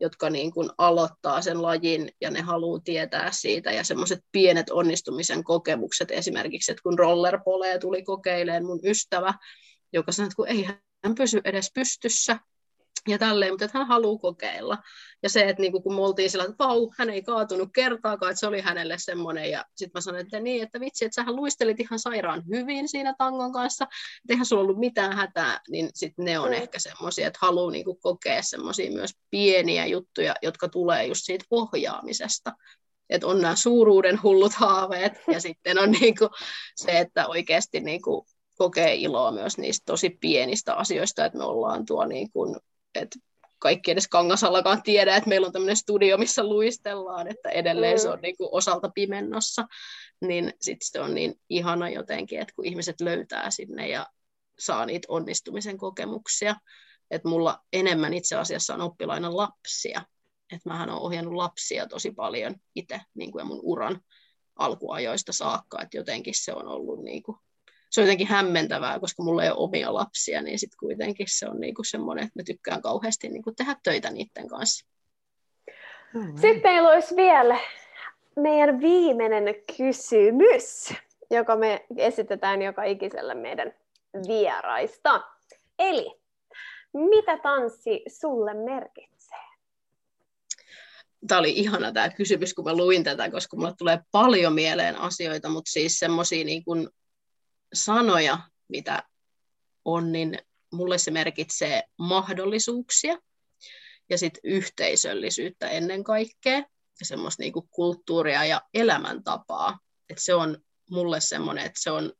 jotka 0.00 0.30
niin 0.30 0.52
kuin 0.52 0.70
aloittaa 0.78 1.42
sen 1.42 1.62
lajin 1.62 2.10
ja 2.20 2.30
ne 2.30 2.40
haluaa 2.40 2.80
tietää 2.84 3.30
siitä. 3.32 3.72
Ja 3.72 3.84
semmoiset 3.84 4.20
pienet 4.32 4.70
onnistumisen 4.70 5.44
kokemukset 5.44 6.10
esimerkiksi, 6.10 6.72
että 6.72 6.82
kun 6.82 6.98
rollerpoleja 6.98 7.78
tuli 7.78 8.02
kokeilemaan 8.02 8.66
mun 8.66 8.80
ystävä, 8.84 9.34
joka 9.92 10.12
sanoi, 10.12 10.26
että 10.26 10.36
kun 10.36 10.48
ei 10.48 10.64
hän 11.04 11.14
pysy 11.14 11.40
edes 11.44 11.70
pystyssä, 11.74 12.38
ja 13.06 13.18
tälleen, 13.18 13.52
mutta 13.52 13.64
että 13.64 13.78
hän 13.78 13.86
haluaa 13.86 14.18
kokeilla. 14.18 14.78
Ja 15.22 15.28
se, 15.28 15.48
että 15.48 15.62
niinku, 15.62 15.80
kun 15.80 15.94
me 15.94 16.00
oltiin 16.00 16.30
sillä, 16.30 16.44
että 16.44 16.64
vau, 16.64 16.90
hän 16.98 17.10
ei 17.10 17.22
kaatunut 17.22 17.68
kertaakaan, 17.74 18.30
että 18.30 18.40
se 18.40 18.46
oli 18.46 18.60
hänelle 18.60 18.94
semmoinen. 18.98 19.50
Ja 19.50 19.64
sitten 19.76 19.90
mä 19.94 20.00
sanoin, 20.00 20.24
että 20.24 20.40
niin, 20.40 20.62
että 20.62 20.80
vitsi, 20.80 21.04
että 21.04 21.14
sähän 21.14 21.36
luistelit 21.36 21.80
ihan 21.80 21.98
sairaan 21.98 22.42
hyvin 22.48 22.88
siinä 22.88 23.14
tangon 23.18 23.52
kanssa, 23.52 23.84
että 23.84 24.32
eihän 24.32 24.46
sulla 24.46 24.62
ollut 24.62 24.78
mitään 24.78 25.12
hätää, 25.12 25.60
niin 25.68 25.90
sitten 25.94 26.24
ne 26.24 26.38
on 26.38 26.48
mm. 26.48 26.54
ehkä 26.54 26.78
semmoisia, 26.78 27.26
että 27.26 27.38
haluaa 27.42 27.70
niinku 27.70 27.94
kokea 27.94 28.42
semmoisia 28.42 28.90
myös 28.90 29.10
pieniä 29.30 29.86
juttuja, 29.86 30.34
jotka 30.42 30.68
tulee 30.68 31.06
just 31.06 31.24
siitä 31.24 31.44
ohjaamisesta. 31.50 32.52
Että 33.10 33.26
on 33.26 33.40
nämä 33.40 33.56
suuruuden 33.56 34.22
hullut 34.22 34.52
haaveet 34.52 35.12
ja 35.32 35.40
sitten 35.40 35.78
on 35.78 35.90
niinku 35.90 36.28
se, 36.76 36.98
että 36.98 37.26
oikeasti 37.26 37.80
niinku 37.80 38.26
kokee 38.56 38.94
iloa 38.94 39.32
myös 39.32 39.58
niistä 39.58 39.84
tosi 39.86 40.10
pienistä 40.10 40.74
asioista, 40.74 41.24
että 41.24 41.38
me 41.38 41.44
ollaan 41.44 41.86
tuo 41.86 42.04
niin 42.04 42.30
kuin 42.30 42.56
että 42.98 43.18
kaikki 43.58 43.90
edes 43.90 44.08
Kangasallakaan 44.08 44.82
tiedä, 44.82 45.16
että 45.16 45.28
meillä 45.28 45.46
on 45.46 45.52
tämmöinen 45.52 45.76
studio, 45.76 46.18
missä 46.18 46.44
luistellaan, 46.44 47.28
että 47.28 47.48
edelleen 47.48 47.96
mm. 47.96 48.00
se 48.00 48.08
on 48.08 48.18
niin 48.22 48.36
kuin 48.36 48.48
osalta 48.52 48.90
pimennossa, 48.94 49.66
niin 50.20 50.52
sitten 50.60 50.88
se 50.92 51.00
on 51.00 51.14
niin 51.14 51.34
ihana 51.48 51.88
jotenkin, 51.88 52.40
että 52.40 52.54
kun 52.56 52.66
ihmiset 52.66 53.00
löytää 53.00 53.50
sinne 53.50 53.88
ja 53.88 54.06
saa 54.58 54.86
niitä 54.86 55.06
onnistumisen 55.10 55.78
kokemuksia, 55.78 56.56
että 57.10 57.28
mulla 57.28 57.58
enemmän 57.72 58.14
itse 58.14 58.36
asiassa 58.36 58.74
on 58.74 58.80
oppilaina 58.80 59.36
lapsia, 59.36 60.02
että 60.52 60.68
mähän 60.68 60.90
olen 60.90 61.02
ohjannut 61.02 61.34
lapsia 61.34 61.86
tosi 61.86 62.10
paljon 62.10 62.54
itse 62.74 63.00
niin 63.14 63.32
kuin 63.32 63.40
ja 63.40 63.44
mun 63.44 63.60
uran 63.62 64.00
alkuajoista 64.56 65.32
saakka, 65.32 65.82
että 65.82 65.96
jotenkin 65.96 66.34
se 66.36 66.52
on 66.52 66.68
ollut 66.68 67.04
niin 67.04 67.22
kuin 67.22 67.38
se 67.96 68.00
on 68.00 68.06
jotenkin 68.06 68.26
hämmentävää, 68.26 69.00
koska 69.00 69.22
mulla 69.22 69.44
ei 69.44 69.50
ole 69.50 69.58
omia 69.58 69.94
lapsia, 69.94 70.42
niin 70.42 70.58
sitten 70.58 70.78
kuitenkin 70.78 71.26
se 71.30 71.48
on 71.48 71.60
niinku 71.60 71.84
semmoinen, 71.84 72.24
että 72.24 72.38
mä 72.38 72.44
tykkään 72.44 72.82
kauheasti 72.82 73.28
niinku 73.28 73.52
tehdä 73.52 73.76
töitä 73.82 74.10
niiden 74.10 74.48
kanssa. 74.48 74.86
Sitten 76.40 76.62
meillä 76.62 76.90
olisi 76.90 77.16
vielä 77.16 77.58
meidän 78.36 78.80
viimeinen 78.80 79.54
kysymys, 79.76 80.94
joka 81.30 81.56
me 81.56 81.86
esitetään 81.96 82.62
joka 82.62 82.84
ikiselle 82.84 83.34
meidän 83.34 83.74
vieraista. 84.28 85.22
Eli, 85.78 86.20
mitä 86.92 87.38
tanssi 87.38 88.04
sulle 88.20 88.54
merkitsee? 88.54 89.38
Tämä 91.26 91.38
oli 91.38 91.50
ihana 91.50 91.92
tämä 91.92 92.08
kysymys, 92.08 92.54
kun 92.54 92.64
mä 92.64 92.76
luin 92.76 93.04
tätä, 93.04 93.30
koska 93.30 93.56
mulle 93.56 93.74
tulee 93.78 94.00
paljon 94.12 94.52
mieleen 94.52 94.96
asioita, 94.96 95.48
mutta 95.48 95.70
siis 95.70 95.98
semmoisia 95.98 96.44
niin 96.44 96.64
kuin 96.64 96.88
sanoja, 97.74 98.38
mitä 98.68 99.02
on, 99.84 100.12
niin 100.12 100.38
mulle 100.72 100.98
se 100.98 101.10
merkitsee 101.10 101.82
mahdollisuuksia 101.98 103.18
ja 104.10 104.18
sitten 104.18 104.40
yhteisöllisyyttä 104.44 105.68
ennen 105.68 106.04
kaikkea 106.04 106.56
ja 107.00 107.06
semmoista 107.06 107.42
niinku 107.42 107.68
kulttuuria 107.70 108.44
ja 108.44 108.62
elämäntapaa. 108.74 109.78
Et 110.08 110.18
se 110.18 110.34
on 110.34 110.58
mulle 110.90 111.20
semmoinen, 111.20 111.66
että 111.66 111.82
se 111.82 111.90
on 111.90 112.12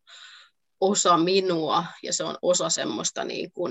osa 0.80 1.16
minua 1.16 1.84
ja 2.02 2.12
se 2.12 2.24
on 2.24 2.38
osa 2.42 2.68
semmoista 2.68 3.24
niinku 3.24 3.68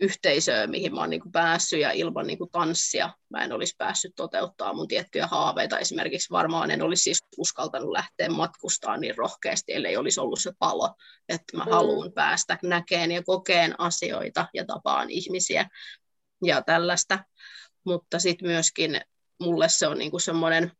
yhteisöä, 0.00 0.66
mihin 0.66 0.94
mä 0.94 1.00
oon 1.00 1.10
niin 1.10 1.20
kuin 1.20 1.32
päässyt 1.32 1.80
ja 1.80 1.90
ilman 1.90 2.26
niin 2.26 2.38
kuin 2.38 2.50
tanssia 2.50 3.10
mä 3.28 3.44
en 3.44 3.52
olisi 3.52 3.74
päässyt 3.78 4.12
toteuttaa 4.16 4.72
mun 4.72 4.88
tiettyjä 4.88 5.26
haaveita. 5.26 5.78
Esimerkiksi 5.78 6.30
varmaan 6.30 6.70
en 6.70 6.82
olisi 6.82 7.02
siis 7.02 7.24
uskaltanut 7.38 7.90
lähteä 7.90 8.28
matkustaa 8.28 8.96
niin 8.96 9.16
rohkeasti, 9.16 9.72
ellei 9.72 9.96
olisi 9.96 10.20
ollut 10.20 10.40
se 10.40 10.52
palo, 10.58 10.94
että 11.28 11.56
mä 11.56 11.64
mm. 11.64 11.70
haluan 11.70 12.12
päästä 12.12 12.58
näkeen 12.62 13.12
ja 13.12 13.22
kokeen 13.22 13.80
asioita 13.80 14.46
ja 14.54 14.64
tapaan 14.64 15.10
ihmisiä 15.10 15.68
ja 16.44 16.62
tällaista. 16.62 17.24
Mutta 17.84 18.18
sitten 18.18 18.48
myöskin 18.48 19.00
mulle 19.40 19.68
se 19.68 19.86
on 19.86 19.98
niin 19.98 20.10
kuin 20.10 20.20
semmoinen 20.20 20.72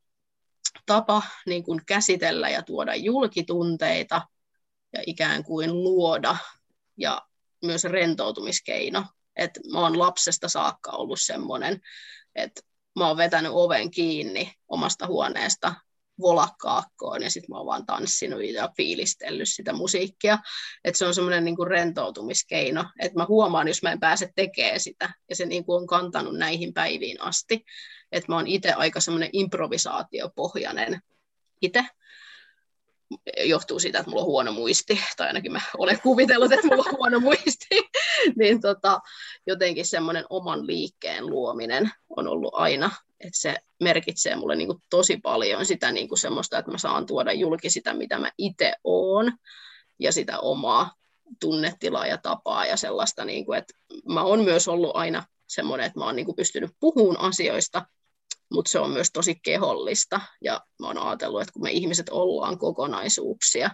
tapa 0.86 1.22
niin 1.46 1.64
kuin 1.64 1.80
käsitellä 1.86 2.48
ja 2.48 2.62
tuoda 2.62 2.94
julkitunteita 2.94 4.22
ja 4.92 5.02
ikään 5.06 5.44
kuin 5.44 5.82
luoda 5.82 6.36
ja 6.96 7.22
myös 7.66 7.84
rentoutumiskeino. 7.84 9.04
Et 9.36 9.50
mä 9.72 9.80
oon 9.80 9.98
lapsesta 9.98 10.48
saakka 10.48 10.90
ollut 10.90 11.20
semmoinen, 11.20 11.80
että 12.34 12.60
mä 12.98 13.08
oon 13.08 13.16
vetänyt 13.16 13.52
oven 13.54 13.90
kiinni 13.90 14.52
omasta 14.68 15.06
huoneesta 15.06 15.74
volakkaakkoon 16.20 17.22
ja 17.22 17.30
sitten 17.30 17.50
mä 17.50 17.56
oon 17.56 17.66
vaan 17.66 17.86
tanssinut 17.86 18.44
ja 18.44 18.70
fiilistellyt 18.76 19.48
sitä 19.48 19.72
musiikkia. 19.72 20.38
Että 20.84 20.98
se 20.98 21.06
on 21.06 21.14
semmoinen 21.14 21.44
niinku 21.44 21.64
rentoutumiskeino, 21.64 22.84
että 23.00 23.18
mä 23.18 23.26
huomaan, 23.28 23.68
jos 23.68 23.82
mä 23.82 23.92
en 23.92 24.00
pääse 24.00 24.32
tekemään 24.34 24.80
sitä 24.80 25.12
ja 25.30 25.36
se 25.36 25.46
niinku 25.46 25.74
on 25.74 25.86
kantanut 25.86 26.38
näihin 26.38 26.74
päiviin 26.74 27.20
asti. 27.20 27.64
Että 28.12 28.32
mä 28.32 28.36
oon 28.36 28.46
itse 28.46 28.72
aika 28.72 29.00
semmoinen 29.00 29.30
improvisaatiopohjainen 29.32 31.00
itse 31.62 31.84
johtuu 33.44 33.78
siitä, 33.78 33.98
että 33.98 34.10
mulla 34.10 34.22
on 34.22 34.28
huono 34.28 34.52
muisti, 34.52 35.00
tai 35.16 35.26
ainakin 35.26 35.52
mä 35.52 35.60
olen 35.78 36.00
kuvitellut, 36.02 36.52
että 36.52 36.66
mulla 36.66 36.84
on 36.86 36.96
huono 36.96 37.20
muisti, 37.20 37.66
niin 38.38 38.60
tota, 38.60 39.00
jotenkin 39.46 39.86
semmoinen 39.86 40.24
oman 40.30 40.66
liikkeen 40.66 41.26
luominen 41.26 41.90
on 42.16 42.28
ollut 42.28 42.54
aina, 42.54 42.90
että 43.20 43.38
se 43.38 43.56
merkitsee 43.82 44.36
mulle 44.36 44.56
niin 44.56 44.68
kuin 44.68 44.78
tosi 44.90 45.16
paljon 45.16 45.66
sitä 45.66 45.92
niin 45.92 46.08
kuin 46.08 46.18
semmoista, 46.18 46.58
että 46.58 46.70
mä 46.70 46.78
saan 46.78 47.06
tuoda 47.06 47.32
julki 47.32 47.70
sitä, 47.70 47.94
mitä 47.94 48.18
mä 48.18 48.30
itse 48.38 48.72
oon, 48.84 49.32
ja 49.98 50.12
sitä 50.12 50.38
omaa 50.38 50.94
tunnetilaa 51.40 52.06
ja 52.06 52.18
tapaa 52.18 52.66
ja 52.66 52.76
sellaista, 52.76 53.24
niin 53.24 53.44
kuin, 53.44 53.58
että 53.58 53.74
mä 54.08 54.22
oon 54.22 54.44
myös 54.44 54.68
ollut 54.68 54.90
aina 54.94 55.24
semmoinen, 55.46 55.86
että 55.86 55.98
mä 55.98 56.04
oon 56.04 56.16
niin 56.16 56.36
pystynyt 56.36 56.70
puhumaan 56.80 57.20
asioista, 57.20 57.86
mutta 58.55 58.70
se 58.70 58.78
on 58.78 58.90
myös 58.90 59.10
tosi 59.12 59.35
kehollista. 59.43 60.20
Ja 60.40 60.60
mä 60.81 60.86
oon 60.86 60.98
ajatellut, 60.98 61.40
että 61.40 61.52
kun 61.52 61.62
me 61.62 61.70
ihmiset 61.70 62.09
ollaan 62.09 62.59
kokonaisuuksia, 62.59 63.70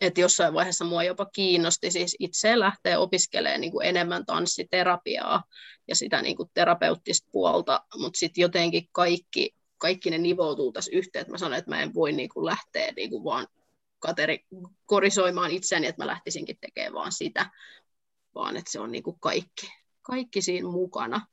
että 0.00 0.20
jossain 0.20 0.54
vaiheessa 0.54 0.84
mua 0.84 1.02
jopa 1.02 1.26
kiinnosti 1.26 1.90
siis 1.90 2.16
itse 2.18 2.58
lähteä 2.58 2.98
opiskelemaan 2.98 3.60
niin 3.60 3.72
kuin 3.72 3.86
enemmän 3.86 4.26
tanssiterapiaa 4.26 5.44
ja 5.88 5.96
sitä 5.96 6.22
niin 6.22 6.36
kuin 6.36 6.50
terapeuttista 6.54 7.28
puolta, 7.32 7.84
mutta 7.98 8.18
sitten 8.18 8.42
jotenkin 8.42 8.88
kaikki, 8.92 9.54
kaikki 9.78 10.10
ne 10.10 10.18
nivoutuu 10.18 10.72
tässä 10.72 10.90
yhteen, 10.94 11.20
että 11.20 11.32
mä 11.32 11.38
sanon, 11.38 11.58
että 11.58 11.70
mä 11.70 11.82
en 11.82 11.94
voi 11.94 12.12
niin 12.12 12.28
kuin 12.28 12.46
lähteä 12.46 12.92
niin 12.96 13.10
kuin 13.10 13.24
vaan 13.24 13.46
kategorisoimaan 13.98 15.50
itseäni, 15.50 15.86
että 15.86 16.02
mä 16.02 16.06
lähtisinkin 16.06 16.58
tekemään 16.60 16.94
vaan 16.94 17.12
sitä, 17.12 17.50
vaan 18.34 18.56
että 18.56 18.72
se 18.72 18.80
on 18.80 18.92
niin 18.92 19.02
kuin 19.02 19.20
kaikki, 19.20 19.72
kaikki 20.02 20.42
siinä 20.42 20.68
mukana. 20.68 21.26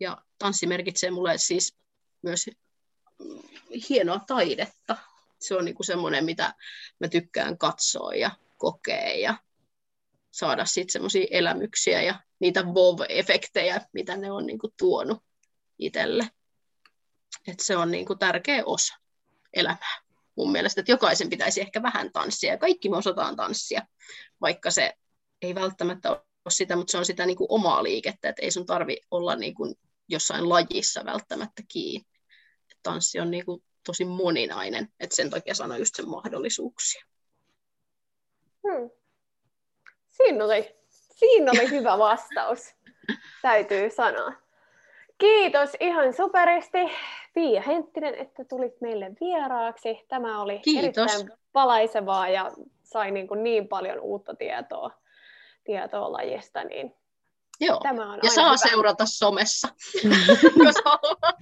Ja 0.00 0.22
tanssi 0.40 0.66
merkitsee 0.66 1.10
mulle 1.10 1.38
siis 1.38 1.76
myös 2.22 2.50
hienoa 3.88 4.20
taidetta. 4.26 4.96
Se 5.40 5.56
on 5.56 5.64
niinku 5.64 5.82
semmoinen, 5.82 6.24
mitä 6.24 6.54
mä 7.00 7.08
tykkään 7.08 7.58
katsoa 7.58 8.14
ja 8.14 8.30
kokea 8.56 9.18
ja 9.18 9.34
saada 10.30 10.64
sitten 10.64 10.92
semmoisia 10.92 11.26
elämyksiä 11.30 12.02
ja 12.02 12.20
niitä 12.38 12.62
vov-efektejä, 12.62 13.80
mitä 13.92 14.16
ne 14.16 14.30
on 14.32 14.46
niinku 14.46 14.72
tuonut 14.78 15.22
itselle. 15.78 16.30
Et 17.48 17.60
se 17.60 17.76
on 17.76 17.90
niinku 17.90 18.14
tärkeä 18.14 18.62
osa 18.66 18.94
elämää 19.54 20.00
mun 20.36 20.52
mielestä, 20.52 20.80
että 20.80 20.92
jokaisen 20.92 21.30
pitäisi 21.30 21.60
ehkä 21.60 21.82
vähän 21.82 22.12
tanssia. 22.12 22.52
Ja 22.52 22.58
kaikki 22.58 22.88
me 22.88 22.96
osataan 22.96 23.36
tanssia, 23.36 23.86
vaikka 24.40 24.70
se 24.70 24.94
ei 25.42 25.54
välttämättä 25.54 26.10
ole 26.10 26.20
sitä, 26.48 26.76
mutta 26.76 26.90
se 26.90 26.98
on 26.98 27.04
sitä 27.04 27.26
niin 27.26 27.36
kuin 27.36 27.46
omaa 27.50 27.82
liikettä, 27.82 28.28
että 28.28 28.42
ei 28.42 28.50
sun 28.50 28.66
tarvi 28.66 28.96
olla 29.10 29.36
niin 29.36 29.54
kuin 29.54 29.74
jossain 30.10 30.48
lajissa 30.48 31.04
välttämättä 31.04 31.62
kiinni. 31.68 32.06
Tanssi 32.82 33.20
on 33.20 33.30
niin 33.30 33.44
kuin 33.44 33.62
tosi 33.86 34.04
moninainen, 34.04 34.88
että 35.00 35.16
sen 35.16 35.30
takia 35.30 35.54
sano 35.54 35.76
just 35.76 35.94
sen 35.94 36.08
mahdollisuuksia. 36.08 37.04
Hmm. 38.68 38.90
Siinä, 40.08 40.44
oli, 40.44 40.76
siinä 40.90 41.50
oli 41.50 41.70
hyvä 41.76 41.98
vastaus, 41.98 42.60
täytyy 43.42 43.90
sanoa. 43.90 44.32
Kiitos 45.18 45.70
ihan 45.80 46.12
superisti, 46.12 46.78
Pia 47.34 47.62
Henttinen, 47.62 48.14
että 48.14 48.44
tulit 48.44 48.80
meille 48.80 49.12
vieraaksi. 49.20 50.04
Tämä 50.08 50.42
oli 50.42 50.58
Kiitos. 50.58 50.84
erittäin 50.84 51.38
palaisevaa 51.52 52.28
ja 52.28 52.50
sai 52.82 53.10
niin, 53.10 53.28
kuin 53.28 53.42
niin 53.42 53.68
paljon 53.68 54.00
uutta 54.00 54.34
tietoa, 54.34 54.90
tietoa 55.64 56.12
lajista, 56.12 56.64
niin 56.64 56.94
Joo. 57.60 57.80
Tämä 57.82 58.12
on 58.12 58.18
ja 58.22 58.30
saa 58.30 58.48
hyvä. 58.48 58.70
seurata 58.70 59.06
somessa, 59.06 59.68
jos 60.64 60.76
haluaa. 60.84 61.32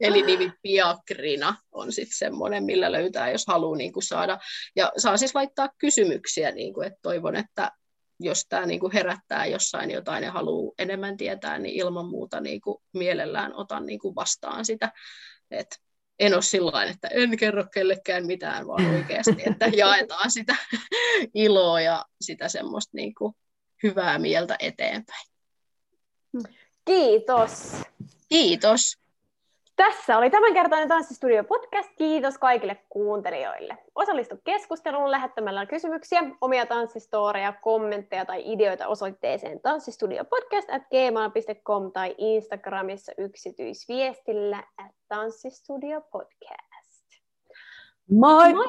Eli 0.00 0.22
nimi 0.22 0.52
Piakrina 0.62 1.56
on 1.72 1.92
sitten 1.92 2.18
semmoinen, 2.18 2.64
millä 2.64 2.92
löytää, 2.92 3.30
jos 3.30 3.44
haluaa 3.46 3.76
niin 3.76 3.92
kuin 3.92 4.02
saada. 4.02 4.38
Ja 4.76 4.92
saa 4.96 5.16
siis 5.16 5.34
laittaa 5.34 5.68
kysymyksiä, 5.78 6.50
niin 6.50 6.74
kuin, 6.74 6.86
että 6.86 6.98
toivon, 7.02 7.36
että 7.36 7.72
jos 8.20 8.46
tämä 8.48 8.66
niin 8.66 8.80
kuin 8.80 8.92
herättää 8.92 9.46
jossain 9.46 9.90
jotain 9.90 10.24
ja 10.24 10.32
haluaa 10.32 10.74
enemmän 10.78 11.16
tietää, 11.16 11.58
niin 11.58 11.74
ilman 11.74 12.06
muuta 12.06 12.40
niin 12.40 12.60
kuin 12.60 12.78
mielellään 12.92 13.54
otan 13.54 13.86
niin 13.86 13.98
kuin 13.98 14.14
vastaan 14.14 14.64
sitä. 14.64 14.92
Et 15.50 15.66
en 16.18 16.34
ole 16.34 16.42
sillä 16.42 16.84
että 16.84 17.08
en 17.08 17.36
kerro 17.36 17.64
kellekään 17.74 18.26
mitään, 18.26 18.66
vaan 18.66 18.86
oikeasti, 18.94 19.36
että 19.46 19.66
jaetaan 19.76 20.30
sitä 20.30 20.56
iloa 21.34 21.80
ja 21.80 22.04
sitä 22.20 22.48
semmoista 22.48 22.90
niin 22.94 23.14
kuin 23.14 23.34
hyvää 23.82 24.18
mieltä 24.18 24.56
eteenpäin. 24.58 25.37
Kiitos. 26.88 27.82
Kiitos. 28.28 28.98
Tässä 29.76 30.18
oli 30.18 30.30
tämänkertainen 30.30 30.88
Tanssistudio 30.88 31.44
podcast. 31.44 31.88
Kiitos 31.98 32.38
kaikille 32.38 32.76
kuuntelijoille. 32.88 33.78
Osallistu 33.94 34.36
keskusteluun 34.44 35.10
lähettämällä 35.10 35.66
kysymyksiä, 35.66 36.22
omia 36.40 36.66
tanssistoreja, 36.66 37.52
kommentteja 37.52 38.24
tai 38.24 38.52
ideoita 38.52 38.86
osoitteeseen 38.86 39.60
tanssistudiopodcast.gmail.com 39.60 41.92
tai 41.92 42.14
Instagramissa 42.18 43.12
yksityisviestillä 43.18 44.62
at 44.78 44.92
tanssistudiopodcast. 45.08 47.04
My, 48.10 48.54
My 48.54 48.64